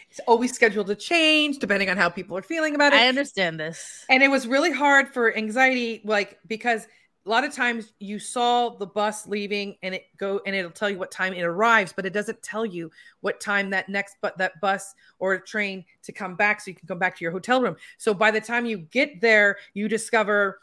it's 0.10 0.20
always 0.28 0.54
scheduled 0.54 0.88
to 0.88 0.96
change 0.96 1.60
depending 1.60 1.90
on 1.90 1.98
how 1.98 2.10
people 2.10 2.38
are 2.38 2.42
feeling 2.54 2.74
about 2.76 2.94
it 2.94 3.02
I 3.02 3.08
understand 3.08 3.60
this. 3.60 4.06
and 4.10 4.24
it 4.24 4.30
was 4.32 4.48
really 4.48 4.72
hard 4.72 5.14
for 5.14 5.36
anxiety 5.36 6.02
like 6.06 6.40
because 6.48 6.88
a 7.26 7.30
lot 7.30 7.43
of 7.43 7.53
times 7.53 7.93
you 7.99 8.19
saw 8.19 8.69
the 8.69 8.86
bus 8.86 9.28
leaving 9.28 9.76
and 9.82 9.95
it 9.95 10.07
go 10.17 10.41
and 10.45 10.55
it'll 10.55 10.71
tell 10.71 10.89
you 10.89 10.97
what 10.97 11.11
time 11.11 11.34
it 11.34 11.43
arrives 11.43 11.93
but 11.93 12.05
it 12.05 12.13
doesn't 12.13 12.41
tell 12.41 12.65
you 12.65 12.91
what 13.21 13.39
time 13.39 13.69
that 13.69 13.88
next 13.89 14.17
but 14.21 14.38
that 14.38 14.59
bus 14.61 14.93
or 15.19 15.38
train 15.39 15.84
to 16.01 16.11
come 16.11 16.36
back 16.36 16.59
so 16.61 16.71
you 16.71 16.76
can 16.76 16.88
come 16.88 16.99
back 16.99 17.17
to 17.17 17.24
your 17.24 17.32
hotel 17.32 17.61
room 17.61 17.76
so 17.97 18.13
by 18.13 18.30
the 18.32 18.41
time 18.41 18.65
you 18.65 18.78
get 18.78 19.21
there 19.21 19.57
you 19.74 19.88
discover 19.88 20.59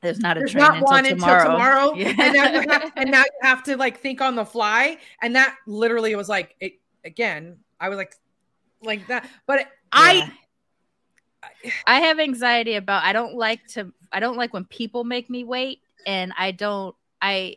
There's 0.00 0.18
not 0.20 0.36
a 0.36 0.40
there's 0.40 0.52
train 0.52 0.64
not 0.64 0.74
until 0.76 0.86
one 0.86 1.04
tomorrow. 1.04 1.34
until 1.40 1.52
tomorrow 1.52 1.94
Yeah. 1.96 2.14
and, 2.18 2.34
now 2.34 2.50
you 2.50 2.68
have, 2.68 2.92
and 2.96 3.10
now 3.10 3.20
you 3.22 3.38
have 3.42 3.62
to 3.64 3.76
like 3.76 4.00
think 4.00 4.20
on 4.20 4.34
the 4.36 4.44
fly 4.44 4.98
and 5.22 5.36
that 5.36 5.56
literally 5.66 6.14
was 6.16 6.28
like 6.28 6.56
it 6.60 6.74
again 7.04 7.58
i 7.80 7.88
was 7.88 7.96
like 7.96 8.14
like 8.82 9.06
that 9.08 9.28
but 9.46 9.66
i 9.92 10.30
I 11.86 12.00
have 12.00 12.18
anxiety 12.20 12.74
about 12.74 13.02
I 13.02 13.12
don't 13.12 13.34
like 13.34 13.66
to 13.68 13.92
I 14.12 14.20
don't 14.20 14.36
like 14.36 14.52
when 14.52 14.64
people 14.66 15.04
make 15.04 15.30
me 15.30 15.42
wait 15.44 15.80
and 16.06 16.32
I 16.38 16.52
don't 16.52 16.94
I 17.22 17.56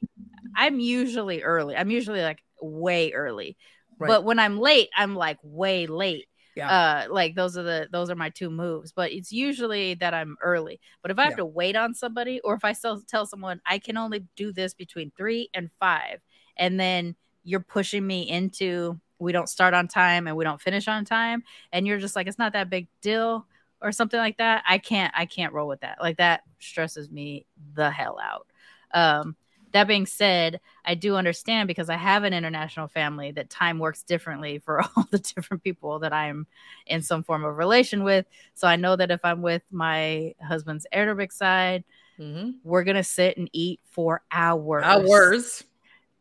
I'm 0.56 0.80
usually 0.80 1.42
early. 1.44 1.76
I'm 1.76 1.90
usually 1.90 2.22
like 2.22 2.44
way 2.62 3.12
early. 3.14 3.58
Right. 4.00 4.08
But 4.08 4.24
when 4.24 4.40
I'm 4.40 4.60
late, 4.60 4.90
I'm 4.96 5.16
like 5.16 5.38
way 5.44 5.88
late. 5.88 6.28
Yeah. 6.56 6.70
Uh 6.70 7.14
like 7.14 7.36
those 7.36 7.58
are 7.58 7.64
the 7.64 7.88
those 7.92 8.10
are 8.12 8.16
my 8.16 8.30
two 8.30 8.50
moves, 8.50 8.92
but 8.92 9.12
it's 9.12 9.32
usually 9.32 9.96
that 9.96 10.14
I'm 10.14 10.38
early. 10.42 10.80
But 11.02 11.12
if 11.12 11.18
I 11.20 11.24
have 11.24 11.32
Yeah. 11.34 11.38
to 11.38 11.46
wait 11.46 11.76
on 11.76 11.94
somebody 11.96 12.40
or 12.42 12.54
if 12.54 12.64
I 12.64 12.74
still 12.74 13.02
tell 13.02 13.26
someone 13.26 13.62
I 13.66 13.80
can 13.80 13.98
only 13.98 14.26
do 14.36 14.52
this 14.54 14.74
between 14.74 15.12
3 15.18 15.50
and 15.54 15.70
5 15.80 16.20
and 16.58 16.80
then 16.80 17.16
you're 17.44 17.60
pushing 17.60 18.06
me 18.06 18.30
into 18.30 19.00
we 19.20 19.32
don't 19.32 19.50
start 19.50 19.74
on 19.74 19.88
time 19.88 20.28
and 20.28 20.36
we 20.36 20.44
don't 20.44 20.62
finish 20.62 20.88
on 20.88 21.06
time 21.06 21.44
and 21.72 21.88
you're 21.88 21.98
just 22.00 22.16
like 22.16 22.28
it's 22.28 22.38
not 22.38 22.54
that 22.54 22.70
big 22.70 22.88
deal 23.02 23.48
or 23.84 23.92
something 23.92 24.20
like 24.20 24.38
that 24.38 24.64
i 24.68 24.78
can't 24.80 25.14
i 25.16 25.26
can't 25.26 25.54
roll 25.54 25.68
with 25.68 25.82
that. 25.82 25.98
Like 26.02 26.18
that 26.18 26.42
stresses 26.60 27.12
me 27.12 27.46
the 27.76 27.92
hell 27.92 28.18
out. 28.22 28.48
Um 28.94 29.36
that 29.74 29.88
being 29.88 30.06
said 30.06 30.60
i 30.86 30.94
do 30.96 31.16
understand 31.16 31.68
because 31.68 31.90
i 31.90 31.96
have 31.98 32.24
an 32.24 32.34
international 32.34 32.88
family 32.88 33.32
that 33.32 33.50
time 33.50 33.80
works 33.80 34.04
differently 34.04 34.60
for 34.60 34.82
all 34.96 35.08
the 35.12 35.20
different 35.20 35.64
people 35.64 36.00
that 36.00 36.14
i'm 36.14 36.48
in 36.88 37.02
some 37.02 37.24
form 37.24 37.44
of 37.44 37.58
relation 37.58 38.04
with. 38.04 38.26
So 38.54 38.68
i 38.68 38.76
know 38.76 38.96
that 38.96 39.12
if 39.12 39.20
i'm 39.24 39.42
with 39.42 39.64
my 39.72 40.34
husband's 40.42 40.88
arabic 40.92 41.32
side 41.32 41.84
Mhm. 42.20 42.58
we're 42.64 42.84
gonna 42.84 43.04
sit 43.04 43.38
and 43.38 43.50
eat 43.54 43.80
for 43.86 44.22
hours. 44.32 44.84
Hours. 44.86 45.64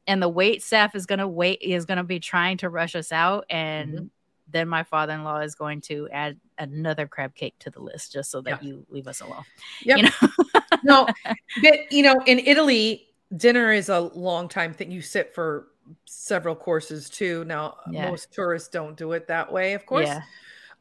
And 0.06 0.22
the 0.22 0.28
wait 0.28 0.62
staff 0.62 0.94
is 0.94 1.04
gonna 1.06 1.28
wait 1.28 1.60
is 1.60 1.84
gonna 1.84 2.02
be 2.02 2.18
trying 2.18 2.56
to 2.58 2.70
rush 2.70 2.96
us 2.96 3.12
out 3.12 3.44
and 3.50 3.92
Mhm. 3.92 4.10
Then 4.53 4.68
my 4.68 4.82
father-in-law 4.82 5.38
is 5.38 5.55
going 5.55 5.80
to 5.80 6.09
add 6.11 6.38
another 6.59 7.07
crab 7.07 7.34
cake 7.34 7.55
to 7.59 7.70
the 7.70 7.80
list 7.80 8.12
just 8.12 8.30
so 8.30 8.40
that 8.42 8.62
Yeah. 8.62 8.68
you 8.68 8.86
leave 8.90 9.09
us 9.09 9.20
alone 9.20 9.44
Yep. 9.82 9.96
you 9.98 10.03
know 10.05 10.61
no, 10.84 11.07
but 11.62 11.90
you 11.90 12.03
know, 12.03 12.20
in 12.26 12.38
Italy, 12.40 13.09
dinner 13.36 13.72
is 13.72 13.88
a 13.88 14.00
long 14.00 14.48
time 14.48 14.74
thing. 14.74 14.90
You 14.90 15.00
sit 15.03 15.34
for 15.34 15.68
several 16.07 16.55
courses 16.55 17.09
too. 17.11 17.44
Now, 17.44 17.76
Yeah. 17.90 18.11
most 18.11 18.32
tourists 18.32 18.68
don't 18.68 18.96
do 18.96 19.12
it 19.12 19.26
that 19.28 19.50
way, 19.53 19.74
of 19.74 19.86
course. 19.86 20.07
yeah 20.09 20.22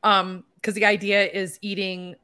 Um, 0.03 0.43
because 0.55 0.73
the 0.75 0.85
idea 0.85 1.27
is 1.27 1.57
eating 1.61 2.15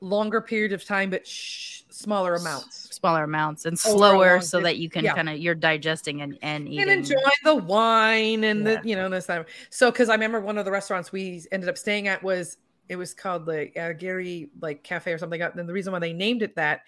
longer 0.00 0.40
period 0.40 0.72
of 0.72 0.84
time, 0.84 1.10
but 1.10 1.26
sh- 1.26 1.79
smaller 1.92 2.34
amounts. 2.34 2.94
smaller 2.94 3.24
amounts 3.24 3.64
and 3.64 3.78
slower 3.78 4.40
so 4.40 4.60
that 4.60 4.78
you 4.78 4.88
can 4.90 5.04
yeah. 5.04 5.14
kind 5.14 5.28
of 5.28 5.38
you're 5.38 5.54
digesting 5.54 6.22
and 6.22 6.38
and 6.42 6.68
eating 6.68 6.80
And 6.82 6.90
enjoy 6.90 7.16
the 7.44 7.54
wine 7.54 8.44
and 8.44 8.66
Yeah. 8.66 8.80
the, 8.80 8.88
you 8.88 8.96
know, 8.96 9.08
this 9.08 9.26
time. 9.26 9.44
So, 9.70 9.90
because 9.90 10.08
I 10.08 10.14
remember 10.14 10.40
one 10.40 10.58
of 10.58 10.64
the 10.64 10.70
restaurants 10.70 11.12
we 11.12 11.42
ended 11.52 11.68
up 11.68 11.78
staying 11.78 12.08
at 12.08 12.22
was 12.22 12.56
It 12.88 12.96
was 12.96 13.14
called 13.14 13.46
the 13.46 13.66
Gary 13.98 14.50
like 14.60 14.82
Cafe 14.82 15.12
or 15.12 15.18
something. 15.18 15.40
And 15.40 15.68
the 15.68 15.72
reason 15.72 15.92
why 15.92 16.00
they 16.00 16.12
named 16.12 16.42
it 16.42 16.56
that, 16.56 16.80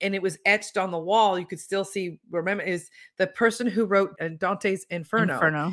and 0.00 0.14
it 0.14 0.22
was 0.22 0.38
etched 0.46 0.78
on 0.78 0.90
the 0.90 0.98
wall, 0.98 1.38
you 1.38 1.44
could 1.44 1.60
still 1.60 1.84
see. 1.84 2.18
Remember, 2.30 2.62
is 2.62 2.88
the 3.18 3.26
person 3.26 3.66
who 3.66 3.84
wrote 3.84 4.14
uh, 4.20 4.28
Dante's 4.28 4.86
Inferno. 4.88 5.34
Inferno. 5.34 5.72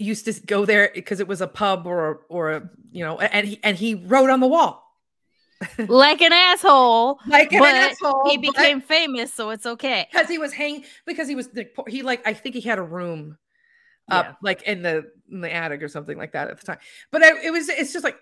Used 0.00 0.24
to 0.24 0.32
go 0.46 0.64
there 0.64 0.90
because 0.92 1.20
it 1.20 1.28
was 1.28 1.40
a 1.40 1.46
pub 1.46 1.86
or 1.86 2.22
or 2.28 2.52
a 2.52 2.70
you 2.90 3.04
know, 3.04 3.18
and 3.18 3.46
he 3.46 3.60
and 3.62 3.76
he 3.76 3.94
wrote 3.94 4.28
on 4.30 4.40
the 4.40 4.46
wall 4.48 4.87
like 5.88 6.20
an 6.20 6.32
asshole. 6.32 7.18
Like 7.26 7.52
an 7.52 7.60
but 7.60 7.74
asshole. 7.74 8.28
He 8.30 8.38
became 8.38 8.80
famous, 8.80 9.32
so 9.32 9.50
it's 9.50 9.66
okay. 9.66 10.08
Because 10.12 10.28
he 10.28 10.38
was 10.38 10.52
hanging. 10.52 10.84
Because 11.06 11.28
he 11.28 11.34
was 11.34 11.48
the 11.48 11.68
he 11.86 12.02
like 12.02 12.26
I 12.26 12.34
think 12.34 12.54
he 12.54 12.60
had 12.60 12.78
a 12.78 12.82
room 12.82 13.38
up 14.10 14.26
yeah. 14.26 14.34
like 14.42 14.62
in 14.62 14.82
the 14.82 15.10
in 15.30 15.40
the 15.40 15.52
attic 15.52 15.82
or 15.82 15.88
something 15.88 16.16
like 16.16 16.32
that 16.32 16.48
at 16.48 16.60
the 16.60 16.66
time. 16.66 16.78
But 17.10 17.22
I, 17.22 17.42
it 17.42 17.50
was 17.50 17.68
it's 17.68 17.92
just 17.92 18.04
like 18.04 18.16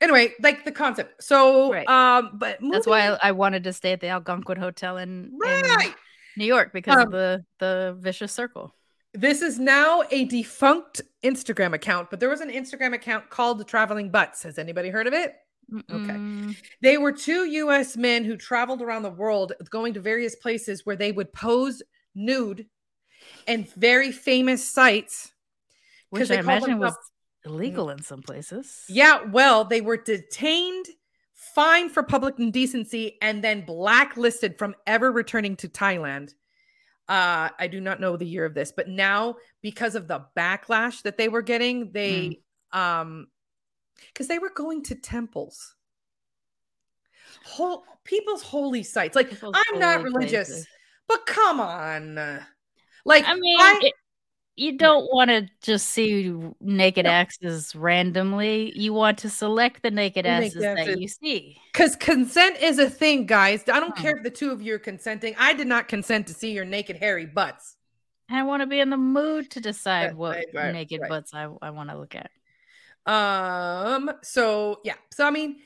anyway 0.00 0.32
like 0.42 0.64
the 0.64 0.72
concept. 0.72 1.22
So 1.22 1.72
right. 1.72 1.88
um, 1.88 2.32
but 2.34 2.60
moving, 2.60 2.72
that's 2.72 2.86
why 2.86 3.08
I, 3.08 3.28
I, 3.28 3.32
wanted 3.32 3.64
to 3.64 3.72
stay 3.72 3.92
at 3.92 4.00
the 4.00 4.08
Algonquin 4.08 4.58
Hotel 4.58 4.98
in, 4.98 5.32
right. 5.40 5.86
in 5.86 5.94
New 6.36 6.46
York 6.46 6.72
because 6.72 6.96
um, 6.96 7.06
of 7.06 7.12
the 7.12 7.44
the 7.58 7.96
vicious 7.98 8.32
circle. 8.32 8.74
This 9.12 9.42
is 9.42 9.58
now 9.58 10.04
a 10.12 10.24
defunct 10.26 11.02
Instagram 11.24 11.74
account, 11.74 12.10
but 12.10 12.20
there 12.20 12.28
was 12.28 12.40
an 12.40 12.50
Instagram 12.50 12.94
account 12.94 13.28
called 13.28 13.58
the 13.58 13.64
Traveling 13.64 14.10
Butts. 14.10 14.44
Has 14.44 14.56
anybody 14.56 14.88
heard 14.88 15.08
of 15.08 15.12
it? 15.12 15.34
Mm-mm. 15.70 16.50
Okay. 16.50 16.58
They 16.80 16.98
were 16.98 17.12
two 17.12 17.44
US 17.44 17.96
men 17.96 18.24
who 18.24 18.36
traveled 18.36 18.82
around 18.82 19.02
the 19.02 19.10
world 19.10 19.52
going 19.70 19.94
to 19.94 20.00
various 20.00 20.34
places 20.36 20.84
where 20.84 20.96
they 20.96 21.12
would 21.12 21.32
pose 21.32 21.82
nude 22.14 22.66
and 23.46 23.70
very 23.74 24.12
famous 24.12 24.68
sites. 24.68 25.32
Which 26.10 26.30
I 26.30 26.36
imagine 26.36 26.78
was 26.78 26.96
illegal 27.44 27.90
in 27.90 28.02
some 28.02 28.22
places. 28.22 28.84
Yeah, 28.88 29.22
well, 29.24 29.64
they 29.64 29.80
were 29.80 29.96
detained, 29.96 30.86
fined 31.34 31.92
for 31.92 32.02
public 32.02 32.38
indecency, 32.38 33.16
and 33.22 33.44
then 33.44 33.64
blacklisted 33.64 34.58
from 34.58 34.74
ever 34.86 35.12
returning 35.12 35.56
to 35.56 35.68
Thailand. 35.68 36.34
Uh, 37.08 37.50
I 37.58 37.68
do 37.68 37.80
not 37.80 38.00
know 38.00 38.16
the 38.16 38.26
year 38.26 38.44
of 38.44 38.54
this, 38.54 38.72
but 38.72 38.88
now 38.88 39.36
because 39.62 39.94
of 39.94 40.08
the 40.08 40.26
backlash 40.36 41.02
that 41.02 41.16
they 41.16 41.28
were 41.28 41.42
getting, 41.42 41.92
they 41.92 42.40
mm. 42.74 42.78
um 42.78 43.26
because 44.12 44.28
they 44.28 44.38
were 44.38 44.50
going 44.50 44.82
to 44.84 44.94
temples. 44.94 45.74
Whole 47.44 47.84
people's 48.04 48.42
holy 48.42 48.82
sites. 48.82 49.16
Like 49.16 49.30
people's 49.30 49.56
I'm 49.56 49.78
not 49.78 50.02
religious, 50.02 50.48
places. 50.48 50.66
but 51.08 51.26
come 51.26 51.60
on. 51.60 52.14
Like 53.04 53.24
I 53.26 53.34
mean, 53.34 53.60
I, 53.60 53.80
it, 53.82 53.94
you 54.56 54.76
don't 54.76 55.08
want 55.10 55.30
to 55.30 55.48
just 55.62 55.86
see 55.86 56.36
naked 56.60 57.06
no. 57.06 57.10
asses 57.10 57.74
randomly. 57.74 58.78
You 58.78 58.92
want 58.92 59.18
to 59.20 59.30
select 59.30 59.82
the 59.82 59.90
naked 59.90 60.26
asses 60.26 60.60
that 60.60 60.98
you 60.98 61.08
see. 61.08 61.58
Because 61.72 61.96
consent 61.96 62.58
is 62.60 62.78
a 62.78 62.90
thing, 62.90 63.24
guys. 63.24 63.62
I 63.68 63.80
don't 63.80 63.96
care 63.96 64.16
if 64.16 64.22
the 64.22 64.30
two 64.30 64.50
of 64.50 64.60
you 64.60 64.74
are 64.74 64.78
consenting. 64.78 65.34
I 65.38 65.54
did 65.54 65.66
not 65.66 65.88
consent 65.88 66.26
to 66.26 66.34
see 66.34 66.52
your 66.52 66.66
naked 66.66 66.96
hairy 66.96 67.24
butts. 67.26 67.76
I 68.28 68.42
want 68.42 68.60
to 68.60 68.66
be 68.66 68.80
in 68.80 68.90
the 68.90 68.96
mood 68.96 69.50
to 69.52 69.60
decide 69.60 70.08
right, 70.08 70.16
what 70.16 70.36
right, 70.36 70.46
right, 70.54 70.72
naked 70.72 71.00
butts 71.08 71.32
I, 71.34 71.48
I 71.62 71.70
want 71.70 71.88
to 71.90 71.98
look 71.98 72.14
at. 72.14 72.30
Um, 73.06 74.10
so 74.22 74.80
yeah, 74.84 74.96
so 75.10 75.26
I 75.26 75.30
mean, 75.30 75.56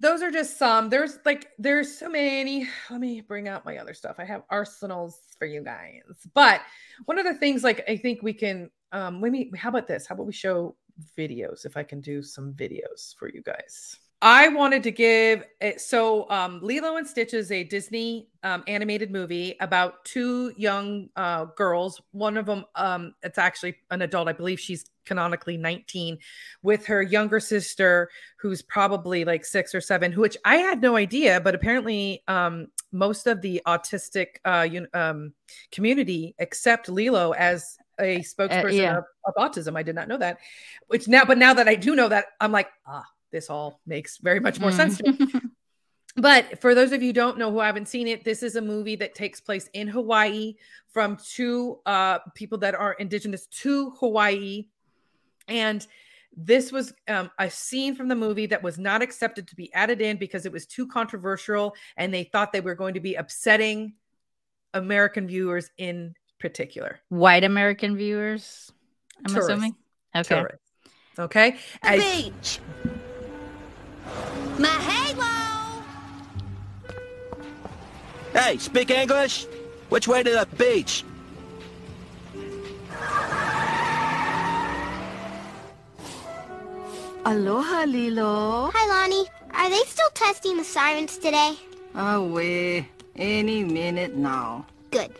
those 0.00 0.22
are 0.22 0.30
just 0.30 0.58
some. 0.58 0.88
There's 0.88 1.18
like 1.24 1.48
there's 1.58 1.98
so 1.98 2.08
many. 2.08 2.68
Let 2.90 3.00
me 3.00 3.20
bring 3.20 3.48
out 3.48 3.64
my 3.64 3.78
other 3.78 3.94
stuff. 3.94 4.16
I 4.18 4.24
have 4.24 4.42
arsenals 4.50 5.18
for 5.38 5.46
you 5.46 5.62
guys. 5.62 6.02
But 6.34 6.60
one 7.06 7.18
of 7.18 7.24
the 7.24 7.34
things, 7.34 7.64
like 7.64 7.84
I 7.88 7.96
think 7.96 8.22
we 8.22 8.32
can 8.32 8.70
um 8.92 9.20
let 9.20 9.32
me 9.32 9.50
how 9.56 9.70
about 9.70 9.86
this? 9.86 10.06
How 10.06 10.14
about 10.14 10.26
we 10.26 10.32
show 10.32 10.76
videos 11.16 11.64
if 11.64 11.76
I 11.76 11.82
can 11.82 12.00
do 12.00 12.22
some 12.22 12.52
videos 12.54 13.14
for 13.16 13.28
you 13.28 13.42
guys. 13.42 13.98
I 14.22 14.48
wanted 14.48 14.82
to 14.84 14.90
give 14.90 15.44
it 15.60 15.78
so 15.78 16.28
um, 16.30 16.60
Lilo 16.62 16.96
and 16.96 17.06
Stitch 17.06 17.34
is 17.34 17.52
a 17.52 17.64
Disney 17.64 18.28
um, 18.42 18.64
animated 18.66 19.10
movie 19.10 19.56
about 19.60 20.04
two 20.06 20.54
young 20.56 21.10
uh, 21.16 21.44
girls. 21.56 22.00
One 22.12 22.38
of 22.38 22.46
them, 22.46 22.64
um, 22.76 23.14
it's 23.22 23.36
actually 23.36 23.76
an 23.90 24.00
adult. 24.00 24.28
I 24.28 24.32
believe 24.32 24.58
she's 24.58 24.86
canonically 25.04 25.58
19, 25.58 26.18
with 26.62 26.86
her 26.86 27.02
younger 27.02 27.40
sister, 27.40 28.08
who's 28.38 28.62
probably 28.62 29.26
like 29.26 29.44
six 29.44 29.74
or 29.74 29.82
seven. 29.82 30.12
Which 30.12 30.38
I 30.46 30.56
had 30.56 30.80
no 30.80 30.96
idea, 30.96 31.38
but 31.38 31.54
apparently 31.54 32.22
um, 32.26 32.68
most 32.92 33.26
of 33.26 33.42
the 33.42 33.60
autistic 33.66 34.38
uh, 34.46 34.66
um, 34.98 35.34
community 35.72 36.34
accept 36.38 36.88
Lilo 36.88 37.32
as 37.32 37.76
a 38.00 38.20
spokesperson 38.20 38.64
uh, 38.64 38.68
yeah. 38.68 38.96
of, 38.98 39.04
of 39.26 39.34
autism. 39.34 39.76
I 39.76 39.82
did 39.82 39.94
not 39.94 40.08
know 40.08 40.18
that. 40.18 40.38
Which 40.86 41.06
now, 41.06 41.26
but 41.26 41.36
now 41.36 41.52
that 41.52 41.68
I 41.68 41.74
do 41.74 41.94
know 41.94 42.08
that, 42.08 42.26
I'm 42.40 42.50
like, 42.50 42.68
ah 42.86 43.04
this 43.32 43.50
all 43.50 43.80
makes 43.86 44.18
very 44.18 44.40
much 44.40 44.60
more 44.60 44.70
mm. 44.70 44.76
sense 44.76 44.98
to 44.98 45.12
me. 45.12 45.18
but 46.16 46.60
for 46.60 46.74
those 46.74 46.92
of 46.92 47.02
you 47.02 47.12
don't 47.12 47.38
know 47.38 47.50
who 47.50 47.60
haven't 47.60 47.88
seen 47.88 48.08
it, 48.08 48.24
this 48.24 48.42
is 48.42 48.56
a 48.56 48.62
movie 48.62 48.96
that 48.96 49.14
takes 49.14 49.40
place 49.40 49.68
in 49.72 49.88
Hawaii 49.88 50.54
from 50.92 51.16
two 51.16 51.78
uh, 51.86 52.18
people 52.34 52.58
that 52.58 52.74
are 52.74 52.92
indigenous 52.94 53.46
to 53.48 53.90
Hawaii. 54.00 54.66
And 55.48 55.86
this 56.36 56.70
was 56.70 56.92
um, 57.08 57.30
a 57.38 57.50
scene 57.50 57.94
from 57.94 58.08
the 58.08 58.14
movie 58.14 58.46
that 58.46 58.62
was 58.62 58.78
not 58.78 59.02
accepted 59.02 59.48
to 59.48 59.56
be 59.56 59.72
added 59.72 60.00
in 60.02 60.18
because 60.18 60.44
it 60.44 60.52
was 60.52 60.66
too 60.66 60.86
controversial 60.86 61.74
and 61.96 62.12
they 62.12 62.24
thought 62.24 62.52
they 62.52 62.60
were 62.60 62.74
going 62.74 62.94
to 62.94 63.00
be 63.00 63.14
upsetting 63.14 63.94
American 64.74 65.26
viewers 65.26 65.70
in 65.78 66.14
particular. 66.38 67.00
White 67.08 67.44
American 67.44 67.96
viewers, 67.96 68.70
I'm 69.18 69.32
Tourists. 69.32 69.50
assuming. 69.50 69.76
Okay. 70.14 70.34
Tourists. 70.34 70.72
Okay. 71.18 71.56
I, 71.82 71.98
beach. 71.98 72.60
Hey, 78.32 78.58
speak 78.58 78.90
English? 78.90 79.46
Which 79.88 80.08
way 80.08 80.22
to 80.22 80.30
the 80.30 80.46
beach? 80.56 81.04
Aloha, 87.24 87.84
Lilo. 87.86 88.70
Hi, 88.72 88.86
Lonnie. 88.86 89.26
Are 89.54 89.68
they 89.68 89.82
still 89.86 90.10
testing 90.14 90.56
the 90.56 90.64
sirens 90.64 91.18
today? 91.18 91.54
Oh, 91.94 92.24
we. 92.24 92.88
Any 93.16 93.64
minute 93.64 94.14
now. 94.14 94.66
Good. 94.90 95.10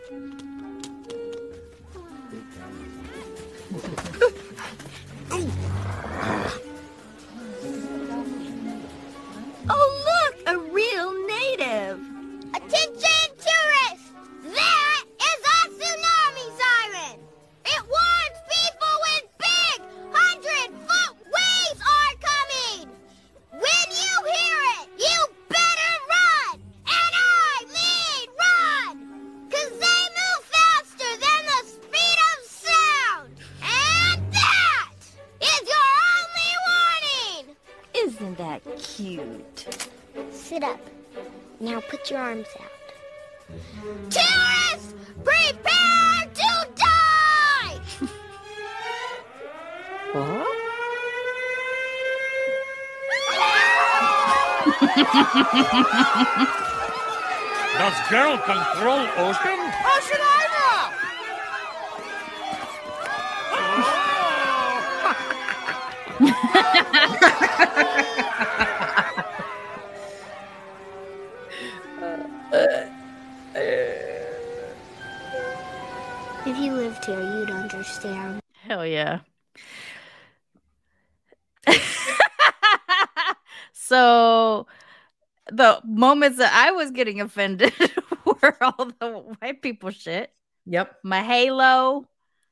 The 85.57 85.81
moments 85.85 86.37
that 86.37 86.53
I 86.53 86.71
was 86.71 86.91
getting 86.91 87.19
offended 87.19 87.73
were 88.25 88.57
all 88.61 88.91
the 88.99 89.35
white 89.39 89.61
people 89.63 89.89
shit. 89.89 90.31
Yep. 90.67 90.97
Mahalo. 91.03 92.05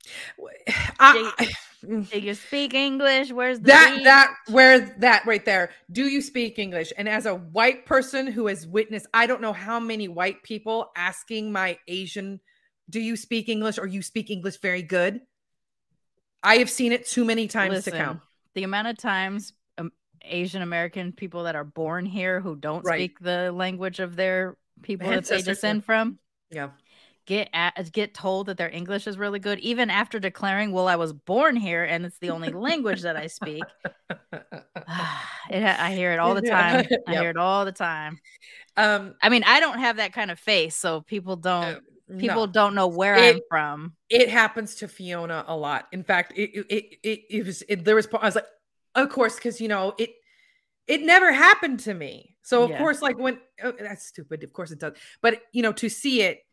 I, 1.00 1.32
mm. 1.84 2.10
Do 2.10 2.20
you 2.20 2.34
speak 2.34 2.74
English? 2.74 3.32
Where's 3.32 3.60
the 3.60 3.68
that 3.68 3.94
beach? 3.96 4.04
that 4.06 4.36
where 4.48 4.80
that 5.00 5.26
right 5.26 5.46
there 5.46 5.72
do 5.92 6.08
you 6.08 6.22
speak 6.22 6.60
english 6.60 6.94
and 6.98 7.10
as 7.10 7.26
a 7.26 7.36
white 7.36 7.86
person 7.86 8.28
who 8.28 8.48
has 8.48 8.68
witnessed 8.68 9.08
i 9.14 9.26
don't 9.26 9.42
know 9.42 9.54
how 9.54 9.80
many 9.80 10.08
white 10.08 10.44
people 10.44 10.92
asking 10.96 11.52
my 11.52 11.78
asian 11.88 12.40
do 12.90 13.00
you 13.00 13.16
speak 13.16 13.50
english 13.50 13.78
or 13.80 13.88
you 13.88 14.02
speak 14.02 14.30
english 14.30 14.60
very 14.60 14.84
good 14.84 15.22
i 16.44 16.58
have 16.58 16.70
seen 16.70 16.92
it 16.92 17.08
too 17.08 17.26
many 17.26 17.48
times 17.48 17.74
Listen, 17.74 17.94
to 17.94 18.00
count 18.00 18.20
the 18.54 18.64
amount 18.64 18.88
of 18.88 18.98
times 18.98 19.54
Asian 20.28 20.62
American 20.62 21.12
people 21.12 21.44
that 21.44 21.56
are 21.56 21.64
born 21.64 22.06
here 22.06 22.40
who 22.40 22.56
don't 22.56 22.84
Right. 22.84 22.98
speak 23.12 23.20
the 23.20 23.52
language 23.52 24.00
of 24.00 24.16
their 24.16 24.58
people 24.82 25.10
that 25.10 25.26
they 25.26 25.42
descend 25.42 25.84
from 25.86 26.20
yeah 26.52 26.70
get 27.26 27.50
at, 27.54 27.92
get 27.92 28.14
told 28.14 28.48
that 28.48 28.58
their 28.58 28.70
English 28.70 29.08
is 29.08 29.18
really 29.18 29.40
good, 29.40 29.60
even 29.60 29.90
after 29.90 30.20
declaring, 30.20 30.72
"Well, 30.72 30.88
I 30.88 30.96
was 30.96 31.12
born 31.12 31.56
here 31.56 31.84
and 31.84 32.06
it's 32.06 32.20
the 32.20 32.30
only 32.30 32.52
language 32.52 33.02
that 33.02 33.16
I 33.18 33.28
speak." 33.28 33.64
it, 35.50 35.64
I 35.80 35.94
hear 35.94 36.12
it 36.12 36.20
all 36.20 36.36
the 36.36 36.42
time. 36.42 36.86
I 37.08 37.12
Yep. 37.14 37.22
hear 37.22 37.30
it 37.32 37.38
all 37.38 37.66
the 37.66 37.72
time. 37.72 38.20
um 38.78 39.16
I 39.22 39.30
mean, 39.30 39.44
I 39.46 39.60
don't 39.60 39.80
have 39.80 39.98
that 39.98 40.14
kind 40.14 40.32
of 40.32 40.40
face, 40.40 40.76
so 40.76 41.02
people 41.02 41.36
don't 41.36 41.80
people 42.20 42.46
no. 42.48 42.54
don't 42.54 42.76
know 42.76 42.88
where 42.88 43.16
It- 43.16 43.36
I'm 43.36 43.42
from. 43.50 43.94
it 44.10 44.30
happens 44.30 44.76
to 44.76 44.88
Fiona 44.88 45.44
a 45.48 45.56
lot. 45.58 45.88
In 45.92 46.04
fact, 46.04 46.34
it 46.36 46.52
it 46.56 46.66
it, 46.70 46.86
it, 47.04 47.20
it 47.30 47.46
was 47.46 47.64
it, 47.68 47.84
there 47.86 47.96
was 47.96 48.08
I 48.14 48.26
was 48.26 48.36
like, 48.36 48.46
of 48.96 49.10
course, 49.10 49.36
because 49.36 49.60
you 49.62 49.68
know 49.68 49.94
it 49.98 50.12
it 50.88 51.02
never 51.02 51.32
happened 51.32 51.80
to 51.82 51.94
me. 51.94 52.36
So 52.44 52.64
of 52.64 52.70
Yeah. 52.72 52.78
course, 52.78 53.02
like 53.02 53.18
when 53.18 53.40
oh, 53.64 53.74
that's 53.80 54.06
stupid. 54.06 54.44
Of 54.44 54.54
course 54.54 54.72
it 54.72 54.80
does. 54.80 54.94
But 55.22 55.42
you 55.52 55.62
know, 55.64 55.74
to 55.74 55.90
see 55.90 56.22
it, 56.22 56.46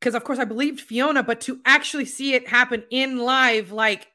because 0.00 0.14
of 0.14 0.24
course 0.24 0.38
I 0.38 0.44
believed 0.44 0.80
Fiona, 0.80 1.22
but 1.22 1.40
to 1.42 1.60
actually 1.64 2.04
see 2.06 2.34
it 2.34 2.48
happen 2.48 2.84
in 2.90 3.18
live, 3.18 3.72
like 3.72 4.08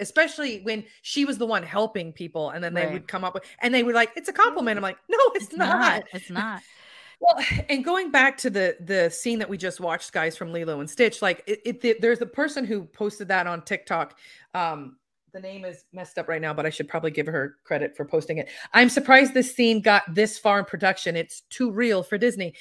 especially 0.00 0.60
when 0.62 0.84
she 1.02 1.24
was 1.24 1.38
the 1.38 1.46
one 1.46 1.62
helping 1.62 2.12
people, 2.12 2.50
and 2.50 2.62
then 2.64 2.74
they 2.74 2.84
Right. 2.86 2.92
would 2.94 3.08
come 3.08 3.22
up 3.24 3.34
with 3.34 3.44
and 3.60 3.72
they 3.72 3.84
were 3.84 3.92
like, 3.92 4.10
"It's 4.16 4.28
a 4.28 4.32
compliment." 4.32 4.76
I'm 4.76 4.82
like, 4.82 4.98
"No, 5.08 5.18
it's, 5.34 5.46
It's 5.46 5.56
not. 5.56 5.68
not. 5.80 6.04
It's 6.12 6.30
not. 6.30 6.62
Well, 7.20 7.38
and 7.70 7.84
going 7.84 8.10
back 8.10 8.36
to 8.38 8.50
the 8.50 8.76
the 8.80 9.08
scene 9.08 9.38
that 9.38 9.48
we 9.48 9.56
just 9.56 9.78
watched, 9.80 10.12
guys, 10.12 10.36
from 10.36 10.52
Lilo 10.52 10.80
and 10.80 10.90
Stitch, 10.90 11.22
like 11.22 11.42
it, 11.46 11.60
it 11.64 11.80
the- 11.80 11.96
there's 12.00 12.20
a 12.20 12.26
person 12.26 12.64
who 12.64 12.84
posted 12.84 13.28
that 13.28 13.46
on 13.46 13.62
TikTok. 13.62 14.18
Um, 14.52 14.96
the 15.34 15.40
name 15.40 15.64
is 15.64 15.84
messed 15.92 16.16
up 16.16 16.28
right 16.28 16.40
now, 16.40 16.54
but 16.54 16.64
I 16.64 16.70
should 16.70 16.88
probably 16.88 17.10
give 17.10 17.26
her 17.26 17.56
credit 17.64 17.96
for 17.96 18.04
posting 18.04 18.38
it. 18.38 18.48
I'm 18.72 18.88
surprised 18.88 19.34
this 19.34 19.54
scene 19.54 19.80
got 19.82 20.02
this 20.14 20.38
far 20.38 20.60
in 20.60 20.64
production. 20.64 21.16
It's 21.16 21.40
too 21.50 21.72
real 21.72 22.02
for 22.04 22.16
Disney. 22.16 22.54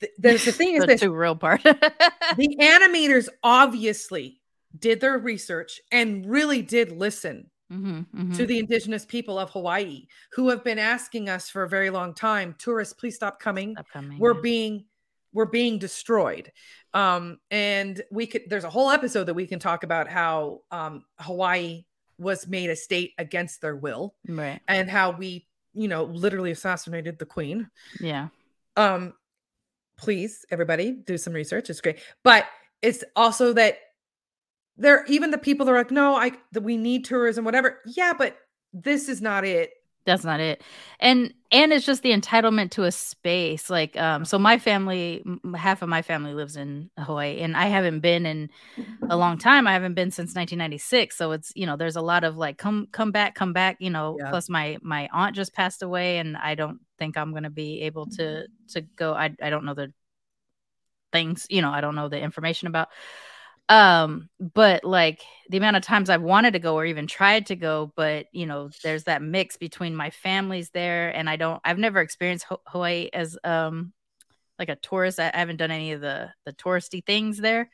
Th- 0.00 0.12
There's 0.16 0.44
the 0.44 0.52
thing 0.52 0.74
is 0.76 0.80
the 0.82 0.86
this: 0.86 1.00
too 1.00 1.12
real 1.12 1.34
part. 1.34 1.62
the 1.64 2.56
animators 2.60 3.28
obviously 3.42 4.40
did 4.78 5.00
their 5.00 5.18
research 5.18 5.80
and 5.90 6.24
really 6.24 6.62
did 6.62 6.92
listen 6.92 7.50
Mhm, 7.72 8.06
mhm. 8.14 8.36
to 8.36 8.46
the 8.46 8.60
indigenous 8.60 9.04
people 9.04 9.40
of 9.40 9.50
Hawaii 9.50 10.06
who 10.30 10.50
have 10.50 10.62
been 10.62 10.78
asking 10.78 11.28
us 11.28 11.50
for 11.50 11.64
a 11.64 11.68
very 11.68 11.90
long 11.90 12.14
time, 12.14 12.54
tourists, 12.58 12.94
please 12.94 13.16
stop 13.16 13.40
coming 13.40 13.72
Stop 13.72 13.86
coming, 13.92 14.20
we're 14.20 14.40
being 14.40 14.84
we're 15.32 15.46
being 15.46 15.76
destroyed 15.78 16.50
um 16.94 17.38
and 17.50 18.00
we 18.12 18.26
could 18.28 18.42
there's 18.48 18.62
a 18.64 18.70
whole 18.70 18.88
episode 18.90 19.24
that 19.24 19.34
we 19.34 19.46
can 19.48 19.58
talk 19.58 19.82
about 19.82 20.06
how 20.08 20.60
um 20.70 21.04
hawaii 21.18 21.84
was 22.18 22.46
made 22.46 22.70
a 22.70 22.76
state 22.76 23.12
against 23.18 23.60
their 23.60 23.76
will 23.76 24.14
right. 24.28 24.60
and 24.68 24.90
how 24.90 25.10
we 25.10 25.46
you 25.74 25.88
know 25.88 26.04
literally 26.04 26.50
assassinated 26.50 27.18
the 27.18 27.26
queen. 27.26 27.68
Yeah. 28.00 28.28
um 28.76 29.14
please 29.98 30.44
everybody 30.50 30.92
do 30.92 31.18
some 31.18 31.32
research. 31.32 31.70
It's 31.70 31.80
great. 31.80 31.98
But 32.22 32.46
it's 32.82 33.04
also 33.14 33.52
that 33.54 33.78
there 34.76 35.04
even 35.06 35.30
the 35.30 35.38
people 35.38 35.64
that 35.64 35.72
are 35.72 35.78
like 35.78 35.90
no 35.90 36.14
i 36.16 36.32
that 36.52 36.62
we 36.62 36.76
need 36.76 37.04
tourism 37.04 37.44
whatever. 37.44 37.80
Yeah 37.86 38.12
but 38.16 38.36
this 38.72 39.08
is 39.08 39.22
not 39.22 39.44
it 39.44 39.70
that's 40.06 40.24
not 40.24 40.40
it. 40.40 40.62
And 41.00 41.34
and 41.50 41.72
it's 41.72 41.84
just 41.84 42.02
the 42.02 42.12
entitlement 42.12 42.70
to 42.72 42.84
a 42.84 42.92
space 42.92 43.68
like 43.70 43.96
um 43.96 44.24
so 44.24 44.38
my 44.38 44.58
family 44.58 45.22
half 45.56 45.82
of 45.82 45.88
my 45.88 46.02
family 46.02 46.34
lives 46.34 46.56
in 46.56 46.90
hawaii 46.98 47.38
and 47.38 47.56
i 47.56 47.66
haven't 47.66 48.00
been 48.00 48.26
in 48.26 48.50
a 49.08 49.16
long 49.16 49.38
time. 49.38 49.68
I 49.68 49.72
haven't 49.72 49.94
been 49.94 50.10
since 50.10 50.34
1996 50.34 51.16
so 51.16 51.32
it's 51.32 51.52
you 51.54 51.66
know 51.66 51.76
there's 51.76 51.96
a 51.96 52.00
lot 52.00 52.24
of 52.24 52.36
like 52.36 52.58
come 52.58 52.88
come 52.90 53.12
back 53.12 53.34
come 53.34 53.52
back 53.52 53.76
you 53.78 53.90
know 53.90 54.16
Yeah. 54.18 54.30
plus 54.30 54.48
my 54.48 54.78
my 54.82 55.08
aunt 55.12 55.36
just 55.36 55.54
passed 55.54 55.82
away 55.82 56.18
and 56.18 56.36
i 56.36 56.54
don't 56.54 56.80
think 56.98 57.16
i'm 57.16 57.30
going 57.30 57.44
to 57.44 57.50
be 57.50 57.82
able 57.82 58.06
to 58.06 58.46
to 58.70 58.80
go. 58.80 59.12
I 59.14 59.34
i 59.40 59.50
don't 59.50 59.64
know 59.64 59.74
the 59.74 59.92
things 61.12 61.46
you 61.48 61.62
know 61.62 61.70
i 61.70 61.80
don't 61.80 61.94
know 61.94 62.08
the 62.08 62.20
information 62.20 62.66
about 62.68 62.88
um 63.68 64.28
but 64.38 64.84
like 64.84 65.22
the 65.50 65.56
amount 65.56 65.76
of 65.76 65.82
times 65.82 66.08
i've 66.08 66.22
wanted 66.22 66.52
to 66.52 66.58
go 66.60 66.76
or 66.76 66.84
even 66.84 67.06
tried 67.06 67.46
to 67.46 67.56
go 67.56 67.92
but 67.96 68.26
you 68.32 68.46
know 68.46 68.70
there's 68.84 69.04
that 69.04 69.22
mix 69.22 69.56
between 69.56 69.94
my 69.96 70.10
families 70.10 70.70
there 70.70 71.10
and 71.10 71.28
i 71.28 71.34
don't 71.34 71.60
i've 71.64 71.78
never 71.78 72.00
experienced 72.00 72.46
hawaii 72.68 73.08
as 73.12 73.36
um 73.42 73.92
like 74.58 74.68
a 74.68 74.76
tourist. 74.76 75.20
I 75.20 75.30
haven't 75.34 75.56
done 75.56 75.70
any 75.70 75.92
of 75.92 76.00
the 76.00 76.30
the 76.44 76.52
touristy 76.52 77.04
things 77.04 77.38
there 77.38 77.70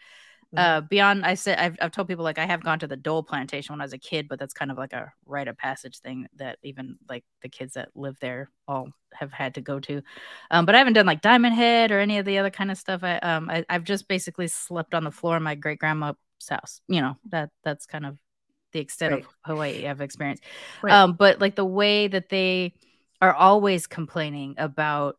uh 0.56 0.82
beyond 0.82 1.24
i 1.24 1.34
said 1.34 1.58
I've, 1.58 1.76
I've 1.80 1.92
told 1.92 2.08
people 2.08 2.24
like 2.24 2.38
i 2.38 2.44
have 2.46 2.62
gone 2.62 2.78
to 2.80 2.86
the 2.86 2.96
dole 2.96 3.22
plantation 3.22 3.72
when 3.72 3.80
i 3.80 3.84
was 3.84 3.94
a 3.94 3.98
kid 3.98 4.28
but 4.28 4.38
that's 4.38 4.52
kind 4.52 4.70
of 4.70 4.76
like 4.76 4.92
a 4.92 5.12
rite 5.24 5.48
of 5.48 5.56
passage 5.56 5.98
thing 6.00 6.26
that 6.36 6.58
even 6.62 6.98
like 7.08 7.24
the 7.42 7.48
kids 7.48 7.74
that 7.74 7.88
live 7.94 8.18
there 8.20 8.50
all 8.68 8.88
have 9.14 9.32
had 9.32 9.54
to 9.54 9.60
go 9.60 9.78
to. 9.80 10.02
Um, 10.50 10.64
but 10.66 10.74
i 10.74 10.78
haven't 10.78 10.94
done 10.94 11.06
like 11.06 11.22
diamond 11.22 11.54
head 11.54 11.90
or 11.90 12.00
any 12.00 12.18
of 12.18 12.26
the 12.26 12.38
other 12.38 12.50
kind 12.50 12.70
of 12.70 12.78
stuff. 12.78 13.02
I 13.02 13.16
um 13.18 13.48
I, 13.50 13.64
i've 13.68 13.84
just 13.84 14.08
basically 14.08 14.48
slept 14.48 14.94
on 14.94 15.04
the 15.04 15.10
floor 15.10 15.36
in 15.36 15.42
my 15.42 15.54
great 15.54 15.78
grandma's 15.78 16.16
house. 16.48 16.80
You 16.88 17.00
know 17.00 17.16
that 17.30 17.50
that's 17.64 17.86
kind 17.86 18.06
of 18.06 18.18
the 18.72 18.80
extent 18.80 19.12
Right. 19.12 19.24
of 19.24 19.28
hawaii 19.44 19.86
i've 19.86 20.00
experienced. 20.00 20.42
Right. 20.82 20.92
um 20.92 21.12
but 21.14 21.40
like 21.40 21.56
the 21.56 21.64
way 21.64 22.08
that 22.08 22.28
they 22.28 22.74
are 23.20 23.34
always 23.34 23.86
complaining 23.86 24.54
about 24.58 25.16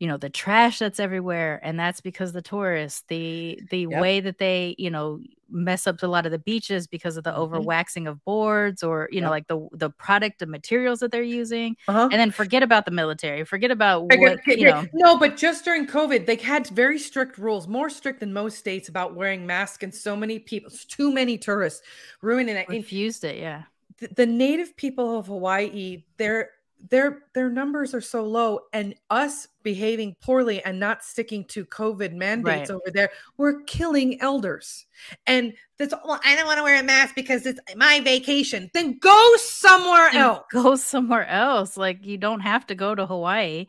you 0.00 0.08
know 0.08 0.16
the 0.16 0.28
trash 0.28 0.80
that's 0.80 0.98
everywhere 0.98 1.60
and 1.62 1.78
that's 1.78 2.00
because 2.00 2.32
the 2.32 2.42
tourists 2.42 3.04
the 3.08 3.60
the 3.70 3.86
Yep. 3.86 4.00
way 4.00 4.20
that 4.20 4.38
they 4.38 4.74
you 4.76 4.90
know 4.90 5.20
mess 5.48 5.86
up 5.86 6.02
a 6.02 6.06
lot 6.06 6.26
of 6.26 6.32
the 6.32 6.38
beaches 6.38 6.86
because 6.88 7.16
of 7.16 7.22
the 7.22 7.30
Mhm. 7.32 7.38
overwaxing 7.38 8.08
of 8.08 8.22
boards 8.24 8.82
or 8.82 9.08
you 9.12 9.20
know 9.20 9.30
like 9.30 9.46
the 9.46 9.68
the 9.72 9.90
product 9.90 10.40
the 10.40 10.46
materials 10.46 10.98
that 10.98 11.12
they're 11.12 11.22
using 11.22 11.76
uh-huh. 11.86 12.08
and 12.10 12.14
then 12.20 12.30
forget 12.32 12.62
about 12.62 12.86
the 12.86 12.90
military 12.90 13.44
forget 13.44 13.70
about 13.70 14.06
I 14.12 14.16
what 14.16 14.44
get- 14.44 14.58
you 14.58 14.64
know 14.66 14.84
No, 14.92 15.16
but 15.16 15.36
just 15.36 15.64
during 15.64 15.86
COVID, 15.86 16.26
they 16.26 16.36
had 16.36 16.66
very 16.68 16.98
strict 16.98 17.38
rules, 17.38 17.68
more 17.68 17.88
strict 17.88 18.20
than 18.20 18.32
most 18.32 18.58
states 18.58 18.88
about 18.88 19.14
wearing 19.14 19.46
masks, 19.46 19.84
and 19.84 19.94
so 19.94 20.16
many 20.16 20.38
people, 20.40 20.70
too 20.88 21.12
many 21.12 21.38
tourists, 21.38 21.82
ruining 22.20 22.56
it. 22.56 22.66
And 22.68 22.78
refused 22.78 23.22
it 23.24 23.38
yeah 23.38 23.62
the, 23.98 24.08
the 24.16 24.26
native 24.26 24.76
people 24.76 25.16
of 25.18 25.26
Hawaii, 25.28 26.02
their 26.16 26.50
their 26.90 27.22
their 27.34 27.48
numbers 27.50 27.94
are 27.94 28.00
so 28.00 28.24
low, 28.24 28.60
and 28.72 28.94
us 29.10 29.48
behaving 29.62 30.16
poorly 30.20 30.62
and 30.64 30.78
not 30.78 31.02
sticking 31.04 31.44
to 31.46 31.64
COVID 31.64 32.12
mandates 32.12 32.68
Right. 32.68 32.70
over 32.70 32.90
there, 32.92 33.10
we're 33.38 33.62
killing 33.62 34.20
elders. 34.20 34.86
And 35.26 35.54
that's 35.78 35.94
well, 36.04 36.20
I 36.24 36.36
don't 36.36 36.46
want 36.46 36.58
to 36.58 36.62
wear 36.62 36.78
a 36.80 36.82
mask 36.82 37.14
because 37.14 37.46
it's 37.46 37.60
my 37.76 38.00
vacation. 38.00 38.70
Then 38.74 38.98
go 38.98 39.32
somewhere 39.36 40.08
And 40.08 40.18
else. 40.18 40.44
go 40.52 40.76
somewhere 40.76 41.26
else 41.26 41.76
like 41.76 42.04
you 42.04 42.18
don't 42.18 42.40
have 42.40 42.66
to 42.68 42.74
go 42.74 42.94
to 42.94 43.06
hawaii 43.06 43.66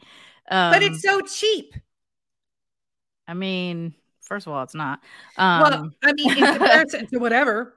um, 0.52 0.72
but 0.74 0.84
it's 0.84 1.02
so 1.02 1.22
cheap. 1.22 1.74
i 3.28 3.34
mean 3.34 3.94
first 4.22 4.46
of 4.48 4.54
all 4.54 4.62
it's 4.64 4.76
not 4.76 5.00
um 5.38 5.62
well, 5.62 5.92
I 6.04 6.14
mean, 6.14 6.38
in 6.38 6.46
comparison 6.58 7.08
to 7.08 7.18
whatever. 7.18 7.76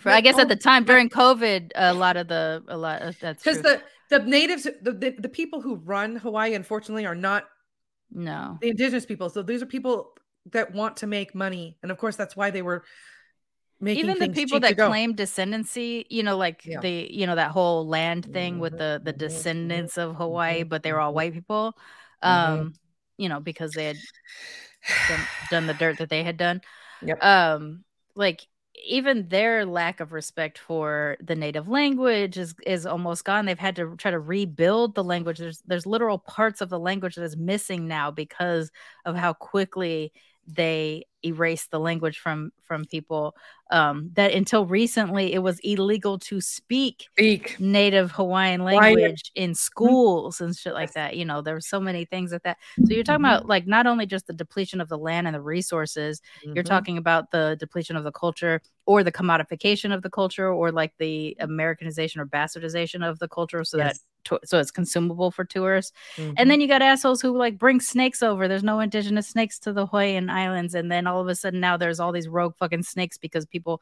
For, 0.00 0.10
I 0.10 0.20
guess 0.20 0.38
at 0.38 0.48
the 0.48 0.56
time 0.56 0.84
during 0.84 1.08
COVID, 1.08 1.72
a 1.74 1.94
lot 1.94 2.18
of 2.18 2.28
the 2.28 2.62
a 2.68 2.76
lot 2.76 3.00
of 3.00 3.18
that's 3.18 3.42
because 3.42 3.62
the 3.62 3.80
the 4.10 4.18
natives 4.20 4.64
the, 4.64 4.92
the 4.92 5.14
the 5.18 5.28
people 5.28 5.60
who 5.60 5.76
run 5.76 6.16
hawaii 6.16 6.54
unfortunately 6.54 7.06
are 7.06 7.14
not 7.14 7.44
no, 8.10 8.60
the 8.60 8.70
indigenous 8.70 9.06
people. 9.06 9.28
So 9.30 9.42
these 9.42 9.62
are 9.62 9.66
people 9.66 10.12
that 10.52 10.72
want 10.72 10.96
to 10.98 11.06
make 11.06 11.34
money. 11.34 11.76
And 11.82 11.90
of 11.92 11.98
course 11.98 12.16
that's 12.16 12.36
why 12.36 12.50
they 12.50 12.62
were 12.62 12.84
making 13.80 14.08
even 14.08 14.18
the 14.18 14.28
people 14.28 14.60
cheap 14.60 14.66
to 14.66 14.74
that 14.74 14.78
claim 14.78 15.14
descendancy, 15.14 16.04
you 16.10 16.22
know, 16.22 16.36
like 16.36 16.64
Yeah. 16.64 16.80
the 16.80 17.08
you 17.10 17.26
know 17.26 17.34
that 17.34 17.50
whole 17.50 17.86
land 17.86 18.26
thing 18.32 18.58
with 18.58 18.76
the 18.76 19.00
the 19.04 19.12
Mhm, 19.12 19.18
mhm, 19.18 19.28
descendants 19.28 19.98
of 19.98 20.10
mhm, 20.12 20.16
Hawaii, 20.18 20.62
but 20.64 20.82
they 20.82 20.92
were 20.92 21.00
all 21.00 21.14
white 21.14 21.32
people, 21.34 21.76
um, 22.22 22.74
you 23.18 23.28
know, 23.28 23.40
because 23.40 23.74
they 23.74 23.86
had 23.86 24.02
done, 25.06 25.28
done 25.48 25.66
the 25.66 25.74
dirt 25.74 25.98
that 25.98 26.08
they 26.10 26.22
had 26.22 26.36
done. 26.36 26.60
Yep. 27.02 27.22
Um, 27.22 27.84
like 28.14 28.46
even 28.84 29.28
their 29.28 29.64
lack 29.64 30.00
of 30.00 30.12
respect 30.12 30.58
for 30.58 31.16
the 31.20 31.34
native 31.34 31.68
language 31.68 32.36
is 32.38 32.54
is 32.66 32.86
almost 32.86 33.24
gone. 33.24 33.46
They've 33.46 33.58
had 33.58 33.76
to 33.76 33.96
try 33.96 34.10
to 34.10 34.18
rebuild 34.18 34.94
the 34.94 35.04
language. 35.04 35.38
There's 35.38 35.62
there's 35.66 35.86
literal 35.86 36.18
parts 36.18 36.60
of 36.60 36.68
the 36.68 36.78
language 36.78 37.14
that 37.16 37.22
is 37.24 37.36
missing 37.36 37.88
now 37.88 38.10
because 38.10 38.70
of 39.04 39.16
how 39.16 39.32
quickly 39.32 40.12
they 40.46 41.04
erase 41.24 41.66
the 41.68 41.80
language 41.80 42.18
from 42.18 42.50
from 42.62 42.84
people 42.84 43.34
um 43.72 44.10
that 44.14 44.32
until 44.32 44.64
recently 44.66 45.32
it 45.32 45.40
was 45.40 45.58
illegal 45.60 46.18
to 46.20 46.40
speak 46.40 47.06
Speak. 47.16 47.56
native 47.58 48.12
hawaiian 48.12 48.60
Hawaiian. 48.60 49.00
language 49.00 49.32
in 49.34 49.54
schools 49.54 50.40
and 50.40 50.54
shit 50.54 50.72
like 50.74 50.92
that 50.92 51.16
you 51.16 51.24
know 51.24 51.42
there 51.42 51.54
were 51.54 51.60
so 51.60 51.80
many 51.80 52.04
things 52.04 52.30
like 52.30 52.42
that 52.44 52.58
so 52.84 52.94
you're 52.94 53.02
talking 53.02 53.24
Mhm. 53.24 53.30
about 53.36 53.48
like 53.48 53.66
not 53.66 53.86
only 53.88 54.06
just 54.06 54.28
the 54.28 54.32
depletion 54.32 54.80
of 54.80 54.88
the 54.88 54.98
land 54.98 55.26
and 55.26 55.34
the 55.34 55.40
resources 55.40 56.20
you're 56.54 56.62
Mhm. 56.62 56.68
talking 56.68 56.96
about 56.98 57.32
the 57.32 57.56
depletion 57.58 57.96
of 57.96 58.04
the 58.04 58.12
culture 58.12 58.60
or 58.84 59.02
the 59.02 59.10
commodification 59.10 59.92
of 59.92 60.02
the 60.02 60.10
culture 60.10 60.48
or 60.52 60.70
like 60.70 60.92
the 60.98 61.36
americanization 61.40 62.20
or 62.20 62.26
bastardization 62.26 63.04
of 63.08 63.18
the 63.18 63.26
culture 63.28 63.64
so 63.64 63.78
that 63.78 63.86
Yes. 63.94 64.00
To- 64.26 64.40
so 64.44 64.58
it's 64.60 64.70
consumable 64.70 65.30
for 65.30 65.44
tourists 65.44 65.92
Mhm. 66.16 66.34
and 66.36 66.50
then 66.50 66.60
you 66.60 66.68
got 66.68 66.82
assholes 66.82 67.20
who 67.22 67.36
like 67.36 67.58
bring 67.58 67.80
snakes 67.80 68.22
over 68.22 68.46
there's 68.46 68.62
no 68.62 68.80
indigenous 68.80 69.28
snakes 69.28 69.58
to 69.60 69.72
the 69.72 69.86
hawaiian 69.86 70.28
islands 70.30 70.74
and 70.74 70.90
then 70.92 71.06
all 71.06 71.20
of 71.20 71.28
a 71.28 71.34
sudden 71.34 71.60
now 71.60 71.76
there's 71.76 71.98
all 72.00 72.12
these 72.12 72.28
rogue 72.28 72.54
fucking 72.56 72.82
snakes 72.82 73.16
because 73.18 73.46
people 73.46 73.80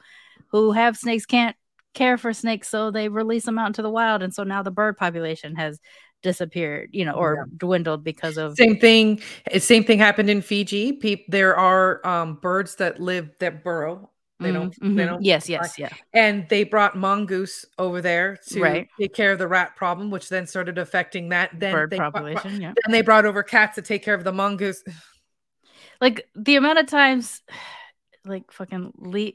who 0.49 0.72
have 0.72 0.97
snakes 0.97 1.26
can't 1.26 1.57
care 1.95 2.16
for 2.18 2.32
snakes 2.32 2.68
so 2.68 2.90
they 2.90 3.09
release 3.09 3.45
them 3.45 3.59
out 3.59 3.66
into 3.68 3.82
the 3.82 3.90
wild 3.90 4.22
and 4.22 4.32
so 4.34 4.42
now 4.45 4.62
the 4.62 4.70
bird 4.70 4.97
population 4.97 5.55
has 5.57 5.80
disappeared 6.22 6.88
you 6.92 7.05
know 7.05 7.12
or 7.12 7.47
dwindled 7.57 8.03
because 8.03 8.38
of 8.38 8.57
Same 8.57 8.78
thing. 8.78 9.20
Same 9.59 9.84
thing 9.84 9.99
happened 9.99 10.30
in 10.30 10.40
Fiji. 10.40 10.92
Peop, 10.92 11.24
there 11.28 11.55
are 11.55 12.05
um, 12.07 12.36
birds 12.36 12.76
that 12.76 12.99
live 12.99 13.28
that 13.40 13.62
burrow. 13.62 14.09
They 14.41 14.51
don't. 14.53 14.74
Mhm, 14.80 14.97
They 14.97 15.03
mhm. 15.05 15.07
don't. 15.07 15.22
yes 15.22 15.47
fly. 15.47 15.55
yes 15.62 15.78
yeah 15.78 15.89
And 16.12 16.47
they 16.49 16.64
brought 16.64 16.97
mongoose 16.97 17.64
over 17.78 18.01
there 18.03 18.37
to 18.49 18.61
Right. 18.61 18.89
take 19.01 19.14
care 19.14 19.30
of 19.32 19.39
the 19.39 19.47
rat 19.47 19.76
problem, 19.76 20.11
which 20.11 20.28
then 20.28 20.47
started 20.47 20.76
affecting 20.78 21.28
that. 21.28 21.51
Then 21.59 21.72
bird 21.72 21.91
they 21.91 21.97
brought- 21.99 22.14
population 22.14 22.61
yeah 22.61 22.72
Then 22.85 22.93
they 22.93 23.03
brought 23.03 23.26
over 23.26 23.43
cats 23.43 23.76
to 23.76 23.82
take 23.82 24.03
care 24.03 24.14
of 24.14 24.24
the 24.24 24.32
mongoose. 24.32 24.82
like 26.01 26.28
the 26.35 26.57
amount 26.57 26.78
of 26.80 26.87
times 26.87 27.43
like 28.24 28.51
fucking 28.51 28.93
le- 28.97 29.32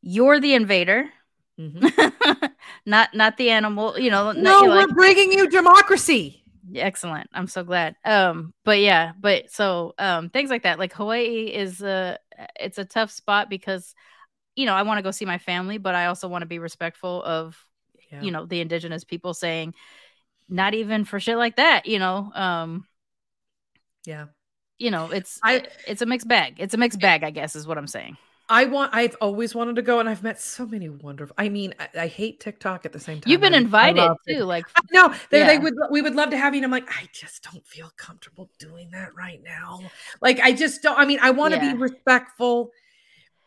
you're 0.00 0.40
the 0.40 0.54
invader 0.54 1.10
not 2.86 3.14
not 3.14 3.36
the 3.36 3.50
animal 3.50 3.98
you 3.98 4.10
know 4.10 4.32
No, 4.32 4.62
we're 4.64 4.74
like- 4.86 4.88
bringing 4.94 5.32
you 5.32 5.48
democracy. 5.48 6.42
excellent 6.74 7.28
i'm 7.34 7.46
so 7.48 7.64
glad 7.64 7.96
um 8.04 8.54
but 8.64 8.78
yeah 8.78 9.12
but 9.20 9.50
so 9.50 9.92
um 9.98 10.30
things 10.30 10.48
like 10.50 10.62
that 10.62 10.78
like 10.78 10.92
hawaii 10.94 11.46
is 11.52 11.82
a 11.82 12.18
it's 12.58 12.78
a 12.78 12.84
tough 12.84 13.10
spot 13.10 13.48
because 13.50 13.94
you 14.56 14.66
know 14.66 14.74
i 14.74 14.82
want 14.82 14.98
to 14.98 15.02
go 15.02 15.10
see 15.10 15.24
my 15.24 15.38
family 15.38 15.78
but 15.78 15.94
i 15.94 16.06
also 16.06 16.28
want 16.28 16.42
to 16.42 16.46
be 16.46 16.58
respectful 16.58 17.22
of 17.22 17.56
Yeah. 18.10 18.22
you 18.22 18.30
know 18.30 18.46
the 18.46 18.60
indigenous 18.60 19.04
people 19.04 19.34
saying 19.34 19.74
not 20.48 20.74
even 20.74 21.04
for 21.04 21.20
shit 21.20 21.36
like 21.36 21.56
that 21.56 21.86
you 21.86 21.98
know 21.98 22.30
um 22.34 22.86
Yeah. 24.04 24.26
you 24.78 24.90
know 24.90 25.10
it's 25.10 25.38
I- 25.42 25.66
it's 25.86 26.02
a 26.02 26.06
mixed 26.06 26.28
bag 26.28 26.56
it's 26.58 26.74
a 26.74 26.78
mixed 26.78 27.00
bag 27.00 27.22
i 27.24 27.30
guess 27.30 27.54
is 27.56 27.66
what 27.66 27.78
i'm 27.78 27.86
saying 27.86 28.16
I 28.50 28.64
want. 28.66 28.92
I've 28.92 29.16
always 29.20 29.54
wanted 29.54 29.76
to 29.76 29.82
go, 29.82 30.00
and 30.00 30.08
I've 30.08 30.22
met 30.22 30.40
so 30.40 30.66
many 30.66 30.88
wonderful. 30.88 31.34
I 31.38 31.48
mean, 31.48 31.72
I, 31.78 31.88
I 32.02 32.06
hate 32.08 32.40
TikTok 32.40 32.84
at 32.84 32.92
the 32.92 32.98
same 33.00 33.20
time. 33.20 33.30
you've 33.30 33.40
been 33.40 33.54
I- 33.54 33.58
I 33.58 33.60
invited 33.60 33.96
love 34.02 34.16
too 34.28 34.34
it. 34.40 34.44
like 34.44 34.64
No, 34.92 35.14
they, 35.30 35.44
they 35.46 35.58
would. 35.58 35.74
We 35.90 36.02
would 36.02 36.16
love 36.16 36.30
to 36.30 36.36
have 36.36 36.52
you. 36.54 36.58
And 36.58 36.64
I'm 36.66 36.70
like, 36.72 36.90
I 36.90 37.08
just 37.12 37.48
don't 37.50 37.64
feel 37.66 37.90
comfortable 37.96 38.50
doing 38.58 38.90
that 38.90 39.14
right 39.14 39.40
now. 39.42 39.80
Like, 40.20 40.40
I 40.40 40.52
just 40.52 40.82
don't. 40.82 40.98
I 40.98 41.06
mean, 41.06 41.20
I 41.22 41.30
want 41.30 41.54
to 41.54 41.60
Yeah. 41.64 41.72
be 41.74 41.78
respectful. 41.78 42.72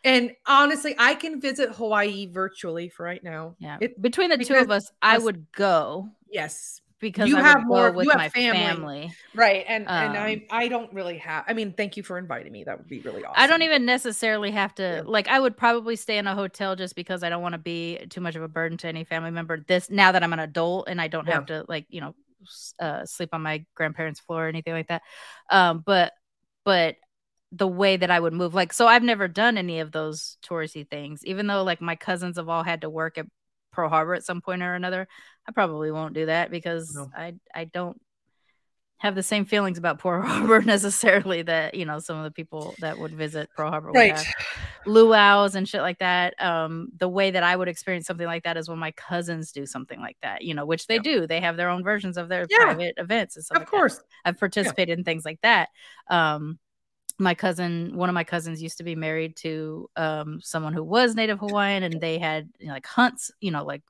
And 0.05 0.31
honestly, 0.45 0.95
I 0.97 1.15
can 1.15 1.39
visit 1.39 1.69
Hawaii 1.75 2.25
virtually 2.27 2.89
for 2.89 3.03
right 3.03 3.23
now. 3.23 3.55
yeah 3.59 3.77
It, 3.81 4.01
between 4.01 4.29
the 4.29 4.37
two 4.37 4.55
of 4.55 4.69
us 4.71 4.91
i 5.01 5.17
would 5.17 5.45
go 5.53 6.09
yes, 6.29 6.81
because 7.03 7.29
You 7.29 7.37
I 7.37 7.41
have 7.41 7.65
more- 7.67 7.91
with 7.91 8.07
my 8.07 8.29
family. 8.29 8.59
family. 8.59 9.13
right. 9.35 9.63
And 9.67 9.87
and 9.87 10.17
Um, 10.17 10.23
I 10.23 10.45
I 10.49 10.67
don't 10.67 10.91
really 10.91 11.19
have. 11.19 11.43
I 11.47 11.53
mean, 11.53 11.73
thank 11.73 11.95
you 11.97 12.01
for 12.01 12.17
inviting 12.17 12.51
me. 12.51 12.63
That 12.63 12.79
would 12.79 12.87
be 12.87 13.01
really 13.01 13.23
awesome. 13.23 13.35
I 13.37 13.45
don't 13.45 13.61
even 13.61 13.85
necessarily 13.85 14.49
have 14.51 14.73
to 14.75 14.83
Yeah. 14.83 15.01
like 15.05 15.27
I 15.27 15.39
would 15.39 15.55
probably 15.55 15.95
stay 15.95 16.17
in 16.17 16.25
a 16.25 16.33
hotel 16.33 16.75
just 16.75 16.95
because 16.95 17.21
I 17.21 17.29
don't 17.29 17.43
want 17.43 17.53
to 17.53 17.59
be 17.59 17.99
too 18.09 18.21
much 18.21 18.35
of 18.35 18.41
a 18.41 18.47
burden 18.47 18.77
to 18.79 18.87
any 18.87 19.03
family 19.03 19.29
member. 19.31 19.57
This 19.67 19.89
now 19.91 20.11
that 20.13 20.23
I'm 20.23 20.33
an 20.33 20.39
adult 20.39 20.87
and 20.89 20.99
I 20.99 21.07
don't 21.09 21.27
have 21.27 21.45
to 21.47 21.65
like, 21.67 21.85
you 21.89 22.01
know, 22.01 22.15
uh, 22.79 23.05
sleep 23.05 23.29
on 23.33 23.41
my 23.43 23.63
grandparents' 23.75 24.19
floor 24.19 24.45
or 24.45 24.47
anything 24.49 24.73
like 24.73 24.87
that. 24.87 25.03
Um 25.51 25.83
but 25.85 26.13
but 26.65 26.95
the 27.51 27.67
way 27.67 27.97
that 27.97 28.09
I 28.09 28.19
would 28.19 28.33
move 28.33 28.55
like 28.55 28.73
so 28.73 28.87
I've 28.87 29.03
never 29.03 29.27
done 29.27 29.59
any 29.59 29.79
of 29.79 29.91
those 29.91 30.37
touristy 30.43 30.89
things 30.89 31.23
even 31.23 31.45
though 31.45 31.61
like 31.63 31.81
my 31.81 31.95
cousins 31.95 32.37
have 32.37 32.49
all 32.49 32.63
had 32.63 32.81
to 32.81 32.89
work 32.89 33.19
at 33.19 33.27
Pearl 33.73 33.89
Harbor 33.89 34.13
at 34.13 34.23
some 34.23 34.39
point 34.41 34.63
or 34.63 34.73
another. 34.75 35.07
I 35.47 35.51
probably 35.51 35.91
won't 35.91 36.13
do 36.13 36.27
that 36.27 36.49
because 36.51 36.95
No. 36.95 37.09
I 37.15 37.33
I 37.53 37.65
don't 37.65 37.99
have 38.99 39.15
the 39.15 39.23
same 39.23 39.43
feelings 39.43 39.77
about 39.77 39.99
Pearl 39.99 40.21
Harbor 40.25 40.61
necessarily 40.61 41.41
that 41.41 41.73
you 41.73 41.83
know 41.85 41.99
some 41.99 42.17
of 42.17 42.23
the 42.23 42.31
people 42.31 42.73
that 42.79 42.97
would 42.97 43.13
visit 43.13 43.49
Pearl 43.57 43.69
Harbor 43.69 43.91
would 43.91 43.97
Right. 43.99 44.15
have. 44.15 44.25
luau's 44.85 45.55
and 45.55 45.67
shit 45.67 45.81
like 45.81 45.99
that. 45.99 46.33
Um, 46.41 46.89
the 46.97 47.07
way 47.09 47.31
that 47.31 47.43
I 47.43 47.55
would 47.55 47.67
experience 47.67 48.05
something 48.05 48.27
like 48.27 48.43
that 48.43 48.57
is 48.57 48.69
when 48.69 48.79
my 48.79 48.91
cousins 48.91 49.51
do 49.51 49.65
something 49.65 49.99
like 49.99 50.17
that, 50.21 50.41
you 50.41 50.53
know, 50.53 50.65
which 50.65 50.87
they 50.87 50.95
Yeah. 50.95 51.01
do. 51.03 51.27
They 51.27 51.39
have 51.41 51.57
their 51.57 51.69
own 51.69 51.83
versions 51.83 52.17
of 52.17 52.27
their 52.29 52.45
Yeah. 52.49 52.57
private 52.65 52.93
events 52.97 53.35
and 53.35 53.43
stuff. 53.45 53.57
Of 53.57 53.61
like 53.61 53.67
that. 53.71 53.77
course. 53.77 54.01
I've 54.25 54.37
participated 54.39 54.97
in 54.97 55.03
things 55.05 55.25
like 55.25 55.39
that. 55.41 55.69
Um, 56.09 56.59
my 57.19 57.35
cousin, 57.35 57.95
one 57.95 58.09
of 58.09 58.15
my 58.15 58.23
cousins 58.23 58.61
used 58.61 58.77
to 58.79 58.83
be 58.83 58.95
married 58.95 59.35
to 59.37 59.89
um, 59.95 60.39
someone 60.41 60.73
who 60.73 60.83
was 60.83 61.15
Native 61.15 61.39
Hawaiian, 61.39 61.83
and 61.83 62.01
they 62.01 62.17
had 62.19 62.49
you 62.59 62.67
know, 62.67 62.73
like 62.73 62.85
hunts, 62.87 63.31
you 63.39 63.51
know, 63.51 63.63
like 63.63 63.83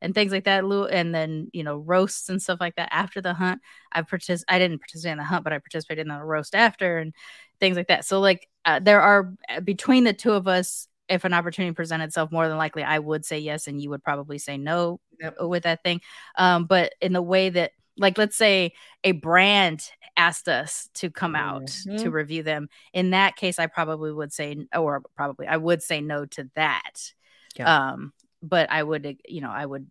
and 0.00 0.14
things 0.14 0.32
like 0.32 0.44
that. 0.44 0.64
And 0.64 1.14
then 1.14 1.48
you 1.52 1.64
know 1.64 1.76
roasts 1.78 2.28
and 2.28 2.40
stuff 2.40 2.60
like 2.60 2.76
that 2.76 2.88
after 2.92 3.20
the 3.20 3.34
hunt. 3.34 3.60
I 3.92 4.02
partic- 4.02 4.44
I 4.48 4.58
didn't 4.58 4.80
participate 4.80 5.12
in 5.12 5.18
the 5.18 5.24
hunt, 5.24 5.44
but 5.44 5.52
I 5.52 5.58
participated 5.58 6.06
in 6.06 6.14
the 6.14 6.22
roast 6.22 6.54
after 6.54 6.98
and 6.98 7.14
things 7.60 7.76
like 7.76 7.88
that. 7.88 8.04
So 8.04 8.20
like 8.20 8.48
uh, 8.64 8.80
there 8.80 9.00
are 9.00 9.32
uh, 9.48 9.60
between 9.60 10.04
the 10.04 10.12
two 10.12 10.32
of 10.32 10.48
us. 10.48 10.88
If 11.08 11.24
an 11.24 11.32
opportunity 11.32 11.72
presented 11.74 12.04
itself, 12.04 12.30
more 12.30 12.48
than 12.48 12.58
likely 12.58 12.82
I 12.82 12.98
would 12.98 13.24
say 13.24 13.38
yes, 13.38 13.66
and 13.66 13.80
you 13.80 13.88
would 13.90 14.04
probably 14.04 14.36
say 14.38 14.58
no 14.58 15.00
Yep. 15.20 15.36
with 15.40 15.62
that 15.62 15.82
thing. 15.82 16.00
Um, 16.36 16.66
but 16.66 16.92
in 17.00 17.12
the 17.14 17.22
way 17.22 17.48
that, 17.48 17.72
like, 17.98 18.16
let's 18.18 18.36
say 18.36 18.72
a 19.04 19.12
brand 19.12 19.90
asked 20.16 20.48
us 20.48 20.88
to 20.94 21.10
come 21.10 21.36
out 21.36 21.66
to 21.66 22.10
Mhm. 22.10 22.12
review 22.12 22.42
them. 22.42 22.68
In 22.92 23.10
that 23.10 23.36
case, 23.36 23.58
I 23.58 23.66
probably 23.66 24.12
would 24.12 24.32
say, 24.32 24.66
or 24.76 25.02
probably 25.14 25.46
I 25.46 25.56
would 25.56 25.82
say 25.82 26.00
no 26.00 26.24
to 26.26 26.50
that. 26.54 27.12
Yeah. 27.56 27.90
Um, 27.90 28.12
but 28.42 28.70
I 28.70 28.82
would, 28.82 29.18
you 29.28 29.40
know, 29.40 29.50
I 29.50 29.64
would 29.66 29.90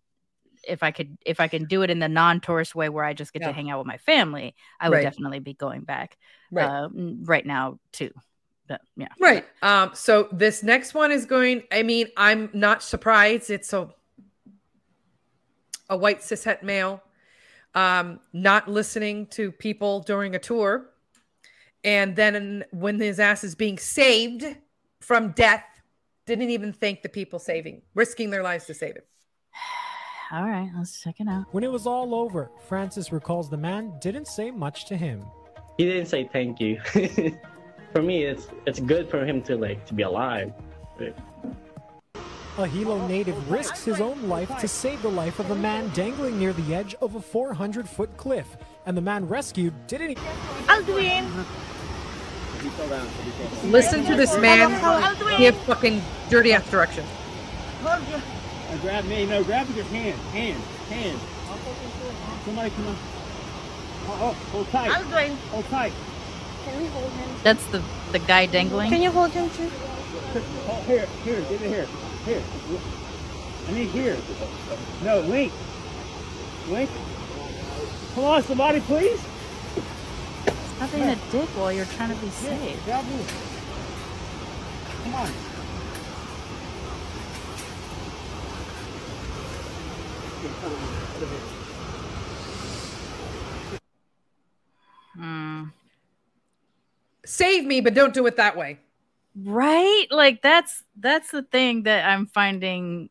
if 0.64 0.82
I 0.82 0.90
could 0.90 1.16
if 1.24 1.38
I 1.40 1.48
can 1.48 1.66
do 1.66 1.82
it 1.82 1.88
in 1.90 1.98
the 2.00 2.08
non-tourist 2.08 2.74
way 2.74 2.88
where 2.88 3.04
I 3.04 3.14
just 3.14 3.32
get 3.32 3.42
Yeah. 3.42 3.48
to 3.48 3.52
hang 3.54 3.70
out 3.70 3.78
with 3.78 3.86
my 3.86 3.98
family, 3.98 4.54
I 4.80 4.88
would 4.88 4.96
Right. 4.96 5.02
definitely 5.02 5.38
be 5.38 5.54
going 5.54 5.82
back 5.82 6.18
Right. 6.50 6.66
uh, 6.66 6.88
right 6.92 7.46
now 7.46 7.78
too. 7.92 8.10
But 8.66 8.82
yeah, 8.96 9.08
Right. 9.20 9.46
Um, 9.62 9.94
so 9.94 10.28
this 10.32 10.62
next 10.62 10.92
one 10.94 11.10
is 11.10 11.24
going, 11.24 11.62
I 11.72 11.82
mean, 11.82 12.08
I'm 12.16 12.50
not 12.52 12.82
surprised. 12.82 13.50
It's 13.50 13.72
a 13.72 13.88
a 15.88 15.96
white 15.96 16.18
cishet 16.20 16.62
male 16.62 17.02
um 17.78 18.18
not 18.32 18.68
listening 18.68 19.26
to 19.26 19.52
people 19.52 20.00
during 20.00 20.34
a 20.34 20.38
tour. 20.38 20.90
And 21.84 22.16
then 22.16 22.64
when 22.72 22.98
his 22.98 23.20
ass 23.20 23.44
is 23.44 23.54
being 23.54 23.78
saved 23.78 24.44
from 25.00 25.30
death, 25.30 25.64
didn't 26.26 26.50
even 26.50 26.72
thank 26.72 27.02
the 27.02 27.08
people 27.08 27.38
saving, 27.38 27.82
risking 27.94 28.30
their 28.30 28.42
lives 28.42 28.66
to 28.66 28.74
save 28.74 28.96
it. 28.96 29.06
all 30.32 30.42
right, 30.42 30.70
let's 30.76 31.00
check 31.00 31.20
it 31.20 31.28
out. 31.28 31.44
When 31.52 31.62
it 31.62 31.70
was 31.70 31.86
all 31.86 32.14
over, 32.14 32.50
Francis 32.66 33.12
recalls 33.12 33.48
the 33.48 33.56
man 33.56 33.94
didn't 34.00 34.26
say 34.26 34.50
much 34.50 34.86
to 34.86 34.96
him. 34.96 35.24
He 35.78 35.84
didn't 35.84 36.06
say 36.06 36.28
thank 36.32 36.60
you. 36.60 36.80
for 37.92 38.02
me, 38.02 38.24
it's 38.24 38.48
it's 38.66 38.80
good 38.80 39.08
for 39.08 39.24
him 39.24 39.40
to 39.42 39.56
like 39.56 39.86
to 39.86 39.94
be 39.94 40.02
alive. 40.02 40.52
But 40.98 41.16
A 42.58 42.66
Hilo 42.66 43.06
native 43.06 43.48
risks 43.48 43.84
his 43.84 44.00
own 44.00 44.28
life 44.28 44.58
to 44.58 44.66
save 44.66 45.00
the 45.02 45.08
life 45.08 45.38
of 45.38 45.52
a 45.52 45.54
man 45.54 45.88
dangling 45.90 46.40
near 46.40 46.52
the 46.52 46.74
edge 46.74 46.96
of 47.00 47.14
a 47.14 47.20
400 47.20 47.88
foot 47.88 48.16
cliff. 48.16 48.56
And 48.84 48.96
the 48.96 49.00
man 49.00 49.28
rescued 49.28 49.72
didn't 49.86 50.10
even. 50.10 50.24
Listen 53.70 54.04
to 54.06 54.16
this 54.16 54.36
man 54.38 54.70
give 55.38 55.56
fucking 55.58 56.02
dirty 56.30 56.52
ass 56.52 56.68
directions. 56.68 57.06
Hold 57.84 58.08
your... 58.08 58.18
Now 58.18 58.82
grab 58.82 59.04
me, 59.04 59.24
no, 59.24 59.44
grab 59.44 59.68
with 59.68 59.76
your 59.76 59.86
hand, 59.86 60.18
hand, 60.32 60.60
hand. 60.90 61.20
Somebody 62.44 62.70
come 62.70 62.88
on. 62.88 62.96
Oh, 64.06 64.18
oh, 64.20 64.32
hold 64.50 64.68
tight. 64.70 64.90
Aldwin! 64.90 65.36
Hold 65.50 65.64
tight. 65.66 65.92
Can 66.64 66.82
we 66.82 66.88
hold 66.88 67.12
him? 67.12 67.28
That's 67.44 67.64
the 67.66 67.84
the 68.10 68.18
guy 68.18 68.46
dangling. 68.46 68.90
Can 68.90 69.00
you 69.00 69.12
hold 69.12 69.30
him 69.30 69.48
too? 69.50 69.70
Oh, 70.34 70.82
here, 70.88 71.06
here, 71.22 71.40
give 71.42 71.62
it 71.62 71.68
here. 71.68 71.86
Here. 72.28 72.42
I 73.68 73.72
need 73.72 73.88
here. 73.88 74.14
No, 75.02 75.20
Link. 75.20 75.50
Link. 76.68 76.90
Come 78.14 78.24
on, 78.24 78.42
somebody, 78.42 78.80
please. 78.80 79.18
Stop 80.76 80.92
being 80.92 81.08
a 81.08 81.16
dick 81.32 81.48
while 81.56 81.72
you're 81.72 81.86
trying 81.86 82.10
to 82.10 82.16
be 82.16 82.26
Here, 82.28 82.58
safe. 82.58 82.84
grab 82.84 83.06
me. 83.06 83.24
Come 85.04 85.14
on. 85.14 85.28
Hmm. 95.14 95.64
Save 97.24 97.64
me, 97.64 97.80
but 97.80 97.94
don't 97.94 98.12
do 98.12 98.26
it 98.26 98.36
that 98.36 98.54
way. 98.54 98.80
Right 99.44 100.06
like 100.10 100.42
that's 100.42 100.82
that's 100.98 101.30
the 101.30 101.42
thing 101.42 101.84
that 101.84 102.08
i'm 102.08 102.26
finding 102.26 103.08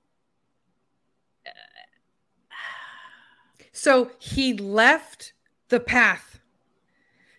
So 3.77 4.09
he 4.17 4.53
left 4.53 5.33
the 5.69 5.79
path 5.79 6.39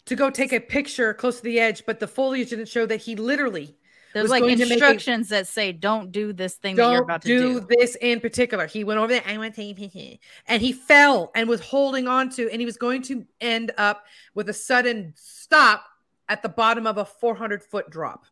to 0.05 0.15
go 0.15 0.31
take 0.31 0.53
a 0.53 0.61
picture 0.61 1.13
close 1.13 1.39
to 1.39 1.43
the 1.43 1.59
edge, 1.59 1.85
but 1.85 1.99
the 1.99 2.07
foliage 2.07 2.51
didn't 2.51 2.69
show 2.69 2.87
that 2.87 2.99
he 3.03 3.17
literally 3.17 3.77
there's 4.15 4.23
was 4.23 4.31
like 4.31 4.45
make 4.45 4.61
a- 4.61 4.63
instructions 4.63 5.31
that 5.31 5.49
say 5.49 5.73
don't 5.73 6.13
do 6.13 6.33
this 6.33 6.55
thing 6.55 6.77
that 6.77 6.93
you're 6.93 7.03
about 7.03 7.23
to 7.23 7.29
do, 7.29 7.61
do 7.61 7.67
this 7.69 7.97
in 7.97 8.21
particular. 8.21 8.69
He 8.69 8.85
went 8.85 9.01
over 9.01 9.09
there. 9.09 9.23
I 9.27 9.37
want 9.37 9.53
to 9.53 9.61
take 9.61 9.77
a 9.77 9.81
picture. 9.81 10.19
and 10.47 10.63
he 10.63 10.73
fell 10.73 11.33
and 11.35 11.49
was 11.49 11.61
holding 11.61 12.07
on 12.07 12.31
to, 12.31 12.49
and 12.51 12.61
he 12.61 12.67
was 12.67 12.77
going 12.77 13.03
to 13.03 13.27
end 13.41 13.73
up 13.77 14.05
with 14.35 14.49
a 14.49 14.55
sudden 14.55 15.15
stop 15.17 15.87
at 16.29 16.43
the 16.43 16.49
bottom 16.49 16.87
of 16.87 16.99
a 16.99 17.05
400 17.05 17.65
foot 17.65 17.91
drop. 17.91 18.25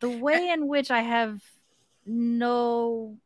The 0.00 0.10
way 0.10 0.48
in 0.50 0.66
which 0.66 0.90
I 0.90 1.00
have 1.02 1.40
no 2.04 3.16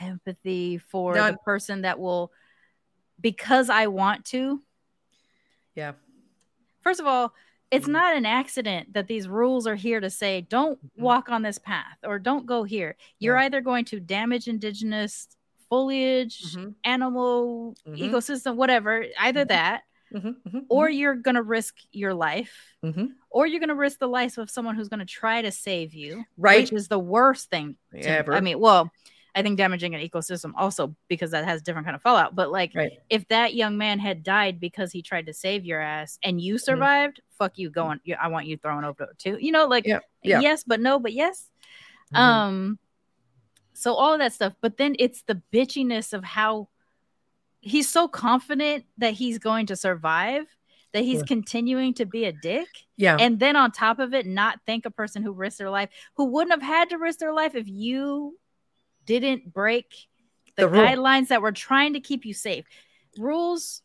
empathy 0.00 0.78
for 0.78 1.14
None. 1.14 1.32
the 1.32 1.38
person 1.38 1.82
that 1.82 1.98
will 1.98 2.32
because 3.20 3.70
I 3.70 3.86
want 3.86 4.24
to. 4.26 4.62
Yeah. 5.74 5.92
First 6.82 7.00
of 7.00 7.06
all, 7.06 7.32
Mm-hmm. 7.72 7.76
it's 7.78 7.88
not 7.88 8.14
an 8.16 8.26
accident 8.26 8.92
that 8.92 9.08
these 9.08 9.26
rules 9.26 9.66
are 9.66 9.74
here 9.74 9.98
to 9.98 10.10
say 10.10 10.42
don't 10.42 10.78
walk 10.96 11.28
on 11.30 11.42
this 11.42 11.58
path 11.58 11.96
or 12.04 12.18
don't 12.20 12.46
go 12.46 12.62
here. 12.62 12.94
You're 13.18 13.38
either 13.38 13.60
going 13.60 13.84
to 13.86 13.98
damage 13.98 14.46
indigenous 14.46 15.26
foliage, 15.68 16.54
animal 16.84 17.74
Mhm. 17.88 17.98
ecosystem, 17.98 18.54
whatever, 18.56 19.06
either 19.18 19.44
that, 19.46 19.84
Mhm, 20.14 20.66
or 20.68 20.88
you're 20.88 21.16
going 21.16 21.34
to 21.34 21.42
risk 21.42 21.76
your 21.92 22.14
life, 22.14 22.76
Mhm. 22.84 23.14
or 23.30 23.46
you're 23.46 23.58
going 23.60 23.68
to 23.68 23.74
risk 23.74 23.98
the 23.98 24.06
life 24.08 24.38
of 24.38 24.48
someone 24.48 24.76
who's 24.76 24.88
going 24.88 25.00
to 25.00 25.04
try 25.06 25.42
to 25.42 25.50
save 25.50 25.92
you, 25.92 26.24
Right. 26.36 26.62
Which 26.62 26.72
is 26.72 26.88
the 26.88 26.98
worst 27.00 27.50
thing. 27.50 27.76
to- 27.92 27.98
Ever. 27.98 28.32
I 28.34 28.40
mean, 28.40 28.60
well, 28.60 28.90
I 29.34 29.42
think 29.42 29.58
damaging 29.58 29.94
an 29.96 30.00
ecosystem 30.00 30.52
also 30.56 30.94
because 31.08 31.32
that 31.32 31.44
has 31.44 31.60
different 31.62 31.86
kind 31.86 31.96
of 31.96 32.02
fallout. 32.02 32.36
But 32.36 32.52
like, 32.52 32.70
Right. 32.76 32.92
if 33.10 33.26
that 33.28 33.54
young 33.54 33.76
man 33.76 33.98
had 33.98 34.22
died 34.22 34.60
because 34.60 34.92
he 34.92 35.02
tried 35.02 35.26
to 35.26 35.34
save 35.34 35.64
your 35.64 35.80
ass 35.80 36.18
and 36.22 36.40
you 36.40 36.56
survived, 36.58 37.20
fuck 37.36 37.58
you, 37.58 37.68
going. 37.68 37.98
I 38.20 38.28
want 38.28 38.46
you 38.46 38.56
thrown 38.56 38.84
over 38.84 39.12
too. 39.18 39.36
You 39.40 39.50
know, 39.50 39.66
like 39.66 39.86
Yeah, 39.86 39.98
yeah. 40.22 40.38
yes, 40.38 40.62
but 40.62 40.80
no, 40.80 41.00
but 41.00 41.12
yes. 41.12 41.50
Mhm. 42.12 42.18
Um, 42.18 42.78
so 43.72 43.94
all 43.94 44.12
of 44.12 44.20
that 44.20 44.32
stuff, 44.32 44.54
but 44.60 44.76
then 44.76 44.94
it's 45.00 45.22
the 45.22 45.42
bitchiness 45.52 46.12
of 46.12 46.22
how 46.22 46.68
he's 47.64 47.88
so 47.88 48.06
confident 48.06 48.84
that 48.98 49.14
he's 49.14 49.38
going 49.38 49.66
to 49.66 49.76
survive 49.76 50.46
that 50.92 51.02
he's 51.02 51.20
Yeah. 51.20 51.26
continuing 51.26 51.92
to 51.94 52.04
be 52.06 52.24
a 52.26 52.32
dick. 52.32 52.68
Yeah. 52.96 53.16
And 53.18 53.40
then 53.40 53.56
on 53.56 53.72
top 53.72 53.98
of 53.98 54.14
it, 54.14 54.26
not 54.26 54.60
thank 54.64 54.86
a 54.86 54.90
person 54.90 55.22
who 55.24 55.32
risked 55.32 55.58
their 55.58 55.70
life, 55.70 55.88
who 56.14 56.26
wouldn't 56.26 56.52
have 56.52 56.62
had 56.62 56.90
to 56.90 56.98
risk 56.98 57.18
their 57.18 57.32
life 57.32 57.54
if 57.56 57.66
you 57.66 58.38
didn't 59.04 59.52
break 59.52 59.86
the, 60.56 60.68
The 60.68 60.76
guidelines 60.76 61.28
that 61.28 61.42
were 61.42 61.50
trying 61.50 61.94
to 61.94 62.00
keep 62.00 62.24
you 62.24 62.32
safe. 62.32 62.64
Rules. 63.18 63.82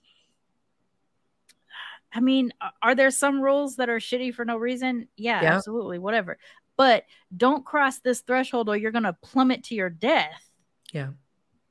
I 2.14 2.20
mean, 2.20 2.52
are 2.82 2.94
there 2.96 3.12
some 3.12 3.42
rules 3.42 3.78
that 3.78 3.90
are 3.90 3.98
shitty 4.00 4.34
for 4.36 4.46
no 4.46 4.58
reason? 4.58 5.08
Yeah, 5.16 5.42
Yeah. 5.42 5.56
absolutely, 5.56 5.98
whatever. 6.00 6.38
But 6.78 7.06
don't 7.36 7.66
cross 7.66 8.00
this 8.00 8.22
threshold 8.22 8.70
or 8.70 8.78
you're 8.78 8.92
going 8.92 9.04
to 9.04 9.14
plummet 9.14 9.64
to 9.66 9.76
your 9.76 9.90
death 9.90 10.46
Yeah. 10.92 11.10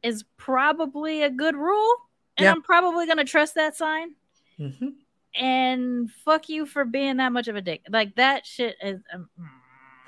Is 0.03 0.25
probably 0.37 1.23
a 1.23 1.31
good 1.31 1.57
rule. 1.57 1.95
And 2.37 2.45
Yeah. 2.45 2.53
I'm 2.53 2.63
probably 2.63 3.07
going 3.07 3.19
to 3.19 3.25
trust 3.25 3.55
that 3.57 3.77
sign. 3.77 4.15
Mhm. 4.59 4.95
And 5.35 6.11
fuck 6.25 6.49
you 6.49 6.67
for 6.67 6.85
being 6.85 7.17
that 7.19 7.33
much 7.33 7.49
of 7.49 7.57
a 7.57 7.61
dick. 7.61 7.83
Like 7.89 8.15
that 8.17 8.47
shit 8.47 8.77
is. 8.83 9.01
Um, 9.13 9.29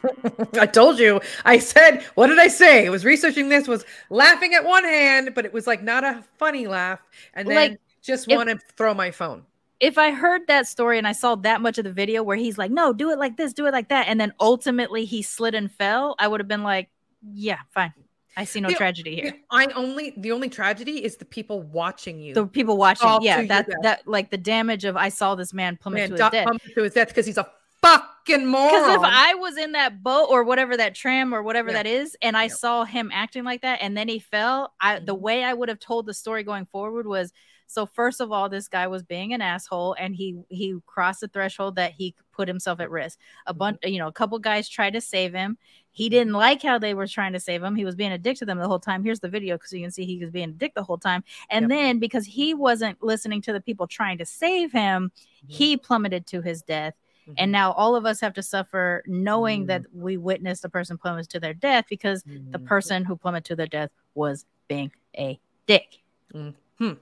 I 0.59 0.67
told 0.67 0.99
you. 0.99 1.21
I 1.45 1.59
said, 1.59 2.03
what 2.15 2.29
did 2.29 2.39
I 2.39 2.49
say? 2.49 2.87
I 2.87 2.91
was 2.91 3.05
researching 3.05 3.49
this, 3.51 3.69
was 3.69 3.85
laughing 4.09 4.55
at 4.55 4.65
one 4.65 4.85
hand, 4.85 5.33
but 5.35 5.45
it 5.45 5.53
was 5.53 5.67
like 5.67 5.83
not 5.83 6.05
a 6.05 6.25
funny 6.39 6.67
laugh. 6.67 7.01
And 7.35 7.47
then 7.49 7.55
Like, 7.73 7.81
just 8.03 8.27
want 8.29 8.49
to 8.49 8.59
throw 8.77 8.95
my 8.95 9.11
phone. 9.11 9.45
if 9.79 9.99
I 9.99 10.11
heard 10.11 10.47
that 10.47 10.67
story 10.67 10.97
and 10.99 11.07
I 11.07 11.13
saw 11.13 11.35
that 11.37 11.61
much 11.61 11.77
of 11.79 11.85
the 11.85 11.93
video 11.93 12.23
where 12.23 12.37
he's 12.37 12.57
like, 12.59 12.71
no, 12.71 12.93
do 12.95 13.11
it 13.11 13.19
like 13.19 13.37
this, 13.37 13.53
do 13.53 13.67
it 13.67 13.73
like 13.73 13.89
that. 13.91 14.09
And 14.09 14.19
then 14.21 14.33
ultimately 14.41 15.05
he 15.05 15.23
slid 15.23 15.55
and 15.55 15.71
fell, 15.71 16.15
I 16.19 16.29
would 16.29 16.41
have 16.41 16.49
been 16.49 16.63
like, 16.63 16.89
yeah, 17.35 17.59
fine. 17.75 17.93
I 18.37 18.45
see 18.45 18.61
no 18.61 18.69
The- 18.69 18.75
tragedy 18.75 19.17
here. 19.17 19.35
I 19.51 19.67
only 19.75 20.15
the 20.17 20.33
only 20.33 20.49
tragedy 20.49 21.05
is 21.05 21.17
the 21.17 21.25
people 21.25 21.63
watching 21.63 22.21
you. 22.21 22.35
The 22.35 22.47
people 22.47 22.77
watching, 22.77 23.23
yeah, 23.23 23.45
that, 23.47 23.69
that 23.83 24.07
like 24.07 24.31
the 24.31 24.39
damage 24.39 24.85
of 24.85 24.97
I 24.97 25.09
saw 25.09 25.35
this 25.35 25.53
man 25.53 25.77
plummet 25.77 26.11
Man, 26.11 26.19
to 26.19 26.25
his 26.25 26.31
death. 26.33 26.75
to 26.75 26.83
his 26.83 26.95
death 26.95 27.09
because 27.09 27.27
he's 27.27 27.39
a 27.39 27.49
fucking 27.83 28.47
moron. 28.47 28.69
Because 28.69 28.95
if 28.97 29.03
I 29.03 29.35
was 29.35 29.57
in 29.57 29.73
that 29.73 30.03
boat 30.03 30.27
or 30.31 30.45
whatever 30.45 30.77
that 30.77 30.95
tram 30.95 31.35
or 31.35 31.43
whatever 31.43 31.71
Yeah. 31.71 31.75
that 31.83 31.87
is, 31.87 32.17
and 32.23 32.37
I 32.37 32.47
saw 32.49 32.85
him 32.85 33.11
acting 33.13 33.43
like 33.45 33.63
that, 33.63 33.79
and 33.83 33.97
then 33.97 34.07
he 34.09 34.19
fell, 34.19 34.75
I 34.81 34.99
the 35.01 35.15
Mm-hmm. 35.15 35.23
way 35.25 35.45
I 35.45 35.53
would 35.55 35.69
have 35.69 35.81
told 35.81 36.07
the 36.07 36.15
story 36.15 36.43
going 36.45 36.67
forward 36.67 37.07
was 37.07 37.33
so. 37.71 37.87
First 37.87 38.21
of 38.21 38.33
all, 38.33 38.49
this 38.49 38.69
guy 38.69 38.87
was 38.87 39.03
being 39.03 39.33
an 39.33 39.41
asshole, 39.41 39.95
and 39.99 40.15
he 40.15 40.41
he 40.49 40.77
crossed 40.87 41.21
the 41.21 41.29
threshold 41.29 41.77
that 41.77 41.93
he 41.93 42.15
put 42.33 42.49
himself 42.49 42.81
at 42.81 42.91
risk. 42.91 43.19
A 43.47 43.55
bunch, 43.55 43.79
Mm-hmm. 43.81 43.93
you 43.93 43.99
know, 43.99 44.09
a 44.09 44.13
couple 44.13 44.39
guys 44.39 44.69
tried 44.69 44.93
to 44.95 45.01
save 45.01 45.33
him. 45.35 45.57
He 45.93 46.09
didn't 46.09 46.33
like 46.35 46.63
how 46.63 46.79
they 46.79 46.95
were 46.95 47.07
trying 47.07 47.33
to 47.33 47.41
save 47.41 47.63
him. 47.63 47.75
He 47.75 47.85
was 47.85 47.95
being 47.97 48.13
a 48.13 48.19
dick 48.19 48.37
to 48.39 48.45
them 48.47 48.59
the 48.59 48.69
whole 48.69 48.79
time. 48.79 49.03
Here's 49.03 49.21
the 49.21 49.29
video 49.29 49.57
because 49.57 49.73
you 49.73 49.81
can 49.83 49.91
see 49.91 50.05
he 50.05 50.19
was 50.19 50.31
being 50.31 50.51
a 50.51 50.53
dick 50.53 50.75
the 50.75 50.83
whole 50.85 50.99
time. 50.99 51.25
And 51.51 51.65
Yep. 51.65 51.69
then 51.71 51.99
because 51.99 52.25
he 52.27 52.55
wasn't 52.55 53.03
listening 53.03 53.43
to 53.43 53.53
the 53.53 53.61
people 53.61 53.87
trying 53.87 54.19
to 54.19 54.27
save 54.27 54.73
him, 54.73 55.11
Mm-hmm. 55.45 55.53
he 55.53 55.77
plummeted 55.77 56.27
to 56.29 56.43
his 56.43 56.63
death. 56.63 56.95
And 57.39 57.53
now 57.53 57.71
all 57.73 57.95
of 57.95 58.07
us 58.07 58.21
have 58.23 58.35
to 58.35 58.43
suffer 58.43 59.05
knowing 59.07 59.67
that 59.67 59.83
we 59.95 60.17
witnessed 60.17 60.65
a 60.65 60.69
person 60.69 60.99
plummet 60.99 61.29
to 61.31 61.39
their 61.39 61.55
death 61.55 61.85
because 61.89 62.25
the 62.51 62.59
person 62.59 63.05
who 63.05 63.15
plummeted 63.17 63.45
to 63.47 63.57
their 63.57 63.69
death 63.69 63.91
was 64.17 64.47
being 64.67 64.91
a 65.17 65.39
dick. 65.67 66.01
Mhm. 66.35 66.99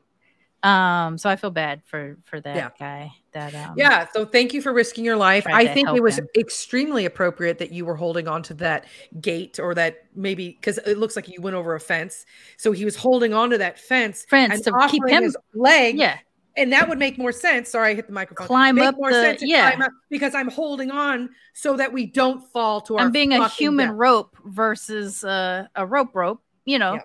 Um, 0.68 1.18
so 1.18 1.30
I 1.30 1.36
feel 1.36 1.50
bad 1.50 1.82
for 1.86 2.16
for 2.24 2.40
that 2.40 2.56
Yeah. 2.56 2.70
guy. 2.78 3.12
That 3.32 3.54
um, 3.54 3.74
yeah, 3.76 4.06
so 4.12 4.24
thank 4.24 4.52
you 4.52 4.60
for 4.62 4.72
risking 4.72 5.04
your 5.04 5.16
life. 5.16 5.46
I 5.46 5.66
think 5.66 5.88
it 5.90 6.02
was 6.02 6.18
him. 6.18 6.26
extremely 6.36 7.04
appropriate 7.04 7.58
that 7.58 7.72
you 7.72 7.84
were 7.84 7.94
holding 7.96 8.26
on 8.28 8.42
to 8.44 8.54
that 8.54 8.86
gate 9.20 9.58
or 9.60 9.74
that 9.74 10.04
maybe 10.14 10.50
because 10.60 10.78
it 10.78 10.98
looks 10.98 11.14
like 11.16 11.28
you 11.28 11.40
went 11.40 11.54
over 11.56 11.74
a 11.74 11.80
fence. 11.80 12.26
So 12.56 12.72
he 12.72 12.84
was 12.84 12.96
holding 12.96 13.32
on 13.34 13.50
to 13.50 13.58
that 13.58 13.78
fence, 13.78 14.26
Fence 14.28 14.54
and 14.54 14.64
to 14.64 14.88
keep 14.90 15.06
him- 15.06 15.22
his 15.22 15.36
leg. 15.54 15.96
yeah. 15.96 16.18
And 16.56 16.72
that 16.72 16.88
would 16.88 16.98
make 16.98 17.18
more 17.18 17.30
sense. 17.30 17.68
Sorry, 17.70 17.92
I 17.92 17.94
hit 17.94 18.08
the 18.08 18.12
microphone. 18.12 18.48
Climb 18.48 18.74
Make 18.74 18.86
up 18.86 18.96
more 18.96 19.12
the- 19.12 19.22
sense 19.22 19.42
yeah. 19.44 19.76
up 19.80 19.92
because 20.10 20.34
I'm 20.34 20.48
holding 20.50 20.90
on 20.90 21.28
so 21.52 21.76
that 21.76 21.92
we 21.92 22.06
don't 22.06 22.42
fall 22.52 22.80
to 22.80 22.96
our. 22.96 23.04
I'm 23.04 23.12
being 23.12 23.32
a 23.32 23.48
human 23.48 23.88
death. 23.90 23.96
rope 23.96 24.36
versus 24.44 25.22
uh, 25.22 25.66
a 25.76 25.86
rope 25.86 26.14
rope. 26.16 26.42
You 26.64 26.80
know. 26.80 26.94
Yeah. 26.94 27.00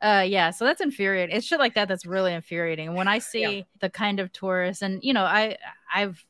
Uh 0.00 0.24
yeah, 0.26 0.50
so 0.50 0.64
that's 0.64 0.80
infuriating. 0.80 1.36
It's 1.36 1.46
shit 1.46 1.58
like 1.58 1.74
that 1.74 1.88
that's 1.88 2.06
really 2.06 2.32
infuriating. 2.32 2.94
When 2.94 3.08
I 3.08 3.18
see 3.20 3.66
the 3.80 3.90
kind 3.90 4.20
of 4.20 4.32
tourists 4.32 4.82
and 4.82 5.02
you 5.02 5.12
know, 5.12 5.24
I 5.24 5.56
I've 5.92 6.24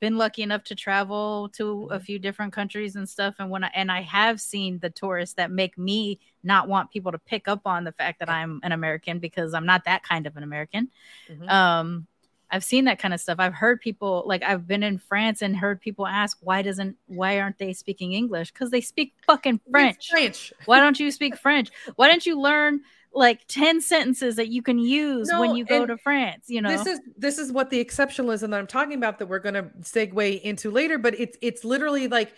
been 0.00 0.16
lucky 0.18 0.42
enough 0.42 0.64
to 0.64 0.74
travel 0.74 1.48
to 1.50 1.88
Mm-hmm. 1.90 1.94
a 1.94 2.00
few 2.00 2.18
different 2.18 2.52
countries 2.52 2.96
and 2.96 3.08
stuff 3.08 3.36
and 3.38 3.50
when 3.50 3.64
I 3.64 3.70
and 3.74 3.90
I 3.90 4.02
have 4.02 4.40
seen 4.40 4.78
the 4.80 4.90
tourists 4.90 5.34
that 5.36 5.50
make 5.50 5.78
me 5.78 6.20
not 6.44 6.68
want 6.68 6.90
people 6.90 7.12
to 7.12 7.18
pick 7.18 7.48
up 7.48 7.62
on 7.66 7.84
the 7.84 7.92
fact 7.92 8.20
that 8.20 8.30
I'm 8.30 8.60
an 8.62 8.72
American 8.72 9.18
because 9.18 9.54
I'm 9.54 9.66
not 9.66 9.84
that 9.86 10.02
kind 10.04 10.26
of 10.26 10.36
an 10.36 10.42
American. 10.44 10.90
Mhm. 11.28 11.48
Um 11.50 12.06
I've 12.50 12.64
seen 12.64 12.86
that 12.86 12.98
kind 12.98 13.12
of 13.12 13.20
stuff. 13.20 13.36
I've 13.38 13.54
heard 13.54 13.80
people 13.80 14.24
like 14.26 14.42
I've 14.42 14.66
been 14.66 14.82
in 14.82 14.98
France 14.98 15.42
and 15.42 15.56
heard 15.56 15.80
people 15.80 16.06
ask 16.06 16.38
why 16.40 16.62
doesn't 16.62 16.96
why 17.06 17.40
aren't 17.40 17.58
they 17.58 17.72
speaking 17.72 18.12
English? 18.12 18.52
Cuz 18.52 18.70
they 18.70 18.80
speak 18.80 19.14
fucking 19.26 19.60
French. 19.70 20.10
French. 20.10 20.52
Why 20.64 20.80
don't 20.80 20.98
you 20.98 21.10
speak 21.10 21.36
French? 21.36 21.70
Why 21.96 22.08
don't 22.08 22.24
you 22.24 22.40
learn 22.40 22.80
like 23.12 23.46
10 23.48 23.80
sentences 23.80 24.36
that 24.36 24.48
you 24.48 24.62
can 24.62 24.78
use 24.78 25.30
when 25.32 25.56
you 25.56 25.64
go 25.64 25.86
to 25.86 25.96
France, 25.96 26.44
you 26.48 26.60
know? 26.60 26.70
This 26.70 26.86
is 26.86 27.00
this 27.16 27.38
is 27.38 27.52
what 27.52 27.70
the 27.70 27.84
exceptionalism 27.84 28.50
that 28.50 28.58
I'm 28.58 28.66
talking 28.66 28.94
about 28.94 29.18
that 29.18 29.26
we're 29.26 29.38
going 29.38 29.54
to 29.54 29.64
segue 29.80 30.40
into 30.42 30.70
later, 30.70 30.98
but 30.98 31.18
it's 31.18 31.36
it's 31.42 31.64
literally 31.64 32.08
like 32.08 32.32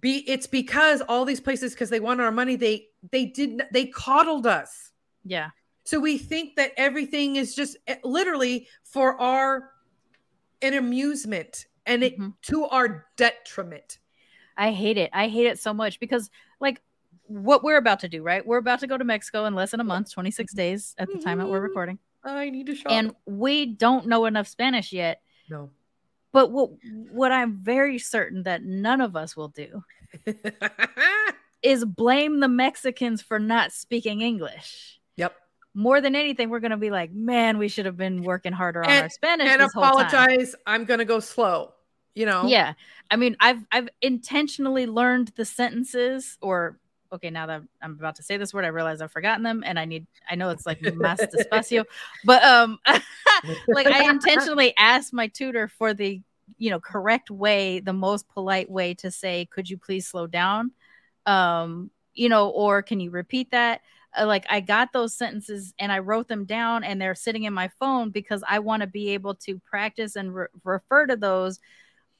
be 0.00 0.18
it's 0.28 0.46
because 0.46 1.02
all 1.02 1.24
these 1.24 1.40
places 1.40 1.72
because 1.72 1.90
they 1.90 2.00
want 2.00 2.20
our 2.20 2.32
money 2.32 2.56
they 2.56 2.88
they 3.10 3.26
didn't 3.26 3.62
they 3.72 3.86
coddled 3.86 4.46
us. 4.46 4.90
yeah. 5.24 5.50
So 5.90 5.98
we 5.98 6.18
think 6.18 6.54
that 6.54 6.70
everything 6.76 7.34
is 7.34 7.52
just 7.52 7.76
eh, 7.88 7.96
literally 8.04 8.68
for 8.84 9.20
our 9.20 9.72
an 10.62 10.74
amusement 10.74 11.66
and 11.84 12.04
it 12.04 12.12
Mm-hmm. 12.12 12.28
to 12.42 12.64
our 12.66 13.06
detriment. 13.16 13.98
I 14.56 14.70
hate 14.70 14.98
it. 14.98 15.10
I 15.12 15.26
hate 15.26 15.46
it 15.48 15.58
so 15.58 15.74
much 15.74 15.98
because 15.98 16.30
like 16.60 16.80
what 17.26 17.64
we're 17.64 17.76
about 17.76 17.98
to 18.00 18.08
do, 18.08 18.22
right? 18.22 18.46
We're 18.46 18.58
about 18.58 18.78
to 18.80 18.86
go 18.86 18.96
to 18.96 19.02
Mexico 19.02 19.46
in 19.46 19.56
less 19.56 19.72
than 19.72 19.80
a 19.80 19.84
month, 19.84 20.12
26 20.12 20.54
days 20.54 20.94
at 20.96 21.08
the 21.10 21.18
time 21.18 21.38
that 21.38 21.48
we're 21.48 21.58
recording. 21.60 21.98
I 22.22 22.50
need 22.50 22.66
to 22.66 22.76
shop. 22.76 22.92
And 22.92 23.12
we 23.26 23.66
don't 23.66 24.06
know 24.06 24.26
enough 24.26 24.46
Spanish 24.46 24.92
yet. 24.92 25.22
no. 25.48 25.70
But 26.30 26.52
what 26.52 26.70
what 27.10 27.32
I'm 27.32 27.56
very 27.56 27.98
certain 27.98 28.44
that 28.44 28.62
none 28.62 29.00
of 29.00 29.16
us 29.16 29.36
will 29.36 29.48
do 29.48 29.82
is 31.62 31.84
blame 31.84 32.38
the 32.38 32.46
Mexicans 32.46 33.20
for 33.22 33.40
not 33.40 33.72
speaking 33.72 34.20
English. 34.20 35.00
Yep. 35.16 35.34
More 35.74 36.00
than 36.00 36.16
anything, 36.16 36.50
we're 36.50 36.60
gonna 36.60 36.76
be 36.76 36.90
like, 36.90 37.12
man, 37.12 37.58
we 37.58 37.68
should 37.68 37.86
have 37.86 37.96
been 37.96 38.22
working 38.22 38.52
harder 38.52 38.84
on 38.84 38.90
our 38.90 39.08
Spanish 39.08 39.48
and 39.48 39.60
this 39.60 39.72
whole 39.72 39.82
time." 39.82 40.06
apologize. 40.06 40.54
I'm 40.66 40.84
gonna 40.84 41.04
go 41.04 41.20
slow. 41.20 41.72
You 42.14 42.26
know. 42.26 42.46
Yeah. 42.46 42.74
I 43.10 43.16
mean, 43.16 43.36
I've 43.40 43.64
I've 43.70 43.88
intentionally 44.02 44.86
learned 44.86 45.28
the 45.36 45.44
sentences 45.44 46.36
or 46.40 46.78
okay, 47.12 47.30
now 47.30 47.46
that 47.46 47.62
I'm 47.82 47.92
about 47.92 48.16
to 48.16 48.22
say 48.22 48.36
this 48.36 48.54
word, 48.54 48.64
I 48.64 48.68
realize 48.68 49.00
I've 49.00 49.12
forgotten 49.12 49.42
them 49.42 49.62
and 49.64 49.78
I 49.78 49.84
need 49.84 50.06
I 50.28 50.34
know 50.34 50.50
it's 50.50 50.66
like 50.66 50.80
más 50.80 51.18
despacio, 51.18 51.84
but 52.24 52.42
um 52.44 52.78
like 53.68 53.86
I 53.86 54.08
intentionally 54.08 54.74
asked 54.76 55.12
my 55.12 55.28
tutor 55.28 55.68
for 55.68 55.94
the 55.94 56.20
you 56.58 56.70
know 56.70 56.80
correct 56.80 57.30
way, 57.30 57.80
the 57.80 57.92
most 57.92 58.28
polite 58.28 58.70
way 58.70 58.94
to 58.94 59.10
say, 59.10 59.46
could 59.46 59.68
you 59.68 59.78
please 59.78 60.06
slow 60.06 60.26
down? 60.26 60.72
Um, 61.26 61.90
you 62.14 62.28
know, 62.28 62.48
or 62.48 62.82
can 62.82 63.00
you 63.00 63.10
repeat 63.10 63.50
that? 63.52 63.82
Uh, 64.18 64.26
like 64.26 64.44
I 64.50 64.60
got 64.60 64.92
those 64.92 65.14
sentences 65.14 65.72
and 65.78 65.92
I 65.92 66.00
wrote 66.00 66.26
them 66.26 66.44
down 66.44 66.82
and 66.84 67.00
they're 67.00 67.14
sitting 67.14 67.44
in 67.44 67.54
my 67.54 67.68
phone 67.78 68.10
because 68.10 68.42
I 68.48 68.58
want 68.58 68.80
to 68.82 68.86
be 68.86 69.10
able 69.10 69.34
to 69.36 69.58
practice 69.60 70.16
and 70.16 70.34
re- 70.34 70.46
refer 70.64 71.06
to 71.06 71.16
those 71.16 71.60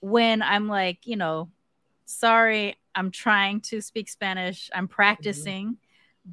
when 0.00 0.40
I'm 0.40 0.68
like, 0.68 1.06
you 1.06 1.16
know, 1.16 1.50
sorry, 2.06 2.76
I'm 2.94 3.10
trying 3.10 3.60
to 3.62 3.80
speak 3.80 4.08
Spanish, 4.08 4.70
I'm 4.74 4.88
practicing, 4.88 5.78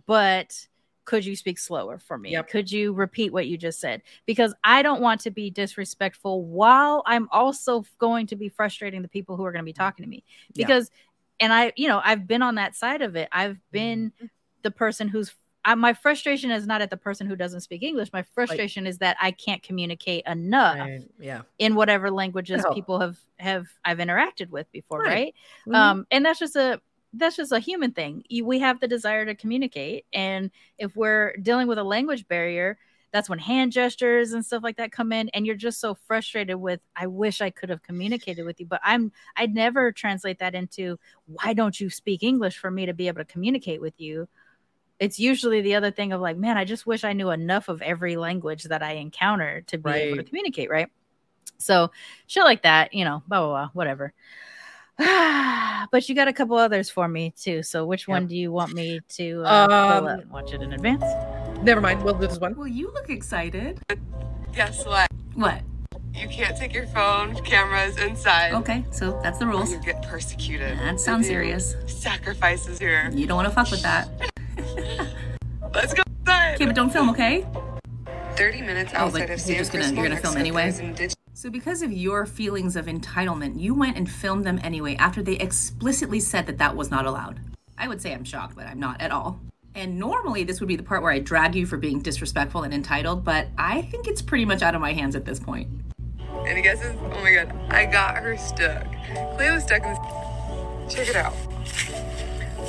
but 0.05 0.67
could 1.05 1.25
you 1.25 1.35
speak 1.35 1.57
slower 1.57 1.97
for 1.97 2.17
me? 2.17 2.31
Could 2.41 2.71
you 2.71 2.93
repeat 2.93 3.31
what 3.31 3.47
you 3.47 3.57
just 3.57 3.79
said? 3.79 4.01
Because 4.25 4.53
I 4.63 4.81
don't 4.81 5.01
want 5.01 5.21
to 5.21 5.31
be 5.31 5.49
disrespectful 5.49 6.43
while 6.43 7.01
I'm 7.05 7.29
also 7.31 7.85
going 7.97 8.27
to 8.27 8.35
be 8.35 8.49
frustrating 8.49 9.01
the 9.01 9.07
people 9.07 9.37
who 9.37 9.45
are 9.45 9.51
going 9.51 9.63
to 9.63 9.65
be 9.65 9.73
talking 9.73 10.03
to 10.03 10.09
me. 10.09 10.23
Yeah. 10.53 10.67
Because, 10.67 10.91
and 11.39 11.53
I, 11.53 11.71
you 11.77 11.87
know, 11.87 12.01
I've 12.03 12.27
been 12.27 12.41
on 12.41 12.55
that 12.55 12.75
side 12.75 13.01
of 13.01 13.15
it. 13.15 13.29
I've 13.31 13.57
been 13.71 14.11
the 14.63 14.71
person 14.71 15.07
who's, 15.07 15.33
I, 15.67 15.75
my 15.75 15.93
frustration 15.93 16.49
is 16.49 16.65
not 16.65 16.81
at 16.81 16.89
the 16.89 16.95
person 16.97 17.27
who 17.27 17.35
doesn't 17.35 17.59
speak 17.59 17.83
English. 17.83 18.13
My 18.13 18.23
frustration 18.23 18.87
is 18.87 18.99
that 18.99 19.17
I 19.21 19.31
can't 19.31 19.61
communicate 19.61 20.23
enough 20.25 20.77
Right, 20.79 21.01
Yeah. 21.19 21.41
in 21.59 21.75
whatever 21.75 22.09
languages 22.09 22.63
No. 22.63 22.73
people 22.73 22.99
have 23.01 23.17
have 23.37 23.67
I've 23.83 23.97
interacted 23.97 24.49
with 24.49 24.71
before, 24.71 25.01
Right. 25.01 25.09
right? 25.11 25.35
Mhm. 25.67 25.75
Um, 25.75 26.07
and 26.09 26.25
that's 26.25 26.39
just 26.39 26.55
a 26.55 26.81
that's 27.13 27.35
just 27.35 27.51
a 27.51 27.59
human 27.59 27.91
thing. 27.91 28.23
You, 28.29 28.45
we 28.45 28.59
have 28.59 28.79
the 28.79 28.87
desire 28.87 29.25
to 29.25 29.35
communicate, 29.35 30.05
and 30.13 30.51
if 30.77 30.95
we're 30.95 31.35
dealing 31.41 31.67
with 31.67 31.77
a 31.79 31.83
language 31.83 32.27
barrier, 32.27 32.77
that's 33.11 33.29
when 33.29 33.39
hand 33.39 33.71
gestures 33.73 34.33
and 34.33 34.45
stuff 34.45 34.63
like 34.63 34.77
that 34.77 34.91
come 34.91 35.11
in, 35.11 35.27
and 35.29 35.45
you're 35.45 35.55
just 35.55 35.79
so 35.81 35.95
frustrated 35.95 36.55
with. 36.57 36.79
I 36.95 37.07
wish 37.07 37.41
I 37.41 37.49
could 37.49 37.69
have 37.69 37.83
communicated 37.83 38.43
with 38.45 38.59
you, 38.61 38.65
but 38.67 38.79
I'm 38.83 39.11
I'd 39.35 39.53
never 39.53 39.91
translate 39.91 40.39
that 40.39 40.55
into 40.55 40.97
why 41.25 41.53
don't 41.53 41.77
you 41.79 41.89
speak 41.89 42.23
English 42.23 42.57
for 42.57 42.71
me 42.71 42.85
to 42.85 42.93
be 42.93 43.07
able 43.09 43.19
to 43.19 43.25
communicate 43.25 43.81
with 43.81 43.99
you. 43.99 44.29
It's 44.99 45.19
usually 45.19 45.61
the 45.61 45.75
other 45.75 45.91
thing 45.91 46.11
of 46.11 46.21
like, 46.21 46.37
man, 46.37 46.57
I 46.57 46.65
just 46.65 46.87
wish 46.87 47.03
I 47.03 47.13
knew 47.13 47.29
enough 47.29 47.69
of 47.69 47.81
every 47.81 48.17
language 48.17 48.63
that 48.63 48.81
I 48.81 48.93
encounter 48.93 49.61
to 49.67 49.77
be 49.77 49.89
able 49.91 50.17
to 50.17 50.23
communicate, 50.23 50.69
right? 50.69 50.89
So 51.59 51.91
shit 52.25 52.43
like 52.43 52.63
that, 52.63 52.93
you 52.93 53.05
know, 53.05 53.21
blah 53.27 53.39
blah 53.39 53.49
blah, 53.49 53.69
whatever. 53.73 54.13
but 54.97 56.09
you 56.09 56.15
got 56.15 56.27
a 56.27 56.33
couple 56.33 56.57
others 56.57 56.89
for 56.89 57.07
me 57.07 57.33
too. 57.37 57.61
So 57.61 57.85
which 57.85 58.07
one 58.07 58.25
do 58.25 58.35
you 58.35 58.51
want 58.51 58.73
me 58.73 58.99
to 59.09 59.43
uh, 59.45 59.67
pull 59.67 60.07
Um, 60.07 60.19
up? 60.19 60.25
Watch 60.27 60.53
it 60.53 60.61
in 60.61 60.73
advance. 60.73 61.03
Never 61.61 61.81
mind. 61.81 62.03
We'll 62.03 62.15
do 62.15 62.27
this 62.27 62.39
one. 62.39 62.55
Well, 62.55 62.67
you 62.67 62.91
look 62.93 63.09
excited. 63.09 63.79
Guess 64.53 64.85
what? 64.85 65.07
What? 65.35 65.61
You 66.15 66.27
can't 66.27 66.57
take 66.57 66.73
your 66.73 66.87
phone, 66.87 67.35
cameras 67.43 67.97
inside. 67.99 68.53
Okay, 68.53 68.83
so 68.89 69.19
that's 69.21 69.37
the 69.37 69.45
or 69.45 69.49
rules. 69.49 69.71
You 69.71 69.79
get 69.81 70.01
persecuted. 70.01 70.79
That 70.79 70.99
sounds 70.99 71.27
serious. 71.27 71.75
Sacrifices 71.85 72.79
here. 72.79 73.11
You 73.13 73.27
don't 73.27 73.35
want 73.37 73.47
to 73.47 73.53
fuck 73.53 73.69
with 73.69 73.83
that. 73.83 74.09
Let's 75.73 75.93
go 75.93 76.03
inside. 76.19 76.55
Okay, 76.55 76.65
but 76.65 76.75
don't 76.75 76.89
film, 76.91 77.09
okay? 77.09 77.45
30 78.35 78.61
minutes 78.61 78.91
Oh, 78.95 78.99
outside 78.99 79.27
but 79.27 79.29
of 79.31 79.47
you're 79.47 79.57
just 79.57 79.71
gonna 79.71 79.91
you're 79.91 80.03
gonna 80.07 80.17
film 80.17 80.37
anyway. 80.37 80.71
So 81.33 81.49
because 81.49 81.81
of 81.81 81.91
your 81.91 82.25
feelings 82.25 82.75
of 82.75 82.85
entitlement, 82.87 83.59
you 83.59 83.73
went 83.73 83.97
and 83.97 84.09
filmed 84.09 84.43
them 84.45 84.59
anyway 84.63 84.95
after 84.95 85.21
they 85.21 85.33
explicitly 85.33 86.19
said 86.19 86.45
that 86.47 86.57
that 86.57 86.75
was 86.75 86.89
not 86.89 87.05
allowed. 87.05 87.39
I 87.77 87.87
would 87.87 88.01
say 88.01 88.13
I'm 88.13 88.23
shocked, 88.23 88.55
but 88.55 88.65
I'm 88.65 88.79
not 88.79 89.01
at 89.01 89.11
all. 89.11 89.39
And 89.75 89.99
normally 89.99 90.43
this 90.43 90.59
would 90.59 90.67
be 90.67 90.75
the 90.75 90.81
part 90.83 91.03
where 91.03 91.11
I 91.11 91.19
drag 91.19 91.55
you 91.55 91.67
for 91.67 91.77
being 91.77 91.99
disrespectful 92.01 92.63
and 92.63 92.73
entitled, 92.73 93.23
but 93.23 93.47
I 93.57 93.83
think 93.83 94.07
it's 94.07 94.23
pretty 94.23 94.45
much 94.45 94.63
out 94.63 94.73
of 94.73 94.81
my 94.81 94.93
hands 94.93 95.15
at 95.15 95.25
this 95.25 95.39
point. 95.39 95.67
Any 96.47 96.63
guesses? 96.63 96.95
Oh 96.99 97.21
my 97.21 97.31
god, 97.31 97.53
I 97.69 97.85
got 97.85 98.17
her 98.17 98.35
stuck. 98.37 98.87
Clay 99.35 99.51
was 99.51 99.63
stuck 99.63 99.83
in 99.83 99.89
this. 99.89 100.95
Check 100.95 101.09
it 101.09 101.15
out. 101.15 101.33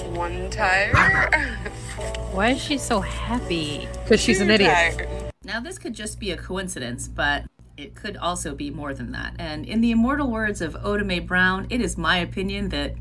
One 0.06 0.50
tire. 0.50 0.92
Why 2.32 2.50
is 2.50 2.62
she 2.62 2.78
so 2.78 3.00
happy? 3.00 3.88
Because 4.04 4.20
she's 4.20 4.40
an 4.40 4.50
idiot. 4.50 4.70
tires. 4.70 5.32
Now, 5.44 5.60
this 5.60 5.78
could 5.78 5.94
just 5.94 6.18
be 6.20 6.30
a 6.30 6.36
coincidence, 6.36 7.08
but 7.08 7.44
it 7.76 7.94
could 7.94 8.16
also 8.16 8.54
be 8.54 8.70
more 8.70 8.92
than 8.94 9.12
that. 9.12 9.34
And 9.38 9.64
in 9.64 9.80
the 9.80 9.90
immortal 9.90 10.30
words 10.30 10.60
of 10.60 10.76
Oda 10.84 11.04
Mae 11.04 11.20
Brown, 11.20 11.66
it 11.70 11.80
is 11.80 11.96
my 11.96 12.18
opinion 12.18 12.68
that 12.70 12.94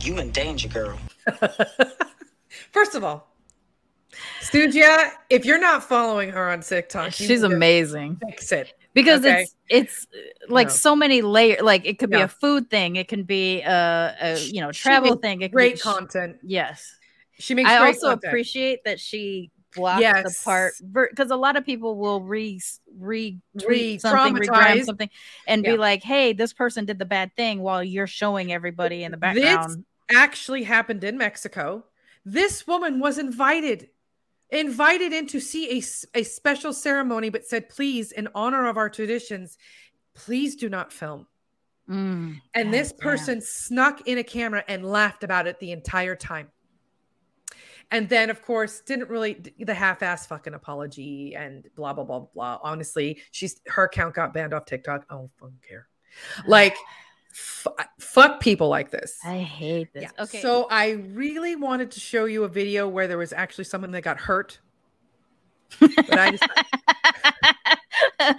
You 0.00 0.18
in 0.18 0.30
danger, 0.30 0.68
girl. 0.68 0.98
First 2.72 2.94
of 2.94 3.04
all, 3.04 3.28
Studia, 4.40 5.12
if 5.30 5.44
you're 5.44 5.60
not 5.60 5.84
following 5.84 6.30
her 6.30 6.50
on 6.50 6.60
TikTok, 6.60 7.12
She's 7.12 7.42
amazing. 7.42 8.16
Fix 8.26 8.50
it. 8.52 8.72
Because 9.02 9.24
okay? 9.24 9.42
it's 9.42 9.54
it's 9.68 10.06
uh, 10.14 10.18
like 10.48 10.68
No. 10.68 10.72
so 10.72 10.96
many 10.96 11.22
layers 11.22 11.62
like 11.62 11.86
it 11.86 11.98
could 11.98 12.10
be 12.10 12.20
a 12.20 12.28
food 12.28 12.70
thing 12.70 12.96
it 12.96 13.08
can 13.08 13.22
be 13.24 13.60
a, 13.62 14.16
a 14.20 14.40
you 14.40 14.60
know 14.60 14.72
travel 14.72 15.16
thing 15.16 15.42
it 15.42 15.48
can 15.50 15.56
great 15.56 15.74
be, 15.74 15.78
content. 15.80 16.36
yes 16.42 16.94
She 17.38 17.54
makes 17.54 17.70
i 17.70 17.76
also 17.76 18.08
content. 18.08 18.24
appreciate 18.24 18.84
that 18.84 18.98
she 19.00 19.50
blocked 19.74 20.00
the 20.02 20.34
part 20.44 20.72
because 21.12 21.30
a 21.30 21.36
lot 21.36 21.56
of 21.56 21.64
people 21.64 21.96
will 21.96 22.20
re 22.22 22.60
re 22.98 23.38
tweet 23.58 24.00
something 24.00 24.34
regram 24.34 24.84
something 24.84 25.10
and 25.46 25.62
Yeah. 25.62 25.72
be 25.72 25.76
like 25.78 26.02
hey 26.02 26.32
this 26.32 26.52
person 26.52 26.84
did 26.86 26.98
the 26.98 27.04
bad 27.04 27.34
thing 27.36 27.60
while 27.60 27.84
you're 27.84 28.06
showing 28.06 28.52
everybody 28.52 29.04
in 29.04 29.10
the 29.12 29.18
background 29.18 29.70
This 29.76 30.16
actually 30.16 30.64
happened 30.64 31.04
in 31.04 31.18
Mexico. 31.18 31.84
This 32.24 32.66
woman 32.66 32.98
was 32.98 33.18
invited, 33.18 33.88
invited 34.50 35.12
in 35.12 35.26
to 35.28 35.40
see 35.40 35.78
a, 35.78 36.18
a 36.18 36.22
special 36.22 36.72
ceremony, 36.72 37.28
but 37.30 37.44
said, 37.44 37.68
please, 37.68 38.12
in 38.12 38.28
honor 38.34 38.68
of 38.68 38.76
our 38.76 38.88
traditions, 38.88 39.58
please 40.14 40.56
do 40.56 40.68
not 40.68 40.92
film. 40.92 41.26
Mm, 41.88 42.40
And 42.54 42.72
this 42.72 42.92
God 42.92 42.98
damn. 42.98 43.10
person 43.10 43.40
snuck 43.40 44.06
in 44.06 44.18
a 44.18 44.24
camera 44.24 44.64
and 44.68 44.84
laughed 44.84 45.24
about 45.24 45.46
it 45.46 45.58
the 45.58 45.72
entire 45.72 46.16
time. 46.16 46.48
And 47.90 48.06
then, 48.08 48.28
of 48.28 48.42
course, 48.42 48.80
didn't 48.82 49.08
really 49.08 49.42
the 49.58 49.72
half-ass 49.72 50.26
fucking 50.26 50.52
apology 50.52 51.34
and 51.34 51.66
blah 51.74 51.94
blah 51.94 52.04
blah 52.04 52.20
blah. 52.20 52.58
Honestly, 52.62 53.22
she's 53.30 53.62
her 53.66 53.84
account 53.84 54.14
got 54.14 54.34
banned 54.34 54.52
off 54.52 54.66
TikTok. 54.66 55.06
I 55.08 55.14
don't 55.14 55.30
fucking 55.38 55.60
care. 55.66 55.88
Like, 56.46 56.76
f- 57.66 57.88
fuck 57.98 58.40
people 58.40 58.68
like 58.68 58.90
this. 58.90 59.18
i 59.24 59.38
hate 59.38 59.92
this 59.92 60.02
Yeah. 60.04 60.22
okay 60.24 60.40
So 60.42 60.66
I 60.70 60.90
really 61.12 61.56
wanted 61.56 61.90
to 61.92 62.00
show 62.00 62.24
you 62.26 62.44
a 62.44 62.48
video 62.48 62.88
where 62.88 63.06
there 63.08 63.18
was 63.18 63.32
actually 63.32 63.64
someone 63.64 63.90
that 63.92 64.02
got 64.02 64.18
hurt. 64.18 64.58
But 65.80 66.18
I 66.18 66.30
just 66.30 66.44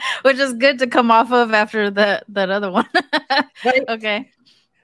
which 0.23 0.37
is 0.37 0.53
good 0.53 0.79
to 0.79 0.87
come 0.87 1.11
off 1.11 1.31
of 1.31 1.53
after 1.53 1.89
that 1.91 2.23
that 2.29 2.49
other 2.49 2.71
one 2.71 2.87
okay 3.89 4.29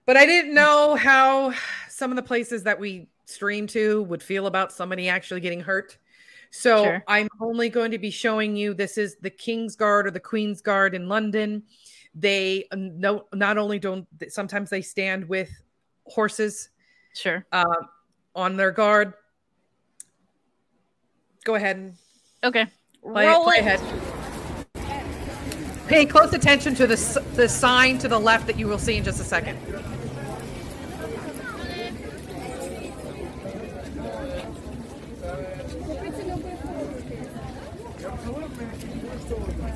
but 0.05 0.15
I 0.17 0.25
didn't 0.25 0.53
know 0.53 0.95
how 0.95 1.53
some 1.89 2.11
of 2.11 2.15
the 2.15 2.21
places 2.23 2.63
that 2.63 2.79
we 2.79 3.07
stream 3.25 3.65
to 3.67 4.03
would 4.03 4.21
feel 4.21 4.45
about 4.45 4.71
somebody 4.71 5.09
actually 5.09 5.39
getting 5.41 5.61
hurt. 5.61 5.97
So 6.51 6.83
Sure. 6.83 7.03
I'm 7.07 7.27
only 7.41 7.69
going 7.69 7.89
to 7.89 7.97
be 7.97 8.11
showing 8.11 8.55
you 8.55 8.75
this 8.75 8.99
is 8.99 9.15
the 9.21 9.31
King's 9.31 9.75
Guard 9.75 10.05
or 10.05 10.11
the 10.11 10.19
Queen's 10.19 10.61
Guard 10.61 10.93
in 10.93 11.09
London. 11.09 11.63
They 12.15 12.65
uh, 12.71 12.77
no 12.77 13.25
not 13.33 13.57
only 13.57 13.77
don't 13.77 14.07
sometimes 14.29 14.69
they 14.69 14.81
stand 14.81 15.27
with 15.27 15.49
horses 16.05 16.69
sure 17.13 17.45
uh, 17.51 17.65
on 18.33 18.55
their 18.55 18.71
guard. 18.71 19.13
Go 21.43 21.55
ahead 21.55 21.75
and 21.75 21.95
okay 22.43 22.67
play, 23.03 23.27
Roll 23.27 23.43
play 23.43 23.57
it. 23.57 23.65
ahead. 23.65 23.81
Pay 25.87 26.05
close 26.05 26.33
attention 26.33 26.73
to 26.75 26.87
the 26.87 26.95
the 27.35 27.49
sign 27.49 27.97
to 27.99 28.07
the 28.07 28.17
left 28.19 28.47
that 28.47 28.57
you 28.57 28.67
will 28.67 28.79
see 28.79 28.95
in 28.95 29.03
just 29.03 29.19
a 29.19 29.23
second. 29.23 29.59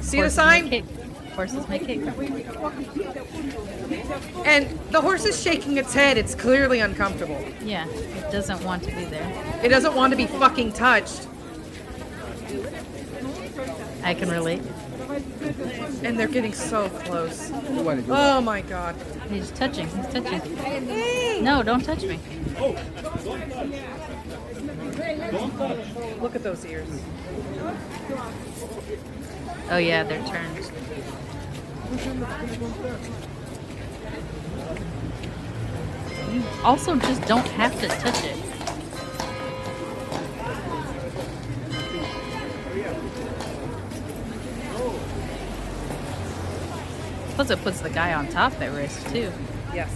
See 0.02 0.22
the 0.22 0.30
sign? 0.30 0.88
May 1.30 1.36
kick. 1.36 1.36
horses 1.36 1.68
may 1.68 1.80
kick 1.80 3.18
And 4.46 4.80
the 4.92 5.02
horse 5.02 5.26
is 5.26 5.42
shaking 5.42 5.78
its 5.78 5.94
head. 5.94 6.18
It's 6.18 6.36
clearly 6.36 6.80
uncomfortable. 6.80 7.40
yeah 7.64 7.88
it 7.88 8.32
doesn't 8.32 8.64
want 8.64 8.84
to 8.84 8.92
be 8.96 9.06
there 9.06 9.60
It 9.64 9.70
doesn't 9.70 9.96
want 9.96 10.12
to 10.12 10.18
be 10.18 10.28
fucking 10.28 10.74
touched. 10.74 11.28
i 14.04 14.14
can 14.14 14.30
relate 14.30 14.62
And 16.04 16.18
they're 16.18 16.28
getting 16.28 16.54
so 16.54 16.90
close. 16.90 17.52
Oh 18.10 18.42
my 18.42 18.62
god. 18.62 18.96
He's 19.30 19.52
touching. 19.52 19.88
He's 19.88 20.08
touching. 20.08 21.44
No, 21.44 21.62
don't 21.64 21.84
touch 21.84 22.04
me. 22.04 22.20
Look 26.22 26.36
at 26.36 26.44
those 26.44 26.66
ears. 26.66 26.88
Oh 29.72 29.78
yeah, 29.78 30.04
they're 30.04 30.26
turned. 30.26 30.72
You 31.90 31.98
also 36.64 36.96
just 36.98 37.24
don't 37.24 37.48
have 37.48 37.74
to 37.82 37.88
touch 37.88 38.24
it. 38.26 38.38
Plus, 47.34 47.50
it 47.50 47.60
puts 47.64 47.82
the 47.82 47.90
guy 47.90 48.14
on 48.14 48.28
top 48.28 48.54
at 48.62 48.72
risk 48.74 49.12
too. 49.12 49.32
Yes. 49.74 49.90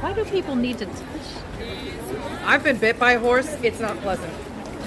Why 0.00 0.12
do 0.14 0.24
people 0.24 0.56
need 0.56 0.78
to 0.78 0.86
touch? 0.86 0.96
I've 2.44 2.64
been 2.64 2.78
bit 2.78 2.98
by 2.98 3.12
a 3.12 3.20
horse. 3.20 3.56
It's 3.62 3.78
not 3.78 3.96
pleasant. 3.98 4.34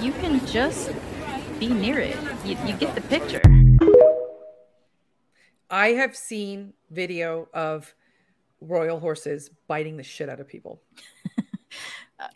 You 0.02 0.12
can 0.12 0.46
just 0.46 0.92
be 1.58 1.68
near 1.68 2.00
it. 2.00 2.18
You, 2.44 2.58
you 2.66 2.74
get 2.74 2.94
the 2.94 3.00
picture. 3.00 3.40
I 5.70 5.88
have 5.88 6.16
seen 6.16 6.72
video 6.90 7.48
of 7.52 7.94
royal 8.60 9.00
horses 9.00 9.50
biting 9.68 9.96
the 9.96 10.02
shit 10.02 10.28
out 10.28 10.40
of 10.40 10.48
people. 10.48 10.82
Uh, 12.18 12.28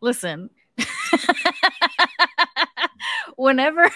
listen, 0.00 0.48
whenever 3.36 3.90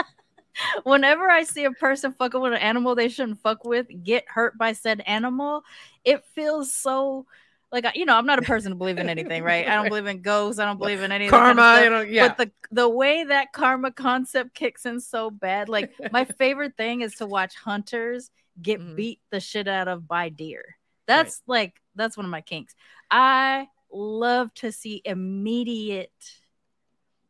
whenever 0.84 1.28
I 1.28 1.42
see 1.42 1.64
a 1.64 1.72
person 1.72 2.12
fucking 2.12 2.40
with 2.40 2.52
an 2.52 2.58
animal 2.58 2.94
they 2.94 3.08
shouldn't 3.08 3.40
fuck 3.40 3.64
with 3.64 3.86
get 4.04 4.24
hurt 4.28 4.56
by 4.58 4.72
said 4.72 5.02
animal, 5.06 5.62
it 6.04 6.24
feels 6.34 6.72
so 6.72 7.26
like 7.72 7.86
you 7.94 8.04
know 8.04 8.16
I'm 8.16 8.26
not 8.26 8.38
a 8.38 8.42
person 8.54 8.70
to 8.70 8.76
believe 8.76 8.98
in 8.98 9.08
anything, 9.08 9.42
right? 9.42 9.66
I 9.66 9.74
don't 9.74 9.88
believe 9.88 10.06
in 10.06 10.22
ghosts. 10.22 10.58
I 10.60 10.64
don't 10.64 10.78
believe 10.78 11.02
in 11.02 11.12
any 11.12 11.26
of 11.26 11.32
kind 11.32 11.58
of 11.58 11.64
Karma, 11.64 12.04
you 12.04 12.12
yeah. 12.12 12.28
But 12.28 12.36
the 12.38 12.50
the 12.70 12.88
way 12.88 13.24
that 13.24 13.52
karma 13.52 13.92
concept 13.92 14.54
kicks 14.54 14.86
in 14.86 15.00
so 15.00 15.30
bad, 15.30 15.68
like 15.68 15.92
my 16.12 16.24
favorite 16.38 16.76
thing 16.76 17.00
is 17.02 17.14
to 17.16 17.26
watch 17.26 17.54
hunters 17.56 18.30
get 18.62 18.80
Mm-hmm. 18.80 18.94
beat 18.94 19.20
the 19.30 19.40
shit 19.40 19.68
out 19.68 19.88
of 19.88 20.08
by 20.08 20.28
deer. 20.28 20.76
That's 21.06 21.42
like 21.46 21.74
that's 21.94 22.16
one 22.16 22.24
of 22.26 22.30
my 22.30 22.40
kinks. 22.40 22.74
I 23.10 23.68
love 23.92 24.52
to 24.54 24.72
see 24.72 25.02
immediate 25.04 26.10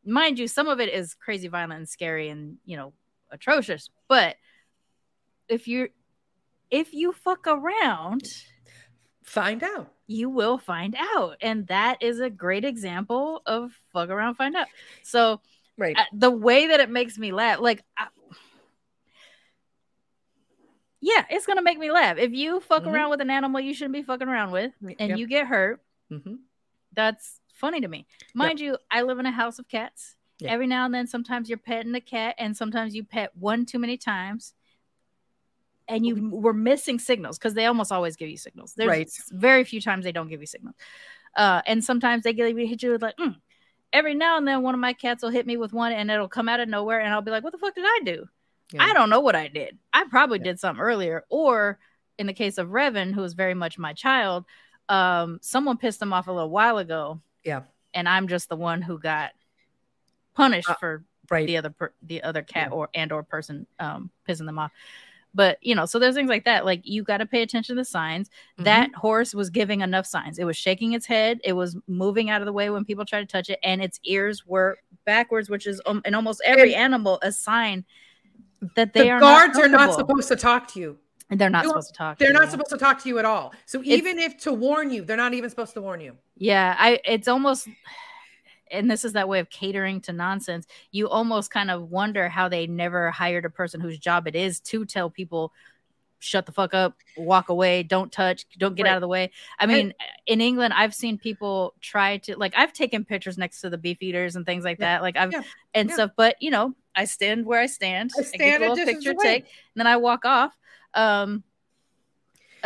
mind 0.07 0.39
you, 0.39 0.49
some 0.49 0.69
of 0.69 0.81
it 0.81 0.89
is 0.89 1.15
crazy 1.15 1.49
violent 1.49 1.73
and 1.75 1.89
scary 1.89 2.29
and 2.29 2.59
you 2.65 2.77
know 2.77 2.93
atrocious. 3.31 3.91
But 4.09 4.37
if 5.49 5.69
you're 5.69 5.89
if 6.71 6.95
you 6.95 7.13
fuck 7.13 7.47
around, 7.47 8.23
find 9.27 9.63
out. 9.63 9.93
You 10.07 10.31
will 10.31 10.57
find 10.57 10.97
out, 10.99 11.37
and 11.41 11.67
that 11.67 12.01
is 12.01 12.21
a 12.21 12.31
great 12.31 12.65
example 12.65 13.43
of 13.45 13.73
fuck 13.93 14.09
around, 14.09 14.37
find 14.37 14.55
out. 14.55 14.69
So, 15.03 15.41
right, 15.77 15.97
uh, 15.99 16.05
the 16.13 16.31
way 16.31 16.69
that 16.69 16.81
it 16.81 16.89
makes 16.91 17.19
me 17.19 17.33
laugh, 17.33 17.61
like. 17.61 17.83
I, 17.99 18.07
yeah, 21.01 21.25
it's 21.29 21.47
gonna 21.47 21.63
make 21.63 21.79
me 21.79 21.91
laugh. 21.91 22.19
If 22.19 22.33
you 22.33 22.61
fuck 22.61 22.85
Mhm. 22.85 22.93
around 22.93 23.11
with 23.11 23.21
an 23.21 23.31
animal 23.31 23.61
you 23.61 23.75
shouldn't 23.75 23.93
be 23.95 24.03
fucking 24.03 24.29
around 24.29 24.51
with, 24.51 24.73
and 24.99 25.11
Yep. 25.11 25.19
you 25.19 25.27
get 25.27 25.47
hurt, 25.47 25.83
Mm-hmm. 26.11 26.37
that's 26.93 27.41
funny 27.53 27.81
to 27.81 27.89
me. 27.89 28.07
Mind 28.35 28.61
you, 28.61 28.79
I 28.91 29.03
live 29.03 29.19
in 29.19 29.27
a 29.27 29.31
house 29.33 29.59
of 29.59 29.69
cats. 29.69 30.17
Every 30.45 30.67
now 30.67 30.85
and 30.85 30.95
then, 30.95 31.07
sometimes 31.07 31.49
you're 31.49 31.59
petting 31.59 31.95
a 31.95 32.01
cat, 32.01 32.35
and 32.39 32.57
sometimes 32.57 32.95
you 32.95 33.03
pet 33.03 33.35
one 33.37 33.67
too 33.67 33.79
many 33.79 33.97
times, 33.97 34.55
and 35.89 36.05
you 36.07 36.31
were 36.31 36.53
missing 36.53 36.99
signals 36.99 37.39
because 37.39 37.55
they 37.55 37.67
almost 37.67 37.93
always 37.93 38.17
give 38.17 38.29
you 38.29 38.37
signals. 38.37 38.75
There's 38.75 38.89
Right. 38.89 39.11
very 39.31 39.65
few 39.65 39.81
times 39.81 40.05
they 40.05 40.13
don't 40.13 40.29
give 40.29 40.41
you 40.41 40.47
signals, 40.47 40.75
uh, 41.37 41.63
and 41.67 41.85
sometimes 41.85 42.25
they 42.25 42.33
give 42.33 42.59
you 42.59 42.67
hit 42.67 42.83
you 42.83 42.93
with 42.93 43.03
like. 43.03 43.17
"Mm." 43.17 43.37
Every 43.93 44.15
now 44.15 44.37
and 44.37 44.47
then, 44.47 44.63
one 44.63 44.75
of 44.75 44.81
my 44.81 44.93
cats 44.93 45.23
will 45.23 45.31
hit 45.31 45.47
me 45.47 45.57
with 45.57 45.73
one, 45.73 45.93
and 45.93 46.11
it'll 46.11 46.29
come 46.29 46.49
out 46.49 46.61
of 46.61 46.69
nowhere, 46.69 47.01
and 47.01 47.15
I'll 47.15 47.23
be 47.23 47.31
like, 47.31 47.45
"What 47.45 47.53
the 47.53 47.59
fuck 47.59 47.75
did 47.75 47.85
I 47.87 48.01
do?" 48.05 48.29
I 48.79 48.93
don't 48.93 49.11
know 49.11 49.21
what 49.21 49.37
I 49.37 49.47
did. 49.47 49.79
I 49.93 50.05
probably 50.11 50.41
did 50.41 50.59
something 50.59 50.83
earlier. 50.83 51.25
Or 51.29 51.79
in 52.19 52.27
the 52.27 52.33
case 52.33 52.59
of 52.59 52.69
Revan, 52.71 53.15
who 53.15 53.23
is 53.23 53.33
very 53.35 53.55
much 53.55 53.79
my 53.79 53.93
child, 53.93 54.45
um, 54.89 55.39
someone 55.41 55.77
pissed 55.79 56.03
him 56.03 56.13
off 56.13 56.27
a 56.27 56.33
little 56.33 56.51
while 56.51 56.79
ago. 56.79 57.21
Yeah. 57.45 57.63
And 57.95 58.09
I'm 58.09 58.27
just 58.27 58.49
the 58.49 58.57
one 58.57 58.83
who 58.83 58.99
got 58.99 59.31
punished 60.35 60.69
Uh, 60.69 60.75
for 60.75 61.05
right. 61.31 61.47
the 61.47 61.57
other 61.59 61.71
per- 61.71 61.93
the 62.03 62.23
other 62.25 62.43
cat 62.43 62.73
or 62.73 62.91
and 62.93 63.13
or 63.13 63.23
person 63.23 63.67
um 63.79 64.11
pissing 64.29 64.47
them 64.47 64.59
off. 64.59 64.73
But 65.37 65.59
you 65.61 65.75
know, 65.75 65.85
so 65.85 65.99
there's 65.99 66.15
things 66.15 66.31
like 66.31 66.47
that. 66.47 66.65
Like 66.65 66.81
you 66.85 67.03
got 67.05 67.19
to 67.19 67.27
pay 67.27 67.43
attention 67.43 67.77
to 67.77 67.81
the 67.81 67.85
signs. 67.85 68.31
That 68.57 68.93
horse 68.95 69.35
was 69.35 69.51
giving 69.51 69.83
enough 69.83 70.07
signs. 70.07 70.39
It 70.39 70.45
was 70.45 70.57
shaking 70.57 70.95
its 70.95 71.05
head. 71.05 71.41
It 71.45 71.53
was 71.53 71.77
moving 71.87 72.31
out 72.31 72.41
of 72.41 72.47
the 72.47 72.53
way 72.55 72.71
when 72.71 72.85
people 72.87 73.05
tried 73.05 73.21
to 73.21 73.27
touch 73.27 73.51
it, 73.51 73.59
and 73.63 73.83
its 73.83 74.01
ears 74.05 74.47
were 74.47 74.79
backwards, 75.05 75.51
which 75.51 75.67
is 75.67 75.81
um, 75.85 76.01
in 76.07 76.15
almost 76.15 76.41
every 76.45 76.75
animal 76.75 77.19
a 77.23 77.31
sign 77.31 77.85
that 78.75 78.95
they 78.95 79.05
the 79.05 79.11
are 79.11 79.21
guards 79.21 79.57
not 79.59 79.65
are 79.67 79.69
not 79.69 79.95
supposed 79.95 80.29
to 80.29 80.37
talk 80.37 80.67
to 80.73 80.81
you. 80.81 80.99
And 81.29 81.39
they're 81.41 81.51
not 81.51 81.65
You- 81.65 81.71
supposed 81.71 81.89
to 81.89 81.95
talk. 81.99 82.19
They're 82.19 82.29
you, 82.29 82.35
not 82.35 82.45
yeah. 82.45 82.51
supposed 82.51 82.71
to 82.71 82.79
talk 82.79 83.03
to 83.03 83.09
you 83.09 83.19
at 83.19 83.25
all. 83.27 83.53
So 83.67 83.81
It's- 83.81 83.99
even 83.99 84.19
if 84.19 84.39
to 84.39 84.53
warn 84.53 84.91
you, 84.91 85.05
they're 85.05 85.17
not 85.17 85.35
even 85.35 85.51
supposed 85.51 85.75
to 85.75 85.83
warn 85.83 86.01
you. 86.01 86.17
Yeah, 86.39 86.77
I 86.79 87.01
it's 87.05 87.29
almost 87.29 87.69
and 88.71 88.91
this 88.91 89.05
is 89.05 89.13
that 89.15 89.29
way 89.29 89.39
of 89.41 89.51
catering 89.51 90.01
to 90.03 90.13
nonsense. 90.13 90.67
You 90.91 91.09
almost 91.09 91.51
kind 91.51 91.71
of 91.71 91.91
wonder 91.91 92.29
how 92.29 92.49
they 92.49 92.67
never 92.67 93.11
hired 93.11 93.45
a 93.45 93.51
person 93.51 93.81
whose 93.81 93.99
job 93.99 94.27
it 94.27 94.35
is 94.37 94.61
to 94.61 94.85
tell 94.85 95.11
people 95.11 95.53
shut 96.19 96.47
the 96.47 96.53
fuck 96.53 96.73
up, 96.73 96.97
walk 97.17 97.51
away, 97.51 97.83
don't 97.83 98.11
touch, 98.11 98.47
don't 98.59 98.75
get 98.75 98.85
Right. 98.85 98.91
out 98.93 98.97
of 98.97 99.01
the 99.03 99.09
way. 99.09 99.31
I 99.59 99.67
mean, 99.67 99.93
in 100.27 100.41
England 100.41 100.73
I've 100.75 100.95
seen 100.95 101.19
people 101.19 101.75
try 101.81 102.17
to 102.19 102.37
like 102.39 102.55
I've 102.57 102.73
taken 102.73 103.05
pictures 103.05 103.37
next 103.37 103.61
to 103.61 103.71
the 103.71 103.79
beef 103.79 103.99
eaters 104.01 104.35
and 104.35 104.47
things 104.47 104.65
like 104.65 104.79
that. 104.79 105.03
Like 105.03 105.17
I've 105.17 105.33
Yeah. 105.33 105.43
and 105.75 105.89
Yeah. 105.91 105.95
stuff, 105.95 106.11
but 106.17 106.37
you 106.41 106.51
know, 106.51 106.75
I 106.95 107.05
stand 107.05 107.45
where 107.45 107.61
I 107.61 107.67
stand. 107.67 108.11
I 108.19 108.23
get 108.23 108.29
stand 108.29 108.63
a 108.63 108.67
a 108.67 108.71
little 108.71 108.85
picture 108.87 109.11
away. 109.11 109.23
take, 109.23 109.43
and 109.45 109.51
then 109.77 109.87
I 109.87 109.97
walk 109.99 110.25
off. 110.25 110.57
Um 110.95 111.45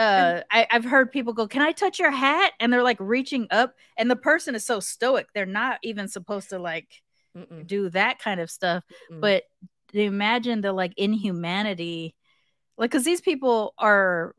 uh 0.00 0.42
I, 0.50 0.66
I've 0.70 0.84
heard 0.84 1.12
people 1.12 1.32
go, 1.32 1.46
Can 1.48 1.62
I 1.62 1.72
touch 1.72 1.98
your 1.98 2.10
hat? 2.10 2.52
And 2.60 2.72
they're 2.72 2.82
like 2.82 2.98
reaching 3.00 3.46
up, 3.50 3.74
and 3.98 4.10
the 4.10 4.16
person 4.16 4.54
is 4.54 4.64
so 4.64 4.80
stoic, 4.80 5.28
they're 5.34 5.46
not 5.46 5.78
even 5.82 6.08
supposed 6.08 6.50
to 6.50 6.58
like 6.58 6.88
Mm-mm. 7.36 7.66
do 7.66 7.90
that 7.90 8.18
kind 8.18 8.40
of 8.40 8.50
stuff. 8.50 8.84
Mm-mm. 9.10 9.20
But 9.20 9.44
to 9.92 10.00
imagine 10.02 10.60
the 10.62 10.72
like 10.72 10.94
inhumanity, 10.96 12.14
like 12.78 12.90
because 12.90 13.04
these 13.04 13.20
people 13.20 13.74
are 13.78 14.34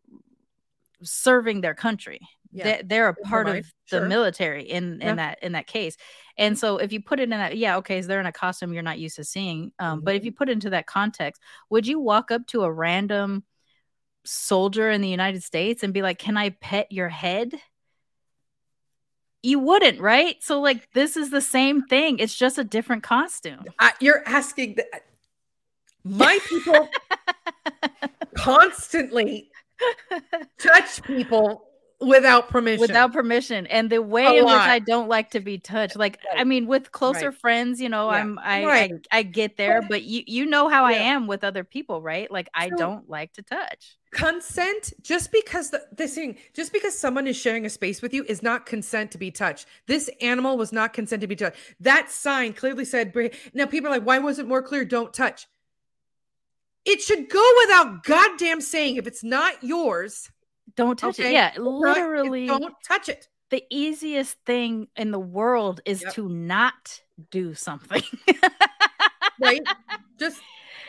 serving 1.03 1.61
their 1.61 1.73
country. 1.75 2.19
Yeah. 2.51 2.77
They, 2.77 2.83
they're 2.85 3.07
a 3.07 3.15
part 3.15 3.47
of 3.47 3.65
the 3.91 3.99
sure. 3.99 4.07
military 4.07 4.63
in 4.69 5.01
in 5.01 5.01
Yeah. 5.01 5.15
that 5.15 5.39
in 5.43 5.53
that 5.53 5.67
case. 5.67 5.97
And 6.37 6.57
so 6.57 6.77
if 6.77 6.91
you 6.91 7.01
put 7.01 7.19
it 7.19 7.23
in 7.23 7.29
that, 7.31 7.57
yeah, 7.57 7.77
okay, 7.77 8.01
so 8.01 8.07
they're 8.07 8.19
in 8.19 8.25
a 8.25 8.31
costume 8.31 8.73
you're 8.73 8.83
not 8.83 8.99
used 8.99 9.15
to 9.17 9.23
seeing. 9.23 9.71
Um, 9.79 10.01
but 10.01 10.11
Mm-hmm. 10.11 10.17
if 10.17 10.25
you 10.25 10.31
put 10.33 10.49
it 10.49 10.53
into 10.53 10.69
that 10.71 10.85
context, 10.87 11.41
would 11.69 11.87
you 11.87 11.99
walk 11.99 12.31
up 12.31 12.45
to 12.47 12.63
a 12.63 12.71
random 12.71 13.43
soldier 14.23 14.89
in 14.89 15.01
the 15.01 15.09
United 15.09 15.43
States 15.43 15.83
and 15.83 15.93
be 15.93 16.01
like, 16.01 16.19
"Can 16.19 16.37
I 16.37 16.49
pet 16.49 16.91
your 16.91 17.09
head?" 17.09 17.53
You 19.43 19.59
wouldn't, 19.59 19.99
right? 19.99 20.41
So 20.43 20.61
like 20.61 20.91
this 20.93 21.17
is 21.17 21.31
the 21.31 21.41
same 21.41 21.83
thing. 21.83 22.19
It's 22.19 22.35
just 22.35 22.57
a 22.57 22.63
different 22.63 23.03
costume. 23.03 23.65
I, 23.79 23.93
you're 23.99 24.21
asking 24.27 24.75
the, 24.75 24.85
uh, 24.93 24.99
my 26.03 26.39
people 26.47 26.89
constantly 28.35 29.49
touch 30.59 31.01
people 31.03 31.70
without 32.01 32.49
permission. 32.49 32.81
without 32.81 33.13
permission. 33.13 33.67
and 33.67 33.89
the 33.89 34.01
way 34.01 34.25
A 34.25 34.33
in 34.39 34.45
which 34.45 34.53
i 34.53 34.79
don't 34.79 35.07
like 35.07 35.31
to 35.31 35.39
be 35.39 35.57
touched 35.57 35.95
like 35.95 36.19
i 36.35 36.43
mean 36.43 36.65
with 36.67 36.91
closer 36.91 37.29
Right. 37.29 37.39
friends 37.39 37.79
you 37.79 37.89
know 37.89 38.09
Yeah. 38.09 38.17
i'm 38.17 38.39
I, 38.39 38.65
Right. 38.65 38.91
I 39.11 39.19
i 39.19 39.23
get 39.23 39.57
there 39.57 39.81
But- 39.81 40.03
you 40.03 40.23
you 40.25 40.45
know 40.45 40.67
how 40.67 40.85
i 40.85 40.93
am 40.93 41.27
with 41.27 41.43
other 41.43 41.63
people 41.63 42.01
right? 42.01 42.29
Like 42.31 42.49
i 42.53 42.69
So- 42.69 42.75
don't 42.75 43.09
like 43.09 43.33
to 43.33 43.43
touch. 43.43 43.97
consent 44.11 44.93
just 45.01 45.31
because 45.31 45.69
the 45.69 45.81
this 45.91 46.15
thing 46.15 46.37
just 46.53 46.73
because 46.73 46.97
someone 46.97 47.27
is 47.27 47.37
sharing 47.37 47.65
a 47.65 47.69
space 47.69 48.01
with 48.01 48.13
you 48.13 48.23
is 48.25 48.41
not 48.43 48.65
consent 48.65 49.11
to 49.11 49.17
be 49.17 49.31
touched. 49.31 49.65
This 49.87 50.09
animal 50.21 50.57
was 50.57 50.71
not 50.73 50.91
consent 50.93 51.21
to 51.21 51.27
be 51.27 51.35
touched. 51.35 51.57
That 51.79 52.09
sign 52.11 52.53
clearly 52.53 52.83
said 52.85 53.13
now 53.53 53.65
people 53.67 53.87
are 53.89 53.95
like 53.97 54.05
why 54.05 54.19
was 54.19 54.39
it 54.39 54.47
more 54.47 54.61
clear? 54.61 54.83
Don't 54.85 55.13
touch. 55.13 55.47
It 56.83 56.99
should 57.01 57.29
go 57.29 57.45
without 57.61 58.03
goddamn 58.03 58.59
saying. 58.59 58.95
If 58.97 59.05
it's 59.07 59.23
not 59.23 59.63
yours 59.63 60.29
don't 60.75 60.97
touch 60.97 61.19
okay, 61.19 61.29
it 61.29 61.33
yeah 61.33 61.51
literally 61.57 62.47
don't 62.47 62.73
touch 62.87 63.09
it. 63.09 63.27
the 63.49 63.63
easiest 63.69 64.37
thing 64.45 64.87
in 64.95 65.11
the 65.11 65.19
world 65.19 65.81
is 65.85 66.01
Yep. 66.03 66.13
to 66.13 66.29
not 66.29 67.01
do 67.29 67.53
something. 67.53 68.01
Right? 69.39 69.61
Just 70.19 70.41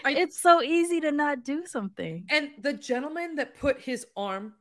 I, 0.04 0.12
it's 0.12 0.40
so 0.40 0.62
easy 0.62 1.00
to 1.00 1.12
not 1.12 1.44
do 1.44 1.64
something. 1.66 2.26
And 2.28 2.50
the 2.60 2.72
gentleman 2.72 3.36
that 3.36 3.58
put 3.58 3.80
his 3.80 4.06
arm 4.16 4.54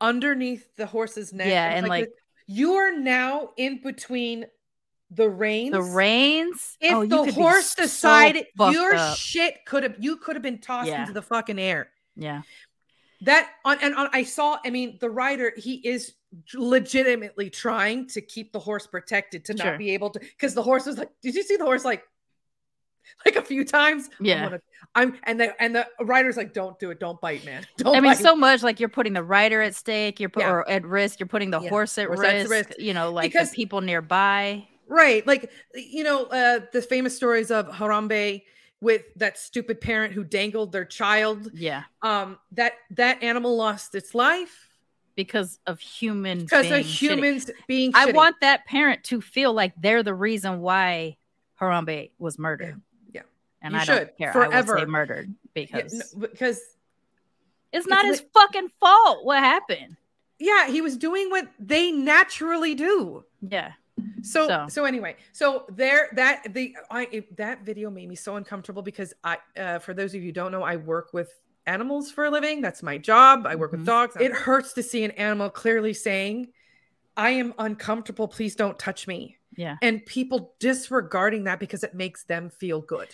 underneath 0.00 0.74
the 0.76 0.86
horse's 0.86 1.32
neck 1.32 1.48
Yeah, 1.48 1.70
and, 1.70 1.88
like- 1.88 2.04
this, 2.06 2.14
you 2.46 2.74
are 2.74 2.92
now 2.96 3.50
in 3.56 3.80
between 3.82 4.46
the 5.10 5.28
reins. 5.28 5.72
The 5.72 5.82
reins? 5.82 6.76
If 6.80 6.94
oh, 6.94 7.06
the 7.06 7.32
horse 7.32 7.74
decided 7.74 8.46
fucked 8.56 8.74
your 8.74 8.94
up. 8.94 9.16
shit 9.16 9.64
could 9.64 9.82
have, 9.82 9.96
you 9.98 10.16
could 10.16 10.36
have 10.36 10.42
been 10.42 10.58
tossed 10.58 10.88
Yeah. 10.88 11.00
into 11.00 11.12
the 11.12 11.22
fucking 11.22 11.58
air. 11.58 11.90
yeah 12.16 12.42
That 13.22 13.48
on 13.64 13.78
and 13.82 13.94
on, 13.94 14.08
I 14.12 14.24
saw. 14.24 14.58
I 14.64 14.70
mean, 14.70 14.98
the 15.00 15.10
rider 15.10 15.52
he 15.56 15.74
is 15.76 16.14
legitimately 16.54 17.50
trying 17.50 18.06
to 18.08 18.20
keep 18.20 18.52
the 18.52 18.58
horse 18.58 18.86
protected 18.86 19.44
to 19.46 19.56
Sure. 19.56 19.66
not 19.72 19.78
be 19.78 19.90
able 19.92 20.10
to 20.10 20.20
because 20.20 20.54
the 20.54 20.62
horse 20.62 20.84
was 20.86 20.98
like 20.98 21.10
did 21.22 21.34
you 21.34 21.42
see 21.42 21.56
the 21.56 21.64
horse 21.64 21.84
like 21.84 22.02
like 23.24 23.36
a 23.36 23.42
few 23.42 23.64
times 23.64 24.10
I'm 24.18 24.26
Yeah. 24.26 24.44
gonna- 24.44 24.60
i'm 24.94 25.18
and 25.22 25.40
the 25.40 25.62
and 25.62 25.74
the 25.74 25.86
rider's 26.00 26.36
like 26.36 26.52
don't 26.52 26.78
do 26.78 26.90
it 26.90 27.00
don't 27.00 27.18
bite 27.20 27.44
man 27.46 27.64
don't 27.78 27.96
I 27.96 28.00
mean, 28.00 28.12
bite. 28.12 28.18
so 28.18 28.36
much 28.36 28.62
like 28.62 28.80
you're 28.80 28.88
putting 28.90 29.14
the 29.14 29.22
rider 29.22 29.62
at 29.62 29.74
stake, 29.74 30.20
you're 30.20 30.28
put, 30.28 30.42
Yeah. 30.42 30.50
or 30.50 30.68
at 30.68 30.84
risk, 30.84 31.20
you're 31.20 31.26
putting 31.28 31.50
the 31.50 31.60
Yeah. 31.60 31.70
horse 31.70 31.96
at 31.96 32.08
Horse 32.08 32.20
risk, 32.20 32.50
risk. 32.50 32.70
you 32.78 32.92
know, 32.92 33.10
like 33.12 33.32
Because- 33.32 33.50
the 33.50 33.56
people 33.56 33.80
nearby. 33.80 34.66
right 34.88 35.26
like 35.26 35.50
you 35.74 36.04
know 36.04 36.24
uh 36.26 36.60
the 36.72 36.82
famous 36.82 37.16
stories 37.16 37.50
of 37.50 37.66
harambe 37.68 38.42
with 38.86 39.02
that 39.16 39.36
stupid 39.38 39.80
parent 39.80 40.14
who 40.14 40.22
dangled 40.24 40.70
their 40.72 40.84
child 40.84 41.50
Yeah. 41.52 41.82
um 42.02 42.38
that 42.52 42.72
that 42.92 43.22
animal 43.22 43.56
lost 43.56 43.94
its 43.94 44.14
life 44.14 44.54
Because 45.16 45.58
of 45.66 45.80
humans. 45.80 46.44
because 46.44 46.66
being 46.68 46.80
of 46.80 46.86
shitty. 46.86 47.02
humans 47.10 47.50
being 47.66 47.90
I 47.94 48.12
want 48.12 48.36
that 48.40 48.64
parent 48.66 49.02
to 49.10 49.20
feel 49.20 49.52
like 49.52 49.72
they're 49.76 50.02
the 50.02 50.14
reason 50.14 50.60
why 50.60 51.16
Harambe 51.60 52.10
was 52.18 52.38
murdered. 52.38 52.80
Yeah. 53.12 53.22
And 53.62 53.72
You 53.74 53.80
I 53.80 53.84
should, 53.84 53.96
don't 53.98 54.18
care. 54.18 54.32
I 54.34 54.38
would 54.38 54.48
forever. 54.50 54.78
say 54.78 54.84
murdered 54.84 55.28
Yeah, 55.28 55.62
because 55.62 56.14
no, 56.14 56.20
because 56.28 56.60
it's 57.72 57.86
not 57.86 58.04
it's 58.04 58.20
his 58.20 58.28
fucking 58.32 58.68
fault. 58.80 59.24
What 59.24 59.38
happened? 59.40 59.96
yeah 60.38 60.68
he 60.68 60.80
was 60.82 60.96
doing 60.98 61.30
what 61.30 61.48
they 61.58 61.90
naturally 61.90 62.74
do 62.74 63.24
Yeah. 63.40 63.72
So 64.22 64.46
So- 64.46 64.66
so, 64.68 64.84
anyway 64.84 65.16
so 65.32 65.64
there 65.68 66.08
that 66.14 66.52
the 66.52 66.74
i 66.90 67.08
it, 67.12 67.36
that 67.36 67.64
video 67.64 67.90
made 67.90 68.08
me 68.08 68.14
so 68.16 68.36
uncomfortable 68.36 68.82
because 68.82 69.14
i 69.24 69.38
uh, 69.56 69.78
for 69.78 69.94
those 69.94 70.14
of 70.14 70.20
you 70.20 70.26
who 70.28 70.32
don't 70.32 70.52
know 70.52 70.62
i 70.62 70.76
work 70.76 71.12
with 71.12 71.30
animals 71.68 72.12
for 72.12 72.26
a 72.26 72.30
living. 72.30 72.60
That's 72.60 72.80
my 72.80 72.96
job. 72.96 73.44
I 73.44 73.56
work 73.56 73.72
Mhm. 73.72 73.78
with 73.78 73.86
dogs. 73.86 74.14
It 74.20 74.30
hurts 74.32 74.72
to 74.74 74.84
see 74.84 75.02
an 75.02 75.10
animal 75.12 75.50
clearly 75.50 75.94
saying 75.94 76.52
i 77.16 77.30
am 77.30 77.54
uncomfortable. 77.58 78.28
Please 78.28 78.54
don't 78.54 78.78
touch 78.78 79.08
me. 79.08 79.36
Yeah. 79.56 79.76
and 79.82 80.04
people 80.06 80.54
disregarding 80.60 81.44
that 81.44 81.58
because 81.58 81.82
it 81.82 81.94
makes 81.94 82.24
them 82.24 82.50
feel 82.50 82.80
good 82.82 83.08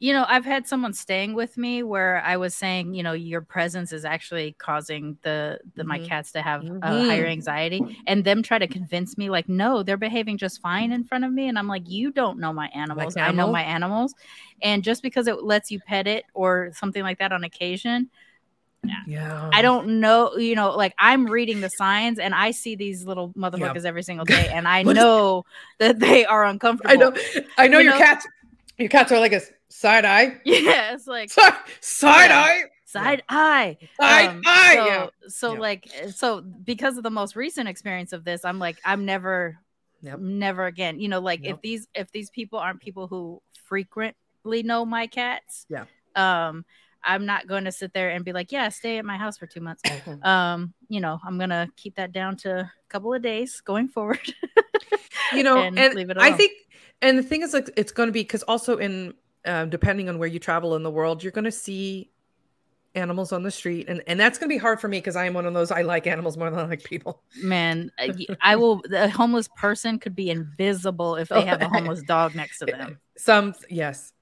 You 0.00 0.12
know, 0.12 0.24
I've 0.28 0.44
had 0.44 0.68
someone 0.68 0.92
staying 0.92 1.34
with 1.34 1.58
me 1.58 1.82
where 1.82 2.22
I 2.24 2.36
was 2.36 2.54
saying, 2.54 2.94
you 2.94 3.02
know, 3.02 3.14
your 3.14 3.40
presence 3.40 3.92
is 3.92 4.04
actually 4.04 4.52
causing 4.58 5.18
the 5.22 5.58
the 5.74 5.82
my 5.82 5.98
Mhm. 5.98 6.06
cats 6.06 6.30
to 6.32 6.42
have 6.42 6.62
uh, 6.82 7.02
Mhm. 7.02 7.06
higher 7.08 7.26
anxiety, 7.26 7.82
and 8.06 8.22
them 8.24 8.42
try 8.42 8.58
to 8.60 8.68
convince 8.68 9.18
me 9.18 9.28
like, 9.28 9.48
no, 9.48 9.82
they're 9.82 9.96
behaving 9.96 10.38
just 10.38 10.60
fine 10.60 10.92
in 10.92 11.02
front 11.02 11.24
of 11.24 11.32
me, 11.32 11.48
and 11.48 11.58
I'm 11.58 11.66
like, 11.66 11.88
you 11.88 12.12
don't 12.12 12.38
know 12.38 12.52
my 12.52 12.68
animals. 12.74 13.16
I 13.16 13.32
know 13.32 13.50
my 13.50 13.62
animals, 13.62 14.14
and 14.62 14.84
just 14.84 15.02
because 15.02 15.26
it 15.26 15.42
lets 15.42 15.70
you 15.72 15.80
pet 15.80 16.06
it 16.06 16.24
or 16.32 16.70
something 16.74 17.02
like 17.02 17.18
that 17.18 17.32
on 17.32 17.42
occasion, 17.42 18.08
yeah 18.84 19.50
I 19.52 19.62
don't 19.62 19.98
know, 20.00 20.36
you 20.36 20.54
know, 20.54 20.76
like 20.76 20.94
I'm 20.98 21.26
reading 21.26 21.60
the 21.60 21.70
signs 21.70 22.20
and 22.20 22.34
I 22.34 22.52
see 22.52 22.76
these 22.76 23.04
little 23.04 23.30
motherfuckers 23.30 23.84
every 23.84 24.04
single 24.04 24.26
day, 24.26 24.48
and 24.52 24.68
I 24.68 24.84
know 24.84 25.44
that 25.78 25.98
they 25.98 26.24
are 26.24 26.44
uncomfortable. 26.44 26.92
i 26.92 26.96
know 26.96 27.12
i 27.56 27.66
know 27.66 27.78
You 27.78 27.84
your 27.86 27.92
know? 27.94 27.98
cats 27.98 28.26
your 28.78 28.88
cats 28.88 29.10
are 29.10 29.18
like 29.18 29.32
a 29.32 29.40
side 29.68 30.04
eye 30.04 30.40
Yeah, 30.44 30.94
it's 30.94 31.06
like 31.06 31.30
side, 31.30 31.54
side 31.80 32.30
Yeah. 32.30 32.40
eye 32.40 32.62
side 32.84 33.22
eye 33.28 33.76
Side 34.00 34.28
Um, 34.30 34.42
eye, 34.46 34.74
so, 34.74 34.86
yeah. 34.86 35.06
so 35.28 35.52
Yeah. 35.54 35.58
like 35.60 35.90
so 36.14 36.40
because 36.40 36.96
of 36.96 37.02
the 37.02 37.10
most 37.10 37.36
recent 37.36 37.68
experience 37.68 38.12
of 38.12 38.24
this 38.24 38.44
i'm 38.44 38.58
like 38.58 38.78
i'm 38.84 39.04
never 39.04 39.58
Yep. 40.02 40.20
never 40.20 40.66
again 40.66 41.00
you 41.00 41.08
know 41.08 41.18
like 41.20 41.44
Yep. 41.44 41.56
if 41.56 41.60
these 41.62 41.88
if 41.94 42.10
these 42.12 42.30
people 42.30 42.58
aren't 42.58 42.80
people 42.80 43.08
who 43.08 43.42
frequently 43.64 44.62
know 44.62 44.84
my 44.86 45.06
cats 45.06 45.66
Yeah. 45.68 45.84
um 46.16 46.64
i'm 47.04 47.26
not 47.26 47.46
going 47.46 47.64
to 47.64 47.72
sit 47.72 47.92
there 47.92 48.10
and 48.10 48.24
be 48.24 48.32
like 48.32 48.50
yeah 48.52 48.68
stay 48.70 48.98
at 48.98 49.04
my 49.04 49.16
house 49.18 49.36
for 49.36 49.46
two 49.46 49.60
months 49.60 49.82
um 50.22 50.72
you 50.88 51.00
know 51.00 51.18
i'm 51.26 51.38
gonna 51.38 51.68
keep 51.76 51.96
that 51.96 52.12
down 52.12 52.36
to 52.38 52.60
a 52.60 52.72
couple 52.88 53.12
of 53.12 53.20
days 53.22 53.60
going 53.60 53.88
forward 53.88 54.20
you 55.34 55.42
know 55.42 55.58
and 55.62 55.78
and, 55.78 55.94
leave 55.94 56.10
it 56.10 56.16
i 56.18 56.30
think 56.32 56.52
and 57.02 57.18
the 57.18 57.22
thing 57.22 57.42
is 57.42 57.52
like 57.52 57.68
it's 57.76 57.92
going 57.92 58.06
to 58.08 58.12
be 58.12 58.20
because 58.22 58.42
also 58.44 58.76
in 58.78 59.12
uh, 59.46 59.64
depending 59.66 60.08
on 60.08 60.18
where 60.18 60.28
you 60.28 60.38
travel 60.38 60.74
in 60.76 60.82
the 60.82 60.90
world 60.90 61.22
you're 61.22 61.32
going 61.32 61.44
to 61.44 61.52
see 61.52 62.10
animals 62.94 63.32
on 63.32 63.42
the 63.42 63.50
street 63.50 63.88
and 63.88 64.02
and 64.06 64.18
that's 64.18 64.38
going 64.38 64.48
to 64.48 64.54
be 64.54 64.58
hard 64.58 64.80
for 64.80 64.88
me 64.88 64.98
because 64.98 65.14
i 65.14 65.24
am 65.24 65.34
one 65.34 65.46
of 65.46 65.54
those 65.54 65.70
i 65.70 65.82
like 65.82 66.06
animals 66.06 66.36
more 66.36 66.50
than 66.50 66.58
i 66.58 66.66
like 66.66 66.82
people 66.82 67.22
man 67.42 67.90
I- 67.98 68.14
i 68.40 68.56
will 68.56 68.82
a 68.92 69.08
homeless 69.08 69.48
person 69.56 69.98
could 69.98 70.16
be 70.16 70.30
invisible 70.30 71.16
if 71.16 71.28
they 71.28 71.42
have 71.42 71.60
a 71.62 71.68
homeless 71.68 72.02
dog 72.02 72.34
next 72.34 72.58
to 72.58 72.66
them 72.66 72.98
some 73.16 73.54
yes 73.70 74.12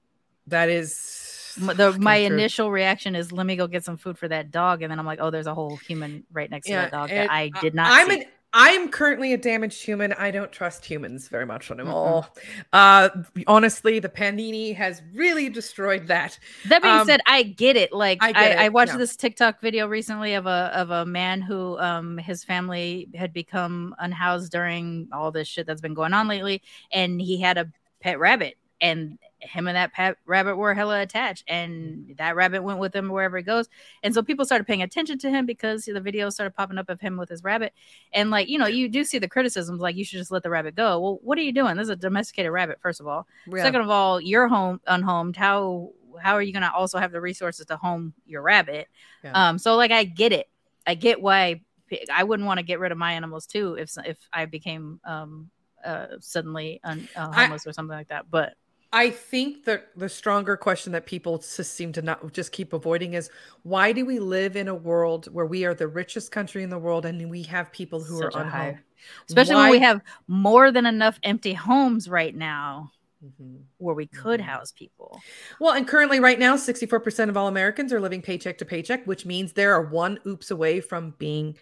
that 0.47 0.69
is 0.69 1.55
the, 1.57 1.97
my 1.99 2.17
true. 2.17 2.35
initial 2.35 2.71
reaction 2.71 3.15
is 3.15 3.31
let 3.31 3.45
me 3.45 3.55
go 3.55 3.67
get 3.67 3.83
some 3.83 3.97
food 3.97 4.17
for 4.17 4.27
that 4.27 4.51
dog 4.51 4.81
and 4.83 4.91
then 4.91 4.99
i'm 4.99 5.05
like 5.05 5.19
oh 5.21 5.31
there's 5.31 5.47
a 5.47 5.55
whole 5.55 5.77
human 5.77 6.23
right 6.31 6.51
next 6.51 6.67
to 6.67 6.73
that 6.73 6.91
dog 6.91 7.09
that 7.09 7.31
i 7.31 7.49
did 7.61 7.73
not 7.73 7.91
i'm 7.91 8.09
see. 8.09 8.21
an 8.21 8.25
i'm 8.53 8.89
currently 8.89 9.33
a 9.33 9.37
damaged 9.37 9.83
human. 9.83 10.13
I 10.13 10.31
don't 10.31 10.51
trust 10.51 10.85
humans 10.85 11.27
very 11.27 11.45
much 11.45 11.69
anymore. 11.69 12.27
Uh 12.73 13.09
honestly 13.45 13.99
the 13.99 14.09
panini 14.09 14.75
has 14.75 15.01
really 15.13 15.49
destroyed 15.49 16.07
that. 16.07 16.39
That 16.67 16.81
being 16.81 16.93
Um, 16.93 17.05
said 17.07 17.21
i 17.25 17.43
get 17.43 17.75
it. 17.75 17.91
Like 17.93 18.19
I 18.21 18.29
i, 18.29 18.31
get 18.33 18.57
I, 18.59 18.69
watched 18.69 18.93
yeah. 18.93 18.97
this 18.97 19.15
tiktok 19.15 19.61
video 19.61 19.87
recently 19.87 20.33
of 20.33 20.45
a 20.45 20.71
of 20.73 20.89
a 20.89 21.05
man 21.05 21.41
who 21.41 21.77
um 21.79 22.17
his 22.17 22.43
family 22.43 23.09
had 23.13 23.33
become 23.33 23.95
unhoused 23.99 24.51
during 24.51 25.07
all 25.11 25.31
this 25.31 25.47
shit 25.47 25.67
that's 25.67 25.81
been 25.81 25.93
going 25.93 26.13
on 26.13 26.27
lately 26.27 26.61
and 26.91 27.21
he 27.21 27.39
had 27.39 27.57
a 27.57 27.71
pet 27.99 28.19
rabbit 28.19 28.55
and 28.81 29.17
him 29.39 29.67
and 29.67 29.77
that 29.77 29.93
pet 29.93 30.17
rabbit 30.25 30.55
were 30.55 30.73
hella 30.73 31.01
attached 31.01 31.43
and 31.47 32.15
that 32.17 32.35
rabbit 32.35 32.63
went 32.63 32.79
with 32.79 32.95
him 32.95 33.09
wherever 33.09 33.37
he 33.37 33.43
goes. 33.43 33.69
And 34.01 34.13
so 34.13 34.23
people 34.23 34.45
started 34.45 34.65
paying 34.65 34.81
attention 34.81 35.19
to 35.19 35.29
him 35.29 35.45
because 35.45 35.85
the 35.85 35.93
videos 36.01 36.33
started 36.33 36.55
popping 36.55 36.77
up 36.77 36.89
of 36.89 36.99
him 36.99 37.17
with 37.17 37.29
his 37.29 37.43
rabbit. 37.43 37.73
And 38.13 38.31
like 38.31 38.49
you 38.49 38.57
know 38.57 38.67
you 38.67 38.89
do 38.89 39.03
see 39.03 39.19
the 39.19 39.27
criticisms 39.27 39.79
like 39.79 39.95
you 39.95 40.03
should 40.03 40.17
just 40.19 40.31
let 40.31 40.43
the 40.43 40.49
rabbit 40.49 40.75
go. 40.75 40.99
Well 40.99 41.19
what 41.21 41.37
are 41.37 41.41
you 41.41 41.51
doing? 41.51 41.77
This 41.77 41.85
is 41.85 41.89
a 41.91 41.95
domesticated 41.95 42.51
rabbit 42.51 42.79
first 42.81 42.99
of 42.99 43.07
all. 43.07 43.27
Yeah. 43.47 43.63
second 43.63 43.81
of 43.81 43.89
all 43.89 44.19
you're 44.19 44.47
home 44.47 44.81
unhomed. 44.87 45.35
How 45.35 45.91
how 46.19 46.33
are 46.33 46.41
you 46.41 46.51
going 46.51 46.63
to 46.63 46.73
also 46.73 46.97
have 46.97 47.11
the 47.11 47.21
resources 47.21 47.67
to 47.67 47.77
home 47.77 48.13
your 48.25 48.41
rabbit? 48.41 48.87
Yeah. 49.23 49.49
um 49.49 49.59
so 49.59 49.75
like 49.75 49.91
i 49.91 50.03
get 50.03 50.31
it. 50.33 50.49
I 50.85 50.95
get 50.95 51.21
why 51.21 51.61
I 52.13 52.23
wouldn't 52.23 52.47
want 52.47 52.57
to 52.57 52.65
get 52.65 52.79
rid 52.79 52.91
of 52.91 52.97
my 52.97 53.13
animals 53.13 53.45
too 53.45 53.75
if 53.75 53.91
if 54.03 54.17
i 54.33 54.45
became 54.45 54.99
um 55.05 55.49
uh 55.85 56.07
suddenly 56.19 56.79
un, 56.83 57.07
uh, 57.15 57.29
I- 57.31 57.43
homeless 57.43 57.67
or 57.67 57.71
something 57.73 57.95
like 57.95 58.07
that 58.09 58.29
but 58.31 58.55
I 58.93 59.09
think 59.09 59.65
that 59.65 59.89
the 59.97 60.07
stronger 60.09 60.55
question 60.55 60.93
that 60.93 61.05
people 61.05 61.37
just 61.39 61.73
seem 61.73 61.91
to 61.93 62.01
not 62.01 62.31
just 62.33 62.51
keep 62.51 62.71
avoiding 62.73 63.13
is 63.13 63.29
why 63.63 63.91
do 63.91 64.05
we 64.05 64.19
live 64.19 64.55
in 64.55 64.67
a 64.69 64.75
world 64.75 65.25
where 65.33 65.45
we 65.45 65.65
are 65.65 65.73
the 65.73 65.87
richest 65.87 66.31
country 66.31 66.63
in 66.63 66.69
the 66.69 66.79
world 66.79 67.05
and 67.05 67.29
we 67.29 67.43
have 67.43 67.71
people 67.71 68.01
who 68.01 68.17
Such 68.19 68.35
are 68.35 68.39
on 68.41 68.47
high- 68.47 68.79
especially 69.27 69.55
when 69.55 69.71
we 69.71 69.79
have 69.79 70.01
more 70.27 70.71
than 70.71 70.85
enough 70.85 71.19
empty 71.23 71.53
homes 71.53 72.07
right 72.09 72.33
now 72.35 72.91
Mhm. 73.23 73.63
where 73.77 73.95
we 73.95 74.07
could 74.07 74.39
Mm-hmm. 74.39 74.49
house 74.49 74.71
people 74.71 75.19
Well, 75.59 75.73
and 75.73 75.87
currently, 75.87 76.19
right 76.19 76.37
now, 76.39 76.55
64% 76.55 77.29
of 77.29 77.35
all 77.37 77.47
Americans 77.47 77.91
are 77.91 77.99
living 77.99 78.21
paycheck 78.21 78.57
to 78.59 78.65
paycheck, 78.65 79.05
which 79.07 79.25
means 79.25 79.53
there 79.53 79.73
are 79.73 79.81
one 79.81 80.19
oops 80.27 80.51
away 80.51 80.79
from 80.81 81.11
being 81.17 81.57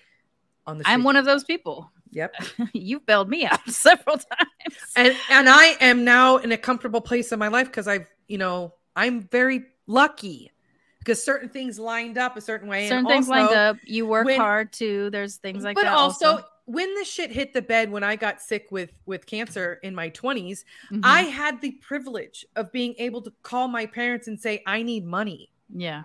on 0.67 0.77
the 0.77 0.83
Street. 0.83 0.93
i'm 0.93 1.03
one 1.03 1.15
of 1.15 1.25
those 1.25 1.43
people 1.45 1.89
Yep. 2.15 2.35
you've 2.73 3.05
bailed 3.05 3.29
me 3.29 3.45
out 3.45 3.59
several 3.69 4.17
times 4.17 4.75
And 4.95 5.15
and 5.29 5.47
I 5.49 5.75
am 5.81 6.03
now 6.03 6.37
in 6.37 6.51
a 6.51 6.57
comfortable 6.57 7.01
place 7.01 7.31
in 7.31 7.37
my 7.39 7.49
life 7.49 7.67
because 7.67 7.87
I've, 7.87 8.07
you 8.27 8.37
know, 8.39 8.73
I'm 8.95 9.21
very 9.29 9.65
lucky 9.85 10.51
because 10.99 11.21
certain 11.23 11.49
things 11.49 11.77
lined 11.77 12.17
up 12.17 12.35
a 12.37 12.41
certain 12.41 12.67
way. 12.67 12.87
certain 12.87 12.99
and 13.05 13.07
things 13.07 13.27
lined 13.27 13.53
up 13.53 13.77
you 13.83 14.07
work 14.07 14.25
when- 14.25 14.39
hard 14.39 14.71
too 14.73 15.09
there's 15.11 15.35
things 15.37 15.63
like 15.63 15.75
but 15.75 15.83
that 15.83 15.91
But 15.91 15.97
also, 15.99 16.39
when 16.67 16.95
the 16.95 17.03
shit 17.03 17.29
hit 17.31 17.53
the 17.53 17.61
bed 17.61 17.91
when 17.91 18.03
I 18.03 18.15
got 18.15 18.41
sick 18.41 18.71
with 18.71 18.91
with 19.05 19.27
cancer 19.27 19.79
in 19.83 19.93
my 19.93 20.09
20s, 20.09 20.63
Mhm. 20.91 21.01
I 21.03 21.21
had 21.23 21.61
the 21.61 21.71
privilege 21.73 22.43
of 22.55 22.71
being 22.71 22.95
able 22.97 23.21
to 23.21 23.31
call 23.43 23.67
my 23.67 23.85
parents 23.85 24.27
and 24.27 24.39
say 24.41 24.63
I 24.65 24.81
need 24.81 25.05
money. 25.05 25.51
yeah 25.69 26.03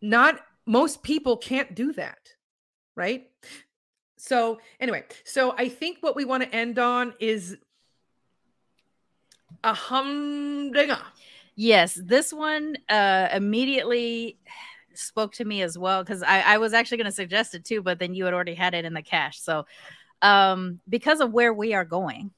Not 0.00 0.40
most 0.66 1.02
people 1.02 1.36
can't 1.36 1.74
do 1.74 1.92
that, 1.92 2.18
right? 2.96 3.29
So, 4.20 4.60
anyway, 4.80 5.04
so 5.24 5.54
I 5.56 5.68
think 5.68 5.98
what 6.02 6.14
we 6.14 6.26
want 6.26 6.42
to 6.42 6.54
end 6.54 6.78
on 6.78 7.14
is 7.20 7.56
a 9.64 9.72
humdinger. 9.72 10.98
Yes, 11.56 11.94
this 12.04 12.32
one 12.32 12.76
uh 12.88 13.28
immediately 13.32 14.38
spoke 14.94 15.32
to 15.34 15.44
me 15.44 15.62
as 15.62 15.78
well 15.78 16.02
because 16.02 16.22
I, 16.22 16.40
I 16.42 16.58
was 16.58 16.74
actually 16.74 16.98
going 16.98 17.06
to 17.06 17.12
suggest 17.12 17.54
it 17.54 17.64
too, 17.64 17.82
but 17.82 17.98
then 17.98 18.14
you 18.14 18.24
had 18.26 18.34
already 18.34 18.54
had 18.54 18.74
it 18.74 18.84
in 18.84 18.92
the 18.92 19.02
cache. 19.02 19.40
So, 19.40 19.64
um, 20.20 20.80
because 20.88 21.20
of 21.20 21.32
where 21.32 21.54
we 21.54 21.72
are 21.72 21.84
going, 21.84 22.30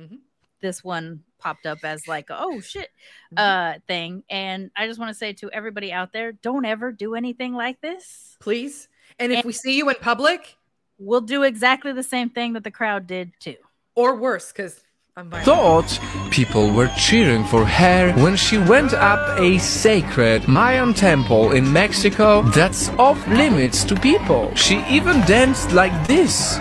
Mhm. 0.00 0.20
this 0.60 0.82
one 0.82 1.22
popped 1.38 1.66
up 1.66 1.78
as 1.84 2.08
like, 2.08 2.26
oh 2.30 2.60
shit, 2.60 2.90
Mhm. 3.34 3.38
uh, 3.38 3.78
thing. 3.86 4.24
And 4.30 4.70
I 4.74 4.86
just 4.86 4.98
want 4.98 5.10
to 5.10 5.14
say 5.14 5.34
to 5.34 5.50
everybody 5.50 5.92
out 5.92 6.12
there, 6.12 6.32
don't 6.32 6.64
ever 6.64 6.92
do 6.92 7.14
anything 7.14 7.52
like 7.54 7.80
this. 7.82 8.36
Please. 8.40 8.88
And 9.18 9.32
if 9.32 9.38
And- 9.38 9.44
we 9.46 9.52
see 9.52 9.76
you 9.76 9.88
in 9.90 9.96
public, 9.96 10.56
We'll 10.98 11.20
do 11.20 11.42
exactly 11.42 11.92
the 11.92 12.02
same 12.02 12.30
thing 12.30 12.54
that 12.54 12.64
the 12.64 12.70
crowd 12.70 13.06
did 13.06 13.32
too. 13.38 13.56
or 13.94 14.14
worse, 14.14 14.52
because 14.52 14.80
I'm 15.16 15.30
violent. 15.30 15.46
Thought 15.46 16.00
people 16.30 16.70
were 16.70 16.90
cheering 16.98 17.44
for 17.44 17.64
her 17.64 18.12
when 18.22 18.36
she 18.36 18.58
went 18.58 18.92
up 18.92 19.38
a 19.40 19.58
sacred 19.58 20.46
Mayan 20.46 20.92
temple 20.92 21.52
in 21.52 21.72
Mexico 21.72 22.42
that's 22.42 22.90
off 22.98 23.26
limits 23.28 23.84
to 23.84 23.94
people. 23.98 24.54
She 24.54 24.84
even 24.90 25.20
danced 25.22 25.72
like 25.72 26.06
this. 26.06 26.58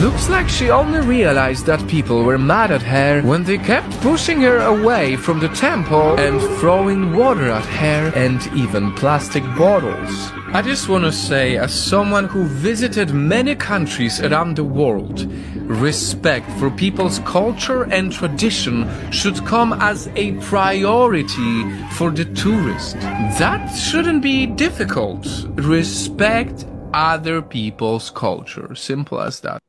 Looks 0.00 0.28
like 0.28 0.48
she 0.48 0.70
only 0.70 1.00
realized 1.00 1.66
that 1.66 1.88
people 1.88 2.22
were 2.22 2.38
mad 2.38 2.70
at 2.70 2.82
her 2.82 3.20
when 3.22 3.42
they 3.42 3.58
kept 3.58 3.90
pushing 4.00 4.40
her 4.42 4.58
away 4.58 5.16
from 5.16 5.40
the 5.40 5.48
temple 5.48 6.14
and 6.20 6.40
throwing 6.60 7.16
water 7.16 7.50
at 7.50 7.64
her 7.64 8.12
and 8.14 8.40
even 8.54 8.92
plastic 8.94 9.42
bottles. 9.56 10.30
I 10.52 10.62
just 10.62 10.88
want 10.88 11.02
to 11.02 11.10
say, 11.10 11.56
as 11.56 11.74
someone 11.74 12.26
who 12.26 12.44
visited 12.44 13.10
many 13.10 13.56
countries 13.56 14.20
around 14.20 14.54
the 14.54 14.62
world, 14.62 15.26
respect 15.56 16.48
for 16.60 16.70
people's 16.70 17.18
culture 17.20 17.82
and 17.82 18.12
tradition 18.12 18.86
should 19.10 19.44
come 19.46 19.72
as 19.72 20.08
a 20.14 20.32
priority 20.42 21.68
for 21.96 22.12
the 22.12 22.24
tourist. 22.36 22.94
That 23.40 23.66
shouldn't 23.74 24.22
be 24.22 24.46
difficult. 24.46 25.26
Respect 25.56 26.66
other 26.94 27.42
people's 27.42 28.10
culture. 28.10 28.76
Simple 28.76 29.20
as 29.20 29.40
that. 29.40 29.60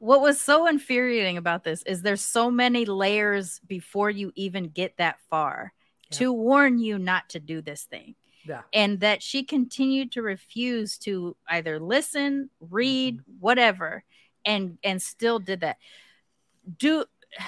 What 0.00 0.22
was 0.22 0.40
so 0.40 0.66
infuriating 0.66 1.36
about 1.36 1.62
this 1.62 1.82
is 1.82 2.00
there's 2.02 2.22
so 2.22 2.50
many 2.50 2.86
layers 2.86 3.60
before 3.68 4.10
you 4.10 4.32
even 4.34 4.70
get 4.70 4.96
that 4.96 5.18
far 5.28 5.72
to 6.12 6.32
warn 6.32 6.78
you 6.78 6.98
not 6.98 7.28
to 7.28 7.38
do 7.38 7.62
this 7.62 7.84
thing. 7.84 8.16
Yeah. 8.46 8.62
and 8.72 9.00
that 9.00 9.22
she 9.22 9.44
continued 9.44 10.12
to 10.12 10.22
refuse 10.22 10.96
to 11.00 11.36
either 11.46 11.78
listen 11.78 12.48
read 12.58 13.18
mm-hmm. 13.18 13.32
whatever 13.38 14.02
and 14.46 14.78
and 14.82 15.00
still 15.00 15.38
did 15.38 15.60
that. 15.60 15.76
Do 16.78 17.04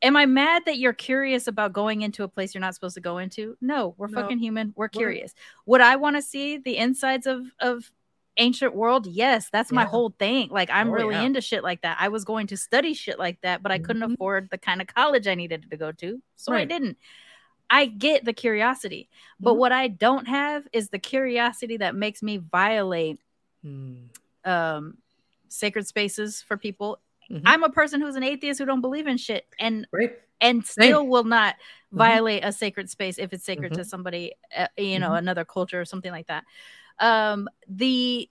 am 0.00 0.16
i 0.16 0.26
mad 0.26 0.62
that 0.66 0.78
you're 0.78 0.92
curious 0.92 1.48
about 1.48 1.72
going 1.72 2.02
into 2.02 2.22
a 2.22 2.28
place 2.28 2.54
you're 2.54 2.60
not 2.60 2.76
supposed 2.76 2.94
to 2.94 3.00
go 3.00 3.18
into? 3.18 3.56
No 3.60 3.96
we're 3.98 4.06
No. 4.06 4.22
fucking 4.22 4.38
human. 4.38 4.72
We're 4.76 4.84
We're- 4.84 4.90
curious. 5.00 5.34
Would 5.66 5.80
i 5.80 5.96
want 5.96 6.14
to 6.14 6.22
see 6.22 6.56
the 6.58 6.76
insides 6.76 7.26
of 7.26 7.42
of 7.58 7.90
ancient 8.38 8.74
world 8.74 9.06
yes 9.06 9.48
that's 9.50 9.70
my 9.72 9.82
Yeah. 9.82 9.88
whole 9.88 10.14
thing 10.18 10.48
like 10.50 10.70
i'm 10.70 10.88
Oh, 10.88 10.92
really 10.92 11.16
yeah. 11.16 11.22
into 11.24 11.40
shit 11.40 11.62
like 11.62 11.82
that 11.82 11.96
i 12.00 12.08
was 12.08 12.24
going 12.24 12.46
to 12.48 12.56
study 12.56 12.94
shit 12.94 13.18
like 13.18 13.40
that 13.42 13.62
but 13.62 13.72
i 13.72 13.78
couldn't 13.78 14.02
Mhm. 14.02 14.14
afford 14.14 14.48
the 14.50 14.58
kind 14.58 14.80
of 14.80 14.86
college 14.86 15.26
i 15.26 15.34
needed 15.34 15.68
to 15.70 15.76
go 15.76 15.92
to 15.92 16.22
so 16.36 16.52
i 16.52 16.64
didn't 16.64 16.96
i 17.70 17.84
get 17.86 18.24
the 18.24 18.32
curiosity 18.32 19.08
but 19.40 19.54
Mhm. 19.54 19.58
what 19.58 19.72
i 19.72 19.88
don't 19.88 20.26
have 20.26 20.66
is 20.72 20.88
the 20.88 20.98
curiosity 20.98 21.76
that 21.78 21.94
makes 21.94 22.22
me 22.22 22.36
violate 22.38 23.20
Hmm. 23.62 24.04
um 24.44 24.98
sacred 25.48 25.86
spaces 25.86 26.40
for 26.42 26.56
people 26.56 26.98
Mhm. 27.30 27.42
i'm 27.44 27.62
a 27.64 27.70
person 27.70 28.00
who's 28.00 28.16
an 28.16 28.22
atheist 28.22 28.58
who 28.60 28.66
don't 28.66 28.80
believe 28.80 29.06
in 29.06 29.16
shit 29.16 29.46
and 29.58 29.86
Right. 29.92 30.16
and 30.40 30.64
Same. 30.64 30.84
still 30.84 31.06
will 31.08 31.24
not 31.24 31.56
Mhm. 31.92 31.98
violate 31.98 32.44
a 32.44 32.52
sacred 32.52 32.88
space 32.88 33.18
if 33.18 33.32
it's 33.32 33.44
sacred 33.44 33.74
to 33.74 33.80
Mhm. 33.80 33.86
somebody 33.86 34.32
uh, 34.56 34.68
you 34.76 34.98
know 35.00 35.10
Mhm. 35.10 35.18
another 35.18 35.44
culture 35.44 35.80
or 35.80 35.84
something 35.84 36.12
like 36.12 36.28
that 36.28 36.44
um 37.00 37.48
the 37.68 38.28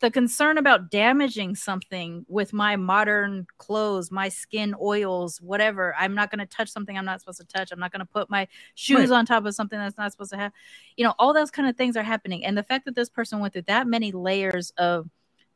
the 0.00 0.10
concern 0.10 0.58
about 0.58 0.90
damaging 0.90 1.54
something 1.54 2.26
with 2.28 2.52
my 2.52 2.76
modern 2.76 3.46
clothes 3.56 4.10
my 4.10 4.28
skin 4.28 4.74
oils 4.78 5.40
whatever 5.40 5.94
i'm 5.98 6.14
not 6.14 6.30
going 6.30 6.38
to 6.38 6.44
touch 6.46 6.68
something 6.68 6.98
i'm 6.98 7.04
not 7.06 7.18
supposed 7.20 7.38
to 7.40 7.46
touch. 7.46 7.72
I'm 7.72 7.78
not 7.80 7.92
going 7.92 8.00
to 8.00 8.12
put 8.12 8.28
my 8.28 8.46
shoes 8.74 9.08
Right. 9.10 9.16
on 9.16 9.24
top 9.24 9.46
of 9.46 9.54
something 9.54 9.78
that's 9.78 9.96
not 9.96 10.12
supposed 10.12 10.32
to 10.32 10.36
have 10.36 10.52
you 10.96 11.04
know 11.04 11.14
all 11.18 11.32
those 11.32 11.50
kind 11.50 11.66
of 11.68 11.76
things 11.76 11.96
are 11.96 12.02
happening. 12.02 12.44
And 12.44 12.58
the 12.58 12.62
fact 12.62 12.84
that 12.84 12.94
this 12.94 13.08
person 13.08 13.38
went 13.40 13.54
through 13.54 13.62
that 13.62 13.86
many 13.86 14.12
layers 14.12 14.70
of 14.76 15.08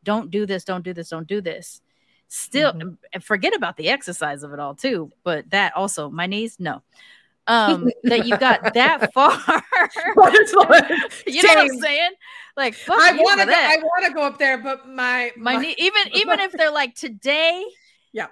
don't 0.05 0.31
do 0.31 0.47
this 0.47 0.65
don't 0.65 0.83
do 0.85 0.95
this 0.95 1.11
don't 1.11 1.27
do 1.29 1.43
this 1.43 1.83
still 2.29 2.73
and 3.13 3.23
forget 3.25 3.55
about 3.55 3.77
the 3.77 3.89
exercise 3.91 4.43
of 4.43 4.53
it 4.55 4.61
all 4.61 4.75
too 4.75 5.11
but 5.25 5.51
that 5.51 5.77
also 5.77 6.09
my 6.09 6.27
knees 6.27 6.57
no 6.59 6.81
um 7.51 7.91
that 8.05 8.27
you 8.27 8.37
got 8.39 8.75
that 8.75 9.13
far 9.15 9.33
you 11.27 11.43
know 11.43 11.49
what 11.49 11.59
i'm 11.59 11.79
saying 11.79 12.11
like 12.57 12.75
fuck 12.75 12.99
I 13.01 13.13
want 13.13 13.41
to. 13.41 13.47
that. 13.47 13.77
I 13.79 13.83
want 13.83 14.07
to 14.07 14.13
go 14.13 14.23
up 14.23 14.39
there, 14.39 14.59
but 14.59 14.87
my 14.89 15.31
my 15.37 15.57
knee 15.57 15.75
even 15.79 16.03
even 16.15 16.41
if 16.41 16.53
they're 16.53 16.71
like 16.73 16.95
today 16.95 17.65
yeah, 18.13 18.27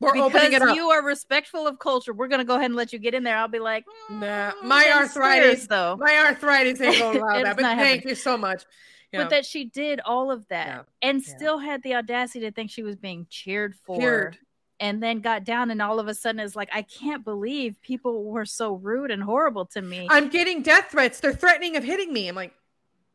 we're 0.00 0.10
opening 0.16 0.30
because 0.50 0.52
it 0.54 0.62
up. 0.62 0.74
you 0.74 0.88
are 0.90 1.04
respectful 1.04 1.66
of 1.66 1.78
culture 1.78 2.12
we're 2.14 2.28
gonna 2.28 2.44
go 2.44 2.54
ahead 2.54 2.66
and 2.66 2.76
let 2.76 2.92
you 2.92 2.98
get 2.98 3.14
in 3.14 3.22
there 3.24 3.36
i'll 3.36 3.46
be 3.46 3.58
like 3.58 3.84
Nah, 4.10 4.52
my 4.64 4.90
arthritis, 4.96 5.64
scared, 5.64 5.68
though. 5.68 5.96
my 6.00 6.16
arthritis 6.26 6.80
ain't 6.80 6.98
gonna 6.98 7.18
allow 7.20 7.42
that. 7.42 7.56
But 7.56 7.62
thank 7.62 7.78
happening. 7.80 8.08
you 8.08 8.14
so 8.14 8.36
much. 8.36 8.64
Yeah. 9.12 9.22
but 9.24 9.30
that 9.30 9.44
she 9.46 9.64
did 9.66 10.00
all 10.04 10.30
of 10.30 10.46
that 10.48 10.66
Yeah. 10.66 10.82
and 11.10 11.22
still 11.22 11.58
had 11.58 11.82
the 11.82 11.94
audacity 11.94 12.40
to 12.40 12.50
think 12.50 12.70
she 12.70 12.82
was 12.82 12.96
being 12.96 13.26
cheered 13.30 13.74
for 13.86 13.98
Cheered. 14.00 14.38
And 14.80 15.02
then 15.02 15.20
got 15.20 15.44
down 15.44 15.70
and 15.70 15.82
all 15.82 15.98
of 15.98 16.08
a 16.08 16.14
sudden 16.14 16.40
is 16.40 16.54
like 16.54 16.68
i 16.72 16.82
can't 16.82 17.24
believe 17.24 17.80
people 17.82 18.24
were 18.24 18.44
so 18.44 18.74
rude 18.74 19.10
and 19.10 19.22
horrible 19.22 19.66
to 19.66 19.82
me 19.82 20.06
I'm 20.10 20.28
getting 20.28 20.62
death 20.62 20.90
threats. 20.90 21.20
They're 21.20 21.32
threatening 21.32 21.76
of 21.76 21.84
hitting 21.84 22.12
me. 22.12 22.28
I'm 22.28 22.34
like, 22.36 22.54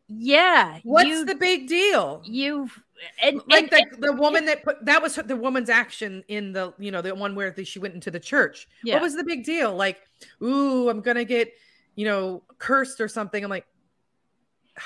yeah 0.10 0.80
what's 0.84 1.07
you- 1.07 1.26
the 1.26 1.35
big 1.35 1.68
deal? 1.68 2.22
You've 2.26 2.77
and 3.22 3.41
like 3.48 3.72
and- 3.73 3.91
the, 3.94 4.07
the 4.07 4.14
woman 4.14 4.45
that 4.45 4.64
put 4.64 4.85
that 4.85 5.02
was 5.02 5.15
her- 5.15 5.23
the 5.23 5.35
woman's 5.35 5.69
action 5.69 6.23
in 6.27 6.52
the 6.53 6.73
you 6.77 6.91
know 6.91 7.02
the 7.02 7.15
one 7.15 7.35
where 7.35 7.52
the, 7.52 7.64
she 7.64 7.80
went 7.80 7.94
into 7.94 8.11
the 8.11 8.19
church. 8.19 8.68
Yeah. 8.84 8.95
What 8.95 9.03
was 9.03 9.15
the 9.15 9.23
big 9.23 9.44
deal? 9.44 9.76
Like, 9.76 10.02
ooh, 10.41 10.90
I'm 10.90 11.02
gonna 11.02 11.23
get 11.26 11.53
you 11.95 12.06
know 12.06 12.44
cursed 12.60 13.02
or 13.02 13.07
something. 13.07 13.44
I'm 13.44 13.49
like, 13.49 13.65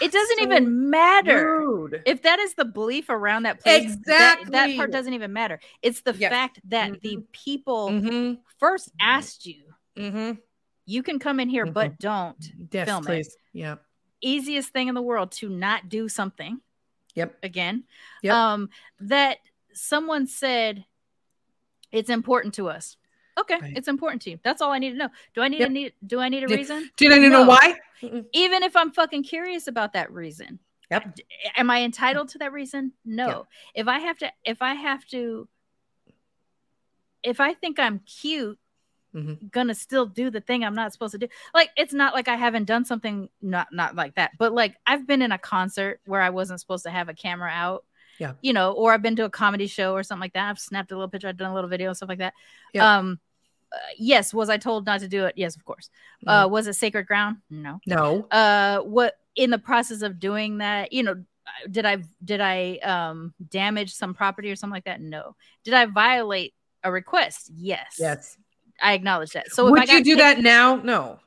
it 0.01 0.11
doesn't 0.11 0.37
so 0.37 0.43
even 0.43 0.89
matter 0.89 1.59
rude. 1.59 2.01
if 2.05 2.21
that 2.23 2.39
is 2.39 2.53
the 2.55 2.65
belief 2.65 3.09
around 3.09 3.43
that 3.43 3.59
place 3.59 3.95
that, 4.05 4.39
that 4.49 4.75
part 4.75 4.91
doesn't 4.91 5.13
even 5.13 5.31
matter 5.33 5.59
it's 5.81 6.01
the 6.01 6.13
Yes. 6.13 6.29
fact 6.31 6.59
that 6.65 7.01
the 7.01 7.17
people 7.31 7.89
Mhm. 7.91 8.39
first 8.59 8.91
asked 8.99 9.45
you 9.45 9.63
Mhm. 9.95 10.39
you 10.85 11.03
can 11.03 11.19
come 11.19 11.39
in 11.39 11.49
here 11.49 11.65
but 11.65 11.97
don't 11.99 12.37
Yes, 12.71 12.87
film 12.87 13.03
please. 13.05 13.27
it 13.27 13.33
Yeah. 13.53 13.75
easiest 14.21 14.69
thing 14.73 14.87
in 14.87 14.95
the 14.95 15.01
world 15.01 15.31
to 15.33 15.49
not 15.49 15.89
do 15.89 16.09
something 16.09 16.59
Yep. 17.15 17.37
again 17.43 17.83
Yep. 18.23 18.33
um 18.33 18.69
that 18.99 19.37
someone 19.73 20.27
said 20.27 20.85
it's 21.91 22.09
important 22.09 22.53
to 22.55 22.67
us 22.67 22.97
okay 23.39 23.57
Right. 23.59 23.73
it's 23.77 23.87
important 23.87 24.21
to 24.23 24.31
you 24.31 24.39
that's 24.43 24.61
all 24.61 24.71
i 24.71 24.79
need 24.79 24.91
to 24.91 24.97
know 24.97 25.09
do 25.33 25.41
i 25.41 25.47
need 25.47 25.59
Yep. 25.59 25.67
to 25.69 25.73
need 25.73 25.93
do 26.05 26.19
i 26.19 26.29
need 26.29 26.43
a 26.43 26.47
reason 26.47 26.89
Do 26.97 27.11
I 27.11 27.15
need 27.17 27.25
to 27.25 27.29
know 27.29 27.45
why? 27.45 27.75
Mm-mm. 28.01 28.25
even 28.33 28.63
if 28.63 28.75
i'm 28.75 28.91
fucking 28.91 29.23
curious 29.23 29.67
about 29.67 29.93
that 29.93 30.11
reason 30.11 30.59
Yep. 30.91 31.17
am 31.55 31.69
i 31.69 31.81
entitled 31.81 32.29
to 32.29 32.37
that 32.39 32.51
reason 32.53 32.93
no 33.05 33.47
if 33.75 33.87
i 33.87 33.99
have 33.99 34.17
to 34.19 34.31
if 34.45 34.61
i 34.61 34.73
have 34.73 35.05
to 35.07 35.47
if 37.23 37.39
i 37.39 37.53
think 37.53 37.79
i'm 37.79 37.99
cute 37.99 38.59
Mhm. 39.15 39.49
gonna 39.51 39.73
still 39.73 40.05
do 40.05 40.29
the 40.29 40.41
thing 40.41 40.63
i'm 40.63 40.75
not 40.75 40.91
supposed 40.93 41.13
to 41.13 41.17
do 41.17 41.27
like 41.53 41.69
it's 41.77 41.93
not 41.93 42.13
like 42.13 42.27
i 42.27 42.35
haven't 42.35 42.65
done 42.65 42.83
something 42.85 43.29
not 43.41 43.67
not 43.71 43.95
like 43.95 44.13
that 44.15 44.31
but 44.37 44.53
like 44.53 44.75
i've 44.85 45.07
been 45.07 45.21
in 45.21 45.31
a 45.31 45.37
concert 45.37 46.01
where 46.05 46.21
i 46.21 46.29
wasn't 46.29 46.59
supposed 46.59 46.83
to 46.83 46.91
have 46.91 47.07
a 47.09 47.13
camera 47.13 47.49
out 47.49 47.85
Yeah. 48.19 48.33
you 48.41 48.51
know 48.53 48.73
or 48.73 48.93
i've 48.93 49.01
been 49.01 49.15
to 49.15 49.23
a 49.25 49.29
comedy 49.29 49.65
show 49.67 49.93
or 49.93 50.03
something 50.03 50.21
like 50.21 50.33
that 50.33 50.49
i've 50.49 50.59
snapped 50.59 50.91
a 50.91 50.95
little 50.95 51.07
picture 51.09 51.29
i've 51.29 51.37
done 51.37 51.49
a 51.51 51.53
little 51.53 51.69
video 51.69 51.87
and 51.87 51.97
stuff 51.97 52.09
like 52.09 52.19
that 52.19 52.33
Yeah. 52.73 52.97
um 52.97 53.19
yes 53.97 54.33
was 54.33 54.49
i 54.49 54.57
told 54.57 54.85
not 54.85 54.99
to 54.99 55.07
do 55.07 55.25
it 55.25 55.33
yes 55.37 55.55
of 55.55 55.63
course 55.65 55.89
Mm-hmm. 56.25 56.29
uh 56.29 56.47
was 56.47 56.65
it 56.67 56.73
sacred 56.73 57.05
ground 57.07 57.37
no 57.49 57.79
No. 57.85 58.23
uh 58.31 58.79
what 58.79 59.13
in 59.35 59.51
the 59.51 59.59
process 59.59 60.01
of 60.01 60.19
doing 60.19 60.57
that 60.59 60.91
you 60.91 61.03
know 61.03 61.15
did 61.69 61.85
i 61.85 61.97
did 62.23 62.41
i 62.41 62.77
um 62.77 63.33
damage 63.49 63.93
some 63.93 64.13
property 64.13 64.49
or 64.51 64.55
something 64.55 64.73
like 64.73 64.85
that 64.85 64.99
no 64.99 65.35
did 65.63 65.73
i 65.75 65.85
violate 65.85 66.53
a 66.83 66.91
request 66.91 67.51
yes 67.55 67.97
Yes. 67.99 68.35
i 68.81 68.93
acknowledge 68.93 69.31
that 69.31 69.49
so 69.51 69.69
would 69.69 69.87
you 69.87 70.03
do 70.03 70.15
kicked- 70.15 70.19
that 70.19 70.39
now? 70.39 70.75
No. 70.77 71.19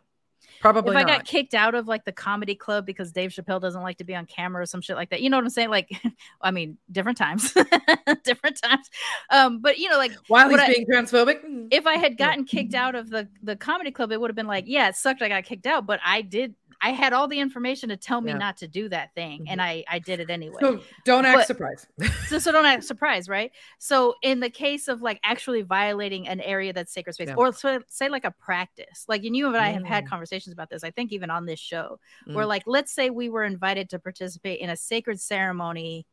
Probably 0.60 0.92
if 0.92 0.96
I 0.96 1.02
not. 1.02 1.08
got 1.08 1.24
kicked 1.24 1.54
out 1.54 1.74
of 1.74 1.88
like 1.88 2.04
the 2.04 2.12
comedy 2.12 2.54
club 2.54 2.84
because 2.84 3.12
Dave 3.12 3.30
Chappelle 3.30 3.60
doesn't 3.60 3.82
like 3.82 3.96
to 3.98 4.04
be 4.04 4.14
on 4.14 4.26
camera 4.26 4.62
or 4.62 4.66
some 4.66 4.80
shit 4.82 4.94
like 4.94 5.08
that, 5.10 5.22
you 5.22 5.30
know 5.30 5.38
what 5.38 5.44
I'm 5.44 5.50
saying? 5.50 5.70
Like, 5.70 5.90
I 6.42 6.50
mean, 6.50 6.76
different 6.92 7.16
times, 7.18 7.52
different 8.24 8.60
times. 8.62 8.90
Um, 9.30 9.60
but 9.60 9.78
you 9.78 9.88
know, 9.88 9.96
like 9.96 10.12
While 10.28 10.50
he's 10.50 10.58
I- 10.58 10.68
being 10.68 10.86
transphobic. 10.86 11.44
Mm. 11.44 11.68
if 11.70 11.86
I 11.86 11.94
had 11.94 12.18
gotten 12.18 12.44
kicked 12.44 12.74
out 12.74 12.94
of 12.94 13.08
the 13.10 13.26
the 13.42 13.56
comedy 13.56 13.90
club, 13.90 14.12
it 14.12 14.20
would 14.20 14.30
have 14.30 14.36
been 14.36 14.46
like, 14.46 14.64
yeah, 14.66 14.88
it 14.88 14.96
sucked. 14.96 15.22
I 15.22 15.28
got 15.28 15.44
kicked 15.44 15.66
out, 15.66 15.86
but 15.86 15.98
I 16.04 16.22
did. 16.22 16.54
I 16.82 16.90
had 16.92 17.12
all 17.12 17.28
the 17.28 17.38
information 17.38 17.90
to 17.90 17.96
tell 17.96 18.20
me 18.20 18.32
Yeah. 18.32 18.38
not 18.38 18.56
to 18.58 18.68
do 18.68 18.88
that 18.88 19.14
thing, 19.14 19.48
and 19.48 19.60
I 19.60 19.84
I 19.88 19.98
did 19.98 20.18
it 20.20 20.30
anyway. 20.30 20.56
So 20.60 20.80
don't 21.04 21.24
act 21.26 21.38
But- 21.38 21.46
surprised. 21.46 21.86
so, 22.28 22.38
so 22.38 22.52
don't 22.52 22.64
act 22.64 22.84
surprised, 22.84 23.28
right? 23.28 23.52
So 23.78 24.14
in 24.22 24.40
the 24.40 24.50
case 24.50 24.88
of 24.88 25.02
like 25.02 25.20
actually 25.22 25.62
violating 25.62 26.26
an 26.26 26.40
area 26.40 26.72
that's 26.72 26.92
sacred 26.92 27.12
space, 27.14 27.28
Yeah. 27.28 27.34
or 27.36 27.52
so, 27.52 27.80
say 27.88 28.08
like 28.08 28.24
a 28.24 28.30
practice, 28.30 29.04
like 29.08 29.24
and 29.24 29.36
you 29.36 29.46
and 29.48 29.56
I 29.56 29.68
have 29.70 29.84
had 29.84 30.04
Mm. 30.04 30.08
conversations 30.08 30.52
about 30.52 30.70
this. 30.70 30.82
I 30.84 30.90
think 30.90 31.12
even 31.12 31.30
on 31.30 31.44
this 31.46 31.60
show, 31.60 32.00
where 32.26 32.44
Mm. 32.44 32.48
like 32.48 32.62
let's 32.66 32.92
say 32.92 33.10
we 33.10 33.28
were 33.28 33.44
invited 33.44 33.90
to 33.90 33.98
participate 33.98 34.60
in 34.60 34.70
a 34.70 34.76
sacred 34.76 35.20
ceremony. 35.20 36.06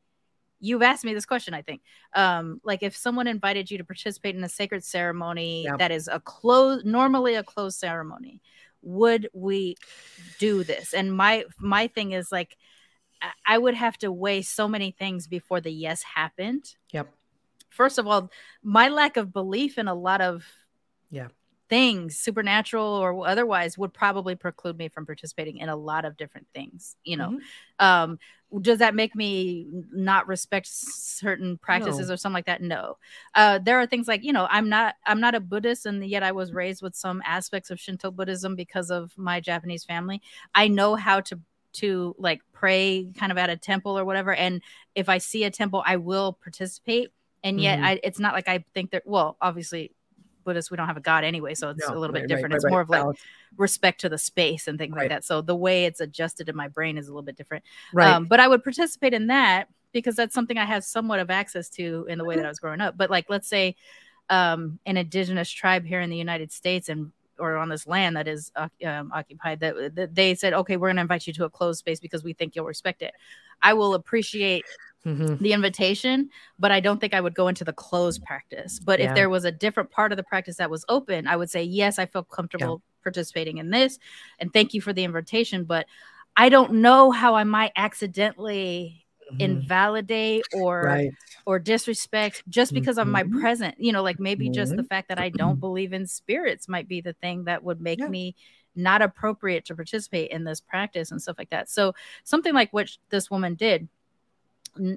You've 0.60 0.82
asked 0.82 1.06
me 1.06 1.14
this 1.14 1.28
question, 1.28 1.54
I 1.54 1.62
think. 1.62 1.84
Um, 2.14 2.60
like 2.64 2.82
if 2.82 2.96
someone 2.98 3.28
invited 3.28 3.70
you 3.70 3.78
to 3.78 3.84
participate 3.84 4.36
in 4.36 4.44
a 4.44 4.50
sacred 4.50 4.84
ceremony 4.84 5.64
Yeah. 5.66 5.78
that 5.78 5.92
is 5.92 6.08
a 6.08 6.20
closed, 6.20 6.84
normally 6.84 7.36
a 7.36 7.44
closed 7.44 7.78
ceremony, 7.78 8.42
would 8.88 9.30
we 9.34 9.76
do 10.40 10.64
this? 10.64 10.94
And 10.94 11.12
my 11.14 11.44
my 11.60 11.88
thing 11.88 12.14
is 12.14 12.32
like, 12.32 12.56
I- 13.46 13.58
would 13.58 13.74
have 13.76 13.98
to 14.00 14.12
weigh 14.12 14.42
so 14.44 14.68
many 14.68 14.92
things 14.92 15.28
before 15.28 15.60
the 15.60 15.72
yes 15.72 16.04
happened 16.04 16.64
Yep. 16.94 17.14
first 17.70 17.98
of 17.98 18.08
all, 18.08 18.32
my 18.64 18.88
lack 18.90 19.18
of 19.18 19.34
belief 19.34 19.78
in 19.78 19.88
a 19.88 19.94
lot 19.94 20.22
of 20.22 20.46
Yeah. 21.12 21.28
Things, 21.70 22.18
supernatural 22.18 22.86
or 22.86 23.28
otherwise, 23.28 23.78
would 23.78 23.94
probably 23.94 24.36
preclude 24.36 24.78
me 24.78 24.88
from 24.90 25.06
participating 25.06 25.58
in 25.58 25.70
a 25.70 25.76
lot 25.76 26.06
of 26.06 26.18
different 26.18 26.48
things. 26.54 26.96
You 27.04 27.18
know, 27.18 27.40
um, 27.80 28.20
does 28.62 28.80
that 28.80 28.96
make 28.96 29.14
me 29.16 29.68
not 29.92 30.28
respect 30.28 30.68
certain 30.68 31.58
practices 31.58 32.08
No. 32.08 32.14
or 32.14 32.18
something 32.18 32.34
like 32.36 32.46
that? 32.46 32.62
No. 32.62 32.98
Uh, 33.36 33.60
there 33.60 33.80
are 33.80 33.86
things 33.86 34.08
like 34.08 34.24
you 34.24 34.32
know, 34.34 34.48
I'm 34.50 34.70
not 34.70 34.96
I'm 35.06 35.20
not 35.20 35.36
a 35.36 35.40
Buddhist, 35.40 35.86
and 35.86 36.06
yet 36.06 36.24
I 36.24 36.32
was 36.32 36.54
raised 36.54 36.82
with 36.82 36.96
some 36.96 37.22
aspects 37.26 37.70
of 37.70 37.80
Shinto 37.80 38.12
Buddhism 38.12 38.56
because 38.56 38.90
of 38.90 39.18
my 39.18 39.40
Japanese 39.40 39.84
family. 39.84 40.22
I 40.56 40.68
know 40.70 40.96
how 40.96 41.20
to 41.22 41.40
to 41.74 42.16
like 42.18 42.42
pray 42.54 43.10
kind 43.20 43.32
of 43.32 43.38
at 43.38 43.50
a 43.50 43.58
temple 43.58 44.00
or 44.00 44.06
whatever, 44.06 44.34
and 44.34 44.62
if 44.96 45.10
I 45.10 45.18
see 45.18 45.44
a 45.44 45.52
temple, 45.52 45.84
I 45.86 45.98
will 45.98 46.34
participate. 46.34 47.12
And 47.44 47.62
yet, 47.62 47.78
Mhm. 47.80 47.84
I, 47.86 48.00
it's 48.04 48.20
not 48.20 48.34
like 48.34 48.48
I 48.48 48.64
think 48.74 48.92
that. 48.92 49.04
Well, 49.06 49.38
obviously, 49.42 49.92
Buddhists, 50.48 50.72
we 50.72 50.78
don't 50.78 50.88
have 50.88 50.98
a 50.98 51.02
god 51.02 51.24
anyway, 51.24 51.54
so 51.54 51.70
it's 51.70 51.88
No, 51.88 51.94
a 51.94 52.00
little 52.00 52.14
bit 52.14 52.22
right, 52.22 52.22
right, 52.22 52.28
different. 52.30 52.54
right, 52.54 52.56
it's 52.56 52.66
right. 52.66 52.72
more 52.72 52.82
of 52.82 52.90
like 52.90 53.06
respect 53.58 54.02
to 54.02 54.10
the 54.10 54.18
space 54.18 54.68
and 54.68 54.78
things 54.80 54.96
like 54.96 55.10
that. 55.10 55.26
So 55.26 55.42
the 55.42 55.56
way 55.56 55.86
it's 55.86 56.00
adjusted 56.00 56.50
in 56.50 56.56
my 56.56 56.68
brain 56.68 56.98
is 56.98 57.08
a 57.08 57.12
little 57.12 57.22
bit 57.22 57.38
different. 57.38 57.64
Right. 57.94 58.08
Um, 58.08 58.26
but 58.26 58.40
I 58.40 58.48
would 58.48 58.64
participate 58.64 59.14
in 59.14 59.28
that 59.28 59.68
because 59.92 60.16
that's 60.16 60.34
something 60.34 60.58
I 60.58 60.66
have 60.66 60.84
somewhat 60.84 61.20
of 61.20 61.30
access 61.30 61.70
to 61.72 62.06
in 62.10 62.18
the 62.18 62.26
way 62.26 62.36
Mm-hmm. 62.36 62.42
that 62.42 62.48
I 62.48 62.50
was 62.50 62.60
growing 62.60 62.82
up. 62.82 62.98
But 62.98 63.10
like, 63.10 63.26
let's 63.30 63.48
say 63.48 63.76
um, 64.30 64.80
an 64.86 64.98
indigenous 64.98 65.50
tribe 65.52 65.86
here 65.86 66.02
in 66.02 66.10
the 66.10 66.18
United 66.18 66.52
States 66.52 66.90
and 66.90 67.12
or 67.40 67.58
on 67.58 67.70
this 67.70 67.86
land 67.86 68.16
that 68.18 68.28
is 68.28 68.52
um, 68.84 69.12
occupied 69.14 69.60
that, 69.60 69.96
that 69.96 70.16
they 70.16 70.34
said, 70.34 70.54
okay, 70.54 70.76
we're 70.76 70.88
going 70.88 70.96
to 70.96 71.02
invite 71.04 71.28
you 71.28 71.34
to 71.34 71.46
a 71.46 71.50
closed 71.50 71.80
space 71.80 72.00
because 72.00 72.24
we 72.24 72.34
think 72.34 72.56
you'll 72.56 72.66
respect 72.66 73.02
it. 73.04 73.14
I 73.62 73.74
will 73.74 73.94
appreciate 73.94 74.66
Mhm. 75.08 75.40
the 75.40 75.54
invitation, 75.54 76.30
but 76.60 76.72
I 76.72 76.80
don't 76.80 77.00
think 77.00 77.14
I 77.14 77.22
would 77.22 77.34
go 77.36 77.48
into 77.48 77.64
the 77.64 77.74
closed 77.74 78.24
practice. 78.24 78.80
But 78.80 79.00
Yeah. 79.00 79.10
if 79.10 79.16
there 79.16 79.30
was 79.30 79.46
a 79.46 79.52
different 79.52 79.90
part 79.92 80.12
of 80.12 80.18
the 80.18 80.24
practice 80.24 80.58
that 80.58 80.70
was 80.70 80.84
open, 80.90 81.28
I 81.28 81.36
would 81.38 81.50
say, 81.50 81.64
yes, 81.64 81.98
I 81.98 82.06
feel 82.06 82.24
comfortable 82.24 82.82
participating 83.04 83.58
in 83.58 83.70
this. 83.70 84.00
And 84.40 84.52
thank 84.52 84.74
you 84.74 84.82
for 84.82 84.92
the 84.94 85.04
invitation. 85.06 85.64
But 85.64 85.86
I 86.36 86.50
don't 86.50 86.74
know 86.82 87.10
how 87.12 87.36
I 87.36 87.44
might 87.46 87.72
accidentally 87.78 89.06
invalidate 89.40 90.44
or 90.54 90.84
Mm-hmm. 90.84 90.88
Right. 90.94 91.12
or 91.46 91.60
disrespect 91.60 92.44
just 92.50 92.74
because 92.74 92.98
of 92.98 93.08
my 93.08 93.24
Mhm. 93.24 93.40
present 93.42 93.76
you 93.78 93.92
know 93.92 94.02
like 94.02 94.20
maybe 94.22 94.50
just 94.50 94.76
the 94.78 94.84
Mhm. 94.84 94.88
fact 94.88 95.10
that 95.10 95.20
i 95.20 95.28
don't 95.28 95.60
believe 95.60 95.92
in 95.92 96.08
spirits 96.08 96.70
might 96.70 96.88
be 96.88 97.02
the 97.02 97.12
thing 97.12 97.44
that 97.44 97.62
would 97.62 97.82
make 97.82 98.00
me 98.00 98.36
not 98.76 99.02
appropriate 99.02 99.66
to 99.66 99.76
participate 99.76 100.32
in 100.32 100.46
this 100.46 100.62
practice 100.62 101.12
and 101.12 101.22
stuff 101.22 101.38
like 101.38 101.50
that 101.50 101.68
so 101.70 101.94
something 102.24 102.54
like 102.54 102.72
what 102.72 102.90
this 103.10 103.30
woman 103.30 103.54
did 103.56 103.90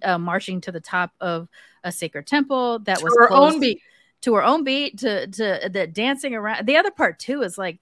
uh, 0.02 0.18
marching 0.18 0.60
to 0.62 0.72
the 0.72 0.80
top 0.80 1.12
of 1.20 1.48
a 1.84 1.92
sacred 1.92 2.26
temple 2.26 2.80
that 2.80 2.98
To 2.98 3.04
was 3.04 3.14
her 3.16 3.32
own 3.32 3.60
beat. 3.60 3.80
to 4.22 4.34
her 4.34 4.42
own 4.42 4.64
beat 4.64 4.98
to 4.98 5.26
to 5.26 5.70
the 5.72 5.86
dancing 5.86 6.34
around 6.34 6.66
the 6.66 6.76
other 6.76 6.90
part 6.90 7.18
too 7.18 7.42
is 7.42 7.56
like 7.56 7.78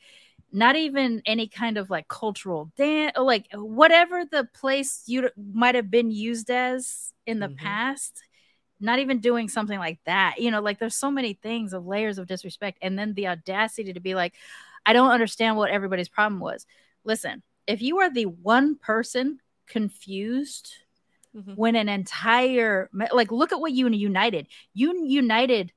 not 0.53 0.77
even 0.77 1.21
any 1.27 1.47
kind 1.47 1.77
of 1.77 1.91
like 1.91 2.09
cultural 2.09 2.71
dance 2.77 3.13
like 3.19 3.47
whatever 3.55 4.25
the 4.25 4.49
place 4.55 5.03
you 5.07 5.29
might 5.53 5.75
have 5.75 5.91
been 5.91 6.11
used 6.11 6.51
as 6.51 7.13
in 7.27 7.39
the 7.41 7.49
past 7.49 8.23
not 8.81 8.99
even 9.01 9.19
doing 9.19 9.49
something 9.49 9.79
like 9.79 9.99
that 10.07 10.37
you 10.39 10.51
know 10.51 10.61
like 10.61 10.79
there's 10.79 10.95
so 10.95 11.11
many 11.11 11.35
things 11.35 11.73
of 11.73 11.87
layers 11.87 12.19
of 12.19 12.27
disrespect 12.27 12.79
and 12.83 12.99
then 12.99 13.13
the 13.15 13.27
audacity 13.29 13.93
to 13.93 14.01
be 14.01 14.15
like 14.15 14.35
i 14.87 14.93
don't 14.93 15.11
understand 15.11 15.57
what 15.57 15.71
everybody's 15.71 16.09
problem 16.09 16.41
was 16.41 16.65
listen 17.05 17.43
if 17.67 17.83
you 17.83 17.99
are 17.99 18.11
the 18.11 18.27
one 18.27 18.77
person 18.77 19.41
confused 19.67 20.73
Mm-hmm. 21.37 21.53
when 21.53 21.77
an 21.77 21.91
entire 21.91 22.89
like 23.13 23.31
look 23.31 23.53
at 23.53 23.61
what 23.61 23.73
you 23.73 23.87
united 23.89 24.47
you 24.73 25.05
united 25.05 25.73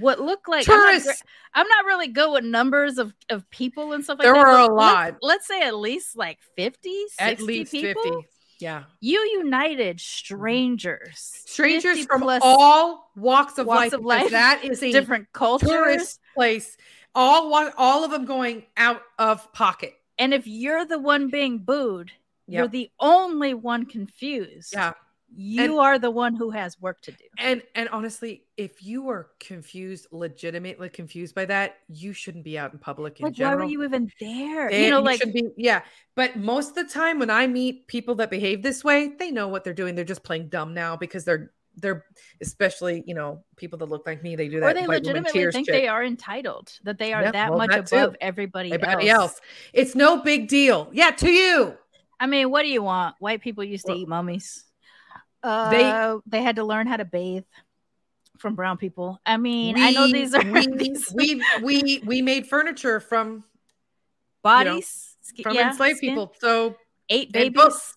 what 0.00 0.18
looked 0.20 0.48
like 0.48 0.66
I'm 0.68 1.04
not, 1.04 1.16
I'm 1.54 1.68
not 1.68 1.84
really 1.84 2.08
good 2.08 2.32
with 2.32 2.44
numbers 2.44 2.98
of, 2.98 3.12
of 3.28 3.48
people 3.50 3.92
and 3.92 4.02
stuff 4.02 4.18
like 4.18 4.24
There 4.24 4.34
that. 4.34 4.44
There 4.44 4.52
were 4.52 4.58
a 4.58 4.74
lot. 4.74 5.04
Let's, 5.04 5.18
let's 5.22 5.46
say 5.46 5.62
at 5.62 5.76
least 5.76 6.16
like 6.16 6.38
50, 6.56 6.90
60 7.08 7.22
At 7.22 7.40
least 7.42 7.72
people. 7.72 8.02
50. 8.02 8.28
Yeah. 8.58 8.84
You 9.00 9.18
united 9.20 10.00
strangers, 10.00 11.42
Strangers 11.46 12.06
from 12.06 12.22
all 12.42 13.10
walks 13.16 13.58
of 13.58 13.66
walks 13.66 13.80
life. 13.80 13.92
of 13.92 14.04
life, 14.04 14.30
That 14.30 14.60
is 14.64 14.82
a 14.82 14.92
different 14.92 15.32
cultures. 15.32 15.68
tourist 15.68 16.20
place. 16.34 16.76
All 17.14 17.52
all 17.76 18.04
of 18.04 18.10
them 18.10 18.24
going 18.24 18.64
out 18.76 19.02
of 19.18 19.52
pocket. 19.52 19.94
And 20.18 20.32
if 20.32 20.46
you're 20.46 20.86
the 20.86 20.98
one 20.98 21.28
being 21.28 21.58
booed, 21.58 22.12
you're 22.46 22.68
the 22.68 22.90
only 23.00 23.54
one 23.54 23.86
confused. 23.86 24.72
Yeah. 24.72 24.92
You 25.34 25.62
And- 25.64 25.72
are 25.80 25.98
the 25.98 26.10
one 26.10 26.34
who 26.36 26.50
has 26.50 26.78
work 26.78 27.00
to 27.02 27.10
do. 27.12 27.24
And 27.38 27.62
and 27.74 27.88
honestly, 27.88 28.44
if 28.58 28.82
you 28.82 29.08
are 29.08 29.30
confused, 29.40 30.08
legitimately 30.12 30.90
confused 30.90 31.34
by 31.34 31.46
that, 31.46 31.76
you 31.88 32.12
shouldn't 32.12 32.44
be 32.44 32.58
out 32.58 32.74
in 32.74 32.78
public 32.78 33.18
in 33.18 33.24
Like, 33.24 33.32
why 33.32 33.36
general. 33.36 33.58
were 33.66 33.70
you 33.72 33.82
even 33.82 34.10
there? 34.20 34.68
They- 34.68 34.84
you 34.84 34.90
know, 34.90 35.00
like 35.00 35.20
should 35.22 35.32
be 35.32 35.48
yeah. 35.56 35.82
But 36.16 36.36
most 36.36 36.70
of 36.70 36.74
the 36.74 36.84
time 36.84 37.18
when 37.18 37.30
I 37.30 37.46
meet 37.46 37.86
people 37.86 38.14
that 38.16 38.28
behave 38.28 38.62
this 38.62 38.84
way, 38.84 39.14
they 39.18 39.30
know 39.30 39.48
what 39.48 39.64
they're 39.64 39.72
doing. 39.72 39.94
They're 39.94 40.04
just 40.04 40.22
playing 40.22 40.48
dumb 40.50 40.74
now 40.74 40.96
because 40.96 41.24
they're 41.24 41.52
they're 41.78 42.04
especially, 42.42 43.02
you 43.06 43.14
know, 43.14 43.42
people 43.56 43.78
that 43.78 43.86
look 43.86 44.06
like 44.06 44.22
me, 44.22 44.36
they 44.36 44.48
do 44.48 44.60
that. 44.60 44.72
or 44.72 44.74
they 44.78 44.86
legitimately 44.86 45.50
think 45.50 45.66
shit. 45.66 45.72
they 45.72 45.88
are 45.88 46.04
entitled, 46.04 46.70
that 46.84 46.98
they 46.98 47.14
are 47.14 47.22
Yeah, 47.22 47.30
that 47.30 47.48
well, 47.48 47.58
much 47.60 47.70
that 47.70 47.90
above 47.90 48.14
everybody, 48.20 48.70
Everybody 48.72 49.08
else. 49.08 49.32
else. 49.32 49.40
It's 49.72 49.94
no 49.94 50.18
big 50.22 50.48
deal. 50.48 50.90
Yeah, 50.92 51.12
to 51.12 51.30
you. 51.30 51.78
I 52.22 52.26
mean, 52.26 52.50
what 52.50 52.62
do 52.62 52.68
you 52.68 52.82
want? 52.82 53.16
White 53.18 53.40
people 53.40 53.64
used 53.64 53.84
to 53.86 53.92
eat 53.94 54.06
mummies. 54.08 54.64
Uh, 55.42 55.70
They- 55.70 55.82
they 55.82 56.16
they 56.26 56.42
had 56.42 56.56
to 56.56 56.64
learn 56.64 56.86
how 56.86 56.96
to 56.96 57.04
bathe 57.04 57.44
from 58.38 58.54
brown 58.54 58.76
people. 58.76 59.20
I 59.26 59.36
mean, 59.36 59.76
I 59.78 59.90
know 59.90 60.06
these 60.10 60.32
are 60.34 60.44
we, 60.44 60.66
these 60.84 61.12
we 61.12 61.42
we 61.62 62.00
we 62.06 62.22
made 62.22 62.46
furniture 62.46 63.00
from 63.00 63.44
bodies 64.42 65.16
you 65.34 65.42
know, 65.44 65.50
from 65.50 65.54
yeah, 65.56 65.68
enslaved 65.70 65.98
skin. 65.98 66.10
people. 66.10 66.34
So 66.38 66.76
Eight 67.08 67.26
and 67.26 67.32
babies. 67.32 67.56
books. 67.56 67.96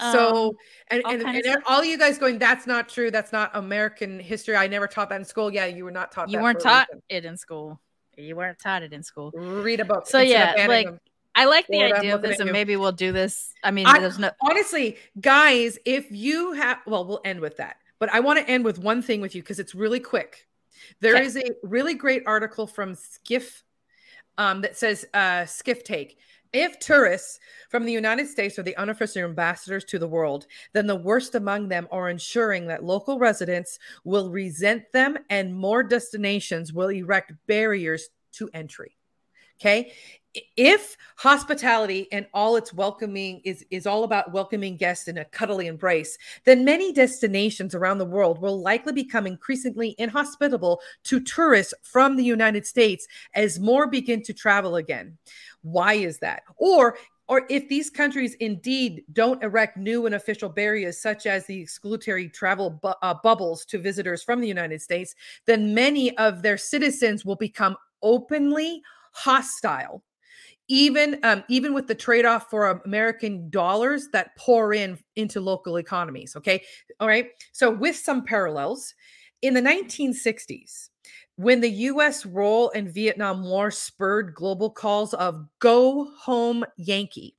So 0.00 0.48
Um, 0.48 0.56
and 0.88 1.02
all 1.04 1.12
and, 1.12 1.22
and 1.46 1.62
all 1.66 1.84
you 1.84 1.98
guys 1.98 2.18
going, 2.18 2.38
that's 2.38 2.66
not 2.66 2.88
true. 2.88 3.10
That's 3.10 3.32
not 3.32 3.50
American 3.54 4.20
history. 4.20 4.56
I 4.56 4.66
never 4.68 4.86
taught 4.86 5.08
that 5.10 5.16
in 5.16 5.24
school. 5.24 5.52
Yeah, 5.52 5.66
you 5.66 5.84
were 5.84 5.90
not 5.90 6.12
taught. 6.12 6.28
you 6.30 6.38
that 6.38 6.42
weren't 6.42 6.60
taught 6.60 6.88
it 7.08 7.24
in 7.24 7.36
school. 7.36 7.80
You 8.16 8.34
weren't 8.36 8.58
taught 8.58 8.82
it 8.82 8.92
in 8.92 9.02
school. 9.02 9.30
Read 9.34 9.80
a 9.80 9.84
book. 9.84 10.06
So 10.06 10.20
yeah, 10.20 10.54
like 10.68 10.86
them. 10.86 11.00
I 11.38 11.44
like 11.44 11.68
the 11.68 11.82
idea 11.82 12.16
of 12.16 12.22
this, 12.22 12.40
and 12.40 12.50
maybe 12.50 12.76
we'll 12.76 12.90
do 12.90 13.12
this. 13.12 13.52
I 13.62 13.70
mean, 13.70 13.86
I- 13.86 14.00
there's 14.00 14.18
no 14.18 14.30
honestly, 14.42 14.96
guys, 15.20 15.78
if 15.84 16.10
you 16.10 16.52
have, 16.54 16.78
well, 16.84 17.04
we'll 17.06 17.20
end 17.24 17.40
with 17.40 17.56
that. 17.58 17.76
But 18.00 18.12
I 18.12 18.18
want 18.20 18.40
to 18.40 18.48
end 18.50 18.64
with 18.64 18.78
one 18.78 19.02
thing 19.02 19.20
with 19.20 19.34
you 19.36 19.42
because 19.42 19.60
it's 19.60 19.74
really 19.74 20.00
quick. 20.00 20.48
There 21.00 21.14
Okay. 21.14 21.24
is 21.24 21.36
a 21.36 21.44
really 21.62 21.94
great 21.94 22.24
article 22.26 22.66
from 22.66 22.94
Skift 22.94 23.62
um, 24.36 24.62
that 24.62 24.76
says 24.76 25.04
uh, 25.14 25.46
Skift 25.46 25.86
Take. 25.86 26.18
If 26.52 26.78
tourists 26.78 27.40
from 27.68 27.84
the 27.84 27.92
United 27.92 28.26
States 28.26 28.58
are 28.58 28.62
the 28.62 28.76
unofficial 28.76 29.22
ambassadors 29.22 29.84
to 29.86 29.98
the 29.98 30.08
world, 30.08 30.46
then 30.72 30.86
the 30.86 30.96
worst 30.96 31.34
among 31.34 31.68
them 31.68 31.86
are 31.90 32.08
ensuring 32.08 32.66
that 32.68 32.82
local 32.82 33.18
residents 33.18 33.78
will 34.04 34.30
resent 34.30 34.90
them 34.92 35.18
and 35.30 35.54
more 35.54 35.82
destinations 35.82 36.72
will 36.72 36.90
erect 36.90 37.32
barriers 37.46 38.08
to 38.32 38.48
entry. 38.54 38.96
Okay. 39.60 39.92
If 40.56 40.96
hospitality 41.16 42.06
and 42.12 42.26
all 42.34 42.56
its 42.56 42.72
welcoming 42.72 43.40
is, 43.44 43.64
is 43.70 43.86
all 43.86 44.04
about 44.04 44.32
welcoming 44.32 44.76
guests 44.76 45.08
in 45.08 45.18
a 45.18 45.24
cuddly 45.24 45.66
embrace, 45.66 46.18
then 46.44 46.64
many 46.64 46.92
destinations 46.92 47.74
around 47.74 47.98
the 47.98 48.04
world 48.04 48.40
will 48.40 48.60
likely 48.60 48.92
become 48.92 49.26
increasingly 49.26 49.94
inhospitable 49.98 50.80
to 51.04 51.20
tourists 51.20 51.74
from 51.82 52.16
the 52.16 52.24
United 52.24 52.66
States 52.66 53.06
as 53.34 53.58
more 53.58 53.86
begin 53.86 54.22
to 54.22 54.34
travel 54.34 54.76
again. 54.76 55.16
Why 55.62 55.94
is 55.94 56.18
that? 56.18 56.42
Or 56.56 56.98
or 57.28 57.44
if 57.50 57.68
these 57.68 57.90
countries 57.90 58.34
indeed 58.40 59.04
don't 59.12 59.42
erect 59.42 59.76
new 59.76 60.06
and 60.06 60.14
official 60.14 60.48
barriers 60.48 60.98
such 61.00 61.26
as 61.26 61.44
the 61.44 61.62
exclusionary 61.62 62.32
travel 62.32 62.70
bu- 62.70 62.94
uh, 63.02 63.14
bubbles 63.22 63.66
to 63.66 63.78
visitors 63.78 64.22
from 64.22 64.40
the 64.40 64.48
United 64.48 64.80
States, 64.80 65.14
then 65.44 65.74
many 65.74 66.16
of 66.16 66.40
their 66.40 66.56
citizens 66.56 67.26
will 67.26 67.36
become 67.36 67.76
openly 68.02 68.80
hostile 69.12 70.02
even 70.68 71.18
um, 71.22 71.42
even 71.48 71.72
with 71.72 71.86
the 71.86 71.94
trade-off 71.94 72.50
for 72.50 72.82
american 72.84 73.48
dollars 73.50 74.08
that 74.12 74.36
pour 74.36 74.72
in 74.74 74.98
into 75.16 75.40
local 75.40 75.76
economies 75.76 76.36
okay 76.36 76.62
all 77.00 77.08
right 77.08 77.30
so 77.52 77.70
with 77.70 77.96
some 77.96 78.24
parallels 78.24 78.94
in 79.42 79.54
the 79.54 79.60
1960s 79.62 80.90
when 81.36 81.60
the 81.60 81.70
us 81.70 82.26
role 82.26 82.68
in 82.70 82.88
vietnam 82.88 83.42
war 83.42 83.70
spurred 83.70 84.34
global 84.34 84.70
calls 84.70 85.14
of 85.14 85.46
go 85.58 86.10
home 86.18 86.64
yankee 86.76 87.34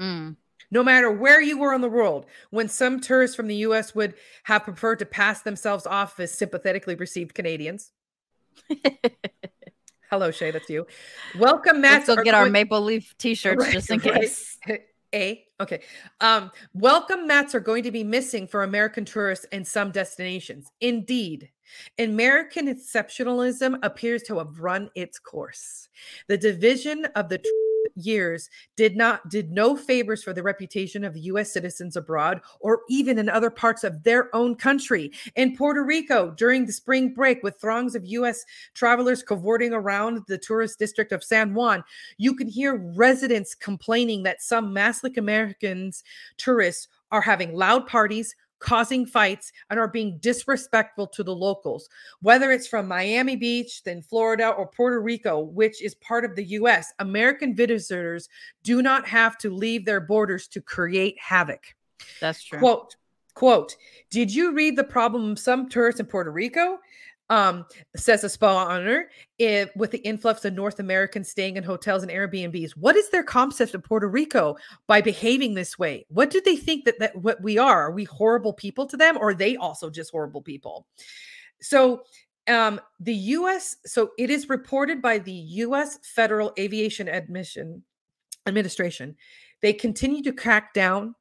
Mm. 0.00 0.36
no 0.70 0.82
matter 0.82 1.10
where 1.10 1.40
you 1.40 1.56
were 1.56 1.72
in 1.72 1.80
the 1.80 1.88
world, 1.88 2.26
when 2.50 2.68
some 2.68 2.98
tourists 2.98 3.36
from 3.36 3.46
the 3.46 3.56
US 3.56 3.94
would 3.94 4.14
have 4.42 4.64
preferred 4.64 4.98
to 4.98 5.06
pass 5.06 5.42
themselves 5.42 5.86
off 5.86 6.18
as 6.18 6.32
sympathetically 6.36 6.96
received 6.96 7.34
Canadians. 7.34 7.92
Hello, 10.14 10.30
Shay, 10.30 10.52
that's 10.52 10.70
you. 10.70 10.86
Welcome, 11.40 11.80
Matt. 11.80 12.06
Let's 12.06 12.18
go 12.18 12.22
get 12.22 12.34
our 12.34 12.48
maple 12.48 12.80
leaf 12.80 13.18
t-shirts 13.18 13.64
Right, 13.64 13.72
just 13.72 13.90
in 13.90 13.98
right. 13.98 14.20
case. 14.20 14.58
A 15.12 15.44
Okay. 15.60 15.80
Um, 16.20 16.52
welcome 16.72 17.26
mats 17.26 17.52
are 17.52 17.60
going 17.60 17.82
to 17.82 17.90
be 17.90 18.04
missing 18.04 18.46
for 18.46 18.62
American 18.62 19.04
tourists 19.04 19.44
in 19.50 19.64
some 19.64 19.90
destinations. 19.90 20.70
Indeed, 20.80 21.50
American 21.98 22.68
exceptionalism 22.68 23.76
appears 23.82 24.22
to 24.24 24.38
have 24.38 24.60
run 24.60 24.88
its 24.94 25.18
course. 25.18 25.88
The 26.28 26.38
division 26.38 27.06
of 27.16 27.28
the 27.28 27.38
years 27.94 28.50
did 28.76 28.96
not 28.96 29.28
did 29.28 29.50
no 29.50 29.76
favors 29.76 30.22
for 30.22 30.32
the 30.32 30.42
reputation 30.42 31.04
of 31.04 31.16
US 31.16 31.52
citizens 31.52 31.96
abroad 31.96 32.40
or 32.60 32.80
even 32.88 33.18
in 33.18 33.28
other 33.28 33.50
parts 33.50 33.84
of 33.84 34.02
their 34.02 34.34
own 34.34 34.54
country. 34.54 35.12
In 35.36 35.56
Puerto 35.56 35.82
Rico 35.82 36.30
during 36.30 36.66
the 36.66 36.72
spring 36.72 37.14
break 37.14 37.42
with 37.42 37.60
throngs 37.60 37.94
of 37.94 38.06
US 38.06 38.44
travelers 38.74 39.22
cavorting 39.22 39.72
around 39.72 40.22
the 40.26 40.38
tourist 40.38 40.78
district 40.78 41.12
of 41.12 41.24
San 41.24 41.54
Juan, 41.54 41.84
you 42.18 42.34
can 42.34 42.48
hear 42.48 42.76
residents 42.94 43.54
complaining 43.54 44.22
that 44.24 44.42
some 44.42 44.74
Maslic 44.74 45.16
Americans 45.16 46.04
tourists 46.36 46.88
are 47.10 47.20
having 47.20 47.54
loud 47.54 47.86
parties, 47.86 48.34
causing 48.64 49.04
fights, 49.04 49.52
and 49.68 49.78
are 49.78 49.88
being 49.88 50.16
disrespectful 50.18 51.06
to 51.06 51.22
the 51.22 51.34
locals. 51.34 51.86
Whether 52.22 52.50
it's 52.50 52.66
from 52.66 52.88
Miami 52.88 53.36
Beach, 53.36 53.82
then 53.84 54.00
Florida, 54.00 54.48
or 54.48 54.66
Puerto 54.66 55.02
Rico, 55.02 55.40
which 55.40 55.82
is 55.82 55.94
part 55.96 56.24
of 56.24 56.34
the 56.34 56.44
US, 56.44 56.94
American 56.98 57.54
visitors 57.54 58.26
do 58.62 58.80
not 58.80 59.06
have 59.06 59.36
to 59.38 59.54
leave 59.54 59.84
their 59.84 60.00
borders 60.00 60.48
to 60.48 60.62
create 60.62 61.14
havoc. 61.20 61.62
That's 62.22 62.42
true. 62.42 62.58
Quote, 62.58 62.96
quote, 63.34 63.76
did 64.08 64.34
you 64.34 64.52
read 64.52 64.76
the 64.76 64.84
problem 64.84 65.32
of 65.32 65.38
some 65.38 65.68
tourists 65.68 66.00
in 66.00 66.06
Puerto 66.06 66.30
Rico? 66.30 66.78
Um, 67.30 67.64
says 67.96 68.22
a 68.22 68.28
spa 68.28 68.68
owner, 68.68 69.08
with 69.76 69.90
the 69.90 70.02
influx 70.04 70.44
of 70.44 70.52
North 70.52 70.78
Americans 70.78 71.30
staying 71.30 71.56
in 71.56 71.64
hotels 71.64 72.02
and 72.02 72.12
Airbnbs. 72.12 72.72
What 72.72 72.96
is 72.96 73.08
their 73.08 73.22
concept 73.22 73.74
of 73.74 73.82
Puerto 73.82 74.08
Rico 74.08 74.56
by 74.86 75.00
behaving 75.00 75.54
this 75.54 75.78
way? 75.78 76.04
What 76.10 76.28
do 76.28 76.42
they 76.42 76.56
think 76.56 76.84
that, 76.84 76.98
that 76.98 77.16
what 77.16 77.42
we 77.42 77.56
are? 77.56 77.86
Are 77.86 77.92
we 77.92 78.04
horrible 78.04 78.52
people 78.52 78.86
to 78.86 78.98
them, 78.98 79.16
or 79.16 79.30
are 79.30 79.34
they 79.34 79.56
also 79.56 79.88
just 79.88 80.10
horrible 80.10 80.42
people? 80.42 80.86
So 81.62 82.02
um, 82.46 82.80
the 83.00 83.14
U.S. 83.14 83.76
So 83.86 84.10
it 84.18 84.30
is 84.30 84.48
reported 84.48 85.00
by 85.00 85.18
the 85.18 85.32
U.S. 85.32 85.98
Federal 86.02 86.52
Aviation 86.58 87.08
Admission 87.08 87.82
Administration. 88.46 89.16
They 89.62 89.72
continue 89.72 90.22
to 90.24 90.32
crack 90.32 90.74
down 90.74 91.14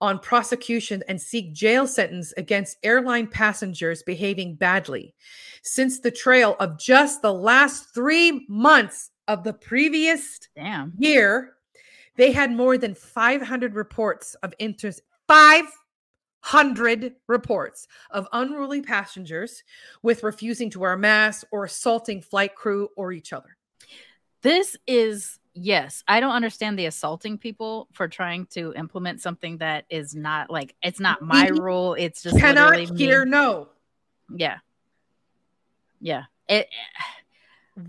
on 0.00 0.18
prosecution 0.18 1.02
and 1.08 1.20
seek 1.20 1.52
jail 1.52 1.86
sentence 1.86 2.32
against 2.36 2.78
airline 2.82 3.26
passengers 3.26 4.02
behaving 4.02 4.54
badly. 4.54 5.14
Since 5.62 6.00
the 6.00 6.10
trail 6.10 6.56
of 6.60 6.78
just 6.78 7.22
the 7.22 7.32
last 7.32 7.94
three 7.94 8.46
months 8.48 9.10
of 9.28 9.42
the 9.42 9.52
previous 9.52 10.38
Damn. 10.54 10.92
year, 10.98 11.54
they 12.16 12.32
had 12.32 12.52
more 12.52 12.78
than 12.78 12.94
500 12.94 13.74
reports 13.74 14.34
of 14.36 14.54
interest. 14.58 15.02
500 15.28 17.14
reports 17.26 17.88
of 18.10 18.28
unruly 18.32 18.80
passengers 18.80 19.62
with 20.02 20.22
refusing 20.22 20.70
to 20.70 20.78
wear 20.78 20.92
a 20.92 20.98
mask 20.98 21.46
or 21.50 21.64
assaulting 21.64 22.22
flight 22.22 22.54
crew 22.54 22.88
or 22.96 23.12
each 23.12 23.32
other. 23.32 23.56
This 24.42 24.76
is 24.86 25.40
yes. 25.56 26.04
I 26.06 26.20
don't 26.20 26.32
understand 26.34 26.78
the 26.78 26.86
assaulting 26.86 27.38
people 27.38 27.88
for 27.92 28.06
trying 28.08 28.46
to 28.48 28.72
implement 28.76 29.20
something 29.22 29.58
that 29.58 29.86
is 29.90 30.14
not 30.14 30.50
like 30.50 30.76
it's 30.82 31.00
not 31.00 31.22
my 31.22 31.48
rule. 31.48 31.94
It's 31.94 32.22
just 32.22 32.38
Cannot 32.38 32.76
hear 32.96 33.24
me. 33.24 33.30
no. 33.30 33.68
Yeah. 34.30 34.58
Yeah. 36.00 36.24
It 36.48 36.68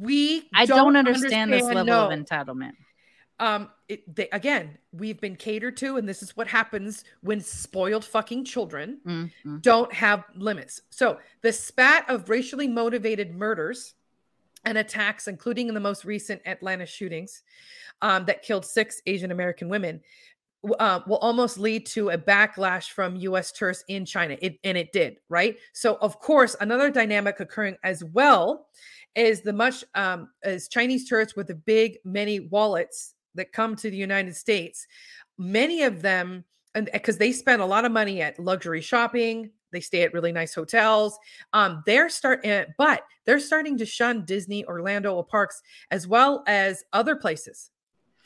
We 0.02 0.50
I 0.54 0.66
don't, 0.66 0.78
don't 0.94 0.96
understand, 0.98 1.52
this 1.54 1.64
level 1.64 1.86
no. 1.86 2.10
of 2.10 2.12
entitlement. 2.20 2.74
um 3.40 3.70
it, 3.88 4.16
they, 4.16 4.28
again 4.30 4.78
we've 4.92 5.22
been 5.22 5.36
catered 5.36 5.78
to 5.78 5.98
and 5.98 6.10
this 6.10 6.22
is 6.24 6.36
what 6.36 6.48
happens 6.48 7.04
when 7.22 7.40
spoiled 7.40 8.04
fucking 8.04 8.44
children 8.44 9.00
Mhm. 9.06 9.62
don't 9.62 9.94
have 9.94 10.24
limits 10.36 10.82
so 10.90 11.20
the 11.42 11.54
spat 11.54 12.10
of 12.10 12.28
racially 12.30 12.68
motivated 12.68 13.36
murders 13.36 13.94
and 14.66 14.78
attacks 14.78 15.28
including 15.28 15.68
in 15.68 15.74
the 15.74 15.80
most 15.80 16.06
recent 16.06 16.42
atlanta 16.46 16.86
shootings 16.86 17.44
um, 18.02 18.26
that 18.26 18.42
killed 18.44 18.66
six 18.66 19.02
asian 19.06 19.32
american 19.32 19.70
women 19.70 20.02
uh, 20.80 21.00
will 21.08 21.18
almost 21.18 21.60
lead 21.60 21.86
to 21.86 22.10
a 22.10 22.18
backlash 22.18 22.90
from 22.90 23.16
us 23.16 23.52
tourists 23.52 23.84
in 23.88 24.06
china. 24.06 24.38
It, 24.42 24.60
and 24.64 24.78
it 24.78 24.92
did 24.92 25.18
right? 25.30 25.58
So 25.74 25.98
of 26.02 26.20
course 26.20 26.56
another 26.60 26.90
dynamic 26.90 27.40
occurring 27.40 27.78
as 27.84 28.04
well 28.04 28.68
is 29.16 29.42
the 29.42 29.54
much 29.54 29.84
um, 29.96 30.30
as 30.44 30.68
chinese 30.68 31.08
tourists 31.08 31.36
with 31.36 31.48
the 31.48 31.56
big 31.56 31.98
many 32.04 32.40
wallets 32.40 33.14
that 33.38 33.54
come 33.54 33.76
to 33.78 33.90
the 33.90 33.98
United 33.98 34.36
States, 34.36 34.86
many 35.38 35.84
of 35.84 36.02
them, 36.02 36.44
and 36.76 36.90
because 36.92 37.18
they 37.18 37.32
spend 37.32 37.62
a 37.62 37.66
lot 37.66 37.86
of 37.86 37.92
money 37.92 38.22
at 38.22 38.38
luxury 38.38 38.82
shopping, 38.82 39.52
they 39.72 39.80
stay 39.80 40.04
at 40.04 40.14
really 40.14 40.32
nice 40.32 40.54
hotels. 40.54 41.18
Um, 41.54 41.84
they're 41.86 42.10
start, 42.10 42.46
but 42.78 43.04
they're 43.26 43.40
starting 43.40 43.78
to 43.78 43.86
shun 43.86 44.26
Disney, 44.26 44.66
Orlando 44.66 45.22
parks, 45.24 45.62
as 45.92 46.08
well 46.08 46.44
as 46.48 46.84
other 46.94 47.16
places, 47.16 47.72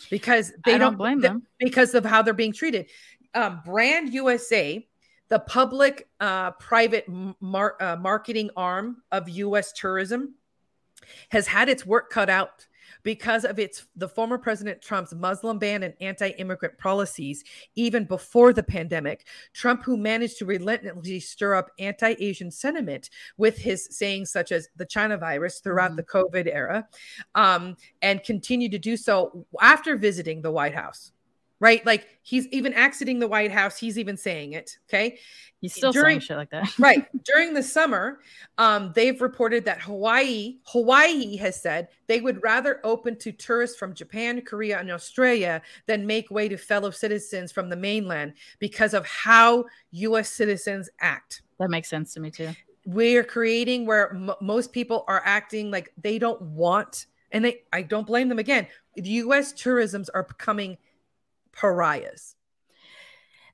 because 0.09 0.51
they 0.65 0.77
don't 0.77 0.91
don't, 0.91 0.97
blame 0.97 1.19
them. 1.19 1.43
because 1.59 1.95
of 1.95 2.05
how 2.05 2.21
they're 2.21 2.33
being 2.33 2.53
treated. 2.53 2.89
Um, 3.33 3.61
Brand 3.65 4.13
USA, 4.13 4.87
the 5.29 5.39
public 5.39 6.09
uh, 6.19 6.51
private 6.51 7.05
mar- 7.39 7.77
uh, 7.79 7.95
marketing 7.95 8.49
arm 8.55 8.97
of 9.11 9.29
U.S. 9.29 9.71
tourism, 9.73 10.35
has 11.29 11.47
had 11.47 11.69
its 11.69 11.85
work 11.85 12.09
cut 12.09 12.29
out 12.29 12.67
because 13.03 13.45
of 13.45 13.59
its 13.59 13.85
the 13.95 14.07
former 14.07 14.37
president 14.37 14.81
Trump's 14.81 15.13
Muslim 15.13 15.59
ban 15.59 15.83
and 15.83 15.93
anti-immigrant 16.01 16.77
policies 16.77 17.43
even 17.75 18.05
before 18.05 18.53
the 18.53 18.63
pandemic. 18.63 19.25
Trump 19.53 19.83
who 19.83 19.97
managed 19.97 20.37
to 20.39 20.45
relentlessly 20.45 21.19
stir 21.19 21.55
up 21.55 21.71
anti-Asian 21.79 22.51
sentiment 22.51 23.09
with 23.37 23.57
his 23.57 23.87
sayings 23.91 24.31
such 24.31 24.51
as 24.51 24.67
the 24.75 24.85
China 24.85 25.17
virus 25.17 25.59
throughout 25.59 25.95
the 25.95 26.03
COVID 26.03 26.47
era 26.47 26.87
um, 27.35 27.75
and 28.01 28.23
continued 28.23 28.71
to 28.71 28.79
do 28.79 28.97
so 28.97 29.45
after 29.59 29.95
visiting 29.95 30.41
the 30.41 30.51
White 30.51 30.75
House. 30.75 31.11
Right? 31.61 31.85
Like 31.85 32.07
he's 32.23 32.47
even 32.47 32.73
exiting 32.73 33.19
the 33.19 33.27
White 33.29 33.51
House, 33.51 33.77
he's 33.77 33.97
even 33.97 34.17
saying 34.17 34.51
it, 34.53 34.77
okay? 34.89 35.19
He's 35.61 35.73
still 35.75 35.91
During- 35.93 36.19
saying 36.19 36.21
shit 36.21 36.37
like 36.37 36.49
that. 36.49 36.77
right 36.79 37.05
during 37.23 37.53
the 37.53 37.61
summer 37.61 38.19
um, 38.57 38.91
they've 38.95 39.21
reported 39.21 39.63
that 39.65 39.79
hawaii 39.79 40.57
hawaii 40.65 41.35
has 41.37 41.61
said 41.61 41.87
they 42.07 42.19
would 42.19 42.41
rather 42.41 42.79
open 42.83 43.15
to 43.19 43.31
tourists 43.31 43.77
from 43.77 43.93
japan 43.93 44.41
korea 44.41 44.79
and 44.79 44.89
australia 44.91 45.61
than 45.85 46.07
make 46.07 46.31
way 46.31 46.49
to 46.49 46.57
fellow 46.57 46.89
citizens 46.89 47.51
from 47.51 47.69
the 47.69 47.75
mainland 47.75 48.33
because 48.57 48.95
of 48.95 49.05
how 49.05 49.63
us 49.93 50.29
citizens 50.29 50.89
act 50.99 51.43
That 51.59 51.69
makes 51.69 51.89
sense 51.91 52.11
to 52.15 52.19
me 52.19 52.31
too. 52.31 52.49
we're 52.87 53.23
creating 53.23 53.85
where 53.85 54.15
m- 54.15 54.31
most 54.41 54.73
people 54.73 55.05
are 55.07 55.21
acting 55.25 55.69
like 55.69 55.93
they 55.95 56.17
don't 56.17 56.41
want 56.41 57.05
and 57.31 57.45
they 57.45 57.61
i 57.71 57.83
don't 57.83 58.07
blame 58.07 58.29
them 58.29 58.39
again 58.39 58.65
the 58.95 59.03
us 59.03 59.51
tourisms 59.51 60.09
are 60.09 60.23
becoming 60.23 60.75
pariahs. 61.53 62.35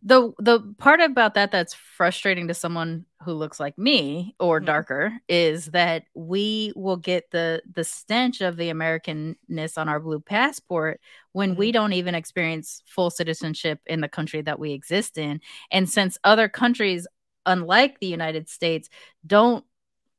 The 0.04 0.32
the 0.38 0.60
part 0.78 1.00
about 1.02 1.34
that 1.34 1.52
that's 1.52 1.74
frustrating 1.74 2.48
to 2.50 2.54
someone 2.54 3.06
who 3.24 3.34
looks 3.34 3.60
like 3.60 3.78
me 3.80 4.36
or 4.40 4.60
darker 4.60 5.12
is 5.28 5.68
that 5.68 6.04
we 6.14 6.72
will 6.76 6.98
get 6.98 7.32
the 7.32 7.64
the 7.74 7.84
stench 7.84 8.42
of 8.42 8.58
the 8.58 8.70
americanness 8.70 9.76
on 9.76 9.90
our 9.90 10.00
blue 10.00 10.20
passport 10.20 11.02
when 11.32 11.56
we 11.56 11.72
don't 11.72 11.94
even 11.94 12.14
experience 12.14 12.84
full 12.86 13.10
citizenship 13.10 13.80
in 13.88 14.00
the 14.02 14.08
country 14.08 14.42
that 14.42 14.60
we 14.60 14.72
exist 14.72 15.18
in. 15.18 15.42
And 15.72 15.90
since 15.90 16.18
other 16.24 16.48
countries 16.48 17.08
unlike 17.48 18.00
the 18.00 18.08
united 18.08 18.50
states 18.50 18.90
don't 19.26 19.66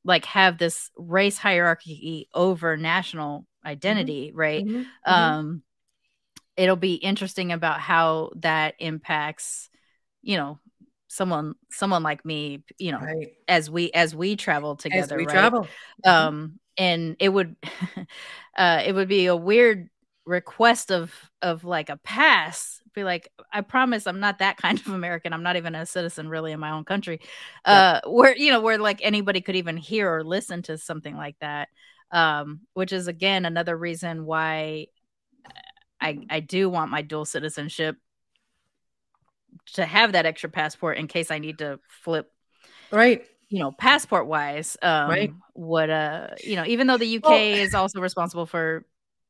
like 0.05 0.25
have 0.25 0.59
this 0.59 0.91
race 0.97 1.39
hierarchy 1.39 2.29
over 2.35 2.77
national 2.77 3.47
identity 3.65 4.33
right 4.35 4.65
Mhm, 4.67 4.87
mhm. 5.07 5.13
um 5.13 5.63
it'll 6.59 6.77
be 6.77 6.97
interesting 6.97 7.53
about 7.53 7.81
how 7.81 8.33
that 8.37 8.75
impacts 8.81 9.71
you 10.23 10.37
know 10.37 10.59
someone 11.09 11.55
someone 11.71 12.03
like 12.05 12.25
me 12.25 12.65
you 12.79 12.93
know 12.93 13.07
Right. 13.07 13.33
as 13.49 13.71
we 13.71 13.91
as 13.93 14.15
we 14.17 14.37
travel 14.37 14.77
together 14.77 15.17
we 15.19 15.27
right? 15.27 15.53
travel. 15.53 15.75
Mhm. 16.07 16.13
um 16.13 16.61
and 16.79 17.17
it 17.21 17.31
would 17.31 17.57
uh 18.59 18.83
it 18.87 18.95
would 18.95 19.09
be 19.09 19.27
a 19.27 19.37
weird 19.37 19.89
request 20.27 20.93
of 20.93 21.15
of 21.43 21.65
like 21.65 21.89
a 21.91 21.97
pass 21.99 22.83
be 22.95 23.05
like 23.05 23.31
i 23.53 23.61
promise 23.63 24.07
i'm 24.07 24.21
not 24.21 24.39
that 24.41 24.57
kind 24.59 24.79
of 24.81 24.89
american 24.89 25.33
i'm 25.33 25.43
not 25.43 25.57
even 25.57 25.75
a 25.75 25.87
citizen 25.87 26.29
really 26.29 26.53
in 26.53 26.61
my 26.61 26.71
own 26.73 26.85
country 26.85 27.21
uh 27.65 28.01
where 28.07 28.37
you 28.37 28.51
know 28.51 28.61
where 28.61 28.79
like 28.79 29.01
anybody 29.03 29.41
could 29.41 29.57
even 29.57 29.77
hear 29.77 30.13
or 30.13 30.25
listen 30.25 30.63
to 30.63 30.77
something 30.79 31.17
like 31.17 31.37
that 31.41 31.69
um 32.13 32.61
which 32.75 32.93
is 32.93 33.09
again 33.09 33.45
another 33.47 33.77
reason 33.77 34.25
why 34.27 34.87
i 36.01 36.19
i 36.31 36.41
do 36.41 36.69
want 36.69 36.91
my 36.91 37.03
dual 37.03 37.25
citizenship 37.25 37.97
to 39.75 39.85
have 39.85 40.13
that 40.13 40.27
extra 40.27 40.49
passport 40.51 40.97
in 40.99 41.07
case 41.07 41.31
i 41.31 41.39
need 41.39 41.59
to 41.59 41.79
flip 42.03 42.31
right 42.93 43.25
you 43.49 43.59
know 43.59 43.73
passport 43.73 44.27
wise 44.27 44.77
um 44.83 45.09
Right. 45.09 45.33
what 45.55 45.91
uh 45.91 46.29
you 46.45 46.57
know 46.57 46.65
even 46.67 46.87
though 46.87 46.99
the 46.99 47.17
uk 47.19 47.25
Well- 47.25 47.35
is 47.39 47.75
also 47.75 48.01
responsible 48.01 48.47
for 48.47 48.85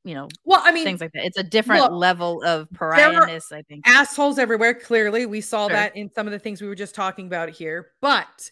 you 0.04 0.14
know, 0.14 0.28
well, 0.44 0.60
I 0.64 0.70
mean, 0.72 0.84
things 0.84 1.00
like 1.02 1.12
that. 1.12 1.24
It's 1.26 1.36
a 1.36 1.42
different 1.42 1.82
look, 1.82 1.90
level 1.92 2.42
of 2.42 2.68
pariahness, 2.72 3.52
I 3.52 3.60
think. 3.62 3.86
assholes 3.86 4.38
everywhere. 4.38 4.72
Clearly, 4.72 5.26
we 5.26 5.42
saw 5.42 5.66
Sure. 5.66 5.76
that 5.76 5.96
in 5.96 6.10
some 6.14 6.26
of 6.26 6.30
the 6.32 6.38
things 6.38 6.62
we 6.62 6.68
were 6.68 6.76
just 6.76 6.94
talking 6.94 7.26
about 7.26 7.50
here. 7.50 7.88
But 8.00 8.50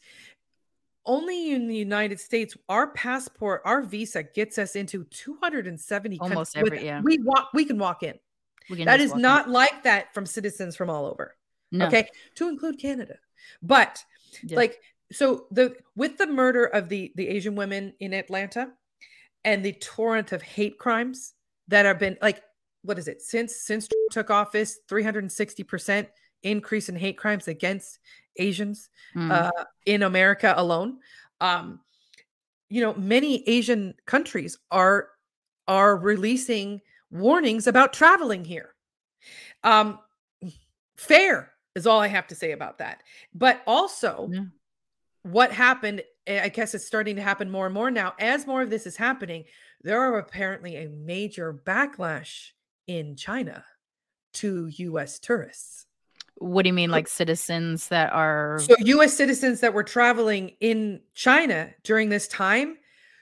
only 1.06 1.52
in 1.52 1.68
the 1.68 1.76
United 1.76 2.20
States, 2.20 2.56
our 2.68 2.88
passport, 2.92 3.62
our 3.64 3.82
visa 3.82 4.22
gets 4.22 4.58
us 4.58 4.76
into 4.76 5.04
270 5.04 6.18
Almost 6.20 6.54
countries. 6.54 6.72
every- 6.78 6.86
yeah. 6.86 7.00
We 7.02 7.18
walk, 7.22 7.50
we 7.54 7.64
can 7.64 7.78
walk 7.78 8.02
in. 8.02 8.18
Can 8.68 8.84
That 8.84 9.00
is 9.00 9.10
walk 9.10 9.16
in. 9.16 9.22
not 9.22 9.48
like 9.48 9.82
that 9.84 10.12
from 10.12 10.26
citizens 10.26 10.74
from 10.76 10.90
all 10.90 11.06
over. 11.06 11.36
No. 11.72 11.86
Okay, 11.86 12.08
to 12.36 12.48
include 12.48 12.78
Canada. 12.80 13.18
But 13.62 14.04
Yeah. 14.42 14.56
like, 14.56 14.80
so 15.12 15.46
the 15.52 15.76
with 15.94 16.16
the 16.18 16.26
murder 16.26 16.64
of 16.64 16.88
the 16.88 17.12
the 17.14 17.28
Asian 17.28 17.54
women 17.54 17.94
in 18.00 18.12
Atlanta 18.12 18.72
and 19.44 19.64
the 19.64 19.72
torrent 19.74 20.32
of 20.32 20.42
hate 20.42 20.78
crimes 20.78 21.34
that 21.68 21.84
have 21.86 21.98
been 22.00 22.18
like, 22.20 22.42
what 22.82 22.98
is 22.98 23.06
it 23.08 23.22
since 23.22 23.54
since 23.56 23.88
took 24.10 24.30
office? 24.30 24.78
360 24.88 25.62
percent 25.62 26.08
increase 26.46 26.88
in 26.88 26.96
hate 26.96 27.18
crimes 27.18 27.48
against 27.48 27.98
Asians 28.36 28.88
Mm. 29.14 29.30
uh, 29.30 29.64
in 29.86 30.02
America 30.02 30.52
alone. 30.56 30.98
Um, 31.40 31.80
you 32.68 32.80
know, 32.82 32.94
many 32.94 33.48
Asian 33.48 33.94
countries 34.06 34.58
are 34.70 35.08
are 35.68 35.96
releasing 35.96 36.80
warnings 37.10 37.66
about 37.66 37.92
traveling 37.92 38.44
here. 38.44 38.74
Um, 39.64 39.98
fair 40.96 41.52
is 41.74 41.86
all 41.86 42.00
I 42.00 42.06
have 42.08 42.26
to 42.28 42.34
say 42.34 42.52
about 42.52 42.78
that. 42.78 43.02
But 43.34 43.62
also, 43.66 44.30
what 45.22 45.52
happened? 45.52 46.02
eh, 46.26 46.42
I 46.42 46.48
guess 46.48 46.74
it's 46.74 46.86
starting 46.86 47.16
to 47.16 47.22
happen 47.22 47.50
more 47.50 47.66
and 47.66 47.74
more 47.74 47.90
now. 47.90 48.14
As 48.18 48.46
more 48.46 48.62
of 48.62 48.70
this 48.70 48.86
is 48.86 48.96
happening, 48.96 49.44
there 49.82 50.00
are 50.00 50.18
apparently 50.18 50.76
a 50.76 50.88
major 50.88 51.52
backlash 51.54 52.50
in 52.86 53.16
China 53.16 53.64
to 54.34 54.66
U.S. 54.66 55.18
tourists. 55.18 55.86
What 56.38 56.62
do 56.62 56.68
you 56.68 56.74
mean, 56.74 56.90
like 56.90 57.08
citizens 57.08 57.88
that 57.88 58.12
are? 58.12 58.58
So 58.60 58.74
US 58.78 59.16
citizens 59.16 59.60
that 59.60 59.72
were 59.72 59.82
traveling 59.84 60.52
in 60.60 61.00
China 61.14 61.70
during 61.82 62.08
this 62.10 62.28
time 62.28 62.76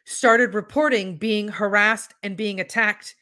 started 0.05 0.53
reporting 0.55 1.16
being 1.16 1.49
harassed 1.49 2.12
and 2.23 2.36
being 2.36 2.61
attacked 2.61 3.15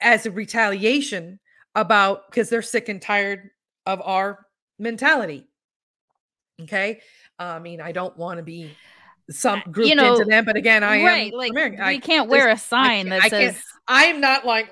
as 0.00 0.26
a 0.26 0.30
retaliation 0.30 1.38
about 1.74 2.30
because 2.30 2.48
they're 2.48 2.62
sick 2.62 2.88
and 2.88 3.00
tired 3.02 3.50
of 3.86 4.00
our 4.02 4.46
mentality. 4.78 5.46
Okay? 6.62 7.00
I 7.38 7.58
mean, 7.58 7.80
I 7.80 7.92
don't 7.92 8.16
want 8.16 8.38
to 8.38 8.42
be 8.42 8.70
some 9.30 9.62
grouped 9.70 9.88
you 9.88 9.94
know, 9.94 10.14
into 10.14 10.24
them, 10.24 10.44
but 10.44 10.56
again, 10.56 10.82
I 10.82 11.02
right, 11.02 11.32
am 11.32 11.38
like, 11.38 11.50
American. 11.50 11.78
we 11.80 11.94
I- 11.96 11.98
can't 11.98 12.28
wear 12.28 12.48
a 12.48 12.58
sign 12.58 13.08
can't- 13.08 13.10
that 13.10 13.22
I 13.24 13.28
says- 13.28 13.62
I'm 13.88 14.20
not 14.20 14.44
like 14.46 14.70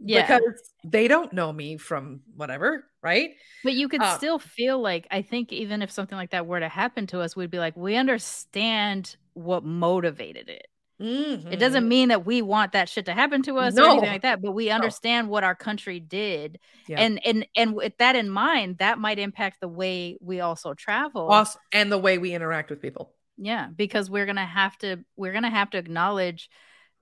Yeah. 0.00 0.26
because 0.26 0.72
they 0.90 1.08
don't 1.08 1.32
know 1.32 1.52
me 1.52 1.76
from 1.76 2.22
whatever, 2.34 2.84
right? 3.02 3.30
But 3.64 3.74
you 3.74 3.88
could 3.88 4.02
Uh, 4.02 4.16
still 4.16 4.38
feel 4.38 4.80
like 4.80 5.06
I 5.10 5.22
think 5.22 5.52
even 5.52 5.82
if 5.82 5.90
something 5.90 6.16
like 6.16 6.30
that 6.30 6.46
were 6.46 6.60
to 6.60 6.68
happen 6.68 7.06
to 7.08 7.20
us, 7.20 7.36
we'd 7.36 7.50
be 7.50 7.58
like, 7.58 7.76
we 7.76 7.96
understand 7.96 9.16
what 9.34 9.64
motivated 9.64 10.48
it. 10.48 10.66
It 11.00 11.60
doesn't 11.60 11.84
Mhm. 11.84 11.88
mean 11.88 12.08
that 12.08 12.26
we 12.26 12.42
want 12.42 12.72
that 12.72 12.88
shit 12.88 13.06
to 13.06 13.14
happen 13.14 13.40
to 13.42 13.58
us 13.58 13.78
or 13.78 13.84
anything 13.84 14.10
like 14.10 14.22
that, 14.22 14.42
but 14.42 14.50
we 14.52 14.68
understand 14.70 15.28
what 15.28 15.44
our 15.44 15.54
country 15.54 16.00
did, 16.00 16.58
Yeah. 16.88 17.00
and 17.00 17.24
and 17.24 17.46
and 17.54 17.74
with 17.74 17.96
that 17.98 18.16
in 18.16 18.28
mind, 18.28 18.78
that 18.78 18.98
might 18.98 19.18
impact 19.20 19.60
the 19.60 19.68
way 19.68 20.18
we 20.20 20.40
also 20.40 20.74
travel. 20.74 21.28
Also, 21.28 21.58
and 21.72 21.92
the 21.92 21.98
way 21.98 22.18
we 22.18 22.34
interact 22.34 22.70
with 22.70 22.82
people. 22.82 23.14
Yeah, 23.36 23.68
because 23.68 24.10
we're 24.10 24.26
gonna 24.26 24.44
have 24.44 24.76
to 24.78 25.04
we're 25.16 25.32
gonna 25.32 25.50
have 25.50 25.70
to 25.70 25.78
acknowledge 25.78 26.50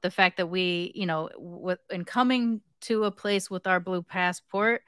the 0.02 0.10
fact 0.10 0.36
that 0.36 0.48
we, 0.48 0.92
you 0.94 1.06
know, 1.06 1.30
with 1.38 1.78
in 1.90 2.04
coming 2.04 2.60
to 2.82 3.04
a 3.04 3.10
place 3.10 3.50
with 3.50 3.66
our 3.66 3.80
blue 3.80 4.02
passport, 4.02 4.82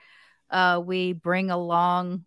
uh, 0.51 0.81
we 0.85 1.13
bring 1.13 1.51
along 1.51 2.25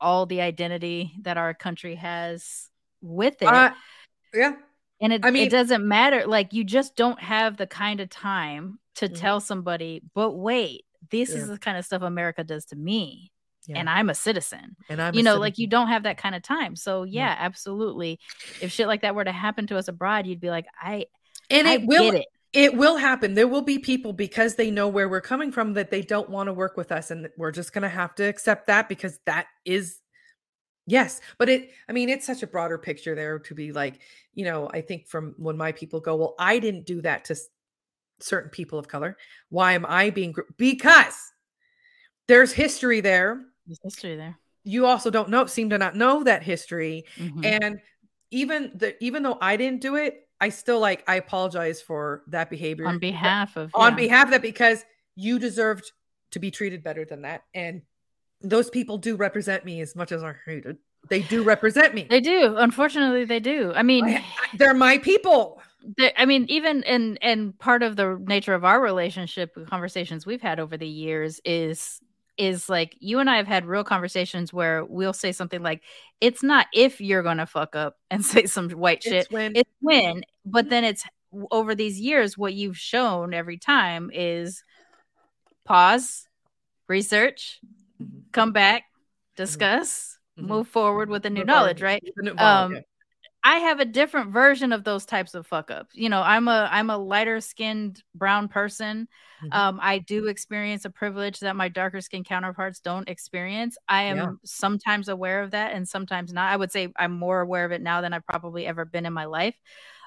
all 0.00 0.26
the 0.26 0.40
identity 0.40 1.14
that 1.22 1.36
our 1.36 1.54
country 1.54 1.94
has 1.94 2.68
with 3.00 3.40
it. 3.42 3.48
Uh, 3.48 3.70
yeah. 4.32 4.54
and 5.00 5.12
it, 5.12 5.24
I 5.24 5.30
mean- 5.30 5.46
it 5.46 5.50
doesn't 5.50 5.86
matter. 5.86 6.26
Like 6.26 6.52
you 6.52 6.64
just 6.64 6.96
don't 6.96 7.20
have 7.20 7.56
the 7.56 7.66
kind 7.66 8.00
of 8.00 8.08
time 8.10 8.78
to 8.96 9.08
Mhm. 9.08 9.18
tell 9.18 9.40
somebody, 9.40 10.02
but 10.14 10.32
wait, 10.32 10.84
this 11.10 11.30
is 11.30 11.48
the 11.48 11.58
kind 11.58 11.76
of 11.76 11.84
stuff 11.84 12.02
America 12.02 12.44
does 12.44 12.64
to 12.66 12.76
me. 12.76 13.30
Yeah. 13.66 13.78
And 13.78 13.88
I'm 13.90 14.10
a 14.10 14.14
citizen. 14.14 14.76
And 14.88 15.00
I'm 15.00 15.14
you 15.14 15.22
know, 15.22 15.36
like 15.38 15.58
you 15.58 15.66
don't 15.66 15.88
have 15.88 16.02
that 16.02 16.18
kind 16.18 16.34
of 16.34 16.42
time. 16.42 16.76
So 16.76 17.02
yeah, 17.04 17.34
absolutely. 17.38 18.20
If 18.60 18.72
shit 18.72 18.86
like 18.88 19.02
that 19.02 19.14
were 19.14 19.24
to 19.24 19.32
happen 19.32 19.66
to 19.68 19.78
us 19.78 19.88
abroad, 19.88 20.26
you'd 20.26 20.40
be 20.40 20.50
like, 20.50 20.66
I 20.80 21.06
and 21.50 21.66
I 21.66 21.74
it 21.74 21.86
will 21.86 22.10
get 22.12 22.20
it. 22.20 22.26
It 22.54 22.74
will 22.76 22.96
happen. 22.96 23.34
There 23.34 23.48
will 23.48 23.62
be 23.62 23.78
people 23.78 24.12
because 24.12 24.54
they 24.54 24.70
know 24.70 24.88
where 24.88 25.08
we're 25.08 25.20
coming 25.20 25.50
from 25.52 25.74
that 25.74 25.90
they 25.90 26.02
don't 26.02 26.30
want 26.30 26.46
to 26.46 26.52
work 26.54 26.76
with 26.76 26.92
us 26.92 27.10
and 27.10 27.28
we're 27.36 27.50
just 27.50 27.72
going 27.72 27.82
to 27.82 27.88
have 27.88 28.14
to 28.14 28.24
accept 28.24 28.68
that 28.68 28.88
because 28.88 29.18
that 29.26 29.46
is 29.64 30.00
yes. 30.86 31.20
But 31.38 31.48
it 31.48 31.70
i 31.88 31.92
mean 31.92 32.08
it's 32.08 32.26
such 32.26 32.42
a 32.42 32.46
broader 32.46 32.78
picture 32.78 33.14
there 33.14 33.38
to 33.40 33.54
be 33.54 33.72
like 33.72 34.00
you 34.34 34.44
know 34.44 34.68
i 34.72 34.80
think 34.80 35.08
from 35.08 35.34
when 35.38 35.56
my 35.56 35.72
people 35.72 36.00
go 36.00 36.16
well 36.16 36.34
i 36.38 36.58
didn't 36.58 36.86
do 36.86 37.00
that 37.02 37.24
to 37.26 37.36
certain 38.20 38.50
people 38.50 38.78
of 38.78 38.86
color. 38.88 39.16
Why 39.48 39.72
am 39.72 39.84
i 39.88 40.10
being 40.10 40.32
gr-" 40.32 40.42
because 40.56 41.16
there's 42.28 42.52
history 42.52 43.00
there. 43.00 43.42
There's 43.66 43.80
history 43.82 44.16
there. 44.16 44.38
you 44.62 44.86
also 44.86 45.10
don't 45.10 45.28
know 45.28 45.46
seem 45.46 45.70
to 45.70 45.78
not 45.78 45.96
know 45.96 46.22
that 46.24 46.42
history. 46.42 47.04
Mhm. 47.18 47.44
and 47.44 47.80
even 48.30 48.72
the 48.74 48.96
even 49.04 49.22
though 49.22 49.38
i 49.40 49.56
didn't 49.56 49.80
do 49.80 49.96
it 49.96 50.23
i 50.40 50.48
still 50.48 50.80
like 50.80 51.04
i 51.08 51.16
apologize 51.16 51.80
for 51.80 52.22
that 52.28 52.50
behavior 52.50 52.86
On 52.86 52.98
behalf 52.98 53.56
of 53.56 53.70
on 53.74 53.92
yeah. 53.92 53.96
behalf 53.96 54.24
of 54.26 54.30
that 54.32 54.42
because 54.42 54.84
you 55.16 55.38
deserved 55.38 55.90
to 56.32 56.38
be 56.38 56.50
treated 56.50 56.82
better 56.82 57.04
than 57.04 57.22
that 57.22 57.44
and 57.54 57.82
those 58.40 58.68
people 58.70 58.98
do 58.98 59.16
represent 59.16 59.64
me 59.64 59.80
as 59.80 59.94
much 59.96 60.12
as 60.12 60.22
i 60.22 60.34
hated 60.46 60.76
they 61.10 61.20
do 61.20 61.42
represent 61.42 61.94
me 61.94 62.06
They 62.08 62.22
do. 62.22 62.56
Unfortunately, 62.56 63.26
they 63.26 63.38
do. 63.38 63.74
I 63.76 63.82
mean, 63.82 64.24
they're 64.54 64.72
my 64.72 64.96
people. 64.96 65.60
they- 65.98 66.14
I 66.16 66.24
mean, 66.24 66.46
even 66.48 66.82
and 66.84 67.18
and 67.20 67.58
part 67.58 67.82
of 67.82 67.96
the 67.96 68.16
nature 68.26 68.54
of 68.54 68.64
our 68.64 68.80
relationship, 68.80 69.54
conversations 69.68 70.24
we've 70.24 70.40
had 70.40 70.58
over 70.58 70.78
the 70.78 70.88
years 70.88 71.42
is 71.44 72.00
is 72.36 72.68
like 72.68 72.96
you 73.00 73.18
and 73.20 73.30
I 73.30 73.36
have 73.36 73.46
had 73.46 73.66
real 73.66 73.84
conversations 73.84 74.52
where 74.52 74.84
we'll 74.84 75.12
say 75.12 75.32
something 75.32 75.62
like, 75.62 75.82
"It's 76.20 76.42
not 76.42 76.66
if 76.72 77.00
you're 77.00 77.22
gonna 77.22 77.46
fuck 77.46 77.76
up 77.76 77.96
and 78.10 78.24
say 78.24 78.46
some 78.46 78.70
white 78.70 79.02
shit. 79.02 79.14
It's 79.14 79.30
when- 79.30 79.56
It's 79.56 79.70
when." 79.80 80.24
But 80.44 80.68
then 80.70 80.82
mm-hmm. 80.84 80.90
it's 80.90 81.04
over 81.50 81.74
these 81.74 81.98
years, 82.00 82.38
what 82.38 82.54
you've 82.54 82.78
shown 82.78 83.34
every 83.34 83.58
time 83.58 84.10
is 84.12 84.62
pause, 85.64 86.28
research, 86.88 87.60
mm-hmm. 88.02 88.18
come 88.32 88.52
back, 88.52 88.82
mm-hmm. 88.82 89.42
discuss, 89.42 90.18
move 90.36 90.68
forward 90.68 91.08
with 91.08 91.22
the 91.22 91.30
new 91.30 91.40
Move 91.40 91.48
forward 91.48 91.60
knowledge, 91.60 91.82
right? 91.82 92.02
the 92.16 92.22
new 92.22 92.34
knowledge, 92.34 92.76
Um. 92.78 92.84
I 93.46 93.56
have 93.58 93.78
a 93.78 93.84
different 93.84 94.32
version 94.32 94.72
of 94.72 94.84
those 94.84 95.04
types 95.04 95.34
of 95.34 95.46
fuck 95.46 95.70
ups. 95.70 95.94
You 95.94 96.08
know, 96.08 96.22
I'm 96.22 96.48
a 96.48 96.66
I'm 96.72 96.88
a 96.88 96.96
lighter 96.96 97.40
skinned 97.42 98.02
brown 98.14 98.48
person. 98.48 99.06
Mm-hmm. 99.44 99.58
Um, 99.58 99.78
I 99.82 99.98
do 99.98 100.26
experience 100.28 100.86
a 100.86 100.90
privilege 100.90 101.40
that 101.40 101.54
my 101.54 101.68
darker 101.68 102.00
skinned 102.00 102.24
counterparts 102.24 102.80
don't 102.80 103.08
experience. 103.08 103.76
I 103.86 104.04
am 104.04 104.16
Yeah. 104.16 104.30
sometimes 104.44 105.08
aware 105.08 105.42
of 105.42 105.50
that 105.50 105.72
and 105.74 105.86
sometimes 105.86 106.32
not. 106.32 106.50
I 106.50 106.56
would 106.56 106.72
say 106.72 106.88
I'm 106.96 107.12
more 107.12 107.42
aware 107.42 107.66
of 107.66 107.72
it 107.72 107.82
now 107.82 108.00
than 108.00 108.14
I've 108.14 108.26
probably 108.26 108.66
ever 108.66 108.86
been 108.86 109.04
in 109.04 109.12
my 109.12 109.26
life. 109.26 109.56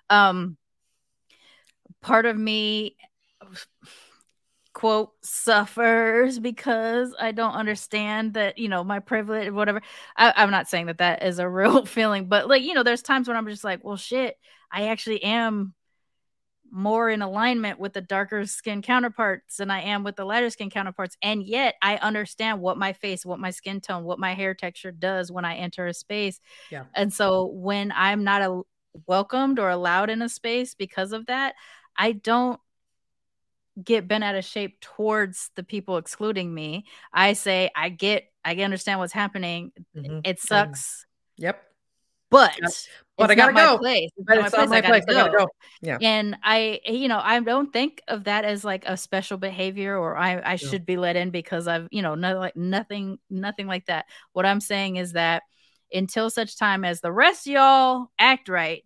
Um, 0.10 0.58
part 2.02 2.26
of 2.26 2.36
me 2.36 2.96
quote 4.78 5.10
suffers 5.24 6.38
because 6.38 7.12
I 7.20 7.32
don't 7.32 7.54
understand 7.54 8.36
that 8.36 8.60
you 8.60 8.70
know 8.70 8.84
my 8.84 9.00
privilege 9.00 9.52
whatever 9.52 9.82
I, 10.16 10.32
I'm 10.36 10.52
not 10.52 10.70
saying 10.70 10.86
that 10.86 11.00
that 11.00 11.24
is 11.24 11.40
a 11.40 11.50
real 11.60 11.84
feeling 11.88 12.28
but 12.30 12.48
like 12.48 12.62
you 12.62 12.76
know 12.76 12.84
there's 12.84 13.02
times 13.02 13.28
when 13.28 13.36
I'm 13.36 13.48
just 13.48 13.64
like 13.64 13.84
well 13.84 13.96
shit 13.98 14.38
I 14.72 14.90
actually 14.90 15.24
am 15.24 15.74
more 16.72 17.10
in 17.10 17.24
alignment 17.24 17.80
with 17.80 17.94
the 17.94 18.02
darker 18.02 18.46
skin 18.46 18.84
counterparts 18.84 19.58
than 19.58 19.72
I 19.72 19.82
am 19.82 20.04
with 20.04 20.16
the 20.16 20.26
lighter 20.26 20.52
skin 20.52 20.70
counterparts 20.70 21.18
and 21.24 21.42
yet 21.42 21.74
I 21.82 21.96
understand 21.96 22.62
what 22.62 22.78
my 22.78 22.94
face 22.94 23.26
what 23.26 23.40
my 23.40 23.50
skin 23.50 23.82
tone 23.82 24.04
what 24.04 24.20
my 24.20 24.36
hair 24.36 24.54
texture 24.54 24.92
does 24.92 25.32
when 25.32 25.44
I 25.44 25.56
enter 25.56 25.88
a 25.88 25.94
space 25.96 26.40
Yeah. 26.70 26.84
and 26.94 27.12
so 27.12 27.46
when 27.48 27.92
I'm 27.96 28.24
not 28.24 28.44
a, 28.44 28.62
welcomed 29.08 29.58
or 29.58 29.72
allowed 29.72 30.12
in 30.12 30.22
a 30.22 30.30
space 30.30 30.76
because 30.76 31.14
of 31.14 31.26
that 31.26 31.56
I 31.98 32.12
don't 32.12 32.60
get 33.84 34.08
bent 34.08 34.24
out 34.24 34.36
of 34.36 34.44
shape 34.46 34.80
towards 34.82 35.52
the 35.56 35.64
people 35.64 35.98
excluding 35.98 36.54
me. 36.54 36.86
I 37.14 37.34
say 37.34 37.70
I 37.76 37.90
get 37.90 38.26
I 38.44 38.56
understand 38.56 39.00
what's 39.00 39.14
happening. 39.14 39.72
Mhm. 39.96 40.22
It 40.26 40.40
sucks. 40.40 41.06
Yep. 41.38 41.62
But 42.30 42.54
Yep. 42.60 42.70
it's 42.70 42.88
But 43.18 43.32
I 43.32 43.36
gotta 43.36 43.52
my 43.54 43.64
go. 43.64 43.78
place. 43.78 44.10
It's 44.18 44.26
But 44.26 44.36
not 44.36 44.46
it's 44.48 44.54
my 44.56 44.60
not 44.60 44.68
place. 44.68 44.70
my 44.70 44.78
I 44.78 44.82
gotta 44.82 44.94
place. 44.94 45.04
I 45.10 45.14
gotta 45.14 45.38
go. 45.38 45.48
Yeah. 45.82 45.98
And 46.02 46.38
I, 46.44 46.80
you 46.86 47.08
know, 47.08 47.20
I 47.24 47.40
don't 47.40 47.72
think 47.72 48.02
of 48.08 48.26
that 48.26 48.46
as 48.46 48.64
like 48.66 48.84
a 48.86 48.98
special 48.98 49.38
behavior 49.38 49.98
or 49.98 50.18
I, 50.18 50.54
I 50.54 50.56
should 50.58 50.86
be 50.86 50.98
let 50.98 51.16
in 51.16 51.30
because 51.30 51.68
I've, 51.68 51.88
you 51.92 52.02
know, 52.02 52.16
no, 52.16 52.38
like 52.38 52.56
nothing, 52.56 53.20
nothing 53.30 53.68
like 53.68 53.86
that. 53.88 54.06
What 54.34 54.46
I'm 54.46 54.60
saying 54.60 54.98
is 54.98 55.14
that 55.14 55.44
until 55.94 56.30
such 56.30 56.58
time 56.58 56.84
as 56.84 57.00
the 57.00 57.12
rest 57.12 57.48
of 57.48 57.54
y'all 57.54 58.12
act 58.20 58.50
right, 58.50 58.84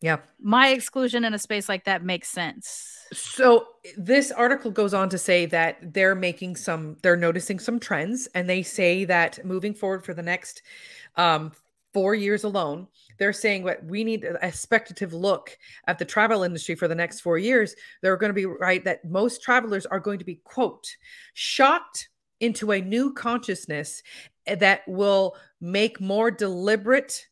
Yeah. 0.00 0.18
My 0.40 0.68
exclusion 0.68 1.24
in 1.24 1.32
a 1.32 1.38
space 1.38 1.68
like 1.68 1.84
that 1.84 2.04
makes 2.04 2.28
sense. 2.28 2.98
So 3.12 3.68
this 3.96 4.30
article 4.30 4.70
goes 4.70 4.94
on 4.94 5.08
to 5.10 5.18
say 5.18 5.46
that 5.46 5.92
they're 5.92 6.14
making 6.14 6.56
some, 6.56 6.96
they're 7.02 7.16
noticing 7.16 7.58
some 7.58 7.78
trends, 7.78 8.26
and 8.34 8.48
they 8.48 8.62
say 8.62 9.04
that 9.04 9.44
moving 9.44 9.74
forward 9.74 10.04
for 10.04 10.14
the 10.14 10.22
next 10.22 10.62
um, 11.16 11.52
four 11.92 12.14
years 12.14 12.44
alone, 12.44 12.88
they're 13.18 13.32
saying 13.32 13.62
what 13.62 13.84
we 13.84 14.02
need 14.02 14.24
a 14.24 14.50
speculative 14.50 15.12
look 15.12 15.56
at 15.86 15.98
the 15.98 16.04
travel 16.04 16.42
industry 16.42 16.74
for 16.74 16.88
the 16.88 16.94
next 16.94 17.20
four 17.20 17.38
years. 17.38 17.74
They're 18.00 18.16
going 18.16 18.30
to 18.30 18.34
be 18.34 18.46
right 18.46 18.82
that 18.84 19.04
most 19.04 19.42
travelers 19.42 19.86
are 19.86 20.00
going 20.00 20.18
to 20.18 20.24
be 20.24 20.36
quote 20.44 20.88
shocked 21.34 22.08
into 22.40 22.72
a 22.72 22.80
new 22.80 23.12
consciousness 23.12 24.02
that 24.46 24.82
will 24.88 25.36
make 25.60 26.00
more 26.00 26.30
deliberate 26.30 27.26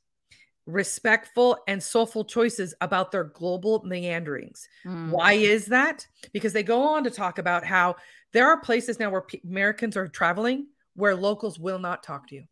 respectful 0.66 1.58
and 1.66 1.82
soulful 1.82 2.24
choices 2.24 2.74
about 2.80 3.10
their 3.12 3.24
global 3.24 3.82
meanderings. 3.84 4.68
Mm. 4.84 5.10
Why 5.10 5.32
is 5.32 5.66
that? 5.66 6.06
Because 6.32 6.52
they 6.52 6.62
go 6.62 6.82
on 6.82 7.04
to 7.04 7.10
talk 7.10 7.38
about 7.38 7.64
how 7.64 7.96
there 8.32 8.48
are 8.48 8.60
places 8.60 8.98
now 8.98 9.10
where 9.10 9.22
pe- 9.22 9.40
Americans 9.44 9.96
are 9.96 10.08
traveling 10.08 10.66
where 10.94 11.16
locals 11.16 11.58
will 11.58 11.78
not 11.78 12.02
talk 12.02 12.28
to 12.28 12.34
you. 12.34 12.44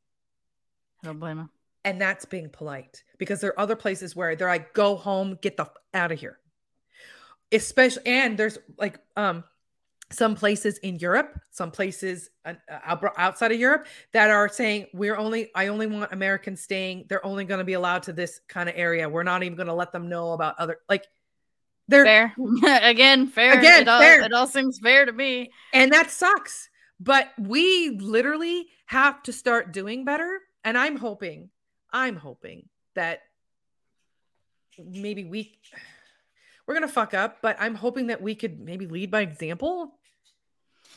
Don't 1.02 1.18
blame 1.18 1.36
them. 1.36 1.50
And 1.84 2.00
that's 2.00 2.24
being 2.24 2.50
polite 2.50 3.02
because 3.18 3.40
there 3.40 3.50
are 3.50 3.60
other 3.60 3.76
places 3.76 4.16
where 4.16 4.34
they're 4.34 4.48
like, 4.48 4.74
go 4.74 4.96
home, 4.96 5.38
get 5.40 5.56
the 5.56 5.64
f- 5.64 5.72
out 5.94 6.12
of 6.12 6.18
here. 6.18 6.38
Especially, 7.52 8.02
and 8.06 8.36
there's 8.36 8.58
like, 8.76 8.98
um, 9.16 9.44
some 10.10 10.34
places 10.34 10.78
in 10.78 10.98
Europe, 10.98 11.38
some 11.50 11.70
places 11.70 12.30
uh, 12.44 12.54
uh, 12.70 13.08
outside 13.18 13.52
of 13.52 13.60
Europe 13.60 13.86
that 14.12 14.30
are 14.30 14.48
saying 14.48 14.86
we're 14.94 15.16
only 15.16 15.50
I 15.54 15.66
only 15.66 15.86
want 15.86 16.12
Americans 16.12 16.62
staying. 16.62 17.06
They're 17.08 17.24
only 17.24 17.44
going 17.44 17.58
to 17.58 17.64
be 17.64 17.74
allowed 17.74 18.04
to 18.04 18.12
this 18.12 18.40
kind 18.48 18.68
of 18.68 18.74
area. 18.76 19.08
We're 19.08 19.22
not 19.22 19.42
even 19.42 19.56
going 19.56 19.68
to 19.68 19.74
let 19.74 19.92
them 19.92 20.08
know 20.08 20.32
about 20.32 20.58
other 20.58 20.78
like 20.88 21.06
they're 21.88 22.04
fair 22.04 22.34
again 22.82 23.28
fair 23.28 23.58
Again, 23.58 23.82
it 23.82 23.88
all, 23.88 24.00
fair. 24.00 24.20
it 24.20 24.32
all 24.32 24.46
seems 24.46 24.78
fair 24.78 25.06
to 25.06 25.12
me 25.12 25.50
and 25.72 25.92
that 25.92 26.10
sucks. 26.10 26.70
But 27.00 27.28
we 27.38 27.90
literally 27.90 28.66
have 28.86 29.22
to 29.24 29.32
start 29.32 29.72
doing 29.72 30.04
better. 30.04 30.40
And 30.64 30.76
I'm 30.76 30.96
hoping, 30.96 31.50
I'm 31.92 32.16
hoping 32.16 32.68
that 32.94 33.20
maybe 34.82 35.24
we 35.24 35.58
we're 36.66 36.74
gonna 36.74 36.88
fuck 36.88 37.12
up, 37.12 37.38
but 37.42 37.56
I'm 37.60 37.74
hoping 37.74 38.06
that 38.06 38.22
we 38.22 38.34
could 38.34 38.58
maybe 38.58 38.86
lead 38.86 39.10
by 39.10 39.20
example 39.20 39.97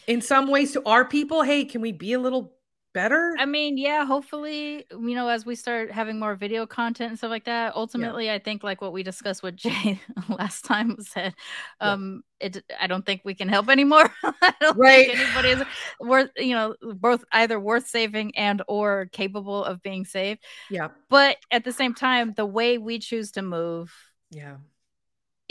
in 0.07 0.21
some 0.21 0.49
ways 0.49 0.73
to 0.73 0.83
our 0.85 1.05
people. 1.05 1.43
Hey, 1.43 1.65
can 1.65 1.81
we 1.81 1.91
be 1.91 2.13
a 2.13 2.19
little 2.19 2.53
better? 2.93 3.33
i 3.39 3.45
mean 3.45 3.77
yeah 3.77 4.03
hopefully 4.03 4.85
you 4.91 5.15
know 5.15 5.29
as 5.29 5.45
we 5.45 5.55
start 5.55 5.89
having 5.89 6.19
more 6.19 6.35
video 6.35 6.65
content 6.65 7.07
and 7.11 7.17
stuff 7.17 7.29
like 7.29 7.45
that 7.45 7.73
ultimately 7.73 8.29
i 8.29 8.37
think 8.37 8.63
like 8.63 8.81
what 8.81 8.91
we 8.91 9.01
discussed 9.01 9.41
with 9.41 9.55
jay 9.65 9.97
last 10.29 10.65
time 10.65 10.97
said 10.99 11.33
um 11.79 12.21
it 12.41 12.61
i 12.81 12.87
don't 12.87 13.05
think 13.05 13.21
we 13.23 13.33
can 13.33 13.47
help 13.47 13.69
anymore 13.69 14.11
i 14.41 14.53
don't 14.59 14.77
Right. 14.77 15.07
think 15.07 15.19
anybody 15.21 15.49
is 15.51 15.63
worth 16.01 16.31
you 16.35 16.53
know 16.53 16.75
both 16.81 17.23
either 17.31 17.57
worth 17.57 17.87
saving 17.87 18.35
and 18.35 18.61
or 18.67 19.05
capable 19.13 19.63
of 19.63 19.81
being 19.81 20.03
saved 20.03 20.41
Yeah. 20.69 20.89
but 21.09 21.37
at 21.49 21.63
the 21.63 21.71
same 21.71 21.93
time 21.93 22.33
the 22.35 22.45
way 22.45 22.77
we 22.77 22.99
choose 22.99 23.31
to 23.31 23.41
move 23.41 23.93
Yeah. 24.31 24.57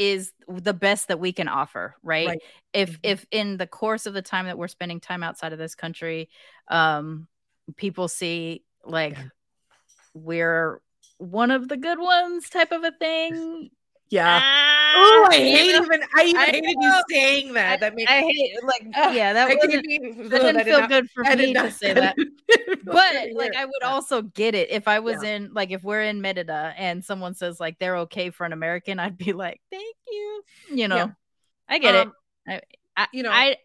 Is 0.00 0.32
the 0.48 0.72
best 0.72 1.08
that 1.08 1.20
we 1.20 1.30
can 1.30 1.46
offer 1.46 1.94
right, 2.02 2.28
Right. 2.28 2.42
if 2.72 2.98
if 3.02 3.26
in 3.30 3.58
the 3.58 3.66
course 3.66 4.06
of 4.06 4.14
the 4.14 4.22
time 4.22 4.46
that 4.46 4.56
we're 4.56 4.66
spending 4.66 4.98
time 4.98 5.22
outside 5.22 5.52
of 5.52 5.58
this 5.58 5.74
country 5.74 6.30
um 6.68 7.28
people 7.76 8.08
see 8.08 8.64
like 8.82 9.18
we're 10.14 10.80
one 11.18 11.50
of 11.50 11.68
the 11.68 11.76
good 11.76 11.98
ones 11.98 12.48
type 12.48 12.72
of 12.72 12.82
a 12.82 12.92
thing 12.92 13.68
Yeah. 14.10 14.40
Ah, 14.42 14.92
oh, 14.96 15.28
I 15.30 15.36
hate 15.36 15.72
know? 15.72 15.84
even 15.84 16.00
I 16.16 16.24
even 16.24 16.40
I 16.40 16.46
hated 16.46 16.76
you 16.80 17.02
saying 17.10 17.52
that. 17.54 17.78
That 17.80 17.94
made 17.94 18.08
I 18.08 18.20
hate 18.22 18.56
like 18.64 18.82
yeah 19.14 19.32
that 19.32 19.56
wasn't, 19.56 19.72
that 20.30 20.42
didn't 20.42 20.64
feel 20.64 20.86
good 20.88 21.08
for 21.10 21.22
me 21.22 21.54
to 21.54 21.70
say 21.70 21.92
that 21.92 22.16
that 22.16 22.26
didn't 22.48 22.82
feel 22.84 22.92
but 22.92 23.14
like. 23.34 23.54
I 23.56 23.64
would 23.66 23.82
also 23.84 24.22
get 24.22 24.56
it 24.56 24.70
if 24.70 24.88
I 24.88 24.98
was 24.98 25.22
in 25.22 25.50
like 25.52 25.70
if 25.70 25.84
we're 25.84 26.02
in 26.02 26.20
Merida 26.20 26.74
and 26.76 27.04
someone 27.04 27.34
says 27.34 27.60
like 27.60 27.78
they're 27.78 27.98
okay 27.98 28.30
for 28.30 28.44
an 28.44 28.52
American, 28.52 28.98
I'd 28.98 29.16
be 29.16 29.32
like, 29.32 29.60
thank 29.70 29.96
you. 30.10 30.42
You 30.72 30.88
know, 30.88 30.96
Yeah. 30.96 31.06
I 31.68 31.78
get 31.78 31.94
Um, 31.94 32.12
it. 32.46 32.64
I, 32.96 33.02
I, 33.04 33.06
you 33.12 33.22
know- 33.22 33.30
I 33.30 33.56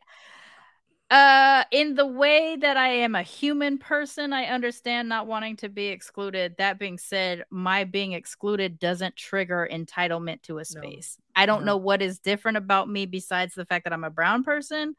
uh 1.11 1.63
in 1.71 1.93
the 1.95 2.05
way 2.05 2.55
that 2.55 2.77
I 2.77 2.87
am 2.87 3.13
a 3.13 3.21
human 3.21 3.77
person, 3.77 4.33
I 4.33 4.45
understand 4.45 5.07
not 5.07 5.27
wanting 5.27 5.55
to 5.57 5.69
be 5.69 5.87
excluded. 5.87 6.55
That 6.57 6.79
being 6.79 6.97
said, 6.97 7.43
my 7.51 7.83
being 7.83 8.13
excluded 8.13 8.79
doesn't 8.79 9.15
trigger 9.15 9.67
entitlement 9.71 10.41
to 10.43 10.57
a 10.57 10.65
space. 10.65 11.17
I 11.35 11.45
don't 11.45 11.61
No. 11.63 11.73
know 11.73 11.77
what 11.77 12.01
is 12.01 12.17
different 12.19 12.57
about 12.57 12.89
me 12.89 13.05
besides 13.05 13.53
the 13.53 13.65
fact 13.65 13.83
that 13.83 13.93
I'm 13.93 14.03
a 14.03 14.09
brown 14.09 14.43
person 14.43 14.95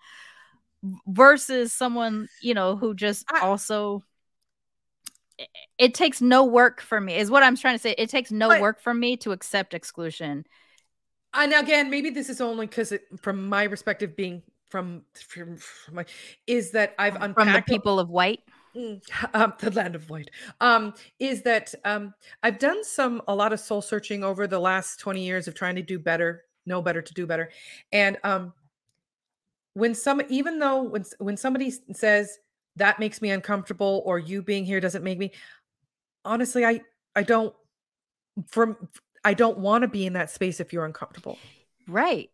versus 1.08 1.72
someone 1.72 2.28
you 2.40 2.54
know 2.54 2.76
who 2.76 2.94
just 2.94 3.24
also 3.42 4.04
it- 5.38 5.48
it 5.78 5.94
takes 5.94 6.20
no 6.22 6.44
work 6.44 6.80
for 6.80 7.00
me 7.00 7.16
is 7.16 7.30
what 7.30 7.42
i'm 7.42 7.56
trying 7.56 7.74
to 7.74 7.78
say 7.80 7.94
it 7.98 8.08
takes 8.08 8.30
no 8.30 8.48
But- 8.48 8.60
work 8.60 8.80
for 8.80 8.94
me 8.94 9.16
to 9.18 9.32
accept 9.32 9.74
exclusion 9.74 10.44
and 11.34 11.52
again, 11.52 11.90
maybe 11.90 12.10
this 12.10 12.28
is 12.30 12.40
only 12.40 12.66
because 12.66 12.94
from 13.20 13.48
my 13.48 13.66
perspective, 13.68 14.16
being 14.16 14.42
from, 14.68 15.02
from, 15.14 15.56
from 15.56 15.94
my, 15.94 16.04
is 16.46 16.72
that 16.72 16.94
I've 16.98 17.14
unpacked 17.16 17.34
from 17.34 17.52
the 17.52 17.62
people 17.62 17.98
of 17.98 18.10
white? 18.10 18.40
Mm, 18.76 19.00
um, 19.34 19.54
the 19.58 19.70
land 19.70 19.94
of 19.94 20.10
white. 20.10 20.30
Um 20.60 20.94
is 21.18 21.42
that 21.42 21.74
um 21.84 22.14
i've 22.42 22.58
done 22.58 22.84
some 22.84 23.22
a 23.26 23.34
lot 23.34 23.52
of 23.52 23.60
soul 23.60 23.80
searching 23.80 24.22
over 24.22 24.46
the 24.46 24.58
last 24.58 25.00
20 25.00 25.24
years 25.24 25.48
of 25.48 25.54
trying 25.54 25.76
to 25.76 25.82
do 25.82 25.98
better 25.98 26.44
know 26.66 26.82
better 26.82 27.00
to 27.00 27.14
do 27.14 27.26
better. 27.26 27.50
And 27.92 28.18
um 28.22 28.52
when 29.74 29.94
some 29.94 30.20
even 30.28 30.58
though 30.58 30.82
when 30.82 31.04
when 31.18 31.36
somebody 31.36 31.72
says 31.92 32.38
that 32.76 32.98
makes 32.98 33.22
me 33.22 33.30
uncomfortable 33.30 34.02
or 34.04 34.18
you 34.18 34.42
being 34.42 34.64
here 34.64 34.80
doesn't 34.80 35.04
make 35.04 35.18
me 35.18 35.32
honestly 36.24 36.64
i 36.64 36.80
i 37.14 37.22
don't 37.22 37.54
from 38.46 38.76
i 39.24 39.32
don't 39.32 39.58
want 39.58 39.82
to 39.82 39.88
be 39.88 40.04
in 40.04 40.12
that 40.12 40.30
space 40.30 40.60
if 40.60 40.72
you're 40.72 40.84
uncomfortable. 40.84 41.38
Right 41.88 42.30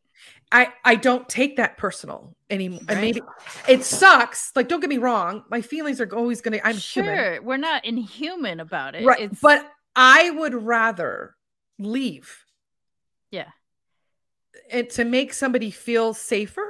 I 0.52 0.68
I 0.84 0.94
don't 0.96 1.28
take 1.28 1.56
that 1.56 1.76
personal 1.78 2.36
anymore. 2.50 2.80
And 2.80 2.90
Right. 2.90 3.00
maybe 3.00 3.22
it 3.68 3.84
sucks. 3.84 4.52
Like, 4.54 4.68
don't 4.68 4.80
get 4.80 4.90
me 4.90 4.98
wrong. 4.98 5.44
My 5.50 5.62
feelings 5.62 6.00
are 6.00 6.14
always 6.14 6.40
gonna. 6.40 6.60
I'm 6.62 6.76
sure 6.76 7.04
human, 7.04 7.44
we're 7.44 7.56
not 7.56 7.84
inhuman 7.84 8.60
about 8.60 8.94
it 8.94 9.04
right? 9.04 9.30
it's 9.30 9.40
But 9.40 9.70
I 9.96 10.30
would 10.30 10.54
rather 10.54 11.34
leave 11.78 12.44
yeah 13.30 13.50
and 14.70 14.88
to 14.90 15.04
make 15.04 15.32
somebody 15.32 15.70
feel 15.70 16.14
safer 16.14 16.66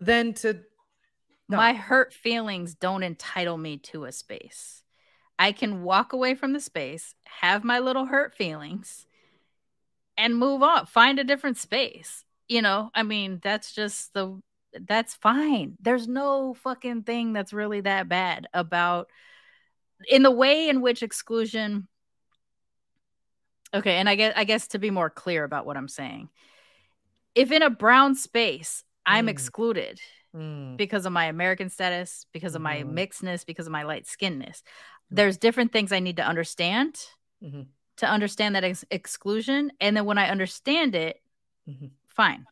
than 0.00 0.32
to. 0.32 0.60
my 1.48 1.72
hurt 1.74 2.12
feelings 2.12 2.74
don't 2.74 3.02
entitle 3.02 3.58
me 3.58 3.76
to 3.76 4.04
a 4.04 4.12
space 4.12 4.82
i 5.38 5.52
can 5.52 5.82
walk 5.82 6.12
away 6.12 6.34
from 6.34 6.52
the 6.52 6.60
space 6.60 7.14
have 7.40 7.64
my 7.64 7.78
little 7.78 8.06
hurt 8.06 8.34
feelings 8.34 9.06
and 10.16 10.36
move 10.36 10.62
on 10.62 10.86
find 10.86 11.18
a 11.18 11.24
different 11.24 11.58
space 11.58 12.24
you 12.48 12.62
know 12.62 12.90
i 12.94 13.02
mean 13.02 13.38
that's 13.42 13.72
just 13.72 14.12
the 14.14 14.40
that's 14.86 15.14
fine 15.14 15.76
there's 15.80 16.08
no 16.08 16.54
fucking 16.54 17.02
thing 17.02 17.32
that's 17.32 17.52
really 17.52 17.80
that 17.80 18.08
bad 18.08 18.46
about 18.52 19.08
in 20.08 20.22
the 20.22 20.30
way 20.30 20.68
in 20.68 20.80
which 20.80 21.02
exclusion 21.02 21.88
okay 23.74 23.96
and 23.96 24.08
i 24.08 24.14
guess 24.14 24.32
i 24.36 24.44
guess 24.44 24.68
to 24.68 24.78
be 24.78 24.90
more 24.90 25.10
clear 25.10 25.44
about 25.44 25.66
what 25.66 25.76
i'm 25.76 25.88
saying 25.88 26.28
if 27.34 27.50
in 27.52 27.62
a 27.62 27.70
brown 27.70 28.14
space 28.14 28.84
i'm 29.06 29.26
Mm. 29.26 29.30
excluded 29.30 30.00
Mm, 30.34 30.76
because 30.76 31.06
of 31.06 31.12
my 31.12 31.24
American 31.24 31.70
status, 31.70 32.26
because 32.34 32.54
of 32.54 32.60
my 32.60 32.82
Mhm. 32.82 32.92
mixedness, 32.92 33.46
because 33.46 33.66
of 33.66 33.72
my 33.72 33.82
light 33.84 34.04
skinnedness. 34.04 34.62
There's 35.10 35.38
different 35.38 35.72
things 35.72 35.90
I 35.90 36.00
need 36.00 36.16
to 36.18 36.22
understand 36.26 37.00
Mhm. 37.42 37.68
to 37.96 38.06
understand 38.06 38.54
that 38.54 38.62
ex- 38.62 38.84
exclusion. 38.90 39.72
And 39.80 39.96
then 39.96 40.04
when 40.04 40.18
I 40.18 40.28
understand 40.28 40.94
it, 40.94 41.22
Mhm. 41.66 41.92
Fine. 42.18 42.44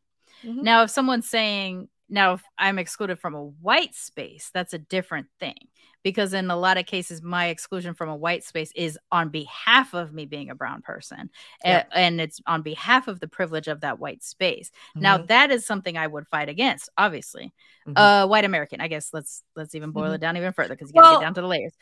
Mhm. 0.42 0.62
Now, 0.62 0.82
if 0.84 0.90
someone's 0.90 1.28
saying, 1.28 1.88
now 2.08 2.34
if 2.34 2.42
I'm 2.56 2.78
excluded 2.78 3.18
from 3.18 3.34
a 3.34 3.42
white 3.44 3.94
space, 3.94 4.50
that's 4.54 4.72
a 4.72 4.78
different 4.78 5.26
thing. 5.40 5.56
Because 6.04 6.34
in 6.34 6.50
a 6.52 6.56
lot 6.56 6.78
of 6.78 6.86
cases, 6.86 7.20
my 7.20 7.46
exclusion 7.48 7.92
from 7.94 8.08
a 8.08 8.14
white 8.14 8.44
space 8.44 8.70
is 8.76 8.96
on 9.10 9.28
behalf 9.30 9.92
of 9.92 10.12
me 10.12 10.24
being 10.24 10.50
a 10.50 10.54
brown 10.54 10.80
person. 10.82 11.30
a- 11.64 11.68
Yeah. 11.68 11.84
and 11.92 12.20
it's 12.20 12.40
on 12.46 12.62
behalf 12.62 13.08
of 13.08 13.18
the 13.18 13.26
privilege 13.26 13.66
of 13.66 13.80
that 13.80 13.98
white 13.98 14.22
space. 14.22 14.70
Now, 14.94 15.18
Mhm. 15.18 15.26
that 15.26 15.50
is 15.50 15.66
something 15.66 15.98
I 15.98 16.06
would 16.06 16.28
fight 16.28 16.48
against, 16.48 16.88
obviously 16.96 17.52
Mhm. 17.88 17.94
uh 17.98 18.26
white 18.28 18.44
american 18.44 18.80
i 18.80 18.88
guess 18.88 19.12
let's 19.12 19.42
let's 19.56 19.74
even 19.74 19.90
boil 19.92 20.10
Mhm. 20.10 20.14
it 20.16 20.20
down 20.20 20.36
even 20.36 20.52
further 20.52 20.74
because 20.74 20.88
you 20.90 20.94
gotta 20.94 21.04
Well- 21.12 21.20
get 21.20 21.26
down 21.26 21.34
to 21.34 21.40
the 21.40 21.46
layers 21.48 21.72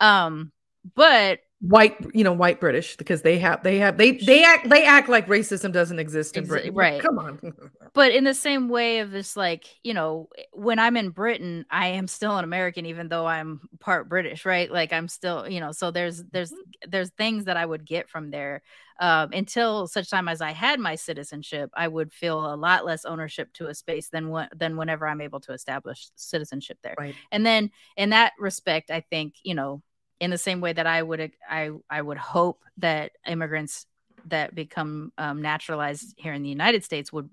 um 0.00 0.52
but 0.94 1.40
white, 1.60 1.96
you 2.14 2.22
know, 2.22 2.32
white 2.34 2.60
British 2.60 2.96
because 2.96 3.22
they 3.22 3.38
have 3.38 3.62
they 3.62 3.78
have 3.78 3.96
they 3.96 4.12
they 4.12 4.44
act 4.44 4.68
they 4.68 4.84
act 4.84 5.08
like 5.08 5.26
racism 5.26 5.72
doesn't 5.72 5.98
exist 5.98 6.36
in 6.36 6.46
Britain. 6.46 6.74
right. 6.74 7.00
Come 7.06 7.18
on. 7.18 7.40
but 7.94 8.12
in 8.12 8.24
the 8.24 8.34
same 8.34 8.68
way 8.68 8.98
of 8.98 9.10
this 9.10 9.36
like 9.38 9.64
you 9.82 9.94
know 9.94 10.28
when 10.52 10.78
i'm 10.78 10.98
in 10.98 11.08
britain 11.08 11.64
i 11.70 11.86
am 11.86 12.06
still 12.06 12.36
an 12.36 12.44
american 12.44 12.84
even 12.84 13.08
though 13.08 13.26
i'm 13.26 13.58
part 13.80 14.06
british 14.06 14.44
right 14.44 14.70
like 14.70 14.92
i'm 14.92 15.08
still 15.08 15.48
you 15.48 15.60
know 15.60 15.72
so 15.72 15.90
there's 15.90 16.22
there's 16.30 16.52
there's 16.86 17.08
things 17.16 17.46
that 17.46 17.56
i 17.56 17.64
would 17.64 17.86
get 17.86 18.10
from 18.10 18.30
there 18.30 18.60
um, 19.00 19.30
until 19.32 19.86
such 19.86 20.10
time 20.10 20.28
as 20.28 20.42
i 20.42 20.50
had 20.52 20.78
my 20.78 20.94
citizenship 20.94 21.70
i 21.74 21.88
would 21.88 22.12
feel 22.12 22.52
a 22.52 22.56
lot 22.56 22.84
less 22.84 23.06
ownership 23.06 23.50
to 23.54 23.68
a 23.68 23.74
space 23.74 24.08
than 24.10 24.28
what 24.28 24.50
than 24.54 24.76
whenever 24.76 25.06
i'm 25.08 25.22
able 25.22 25.40
to 25.40 25.52
establish 25.54 26.08
citizenship 26.16 26.76
there 26.82 26.94
Right. 26.98 27.14
and 27.32 27.46
then 27.46 27.70
in 27.96 28.10
that 28.10 28.32
respect 28.38 28.90
i 28.90 29.00
think 29.00 29.36
you 29.42 29.54
know 29.54 29.80
in 30.20 30.30
the 30.30 30.38
same 30.38 30.60
way 30.60 30.72
that 30.72 30.86
i 30.86 31.02
would 31.02 31.32
i 31.48 31.70
i 31.90 32.00
would 32.00 32.18
hope 32.18 32.62
that 32.78 33.12
immigrants 33.26 33.86
that 34.26 34.54
become 34.54 35.12
um, 35.18 35.40
naturalized 35.40 36.14
here 36.16 36.32
in 36.32 36.42
the 36.42 36.48
united 36.48 36.84
states 36.84 37.12
would 37.12 37.30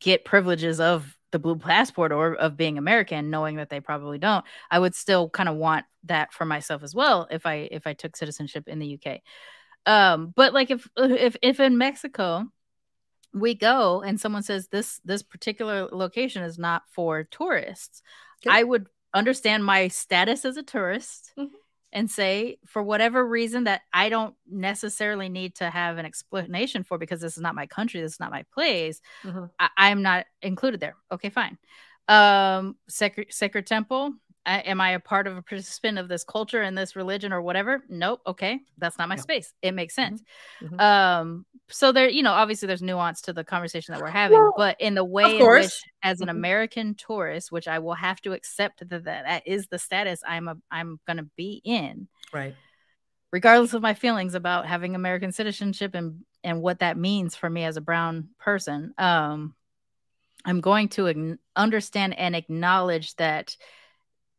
get 0.00 0.24
privileges 0.24 0.80
of 0.80 1.16
the 1.32 1.38
blue 1.38 1.56
passport 1.56 2.12
or 2.12 2.34
of 2.34 2.56
being 2.56 2.78
American, 2.78 3.30
knowing 3.30 3.56
that 3.56 3.68
they 3.68 3.80
probably 3.80 4.18
don't, 4.18 4.44
I 4.70 4.78
would 4.78 4.94
still 4.94 5.28
kind 5.28 5.48
of 5.48 5.56
want 5.56 5.84
that 6.04 6.32
for 6.32 6.44
myself 6.44 6.82
as 6.82 6.94
well 6.94 7.26
if 7.30 7.46
I 7.46 7.68
if 7.70 7.86
I 7.86 7.92
took 7.92 8.16
citizenship 8.16 8.68
in 8.68 8.78
the 8.78 8.98
UK. 8.98 9.20
Um, 9.84 10.32
but 10.34 10.52
like 10.54 10.70
if 10.70 10.88
if 10.96 11.36
if 11.42 11.60
in 11.60 11.78
Mexico 11.78 12.44
we 13.34 13.54
go 13.54 14.02
and 14.02 14.20
someone 14.20 14.42
says 14.42 14.68
this 14.68 15.00
this 15.04 15.22
particular 15.22 15.88
location 15.92 16.42
is 16.42 16.58
not 16.58 16.82
for 16.90 17.24
tourists, 17.24 18.02
I 18.48 18.62
would 18.62 18.86
understand 19.12 19.64
my 19.64 19.88
status 19.88 20.44
as 20.44 20.56
a 20.56 20.62
tourist 20.62 21.32
and 21.96 22.10
say 22.10 22.58
for 22.66 22.84
whatever 22.84 23.26
reason 23.26 23.64
that 23.64 23.82
I 23.92 24.10
don't 24.10 24.36
necessarily 24.48 25.30
need 25.30 25.56
to 25.56 25.70
have 25.70 25.98
an 25.98 26.06
explanation 26.06 26.84
for 26.84 26.98
because 26.98 27.20
this 27.22 27.36
is 27.36 27.42
not 27.42 27.56
my 27.56 27.66
country, 27.66 28.02
this 28.02 28.14
is 28.14 28.20
not 28.20 28.30
my 28.32 28.44
place. 28.54 29.00
Mhm. 29.24 29.50
I, 29.58 29.70
I'm 29.78 30.02
not 30.02 30.26
included 30.42 30.80
there. 30.80 30.96
Okay, 31.12 31.30
fine. 31.30 31.58
Um, 32.08 32.76
Sacred, 32.88 33.32
Sacred 33.32 33.66
Temple. 33.66 34.12
I, 34.46 34.58
am 34.60 34.80
I 34.80 34.90
a 34.90 35.00
part 35.00 35.26
of 35.26 35.36
a 35.36 35.42
participant 35.42 35.98
of 35.98 36.08
this 36.08 36.22
culture 36.22 36.62
and 36.62 36.78
this 36.78 36.94
religion 36.94 37.32
or 37.32 37.42
whatever? 37.42 37.82
Nope. 37.88 38.22
Okay, 38.26 38.60
that's 38.78 38.96
not 38.96 39.08
my 39.08 39.16
space. 39.16 39.52
It 39.60 39.72
makes 39.72 39.94
sense. 39.94 40.22
Mhm. 40.62 40.80
Um, 40.80 41.46
so 41.68 41.90
there, 41.90 42.08
you 42.08 42.22
know, 42.22 42.32
obviously 42.32 42.68
there's 42.68 42.80
nuance 42.80 43.20
to 43.22 43.32
the 43.32 43.42
conversation 43.42 43.92
that 43.92 44.00
we're 44.00 44.08
having, 44.08 44.38
Well, 44.38 44.54
but 44.56 44.80
in 44.80 44.94
the 44.94 45.04
way 45.04 45.24
of 45.24 45.40
in 45.40 45.48
which, 45.48 45.82
as 46.04 46.20
an 46.20 46.28
Mhm. 46.28 46.30
American 46.30 46.94
tourist, 46.94 47.50
which 47.50 47.66
I 47.66 47.80
will 47.80 47.94
have 47.94 48.20
to 48.22 48.32
accept 48.32 48.88
that 48.88 49.04
that, 49.04 49.42
is 49.46 49.66
the 49.66 49.78
status 49.78 50.20
I'm 50.24 50.46
a, 50.46 50.56
I'm 50.70 51.00
going 51.06 51.16
to 51.16 51.28
be 51.36 51.60
in, 51.64 52.06
Right. 52.32 52.54
regardless 53.32 53.74
of 53.74 53.82
my 53.82 53.94
feelings 53.94 54.34
about 54.34 54.66
having 54.66 54.94
American 54.94 55.32
citizenship 55.32 55.94
and 55.94 56.24
and 56.44 56.62
what 56.62 56.78
that 56.78 56.96
means 56.96 57.34
for 57.34 57.50
me 57.50 57.64
as 57.64 57.76
a 57.76 57.80
brown 57.80 58.28
person. 58.38 58.94
Um, 58.98 59.56
I'm 60.44 60.60
going 60.60 60.88
to 60.90 61.06
agn- 61.06 61.38
understand 61.56 62.16
and 62.16 62.36
acknowledge 62.36 63.16
that 63.16 63.56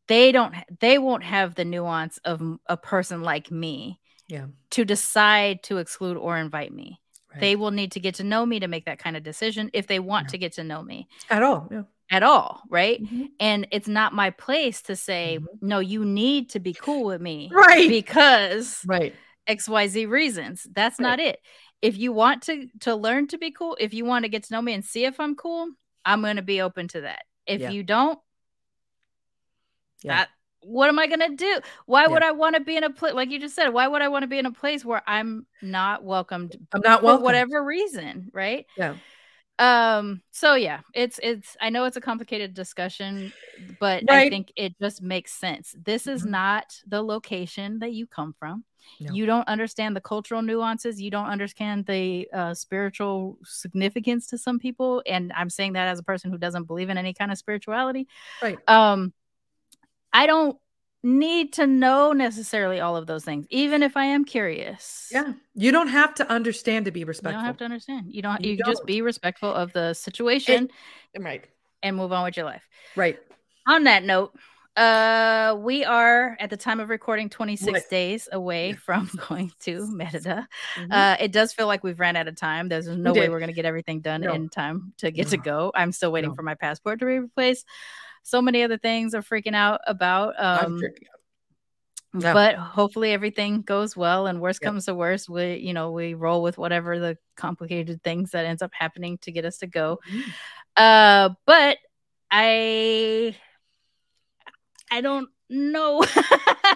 they 0.08 0.32
don't 0.32 0.54
they 0.80 0.98
won't 0.98 1.24
have 1.24 1.56
the 1.56 1.66
nuance 1.66 2.18
of 2.26 2.42
a 2.68 2.78
person 2.78 3.22
like 3.22 3.52
me 3.52 4.00
Yeah. 4.28 4.46
to 4.72 4.86
decide 4.86 5.64
to 5.64 5.78
exclude 5.78 6.18
or 6.18 6.38
invite 6.38 6.72
me. 6.74 7.00
Right. 7.32 7.42
They 7.42 7.56
will 7.56 7.72
need 7.72 7.92
to 7.94 8.00
get 8.00 8.16
to 8.16 8.24
know 8.24 8.46
me 8.46 8.60
to 8.62 8.68
make 8.68 8.86
that 8.86 9.00
kind 9.00 9.18
of 9.18 9.24
decision 9.24 9.70
if 9.74 9.88
they 9.88 10.00
want 10.00 10.30
to 10.30 10.38
get 10.38 10.54
to 10.54 10.64
know 10.64 10.82
me 10.82 11.08
At 11.30 11.44
all. 11.44 11.68
Yeah. 11.72 11.84
at 12.10 12.24
all, 12.24 12.62
right? 12.70 13.04
Mm-hmm. 13.04 13.26
And 13.40 13.68
it's 13.72 13.90
not 13.90 14.14
my 14.14 14.30
place 14.30 14.82
to 14.84 14.96
say, 14.96 15.40
no, 15.62 15.80
you 15.80 16.06
need 16.06 16.52
to 16.52 16.60
be 16.62 16.74
cool 16.74 17.04
with 17.06 17.22
me. 17.22 17.50
Right. 17.54 17.90
Because 17.90 18.82
Right. 18.86 19.14
XYZ 19.50 20.10
reasons. 20.10 20.66
That's 20.74 21.00
not 21.00 21.20
it. 21.20 21.40
If 21.82 21.98
you 21.98 22.12
want 22.12 22.44
to 22.44 22.68
to 22.82 22.96
learn 22.96 23.28
to 23.28 23.38
be 23.38 23.52
cool, 23.52 23.78
if 23.80 23.94
you 23.94 24.04
want 24.06 24.24
to 24.26 24.30
get 24.30 24.44
to 24.46 24.54
know 24.54 24.62
me 24.62 24.74
and 24.74 24.84
see 24.84 25.06
if 25.06 25.20
I'm 25.20 25.36
cool, 25.36 25.70
I'm 26.06 26.22
going 26.22 26.38
to 26.38 26.42
be 26.42 26.62
open 26.62 26.88
to 26.90 27.02
that. 27.02 27.24
If 27.46 27.62
Yeah. 27.62 27.70
you 27.72 27.84
don't, 27.84 28.18
Yeah. 30.04 30.18
that 30.18 30.30
what 30.62 30.90
am 30.90 31.00
I 31.00 31.08
going 31.08 31.20
to 31.20 31.36
do? 31.36 31.60
Why 31.86 32.04
Yeah. 32.04 32.08
would 32.10 32.24
I 32.24 32.32
want 32.32 32.56
to 32.56 32.62
be 32.62 32.76
in 32.76 32.84
a 32.84 32.90
place 32.90 33.14
like 33.14 33.30
you 33.30 33.40
just 33.40 33.56
said? 33.56 33.70
Why 33.70 33.88
would 33.88 34.02
I 34.02 34.08
want 34.10 34.24
to 34.24 34.28
be 34.28 34.40
in 34.40 34.46
a 34.46 34.52
place 34.52 34.84
where 34.84 35.02
I'm 35.08 35.46
not 35.62 36.04
welcomed 36.04 36.56
I'm 36.74 36.82
not 36.82 37.02
for 37.02 37.20
whatever 37.20 37.64
reason, 37.64 38.30
right? 38.34 38.66
Yeah. 38.76 38.96
um 39.60 40.22
so 40.32 40.54
yeah 40.54 40.82
it's 40.94 41.20
it's 41.24 41.58
i 41.60 41.70
know 41.70 41.86
it's 41.86 41.98
a 41.98 42.02
complicated 42.02 42.54
discussion 42.54 43.34
but 43.80 44.04
i 44.08 44.30
think 44.30 44.52
it 44.56 44.78
just 44.80 45.02
makes 45.02 45.34
sense 45.34 45.74
this 45.84 46.06
is 46.06 46.26
Mhm. 46.26 46.30
not 46.30 46.66
the 46.86 47.02
location 47.02 47.80
that 47.80 47.92
you 47.94 48.06
come 48.06 48.34
from 48.38 48.64
No. 49.02 49.16
you 49.16 49.26
don't 49.26 49.48
understand 49.48 49.96
the 49.96 50.02
cultural 50.02 50.44
nuances 50.44 51.02
you 51.02 51.10
don't 51.10 51.26
understand 51.26 51.88
the 51.88 52.30
uh, 52.32 52.54
spiritual 52.54 53.40
significance 53.44 54.28
to 54.28 54.38
some 54.38 54.60
people 54.60 55.02
and 55.08 55.34
i'm 55.36 55.50
saying 55.50 55.74
that 55.74 55.88
as 55.88 55.98
a 55.98 56.04
person 56.04 56.30
who 56.30 56.38
doesn't 56.38 56.66
believe 56.66 56.92
in 56.92 56.98
any 57.00 57.14
kind 57.16 57.32
of 57.32 57.38
spirituality 57.40 58.08
Right. 58.44 58.60
um 58.68 59.12
i 60.14 60.26
don't 60.26 60.58
need 61.04 61.54
to 61.54 61.68
know 61.68 62.12
necessarily 62.12 62.80
all 62.80 62.98
of 62.98 63.06
those 63.08 63.24
things 63.24 63.46
even 63.50 63.84
if 63.84 63.96
i 63.96 64.04
am 64.04 64.26
curious 64.26 65.10
Yeah. 65.12 65.34
You 65.54 65.72
don't 65.72 65.88
have 65.90 66.14
to 66.16 66.30
understand 66.30 66.86
to 66.86 66.92
be 66.92 67.04
respectful. 67.04 67.32
you 67.34 67.38
don't 67.38 67.46
have 67.46 67.58
to 67.58 67.66
understand 67.66 68.08
you 68.14 68.22
don't 68.22 68.44
You 68.44 68.52
you, 68.54 68.58
just 68.58 68.80
don't. 68.80 68.88
be 68.88 69.02
respectful 69.02 69.54
of 69.54 69.72
the 69.74 69.94
situation 69.94 70.70
right. 71.20 71.46
and 71.84 71.96
move 71.96 72.12
on 72.12 72.24
with 72.26 72.36
your 72.36 72.46
life 72.46 72.64
Right. 72.96 73.20
on 73.68 73.84
that 73.86 74.04
note 74.04 74.34
uh 74.76 75.56
we 75.60 75.84
are 75.86 76.38
at 76.40 76.50
the 76.52 76.58
time 76.58 76.80
of 76.80 76.90
recording 76.90 77.30
26 77.30 77.72
What? 77.72 77.90
days 77.90 78.30
away 78.32 78.74
from 78.74 79.10
going 79.28 79.52
to 79.62 79.88
Merida. 79.92 80.48
Mhm. 80.76 80.92
Uh 80.92 81.18
it 81.20 81.32
does 81.32 81.52
feel 81.54 81.66
like 81.68 81.84
we've 81.84 82.00
ran 82.00 82.16
out 82.16 82.28
of 82.28 82.36
time. 82.36 82.70
There's 82.70 82.88
no 82.88 83.12
way 83.12 83.28
we're 83.30 83.40
gonna 83.40 83.54
get 83.54 83.66
everything 83.66 84.02
done 84.02 84.22
No. 84.22 84.34
in 84.34 84.50
time 84.50 84.94
to 84.98 85.10
get 85.10 85.28
to 85.30 85.38
go. 85.38 85.72
I'm 85.74 85.92
still 85.92 86.12
waiting 86.12 86.30
No. 86.32 86.36
for 86.36 86.44
my 86.44 86.54
passport 86.54 87.00
to 87.00 87.06
be 87.06 87.18
replaced. 87.20 87.66
So 88.28 88.42
many 88.42 88.62
other 88.64 88.78
things 88.78 89.14
are 89.16 89.22
freaking 89.22 89.56
out 89.56 89.80
about. 89.88 90.34
I'm 90.38 90.66
Um 90.66 90.80
freaking 90.80 91.08
out. 91.14 92.22
Yeah. 92.24 92.34
but 92.34 92.56
hopefully 92.56 93.12
everything 93.12 93.62
goes 93.62 93.96
well 93.96 94.28
and 94.28 94.42
worst 94.42 94.60
comes 94.62 94.86
to 94.86 94.96
worst 94.96 95.30
we 95.30 95.58
you 95.58 95.74
know 95.74 95.92
we 95.92 96.14
roll 96.14 96.42
with 96.42 96.58
whatever 96.58 96.98
the 97.00 97.18
complicated 97.36 98.02
things 98.04 98.32
that 98.32 98.46
ends 98.46 98.62
up 98.62 98.72
happening 98.74 99.18
to 99.20 99.32
get 99.32 99.46
us 99.46 99.58
to 99.60 99.68
go 99.68 100.00
Mhm. 100.10 100.24
uh 100.78 101.30
but 101.46 101.78
i 102.32 103.36
i 104.90 105.02
don't 105.02 105.30
know 105.50 105.98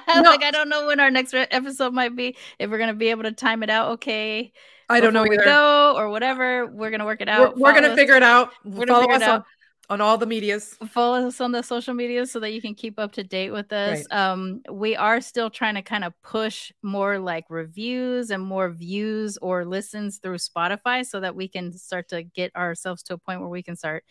like 0.08 0.44
i 0.44 0.52
don't 0.52 0.70
know 0.70 0.86
when 0.88 1.00
our 1.00 1.10
next 1.10 1.34
re- 1.34 1.48
episode 1.50 1.94
might 1.94 2.16
be 2.16 2.36
if 2.60 2.70
we're 2.70 2.78
gonna 2.78 2.94
be 2.94 3.08
able 3.10 3.24
to 3.24 3.32
time 3.32 3.64
it 3.64 3.70
out 3.70 3.92
okay 3.92 4.52
I 4.90 5.00
don't 5.00 5.14
know 5.14 5.24
we 5.24 5.36
either. 5.36 5.46
go 5.46 5.94
or 5.98 6.10
whatever 6.10 6.68
we're 6.68 6.92
gonna 6.92 7.06
work 7.06 7.22
it 7.22 7.30
We're, 7.30 7.34
out 7.48 7.58
we're 7.58 7.74
gonna 7.74 7.88
us- 7.90 7.98
figure 7.98 8.16
it 8.16 8.24
out. 8.24 8.52
we're 8.66 8.86
gonna 8.86 8.88
Follow 8.88 9.02
figure 9.04 9.16
us 9.16 9.22
it 9.22 9.28
out 9.30 9.46
on, 9.92 10.02
all 10.02 10.18
the 10.18 10.26
medias. 10.26 10.78
follow 10.90 11.28
us 11.28 11.40
on 11.42 11.52
the 11.52 11.62
social 11.62 11.94
media 11.94 12.26
so 12.26 12.40
that 12.40 12.52
you 12.54 12.62
can 12.62 12.74
keep 12.74 12.98
up 12.98 13.12
to 13.14 13.24
date 13.24 13.52
with 13.52 13.72
us. 13.72 14.06
Um, 14.12 14.62
we 14.72 14.96
are 14.96 15.22
still 15.22 15.50
trying 15.50 15.76
to 15.76 15.82
kind 15.82 16.04
of 16.04 16.14
push 16.24 16.72
more 16.82 17.20
like 17.20 17.46
reviews 17.50 18.32
and 18.32 18.42
more 18.42 18.70
views 18.70 19.38
or 19.42 19.66
listens 19.66 20.18
through 20.18 20.38
Spotify 20.38 21.06
so 21.06 21.20
that 21.20 21.36
we 21.36 21.48
can 21.48 21.72
start 21.74 22.08
to 22.10 22.24
get 22.24 22.56
ourselves 22.56 23.04
to 23.04 23.14
a 23.14 23.18
point 23.18 23.42
where 23.42 23.50
we 23.50 23.62
can 23.64 23.76
start 23.76 24.04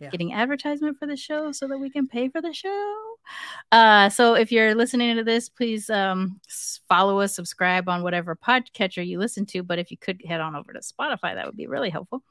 Yeah. 0.00 0.10
getting 0.10 0.32
advertisement 0.34 0.98
for 0.98 1.06
the 1.06 1.16
show 1.16 1.52
so 1.52 1.68
that 1.68 1.78
we 1.78 1.90
can 1.90 2.06
pay 2.08 2.28
for 2.28 2.40
the 2.42 2.52
show. 2.52 3.15
Uh, 3.72 4.08
so 4.08 4.34
if 4.34 4.52
you're 4.52 4.74
listening 4.74 5.16
to 5.16 5.24
this, 5.24 5.48
please 5.48 5.90
um, 5.90 6.40
follow 6.88 7.20
us, 7.20 7.34
subscribe 7.34 7.88
on 7.88 8.02
whatever 8.02 8.36
podcatcher 8.36 9.06
you 9.06 9.18
listen 9.18 9.44
to. 9.46 9.62
But 9.62 9.78
if 9.78 9.90
you 9.90 9.96
could 9.96 10.22
head 10.26 10.40
on 10.40 10.54
over 10.54 10.72
to 10.72 10.80
Spotify, 10.80 11.34
that 11.34 11.46
would 11.46 11.56
be 11.56 11.66
really 11.66 11.90
helpful. 11.90 12.22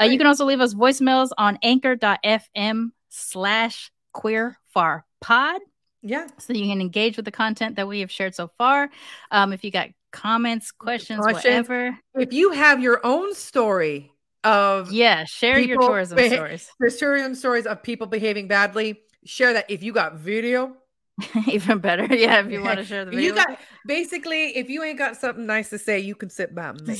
Uh, 0.00 0.04
You 0.04 0.18
can 0.18 0.26
also 0.26 0.44
leave 0.44 0.60
us 0.60 0.74
voicemails 0.74 1.30
on 1.38 1.58
anchor.fm 1.62 2.90
slash 3.10 3.90
queer 4.12 4.58
far 4.72 5.04
pod 5.20 5.60
Yeah. 6.02 6.26
so 6.38 6.52
you 6.52 6.66
can 6.66 6.80
engage 6.80 7.16
with 7.16 7.24
the 7.24 7.30
content 7.30 7.76
that 7.76 7.86
we 7.88 8.00
have 8.00 8.10
shared 8.10 8.34
so 8.34 8.48
far. 8.58 8.88
Um, 9.30 9.52
if 9.52 9.64
you 9.64 9.70
got 9.70 9.88
comments, 10.10 10.72
questions, 10.72 11.20
Questions. 11.20 11.44
whatever, 11.68 11.98
If 12.14 12.32
you 12.32 12.52
have 12.52 12.80
your 12.82 13.00
own 13.04 13.34
story 13.34 14.10
of 14.44 14.92
yeah, 14.92 15.24
share 15.24 15.58
your 15.58 15.80
tourism 15.80 16.16
beha- 16.16 16.36
stories. 16.36 16.70
the 16.80 16.90
tourism 16.90 17.34
stories 17.34 17.66
of 17.66 17.82
people 17.82 18.06
behaving 18.06 18.48
badly, 18.48 19.00
share 19.24 19.52
that. 19.54 19.70
If 19.70 19.82
you 19.82 19.92
got 19.92 20.16
video, 20.16 20.76
Even 21.48 21.78
better. 21.78 22.06
Yeah, 22.14 22.40
if 22.40 22.50
you 22.50 22.62
want 22.62 22.78
to 22.78 22.84
share 22.84 23.04
the 23.04 23.10
video. 23.10 23.30
You 23.30 23.34
got 23.34 23.58
basically, 23.86 24.56
if 24.56 24.68
you 24.68 24.82
ain't 24.82 24.98
got 24.98 25.16
something 25.16 25.46
nice 25.46 25.70
to 25.70 25.78
say, 25.78 25.98
you 25.98 26.14
can 26.14 26.30
sit 26.30 26.54
by 26.54 26.72
me. 26.72 26.96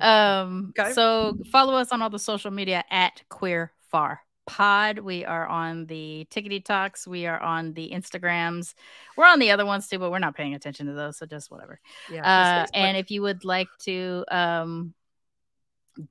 um 0.00 0.72
so 0.92 1.36
follow 1.52 1.74
us 1.74 1.92
on 1.92 2.02
all 2.02 2.10
the 2.10 2.18
social 2.18 2.50
media 2.50 2.84
at 2.90 3.22
queer 3.28 3.72
far 3.90 4.20
pod 4.44 4.98
we 4.98 5.24
are 5.24 5.46
on 5.46 5.86
the 5.86 6.26
tickety 6.30 6.64
talks 6.64 7.06
we 7.06 7.26
are 7.26 7.40
on 7.40 7.72
the 7.74 7.90
instagrams 7.94 8.74
we're 9.16 9.24
on 9.24 9.38
the 9.38 9.50
other 9.50 9.64
ones 9.64 9.88
too 9.88 9.98
but 9.98 10.10
we're 10.10 10.18
not 10.18 10.36
paying 10.36 10.54
attention 10.54 10.86
to 10.86 10.92
those 10.92 11.16
so 11.16 11.26
just 11.26 11.50
whatever 11.50 11.80
Yeah, 12.10 12.62
uh 12.62 12.66
and 12.74 12.96
if 12.96 13.10
you 13.10 13.22
would 13.22 13.44
like 13.44 13.68
to 13.80 14.24
um 14.30 14.94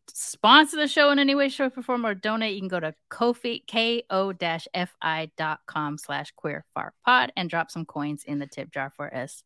sponsor 0.07 0.77
the 0.77 0.87
show 0.87 1.09
in 1.11 1.19
any 1.19 1.35
way, 1.35 1.49
show, 1.49 1.65
or 1.75 1.83
form, 1.83 2.05
or 2.05 2.13
donate, 2.13 2.53
you 2.55 2.61
can 2.61 2.67
go 2.67 2.79
to 2.79 2.93
Kofi, 3.09 3.65
K-O-F-I 3.67 5.31
dot 5.37 5.59
com 5.65 5.97
slash 5.97 6.31
queer 6.35 6.65
far 6.73 6.93
pod 7.05 7.31
and 7.35 7.49
drop 7.49 7.71
some 7.71 7.85
coins 7.85 8.23
in 8.23 8.39
the 8.39 8.47
tip 8.47 8.71
jar 8.71 8.91
for 8.95 9.13
us 9.13 9.43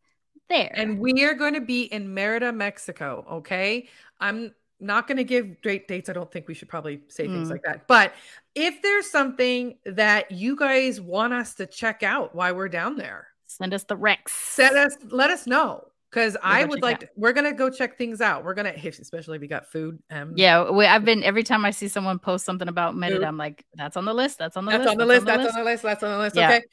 there. 0.50 0.72
And 0.74 1.00
we 1.00 1.24
are 1.26 1.36
going 1.36 1.54
to 1.54 1.62
be 1.62 1.84
in 1.84 2.14
Merida, 2.14 2.52
Mexico. 2.52 3.26
Okay. 3.32 3.88
I'm 4.20 4.54
not 4.80 5.08
going 5.08 5.18
to 5.18 5.24
give 5.24 5.62
great 5.62 5.88
dates. 5.88 6.10
I 6.10 6.14
don't 6.14 6.32
think 6.32 6.48
we 6.48 6.54
should 6.54 6.70
probably 6.70 7.02
say 7.08 7.28
things 7.28 7.50
Mm. 7.50 7.52
like 7.52 7.64
that. 7.64 7.88
But 7.88 8.14
if 8.56 8.82
there's 8.82 9.10
something 9.10 9.78
that 9.86 10.32
you 10.32 10.56
guys 10.56 11.00
want 11.00 11.34
us 11.34 11.54
to 11.56 11.68
check 11.68 12.02
out 12.02 12.34
while 12.34 12.56
we're 12.56 12.70
down 12.70 12.96
there, 12.96 13.28
send 13.46 13.74
us 13.74 13.84
the 13.84 13.96
Rex. 13.96 14.32
Set 14.32 14.76
us, 14.76 14.96
let 15.12 15.30
us 15.30 15.46
know. 15.46 15.89
Because 16.10 16.36
I 16.42 16.66
would 16.66 16.82
like, 16.82 17.02
to, 17.02 17.10
we're 17.16 17.34
gonna 17.34 17.54
go 17.54 17.70
check 17.70 17.98
things 17.98 18.20
out. 18.20 18.44
We're 18.44 18.56
gonna, 18.56 18.74
if, 18.76 18.98
especially 19.00 19.36
if 19.36 19.42
we 19.42 19.48
got 19.48 19.72
food. 19.72 20.00
Um, 20.10 20.34
Yeah, 20.36 20.72
we, 20.72 20.86
I've 20.86 21.06
been 21.06 21.24
every 21.24 21.44
time 21.44 21.66
I 21.66 21.72
see 21.72 21.88
someone 21.88 22.18
post 22.18 22.46
something 22.46 22.68
about 22.68 22.96
Food. 22.96 23.24
I'm 23.24 23.38
like, 23.38 23.64
that's 23.76 23.96
on 23.96 24.06
the 24.06 24.14
list. 24.14 24.40
That's 24.40 24.58
on 24.58 24.66
the 24.66 24.72
list. 24.72 24.86
that's 24.86 24.86
list. 24.86 24.92
on 24.92 24.98
the 24.98 25.06
list. 25.06 25.26
That's 25.26 25.54
on 25.54 25.60
the 25.60 25.64
list. 25.64 25.84
That's 25.84 26.04
on 26.04 26.12
the 26.12 26.18
list. 26.18 26.36
Yeah. 26.36 26.50
Okay. 26.50 26.64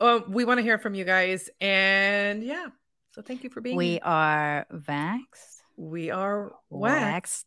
Uh, 0.00 0.20
we 0.28 0.44
want 0.44 0.58
to 0.58 0.62
hear 0.62 0.78
from 0.78 0.94
you 0.94 1.04
guys, 1.04 1.48
and 1.60 2.42
yeah. 2.42 2.66
So 3.12 3.22
thank 3.22 3.44
you 3.44 3.50
for 3.50 3.60
being. 3.60 3.76
We 3.76 3.92
here. 3.92 4.00
are 4.02 4.66
vaxxed, 4.72 5.60
We 5.76 6.10
are 6.10 6.52
waxed, 6.70 7.46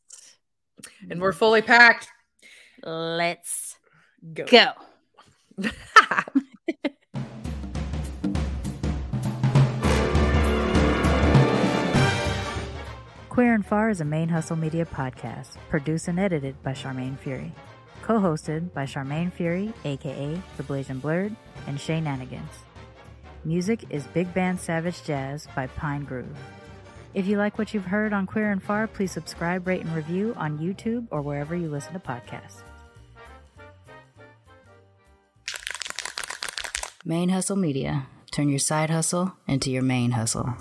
waxed, 0.78 1.00
and 1.10 1.22
we're 1.22 1.34
fully 1.34 1.62
packed. 1.62 2.08
Let's 2.84 3.76
Go. 4.34 4.46
go. 4.46 4.72
Queer 13.30 13.54
and 13.54 13.64
Far 13.66 13.92
is 13.92 14.02
a 14.02 14.06
Main 14.06 14.28
Hustle 14.28 14.56
Media 14.56 14.86
podcast, 14.86 15.58
produced 15.70 16.08
and 16.08 16.20
edited 16.20 16.62
by 16.64 16.72
Charmaine 16.72 17.18
Fury. 17.18 17.54
Co 18.02 18.20
hosted 18.20 18.74
by 18.74 18.86
Charmaine 18.86 19.32
Fury, 19.32 19.72
aka 19.86 20.42
The 20.58 20.64
Blazing 20.64 20.98
Blurred, 20.98 21.36
and 21.68 21.80
Shay 21.80 22.02
Nanigans. 22.02 22.66
Music 23.46 23.86
is 23.92 24.08
Big 24.08 24.34
Band 24.34 24.60
Savage 24.60 25.04
Jazz 25.04 25.48
by 25.56 25.68
Pine 25.68 26.06
Groove. 26.06 26.36
If 27.14 27.28
you 27.28 27.38
like 27.38 27.60
what 27.60 27.72
you've 27.72 27.86
heard 27.86 28.14
on 28.14 28.26
Queer 28.26 28.52
and 28.52 28.64
Far, 28.64 28.88
please 28.88 29.12
subscribe, 29.12 29.68
rate, 29.68 29.82
and 29.82 29.96
review 29.96 30.34
on 30.36 30.58
YouTube 30.58 31.06
or 31.12 31.22
wherever 31.22 31.56
you 31.56 31.70
listen 31.70 31.94
to 31.94 32.00
podcasts. 32.00 32.64
Main 37.06 37.30
Hustle 37.30 37.56
Media. 37.56 38.08
Turn 38.32 38.50
your 38.50 38.60
side 38.60 38.90
hustle 38.90 39.34
into 39.48 39.70
your 39.70 39.84
main 39.84 40.12
hustle. 40.12 40.56